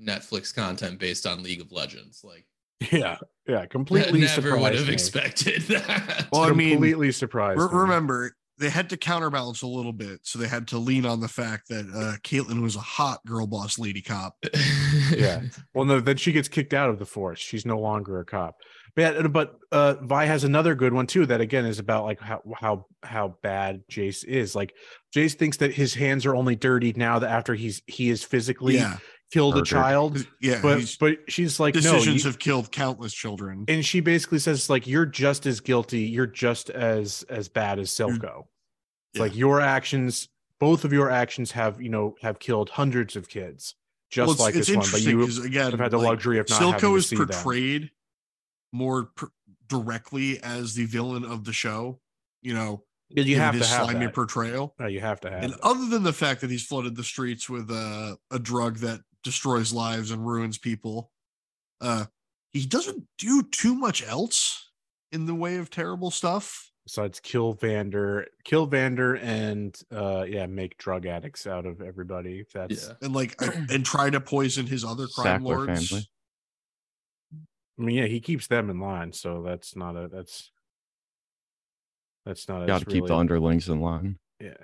Netflix 0.00 0.54
content 0.54 0.98
based 0.98 1.26
on 1.26 1.42
League 1.42 1.60
of 1.60 1.72
Legends. 1.72 2.22
Like 2.24 2.46
Yeah, 2.92 3.18
yeah, 3.48 3.66
completely 3.66 4.20
surprised. 4.26 4.46
I 4.46 4.50
never 4.50 4.62
would 4.62 4.74
have 4.74 4.86
me. 4.88 4.92
expected 4.92 5.62
that. 5.62 6.28
Well, 6.32 6.42
I 6.42 6.52
mean, 6.52 6.70
completely 6.72 7.12
surprised. 7.12 7.60
Re- 7.60 7.66
me. 7.68 7.74
remember, 7.74 8.36
they 8.58 8.70
had 8.70 8.90
to 8.90 8.96
counterbalance 8.96 9.62
a 9.62 9.66
little 9.66 9.92
bit, 9.92 10.20
so 10.22 10.38
they 10.38 10.48
had 10.48 10.68
to 10.68 10.78
lean 10.78 11.06
on 11.06 11.20
the 11.20 11.28
fact 11.28 11.68
that 11.68 11.86
uh, 11.86 12.18
Caitlyn 12.22 12.62
was 12.62 12.76
a 12.76 12.80
hot 12.80 13.24
girl 13.26 13.46
boss 13.46 13.78
lady 13.78 14.02
cop. 14.02 14.36
Yeah. 15.16 15.42
Well, 15.74 15.84
no, 15.84 16.00
then 16.00 16.16
she 16.16 16.32
gets 16.32 16.48
kicked 16.48 16.72
out 16.72 16.88
of 16.90 16.98
the 16.98 17.06
force. 17.06 17.38
She's 17.38 17.66
no 17.66 17.78
longer 17.78 18.20
a 18.20 18.24
cop. 18.24 18.56
But 18.94 19.02
yeah, 19.02 19.26
but 19.26 19.58
uh, 19.70 19.94
Vi 20.02 20.24
has 20.26 20.44
another 20.44 20.74
good 20.74 20.92
one 20.92 21.06
too. 21.06 21.24
That 21.26 21.40
again 21.40 21.64
is 21.64 21.78
about 21.78 22.04
like 22.04 22.20
how 22.20 22.42
how 22.54 22.86
how 23.02 23.36
bad 23.42 23.82
Jayce 23.90 24.22
is. 24.24 24.54
Like 24.54 24.74
Jayce 25.14 25.34
thinks 25.34 25.58
that 25.58 25.72
his 25.72 25.94
hands 25.94 26.26
are 26.26 26.34
only 26.34 26.56
dirty 26.56 26.92
now 26.94 27.18
that 27.18 27.30
after 27.30 27.54
he's 27.54 27.82
he 27.86 28.10
is 28.10 28.22
physically 28.22 28.74
Yeah, 28.74 28.98
killed 29.32 29.56
a 29.56 29.62
child. 29.62 30.26
yeah. 30.40 30.60
But 30.62 30.96
but 31.00 31.18
she's 31.28 31.58
like 31.58 31.74
no. 31.74 31.80
decisions 31.80 32.24
you- 32.24 32.30
have 32.30 32.38
killed 32.38 32.70
countless 32.70 33.12
children. 33.14 33.64
and 33.68 33.84
she 33.84 34.00
basically 34.00 34.38
says 34.38 34.68
like 34.70 34.86
you're 34.86 35.06
just 35.06 35.46
as 35.46 35.60
guilty. 35.60 36.00
You're 36.02 36.26
just 36.26 36.70
as 36.70 37.24
as 37.28 37.48
bad 37.48 37.78
as 37.78 37.90
Silco. 37.90 38.20
Mm. 38.20 38.44
Yeah. 39.14 39.22
Like 39.22 39.36
your 39.36 39.60
actions, 39.60 40.28
both 40.58 40.84
of 40.84 40.92
your 40.92 41.10
actions 41.10 41.50
have 41.52 41.80
you 41.80 41.88
know 41.88 42.14
have 42.22 42.38
killed 42.38 42.70
hundreds 42.70 43.16
of 43.16 43.28
kids, 43.28 43.74
just 44.10 44.26
Well, 44.26 44.32
it's, 44.32 44.40
like 44.40 44.54
it's 44.54 44.68
this 44.68 44.76
one. 44.76 44.86
But 44.92 45.02
you 45.02 45.22
again, 45.44 45.70
have 45.70 45.80
had 45.80 45.90
the 45.90 45.98
like, 45.98 46.06
luxury 46.08 46.38
of 46.38 46.48
not 46.48 46.60
Silco 46.80 46.96
is 46.96 47.08
see 47.08 47.16
them. 47.16 47.26
portrayed 47.28 47.90
more 48.72 49.06
pr- 49.16 49.26
directly 49.68 50.42
as 50.42 50.74
the 50.74 50.84
villain 50.86 51.24
of 51.24 51.44
the 51.44 51.52
show. 51.52 52.00
You 52.42 52.54
know, 52.54 52.84
you 53.10 53.36
have 53.38 53.52
to 53.52 53.58
his 53.58 53.70
have 53.70 53.84
slimy 53.84 54.06
that. 54.06 54.14
portrayal. 54.14 54.74
No, 54.80 54.86
you 54.86 55.00
have 55.00 55.20
to 55.20 55.30
have. 55.30 55.42
And 55.42 55.52
that. 55.52 55.60
other 55.62 55.86
than 55.86 56.02
the 56.02 56.12
fact 56.12 56.40
that 56.40 56.50
he's 56.50 56.64
flooded 56.64 56.96
the 56.96 57.04
streets 57.04 57.48
with 57.48 57.70
uh, 57.70 58.16
a 58.30 58.38
drug 58.38 58.78
that 58.78 59.00
destroys 59.22 59.72
lives 59.72 60.10
and 60.10 60.26
ruins 60.26 60.58
people, 60.58 61.10
uh, 61.80 62.06
he 62.52 62.66
doesn't 62.66 63.04
do 63.18 63.42
too 63.42 63.74
much 63.74 64.06
else 64.06 64.70
in 65.10 65.26
the 65.26 65.34
way 65.34 65.56
of 65.56 65.70
terrible 65.70 66.10
stuff. 66.10 66.70
besides 66.84 67.20
kill 67.20 67.52
Vander, 67.54 68.26
kill 68.44 68.66
Vander, 68.66 69.16
and 69.16 69.78
uh, 69.94 70.24
yeah, 70.28 70.46
make 70.46 70.76
drug 70.78 71.06
addicts 71.06 71.46
out 71.46 71.66
of 71.66 71.80
everybody. 71.80 72.44
That's 72.52 72.88
yeah. 72.88 72.94
And 73.02 73.14
like, 73.14 73.40
and 73.70 73.84
try 73.84 74.10
to 74.10 74.20
poison 74.20 74.66
his 74.66 74.84
other 74.84 75.06
crime 75.06 75.42
Sackler 75.42 75.44
lords. 75.44 75.88
family. 75.88 76.08
I 77.78 77.82
mean, 77.82 77.96
yeah, 77.96 78.06
he 78.06 78.20
keeps 78.20 78.46
them 78.46 78.68
in 78.70 78.80
line, 78.80 79.12
so 79.12 79.42
that's 79.42 79.74
not 79.76 79.96
a 79.96 80.08
that's 80.08 80.50
that's 82.24 82.48
not. 82.48 82.66
Got 82.66 82.76
as 82.76 82.80
to 82.80 82.86
keep 82.86 83.06
the 83.06 83.16
underlings 83.16 83.68
in 83.68 83.80
line. 83.80 84.18
Yeah. 84.40 84.54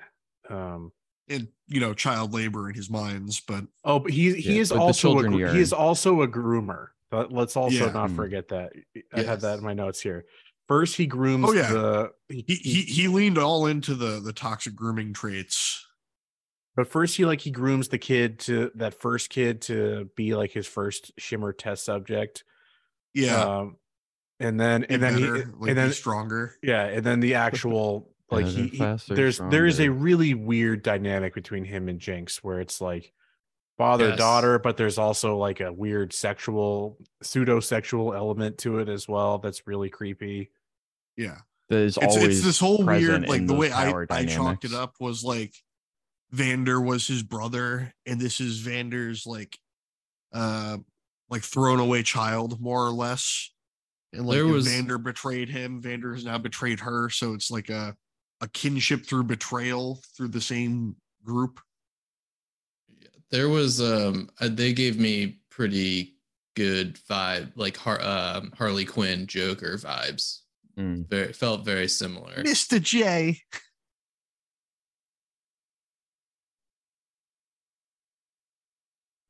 Um. 0.49 0.93
And 1.31 1.49
you 1.67 1.81
know, 1.81 1.95
child 1.95 2.33
labor 2.33 2.69
in 2.69 2.75
his 2.75 2.91
minds, 2.91 3.41
but 3.41 3.65
Oh, 3.85 3.99
but 4.01 4.13
he 4.13 4.35
he 4.35 4.55
Yeah, 4.55 4.61
is 4.61 4.73
also 4.73 4.91
a, 4.91 4.93
children 4.93 5.33
he 5.33 5.61
is 5.61 5.73
also 5.73 6.23
a 6.23 6.29
groomer. 6.29 6.89
But 7.11 7.33
let's 7.33 7.57
also 7.57 7.87
Yeah. 7.87 7.93
not 7.93 8.11
Mm. 8.11 8.17
forget 8.17 8.49
that. 8.49 8.73
I 9.13 9.23
had 9.23 9.41
that 9.41 9.59
in 9.59 9.65
my 9.65 9.73
notes 9.75 10.01
here. 10.01 10.27
First, 10.69 10.97
he 10.97 11.07
grooms 11.07 11.49
Oh, 11.49 11.53
yeah. 11.53 11.73
the 11.73 12.13
he, 12.29 12.43
he 12.47 12.83
he 12.83 13.09
leaned 13.09 13.39
all 13.39 13.67
into 13.67 13.95
the 13.95 14.21
the 14.21 14.33
toxic 14.33 14.75
grooming 14.75 15.15
traits. 15.15 15.87
But 16.77 16.87
first, 16.89 17.17
he 17.17 17.25
like 17.25 17.41
he 17.41 17.51
grooms 17.51 17.89
the 17.89 17.99
kid 17.99 18.39
to 18.41 18.71
that 18.77 18.95
first 18.95 19.31
kid 19.31 19.63
to 19.63 20.11
be 20.17 20.35
like 20.35 20.53
his 20.53 20.67
first 20.67 21.13
shimmer 21.19 21.53
test 21.53 21.85
subject. 21.85 22.45
Yeah, 23.15 23.45
Um, 23.49 23.77
and 24.41 24.61
then 24.61 24.83
be 24.83 24.95
and 24.95 25.03
then 25.03 25.17
he 25.17 25.31
like 25.31 25.47
and 25.71 25.79
then 25.79 25.93
stronger. 25.93 26.55
yeah, 26.63 26.85
and 26.85 27.05
then 27.05 27.21
the 27.21 27.35
actual 27.35 28.15
like 28.31 28.47
he, 28.47 28.69
he- 28.69 28.79
faster, 28.79 29.15
there's 29.15 29.39
there 29.39 29.67
is 29.67 29.81
a 29.81 29.89
really 29.89 30.35
weird 30.35 30.83
dynamic 30.83 31.35
between 31.35 31.65
him 31.65 31.89
and 31.89 31.99
Jinx 31.99 32.43
where 32.43 32.61
it's 32.61 32.81
like 32.81 33.13
father 33.79 34.09
Yes. 34.11 34.19
daughter, 34.19 34.59
but 34.59 34.77
there's 34.77 34.99
also 34.99 35.37
like 35.37 35.61
a 35.61 35.73
weird 35.73 36.13
sexual 36.13 36.99
pseudo 37.23 37.61
sexual 37.61 38.13
element 38.15 38.59
to 38.59 38.79
it 38.81 38.89
as 38.89 39.09
well. 39.09 39.39
That's 39.39 39.67
really 39.67 39.89
creepy. 39.89 40.51
Yeah, 41.17 41.39
There's 41.69 41.97
it's 41.97 42.17
always 42.17 42.39
it's 42.39 42.47
this 42.47 42.59
whole 42.61 42.85
weird 42.85 43.29
like 43.29 43.47
the 43.47 43.55
way 43.55 43.73
I 43.73 43.91
power 43.91 44.07
I 44.11 44.25
chalked 44.25 44.65
it 44.65 44.73
up 44.75 44.95
was 45.01 45.25
like 45.25 45.55
Vander 46.31 46.81
was 46.81 47.07
his 47.07 47.23
brother, 47.23 47.93
and 48.07 48.21
this 48.21 48.41
is 48.41 48.59
Vander's 48.59 49.27
like 49.27 49.59
uh 50.33 50.77
like 51.31 51.43
thrown 51.43 51.81
away 51.81 52.03
child 52.03 52.61
more 52.61 52.87
or 52.87 52.91
less. 52.91 53.51
And 54.13 54.27
like 54.27 54.37
There 54.37 54.47
if 54.47 54.53
was- 54.53 54.69
Vander 54.69 54.99
betrayed 54.99 55.49
him, 55.49 55.81
Vander 55.81 56.15
has 56.15 56.25
now 56.25 56.39
betrayed 56.39 56.81
her, 56.81 57.09
so 57.11 57.33
it's 57.35 57.51
like 57.51 57.69
a 57.71 57.97
a 58.41 58.49
kinship 58.49 59.05
through 59.07 59.25
betrayal 59.25 60.01
through 60.17 60.29
the 60.29 60.41
same 60.41 60.97
group. 61.25 61.61
There 63.31 63.49
was 63.49 63.81
um 63.81 64.31
uh, 64.41 64.49
they 64.51 64.73
gave 64.73 64.99
me 64.99 65.41
pretty 65.51 66.15
good 66.57 66.99
vibe 67.09 67.53
like 67.57 67.77
Har- 67.77 68.03
um, 68.03 68.53
Harley 68.57 68.85
Quinn 68.85 69.27
Joker 69.27 69.77
vibes. 69.77 70.41
Mm. 70.79 71.09
Very 71.09 71.33
felt 71.33 71.65
very 71.65 71.89
similar. 71.89 72.43
Mr. 72.43 72.81
J. 72.81 73.41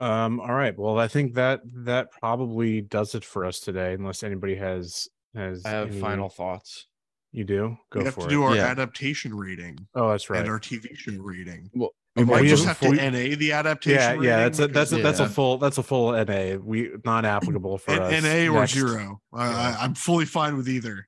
Um, 0.00 0.40
all 0.40 0.54
right. 0.54 0.78
Well, 0.78 0.98
I 0.98 1.08
think 1.08 1.34
that 1.34 1.60
that 1.84 2.12
probably 2.12 2.80
does 2.80 3.14
it 3.14 3.24
for 3.24 3.44
us 3.44 3.58
today, 3.60 3.94
unless 3.94 4.22
anybody 4.22 4.54
has 4.56 5.08
has 5.34 5.64
I 5.64 5.70
have 5.70 5.90
any- 5.90 6.00
final 6.00 6.28
thoughts. 6.28 6.86
You 7.32 7.44
do 7.44 7.76
go 7.92 7.98
we 8.00 8.04
have 8.06 8.14
for 8.14 8.20
to 8.22 8.26
it. 8.26 8.30
do 8.30 8.42
our 8.42 8.56
Yeah. 8.56 8.66
adaptation 8.68 9.34
rating 9.34 9.76
oh, 9.94 10.10
that's 10.10 10.30
right. 10.30 10.40
and 10.40 10.48
our 10.48 10.58
TV 10.58 10.96
show 10.96 11.12
rating. 11.20 11.70
Well, 11.74 11.90
We 12.16 12.22
Okay, 12.24 12.32
might 12.32 12.42
we 12.42 12.48
just 12.48 12.64
have- 12.64 12.78
have 12.80 12.90
to 12.90 12.96
we- 12.96 13.10
NA 13.30 13.36
the 13.36 13.52
adaptation. 13.52 14.22
yeah, 14.22 14.28
yeah. 14.28 14.36
That's 14.44 14.58
a 14.58 14.66
that's 14.68 14.92
a, 14.92 14.96
because- 14.96 15.18
that's 15.18 15.30
a 15.30 15.32
full 15.34 15.58
that's 15.58 15.78
a 15.78 15.82
full 15.82 16.12
NA. 16.14 16.56
We 16.56 16.90
not 17.04 17.24
applicable 17.24 17.78
for 17.78 17.92
N- 17.92 18.02
us. 18.02 18.22
NA 18.24 18.48
or 18.48 18.60
Next. 18.60 18.72
zero. 18.72 19.20
I, 19.32 19.48
Yeah. 19.50 19.56
I, 19.80 19.84
I'm 19.84 19.94
fully 19.94 20.24
fine 20.24 20.56
with 20.56 20.68
either. 20.68 21.06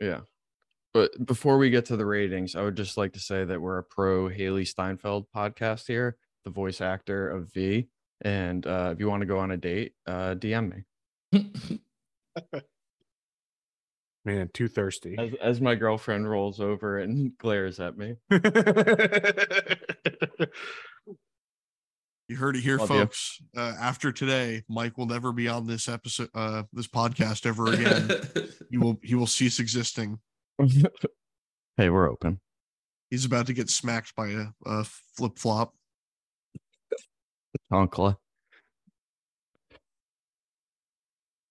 Yeah. 0.00 0.20
But 0.94 1.24
before 1.26 1.58
we 1.58 1.68
get 1.70 1.84
to 1.86 1.96
the 1.96 2.06
ratings, 2.06 2.56
I 2.56 2.62
would 2.62 2.76
just 2.76 2.96
like 2.96 3.12
to 3.12 3.20
say 3.20 3.44
that 3.44 3.60
we're 3.60 3.78
a 3.78 3.84
pro 3.84 4.28
Hailee 4.30 4.66
Steinfeld 4.66 5.26
podcast 5.36 5.86
here, 5.86 6.16
the 6.44 6.50
voice 6.50 6.80
actor 6.80 7.28
of 7.28 7.52
Vi. 7.54 7.88
And 8.22 8.66
uh, 8.66 8.90
if 8.94 8.98
you 9.00 9.08
want 9.08 9.20
to 9.20 9.26
go 9.26 9.38
on 9.38 9.50
a 9.52 9.56
date, 9.58 9.92
uh, 10.06 10.34
DM 10.34 10.84
me. 11.32 11.50
Man, 14.24 14.50
too 14.52 14.68
thirsty. 14.68 15.16
As, 15.18 15.30
as 15.40 15.60
my 15.60 15.74
girlfriend 15.74 16.28
rolls 16.28 16.60
over 16.60 16.98
and 16.98 17.36
glares 17.38 17.80
at 17.80 17.96
me. 17.96 18.16
You 22.28 22.36
heard 22.36 22.56
it 22.56 22.60
here, 22.60 22.76
Love 22.76 22.88
folks. 22.88 23.40
Uh, 23.56 23.72
after 23.80 24.12
today, 24.12 24.62
Mike 24.68 24.98
will 24.98 25.06
never 25.06 25.32
be 25.32 25.48
on 25.48 25.66
this 25.66 25.88
episode, 25.88 26.28
uh, 26.34 26.64
this 26.74 26.86
podcast 26.86 27.46
ever 27.46 27.72
again. 27.72 28.10
he 28.70 28.76
will 28.78 28.98
he 29.02 29.14
will 29.14 29.26
cease 29.26 29.58
existing. 29.58 30.18
hey, 31.78 31.88
we're 31.88 32.10
open. 32.10 32.40
He's 33.10 33.24
about 33.24 33.46
to 33.46 33.54
get 33.54 33.70
smacked 33.70 34.14
by 34.14 34.28
a, 34.28 34.46
a 34.66 34.84
flip 35.16 35.38
flop. 35.38 35.72
Tonkla. 37.72 38.16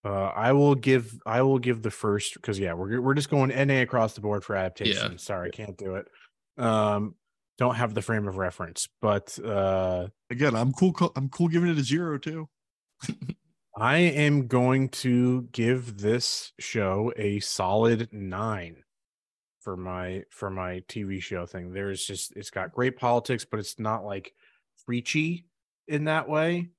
Uh, 0.07 0.31
I 0.35 0.53
will 0.53 0.75
give 0.75 1.19
I 1.25 1.41
will 1.41 1.59
give 1.59 1.81
the 1.81 1.91
first 1.91 2.35
because 2.35 2.59
yeah, 2.59 2.73
we're 2.73 3.01
we're 3.01 3.13
just 3.13 3.29
going 3.29 3.49
NA 3.49 3.81
across 3.81 4.13
the 4.13 4.21
board 4.21 4.43
for 4.43 4.55
adaptation. 4.55 5.17
Sorry, 5.17 5.51
can't 5.51 5.77
do 5.77 5.95
it. 5.95 6.07
Um, 6.57 7.15
don't 7.57 7.75
have 7.75 7.93
the 7.93 8.01
frame 8.01 8.27
of 8.27 8.37
reference, 8.37 8.87
but 9.01 9.37
uh, 9.39 10.07
Again, 10.29 10.55
I'm 10.55 10.73
cool. 10.73 10.93
I'm 11.15 11.29
cool 11.29 11.47
giving 11.47 11.69
it 11.69 11.77
a 11.77 11.83
zero 11.83 12.17
too. 12.17 12.49
I 13.77 13.97
am 13.97 14.47
going 14.47 14.89
to 14.89 15.43
give 15.51 15.99
this 15.99 16.51
show 16.59 17.13
a 17.15 17.39
solid 17.39 18.09
nine 18.11 18.77
for 19.61 19.77
my 19.77 20.23
for 20.31 20.49
my 20.49 20.81
TV 20.89 21.21
show 21.21 21.45
thing. 21.45 21.71
There's 21.71 22.03
just 22.03 22.35
it's 22.35 22.49
got 22.49 22.73
great 22.73 22.97
politics, 22.97 23.45
but 23.49 23.59
it's 23.59 23.79
not 23.79 24.03
like 24.03 24.33
preachy 24.85 25.45
in 25.87 26.05
that 26.05 26.27
way, 26.27 26.69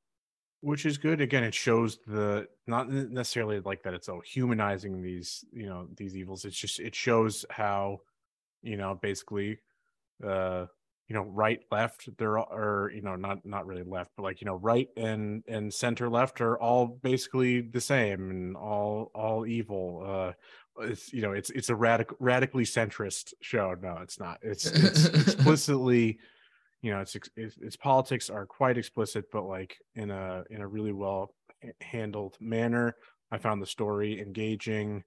which 0.61 0.87
is 0.87 0.99
good. 0.99 1.21
Again, 1.21 1.45
it 1.45 1.55
shows 1.55 1.99
the 2.07 2.49
not 2.67 2.91
necessarily 2.91 3.61
like 3.61 3.83
that 3.85 3.95
it's 3.95 4.09
oh 4.09 4.21
humanizing 4.21 5.03
these 5.03 5.45
you 5.53 5.67
know 5.67 5.89
these 5.97 6.17
evils. 6.17 6.45
It's 6.45 6.57
just 6.57 6.81
it 6.81 6.95
shows 6.95 7.45
how 7.51 8.01
you 8.63 8.77
know 8.77 8.99
basically 9.01 9.59
uh 10.25 10.67
you 11.09 11.15
know 11.15 11.23
right 11.23 11.61
left 11.71 12.09
they're 12.19 12.39
all, 12.39 12.49
or 12.51 12.91
you 12.95 13.03
know 13.03 13.17
not 13.17 13.45
not 13.45 13.67
really 13.67 13.83
left 13.83 14.11
but 14.17 14.23
like 14.23 14.41
you 14.41 14.47
know 14.47 14.57
right 14.57 14.89
and 14.97 15.43
and 15.49 15.73
center 15.73 16.09
left 16.09 16.41
are 16.41 16.59
all 16.59 16.87
basically 16.87 17.61
the 17.61 17.81
same 17.81 18.31
and 18.31 18.57
all 18.57 19.11
all 19.15 19.47
evil 19.47 20.05
uh 20.07 20.33
it's 20.85 21.13
you 21.13 21.23
know 21.23 21.33
it's 21.33 21.51
it's 21.51 21.71
a 21.71 21.75
radical 21.75 22.17
radically 22.21 22.65
centrist 22.65 23.33
show 23.41 23.75
no 23.81 23.99
it's 24.03 24.21
not 24.21 24.39
it's 24.43 24.67
it's 24.67 25.05
explicitly 25.35 26.19
you 26.83 26.91
know 26.91 27.01
it's, 27.01 27.17
it's 27.37 27.57
its 27.59 27.77
politics 27.77 28.31
are 28.31 28.47
quite 28.47 28.79
explicit 28.79 29.25
but 29.33 29.45
like 29.45 29.77
in 29.95 30.11
a 30.11 30.45
in 30.51 30.61
a 30.61 30.67
really 30.67 30.93
well 30.93 31.35
handled 31.81 32.37
manner 32.41 32.95
i 33.33 33.39
found 33.39 33.61
the 33.61 33.67
story 33.67 34.21
engaging 34.21 35.03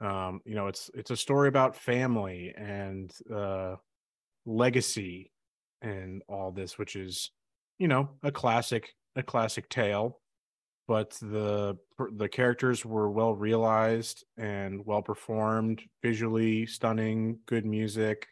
um 0.00 0.40
you 0.44 0.54
know 0.54 0.66
it's 0.66 0.90
it's 0.94 1.10
a 1.10 1.16
story 1.16 1.48
about 1.48 1.76
family 1.76 2.52
and 2.56 3.12
uh 3.34 3.76
legacy 4.46 5.32
and 5.82 6.22
all 6.28 6.52
this, 6.52 6.78
which 6.78 6.96
is, 6.96 7.30
you 7.78 7.88
know, 7.88 8.10
a 8.22 8.32
classic 8.32 8.94
a 9.16 9.22
classic 9.22 9.68
tale. 9.68 10.20
But 10.86 11.10
the 11.22 11.78
the 12.12 12.28
characters 12.28 12.84
were 12.84 13.10
well 13.10 13.34
realized 13.34 14.24
and 14.36 14.84
well 14.84 15.02
performed, 15.02 15.82
visually 16.02 16.66
stunning, 16.66 17.38
good 17.46 17.64
music. 17.64 18.28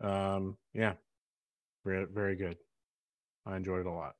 Um, 0.00 0.58
yeah, 0.74 0.94
very 1.84 2.36
good. 2.36 2.56
I 3.46 3.56
enjoyed 3.56 3.80
it 3.80 3.86
a 3.86 3.92
lot. 3.92 4.16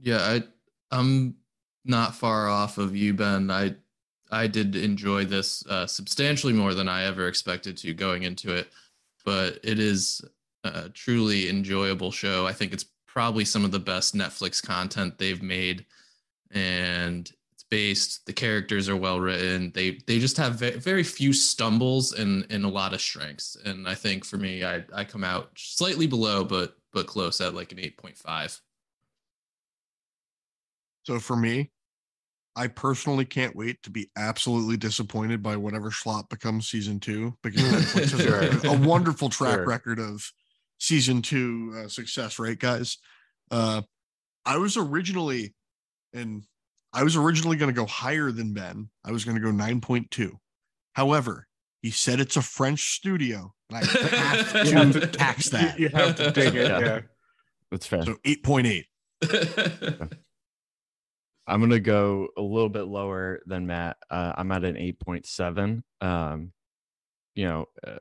Yeah, 0.00 0.18
I 0.18 0.42
I'm 0.90 1.36
not 1.84 2.14
far 2.14 2.48
off 2.48 2.78
of 2.78 2.96
you, 2.96 3.14
Ben. 3.14 3.50
I 3.50 3.74
I 4.30 4.46
did 4.46 4.76
enjoy 4.76 5.24
this 5.24 5.64
uh, 5.66 5.86
substantially 5.86 6.52
more 6.52 6.74
than 6.74 6.88
I 6.88 7.04
ever 7.04 7.28
expected 7.28 7.76
to 7.78 7.94
going 7.94 8.24
into 8.24 8.54
it, 8.54 8.68
but 9.24 9.58
it 9.62 9.78
is 9.78 10.22
a 10.64 10.88
truly 10.90 11.48
enjoyable 11.48 12.10
show. 12.10 12.46
I 12.46 12.52
think 12.52 12.72
it's 12.72 12.86
probably 13.06 13.44
some 13.44 13.64
of 13.64 13.70
the 13.70 13.78
best 13.78 14.14
Netflix 14.14 14.62
content 14.62 15.18
they've 15.18 15.42
made, 15.42 15.86
and 16.50 17.30
it's 17.52 17.64
based. 17.70 18.26
The 18.26 18.32
characters 18.32 18.88
are 18.88 18.96
well 18.96 19.20
written. 19.20 19.72
They 19.74 19.98
they 20.06 20.18
just 20.18 20.36
have 20.36 20.56
very 20.56 21.02
few 21.02 21.32
stumbles 21.32 22.12
and 22.12 22.46
and 22.50 22.64
a 22.64 22.68
lot 22.68 22.94
of 22.94 23.00
strengths. 23.00 23.56
And 23.64 23.88
I 23.88 23.94
think 23.94 24.24
for 24.24 24.36
me, 24.36 24.64
I 24.64 24.84
I 24.94 25.04
come 25.04 25.24
out 25.24 25.50
slightly 25.56 26.06
below, 26.06 26.44
but 26.44 26.77
but 26.92 27.06
close 27.06 27.40
at 27.40 27.54
like 27.54 27.72
an 27.72 27.78
eight 27.78 27.96
point 27.96 28.16
five. 28.16 28.58
So 31.04 31.18
for 31.18 31.36
me, 31.36 31.70
I 32.54 32.66
personally 32.66 33.24
can't 33.24 33.56
wait 33.56 33.82
to 33.84 33.90
be 33.90 34.10
absolutely 34.16 34.76
disappointed 34.76 35.42
by 35.42 35.56
whatever 35.56 35.90
Schlop 35.90 36.28
becomes 36.28 36.68
season 36.68 37.00
two 37.00 37.34
because 37.42 37.62
Netflix 37.62 38.10
has 38.10 38.20
Sure. 38.62 38.72
a, 38.72 38.74
a 38.74 38.78
wonderful 38.86 39.28
track 39.28 39.54
Sure. 39.56 39.66
record 39.66 39.98
of 40.00 40.22
season 40.78 41.22
two 41.22 41.72
uh, 41.76 41.88
success, 41.88 42.38
right, 42.38 42.58
guys? 42.58 42.98
Uh, 43.50 43.82
I 44.44 44.58
was 44.58 44.76
originally, 44.76 45.54
and 46.12 46.44
I 46.92 47.04
was 47.04 47.16
originally 47.16 47.56
going 47.56 47.72
to 47.72 47.78
go 47.80 47.86
higher 47.86 48.30
than 48.32 48.52
Ben. 48.52 48.88
I 49.04 49.12
was 49.12 49.24
going 49.24 49.36
to 49.36 49.42
go 49.42 49.50
9.2. 49.50 50.32
However, 50.94 51.46
he 51.82 51.90
said 51.90 52.20
it's 52.20 52.36
a 52.36 52.42
French 52.42 52.96
studio, 52.96 53.52
and 53.70 53.78
I 53.82 53.84
have 53.84 54.66
You 54.66 54.72
have 54.74 54.92
to 54.92 55.00
to- 55.00 55.06
tax 55.18 55.48
that. 55.50 55.78
You 55.78 55.88
have 55.90 56.16
to 56.16 56.30
dig 56.30 56.54
it. 56.54 56.68
Yeah. 56.68 56.80
Yeah. 56.80 57.00
That's 57.70 57.86
fair. 57.86 58.02
So 58.04 58.16
8.8. 58.24 58.84
I'm 61.46 61.60
gonna 61.60 61.80
go 61.80 62.28
a 62.36 62.42
little 62.42 62.68
bit 62.68 62.82
lower 62.84 63.40
than 63.46 63.66
Matt. 63.66 63.96
Uh, 64.10 64.34
I'm 64.36 64.52
at 64.52 64.64
an 64.64 64.74
8.7. 64.76 65.82
Um, 66.00 66.52
you 67.34 67.46
know, 67.46 67.66
uh, 67.86 67.96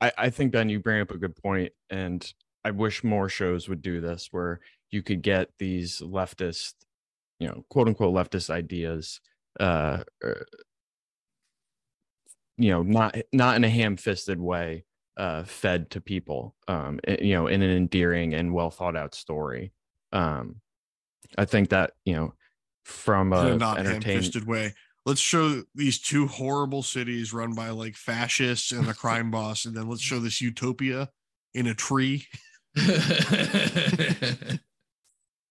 I 0.00 0.12
I 0.18 0.30
think 0.30 0.52
Ben, 0.52 0.68
you 0.68 0.78
bring 0.80 1.00
up 1.00 1.10
a 1.10 1.16
good 1.18 1.34
point, 1.36 1.72
and 1.88 2.30
I 2.64 2.70
wish 2.70 3.02
more 3.02 3.28
shows 3.28 3.68
would 3.68 3.80
do 3.82 4.00
this, 4.00 4.28
where 4.30 4.60
you 4.90 5.02
could 5.02 5.22
get 5.22 5.48
these 5.58 6.00
leftist, 6.00 6.74
you 7.38 7.48
know, 7.48 7.64
quote 7.70 7.88
unquote 7.88 8.14
leftist 8.14 8.50
ideas, 8.50 9.20
uh, 9.58 10.04
er, 10.22 10.46
you 12.62 12.70
know, 12.70 12.82
not 12.82 13.16
not 13.32 13.56
in 13.56 13.64
a 13.64 13.68
ham-fisted 13.68 14.40
way, 14.40 14.84
uh, 15.16 15.42
fed 15.42 15.90
to 15.90 16.00
people, 16.00 16.54
um, 16.68 17.00
you 17.06 17.34
know, 17.34 17.48
in 17.48 17.60
an 17.60 17.70
endearing 17.70 18.34
and 18.34 18.54
well 18.54 18.70
thought 18.70 18.96
out 18.96 19.14
story. 19.14 19.72
Um, 20.12 20.60
I 21.36 21.44
think 21.44 21.70
that 21.70 21.92
you 22.04 22.14
know 22.14 22.34
from 22.84 23.32
a 23.32 23.52
a 23.52 23.56
not 23.56 23.78
entertain 23.78 24.02
ham-fisted 24.02 24.46
way. 24.46 24.74
Let's 25.04 25.20
show 25.20 25.64
these 25.74 26.00
two 26.00 26.28
horrible 26.28 26.84
cities 26.84 27.32
run 27.32 27.54
by 27.54 27.70
like 27.70 27.96
fascists 27.96 28.70
and 28.70 28.88
a 28.88 28.94
crime 28.94 29.30
boss, 29.32 29.64
and 29.64 29.76
then 29.76 29.88
let's 29.88 30.02
show 30.02 30.20
this 30.20 30.40
utopia 30.40 31.10
in 31.54 31.66
a 31.66 31.74
tree. 31.74 32.26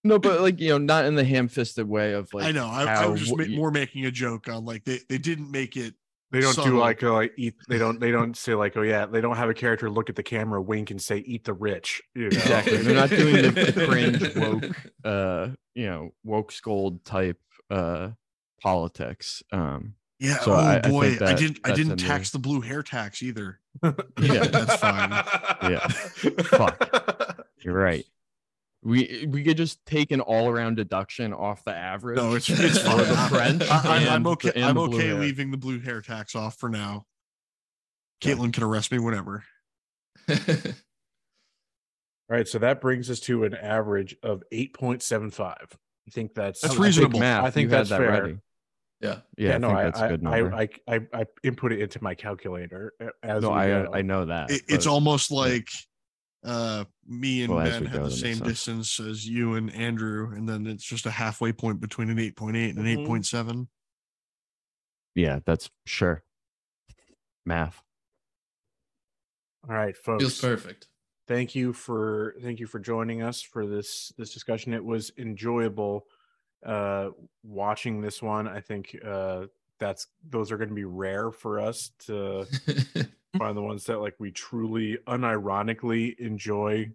no 0.03 0.17
but 0.17 0.41
like 0.41 0.59
you 0.59 0.69
know 0.69 0.79
not 0.79 1.05
in 1.05 1.13
the 1.13 1.23
ham-fisted 1.23 1.87
way 1.87 2.13
of 2.13 2.33
like 2.33 2.45
I 2.45 2.51
know. 2.51 2.67
I, 2.67 2.85
I 2.85 3.05
was 3.05 3.19
just 3.19 3.35
ma- 3.35 3.45
more 3.47 3.69
making 3.69 4.05
a 4.05 4.11
joke 4.11 4.47
on 4.47 4.65
like 4.65 4.85
they, 4.85 5.01
they 5.09 5.17
didn't 5.17 5.51
make 5.51 5.75
it. 5.75 5.93
They 6.31 6.39
don't 6.41 6.53
Subtle. 6.53 6.71
do 6.71 6.77
like 6.79 7.01
a, 7.03 7.09
like 7.11 7.33
eat. 7.37 7.55
They 7.67 7.77
don't. 7.77 7.99
They 7.99 8.11
don't 8.11 8.37
say 8.37 8.53
like, 8.55 8.77
oh 8.77 8.81
yeah. 8.83 9.05
They 9.05 9.19
don't 9.21 9.35
have 9.35 9.49
a 9.49 9.53
character 9.53 9.89
look 9.89 10.09
at 10.09 10.15
the 10.15 10.23
camera, 10.23 10.61
wink, 10.61 10.89
and 10.91 11.01
say, 11.01 11.17
"Eat 11.17 11.43
the 11.43 11.53
rich." 11.53 12.01
You 12.15 12.21
know? 12.23 12.27
exactly 12.27 12.77
they're 12.77 12.95
not 12.95 13.09
doing 13.09 13.35
the, 13.35 13.51
the 13.51 13.85
cringe 13.87 14.35
woke 14.35 14.75
uh 15.03 15.49
you 15.75 15.85
know 15.87 16.13
woke 16.23 16.51
scold 16.53 17.03
type 17.03 17.39
uh 17.69 18.09
politics 18.61 19.43
um 19.51 19.95
Yeah. 20.19 20.37
So 20.39 20.53
oh 20.53 20.55
I- 20.55 20.75
I 20.77 20.79
boy, 20.89 21.05
I, 21.07 21.15
that- 21.15 21.37
didn't. 21.37 21.59
I 21.65 21.73
didn't 21.73 21.97
tax 21.97 22.29
the 22.31 22.39
blue 22.39 22.61
hair 22.61 22.83
tax 22.83 23.21
either. 23.21 23.59
Yeah, 23.83 23.91
that's 24.47 24.75
fine. 24.77 25.11
Yeah. 25.69 25.87
Fuck. 26.43 27.45
you're 27.59 27.73
right 27.73 28.05
we 28.83 29.27
we 29.29 29.43
could 29.43 29.57
just 29.57 29.83
take 29.85 30.11
an 30.11 30.21
all-around 30.21 30.75
deduction 30.75 31.33
off 31.33 31.63
the 31.63 31.75
average 31.75 32.17
No, 32.17 32.33
it's 32.33 32.49
it's 32.49 32.79
for 32.79 32.89
fine. 32.89 32.97
the 33.07 33.13
I- 33.15 33.29
French 33.29 33.69
I, 33.69 33.97
am 34.03 34.25
okay. 34.27 34.51
the- 34.51 34.61
I'm 34.63 34.75
the 34.75 34.87
blue 34.87 34.97
okay 34.97 35.07
hair. 35.07 35.19
leaving 35.19 35.51
the 35.51 35.57
blue 35.57 35.79
hair 35.79 36.01
tax 36.01 36.35
off 36.35 36.57
for 36.57 36.69
now. 36.69 37.05
Yeah. 38.23 38.33
Caitlyn 38.35 38.53
can 38.53 38.63
arrest 38.63 38.91
me 38.91 38.99
whenever. 38.99 39.43
All 40.29 40.37
right, 42.37 42.47
so 42.47 42.59
that 42.59 42.79
brings 42.79 43.09
us 43.09 43.19
to 43.21 43.43
an 43.43 43.55
average 43.55 44.15
of 44.23 44.43
eight 44.51 44.73
point 44.73 45.03
seven 45.03 45.31
five. 45.31 45.75
I 46.07 46.11
think 46.11 46.33
that's 46.33 46.61
That's 46.61 46.73
I 46.73 46.75
think- 46.75 46.85
reasonable. 46.85 47.19
Math, 47.19 47.43
I 47.43 47.49
think 47.51 47.69
that's 47.69 47.89
that 47.89 47.99
fair. 47.99 48.09
ready. 48.23 48.37
yeah. 49.01 49.17
yeah, 49.37 49.57
no, 49.57 49.69
i 49.69 49.71
think 49.71 49.79
I, 49.79 49.83
that's 49.83 50.01
a 50.01 50.07
good 50.07 50.27
I, 50.27 50.39
number 50.41 50.55
I, 50.55 50.69
I, 50.87 50.99
I 51.13 51.25
input 51.43 51.71
it 51.73 51.79
into 51.81 52.01
my 52.03 52.15
calculator 52.15 52.93
uh, 53.03 53.07
as 53.23 53.43
no 53.43 53.51
i 53.51 53.67
go. 53.67 53.89
i 53.93 54.01
know 54.03 54.25
that 54.25 54.51
It, 54.51 54.61
it's 54.67 54.85
almost 54.87 55.31
like 55.31 55.67
uh 56.43 56.85
me 57.05 57.43
and 57.43 57.53
Well, 57.53 57.63
Ben 57.65 57.81
we 57.81 57.87
had 57.87 58.03
the 58.03 58.11
same 58.11 58.39
makes 58.39 58.43
distance 58.65 58.99
as 58.99 59.27
you 59.27 59.53
and 59.55 59.73
Andrew, 59.73 60.31
and 60.33 60.47
then 60.49 60.65
it's 60.67 60.83
just 60.83 61.05
a 61.05 61.11
halfway 61.11 61.51
point 61.53 61.79
between 61.79 62.09
an 62.09 62.17
8.8 62.17 62.69
and 62.71 62.79
an 62.79 62.85
Mhm. 62.85 63.05
8.7. 63.05 63.67
yeah 65.15 65.39
that's 65.45 65.69
sure 65.85 66.23
math 67.45 67.83
All 69.69 69.75
right, 69.75 69.95
Feels 69.95 70.39
folks. 70.39 70.41
perfect. 70.41 70.87
Thank 71.27 71.53
you 71.53 71.71
for 71.73 72.35
thank 72.41 72.59
you 72.59 72.65
for 72.67 72.79
joining 72.79 73.21
us 73.21 73.41
for 73.41 73.67
this 73.67 74.11
this 74.17 74.33
discussion. 74.33 74.73
It 74.73 74.83
was 74.83 75.11
enjoyable 75.17 76.07
uh 76.65 77.09
watching 77.43 78.01
this 78.01 78.21
one. 78.21 78.47
I 78.47 78.59
think 78.61 78.95
uh 79.05 79.45
that's 79.79 80.07
those 80.27 80.51
are 80.51 80.57
going 80.57 80.69
to 80.69 80.75
be 80.75 80.83
rare 80.85 81.31
for 81.31 81.59
us 81.59 81.91
to 82.07 82.47
find 83.37 83.55
the 83.55 83.61
ones 83.61 83.85
that 83.85 83.99
like 83.99 84.15
we 84.19 84.31
truly 84.31 84.97
unironically 85.07 86.17
enjoy 86.19 86.89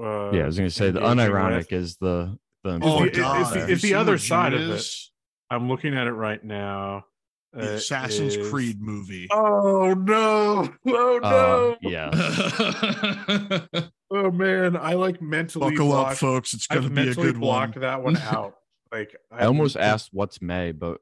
uh 0.00 0.30
yeah 0.32 0.42
i 0.42 0.46
was 0.46 0.56
gonna 0.56 0.70
say 0.70 0.90
the 0.90 1.00
unironic 1.00 1.56
with. 1.70 1.72
is 1.72 1.96
the 1.96 2.38
the 2.62 2.70
Oh, 2.70 3.00
the- 3.00 3.06
important 3.08 3.14
God. 3.16 3.40
it's 3.40 3.50
the- 3.66 3.72
it's 3.72 3.82
the 3.82 3.94
other 3.94 4.18
side 4.18 4.52
of 4.54 4.60
June 4.60 4.70
it. 4.70 4.74
is? 4.74 5.10
I'm 5.50 5.68
looking 5.68 5.96
at 5.96 6.06
it 6.06 6.12
right 6.12 6.42
now. 6.44 7.06
The 7.52 7.72
Uh, 7.72 7.74
Assassin's 7.76 8.36
is- 8.36 8.48
Creed 8.50 8.80
movie. 8.80 9.26
Oh 9.32 9.94
no! 9.94 10.68
Oh 10.86 11.16
Uh, 11.20 11.76
no! 11.82 11.90
yeah 11.90 13.60
Oh 14.12 14.30
man, 14.30 14.76
I 14.76 14.94
like 14.94 15.20
mentally 15.22 15.70
Buckle 15.70 15.92
up, 15.92 16.16
folks. 16.16 16.52
It's 16.54 16.66
I've 16.70 16.80
going 16.82 16.94
to 16.94 17.02
be 17.04 17.08
a 17.10 17.14
good 17.14 17.40
blocked 17.40 17.76
one. 17.76 17.80
that 17.82 18.02
one 18.02 18.16
out. 18.36 18.54
Like 18.92 19.16
i 19.30 19.44
almost 19.46 19.76
I've- 19.76 19.84
asked 19.86 20.10
what's 20.12 20.42
may 20.42 20.72
but 20.72 20.98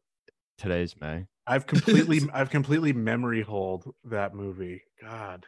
today's 0.59 0.95
may 1.01 1.27
I've 1.49 1.67
completely, 1.67 2.21
I've 2.33 2.51
completely 2.51 2.93
memory 2.93 3.43
hold 3.43 3.93
that 4.05 4.35
movie. 4.35 4.83
God, 5.03 5.47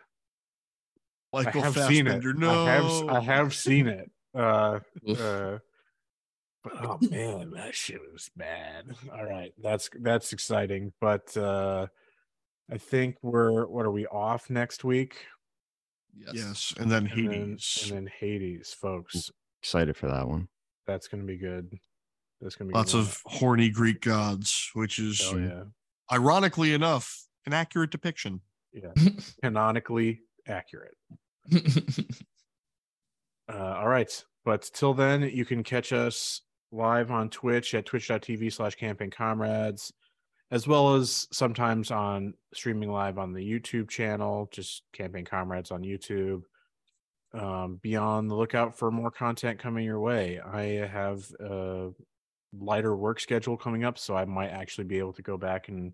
Michael 1.33 1.61
I 1.63 1.65
have 1.65 1.75
seen 1.89 2.07
it. 2.07 2.25
No, 2.37 2.67
I 2.67 2.71
have, 2.75 3.09
I 3.09 3.21
have 3.21 3.55
seen 3.55 3.87
it. 3.87 4.11
Uh, 4.35 4.81
uh, 5.09 5.59
but 6.63 6.73
oh 6.81 6.99
man, 7.03 7.51
that 7.53 7.75
shit 7.75 8.01
was 8.13 8.31
bad. 8.37 8.85
All 9.13 9.25
right, 9.25 9.53
that's 9.63 9.91
that's 10.01 10.33
exciting. 10.33 10.93
But 11.01 11.37
uh, 11.37 11.87
I 12.71 12.79
think 12.79 13.17
we're 13.23 13.67
what 13.67 13.85
are 13.87 13.91
we 13.91 14.07
off 14.07 14.49
next 14.51 14.85
week? 14.85 15.27
yes. 16.17 16.33
Yes, 16.35 16.75
and 16.79 16.91
then 16.91 17.07
And 17.07 17.11
then, 17.31 17.41
Hades. 17.41 17.81
and 17.85 17.97
then 17.97 18.11
Hades, 18.19 18.73
folks. 18.79 19.31
excited 19.63 19.97
for 19.97 20.09
that 20.09 20.27
one 20.29 20.49
That's 20.87 21.09
gonna 21.09 21.25
be 21.25 21.37
good. 21.39 21.73
That's 22.41 22.57
gonna 22.57 22.69
be 22.69 22.75
Lots 22.75 22.93
good. 22.93 23.01
of 23.01 23.23
horny 23.27 23.71
Greek 23.71 24.01
gods, 24.01 24.71
which 24.75 24.99
is 24.99 25.21
oh 25.25 25.39
yeah, 25.39 25.63
ironically 26.13 26.75
enough 26.75 27.25
an 27.47 27.53
accurate 27.53 27.91
depiction. 27.91 28.41
yeah, 28.73 28.93
canonically 29.43 30.21
accurate. 30.47 30.97
Uh, 33.53 33.75
all 33.79 33.89
right. 33.89 34.25
But 34.45 34.71
till 34.73 34.95
then, 34.95 35.23
you 35.23 35.45
can 35.45 35.63
catch 35.63 35.93
us 35.93 36.43
live 36.73 37.11
on 37.11 37.31
Twitch 37.31 37.75
at 37.75 37.87
twitch.tv 37.87 38.53
slash 38.53 38.77
Campaign 38.77 39.11
Comrades, 39.11 39.93
as 40.51 40.67
well 40.67 40.95
as 40.95 41.27
sometimes 41.33 41.91
on 41.91 42.35
streaming 42.55 42.91
live 42.91 43.19
on 43.19 43.33
the 43.33 43.41
YouTube 43.43 43.89
channel, 43.89 44.49
just 44.53 44.83
Campaign 44.93 45.25
Comrades 45.25 45.71
on 45.71 45.83
YouTube. 45.83 46.43
Um, 47.33 47.79
be 47.83 47.97
on 47.97 48.29
the 48.29 48.35
lookout 48.35 48.77
for 48.77 48.91
more 48.91 49.11
content 49.11 49.59
coming 49.59 49.85
your 49.85 50.01
way. 50.01 50.41
I 50.41 50.87
have 50.87 51.25
a 51.41 51.91
lighter 52.53 52.97
work 52.97 53.21
schedule 53.21 53.57
coming 53.57 53.85
up, 53.85 53.99
so 53.99 54.17
I 54.17 54.25
might 54.25 54.51
actually 54.51 54.85
be 54.85 54.99
able 54.99 55.13
to 55.15 55.23
go 55.23 55.37
back 55.37 55.69
and 55.69 55.93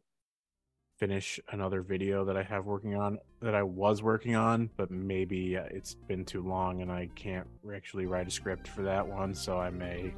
finish 0.97 1.39
another 1.51 1.83
video 1.83 2.25
that 2.25 2.37
I 2.37 2.43
have 2.43 2.65
working 2.65 2.97
on 2.97 3.19
that 3.41 3.55
I 3.55 3.63
was 3.63 4.03
working 4.03 4.35
on, 4.35 4.71
but 4.77 4.91
maybe 4.91 5.57
uh, 5.57 5.65
it's 5.71 5.95
been 5.95 6.25
too 6.25 6.43
long 6.43 6.83
and 6.83 6.91
I 6.91 7.09
can't 7.15 7.47
actually 7.75 8.07
write 8.07 8.27
a 8.27 8.31
script 8.31 8.67
for 8.69 8.83
that 8.83 9.07
one, 9.07 9.35
so 9.35 9.59
I 9.59 9.71
may 9.71 10.13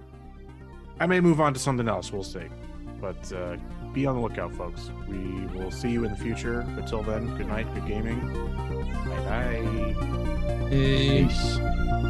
I 1.01 1.07
may 1.07 1.21
move 1.21 1.41
on 1.41 1.55
to 1.55 1.61
something 1.61 1.89
else. 1.89 2.13
We'll 2.13 2.25
see. 2.25 2.47
But 3.01 3.33
uh, 3.33 3.57
be 3.93 4.07
on 4.07 4.17
the 4.17 4.23
lookout, 4.23 4.55
folks. 4.55 4.91
We 5.07 5.47
will 5.57 5.71
see 5.71 5.91
you 5.91 6.05
in 6.05 6.11
the 6.11 6.17
future. 6.17 6.61
Until 6.61 7.03
then, 7.03 7.37
good 7.37 7.47
night, 7.47 7.73
good 7.75 7.87
gaming. 7.87 8.19
Bye 9.05 9.25
bye. 9.25 10.69
Hey. 10.69 11.25
Peace. 11.25 12.08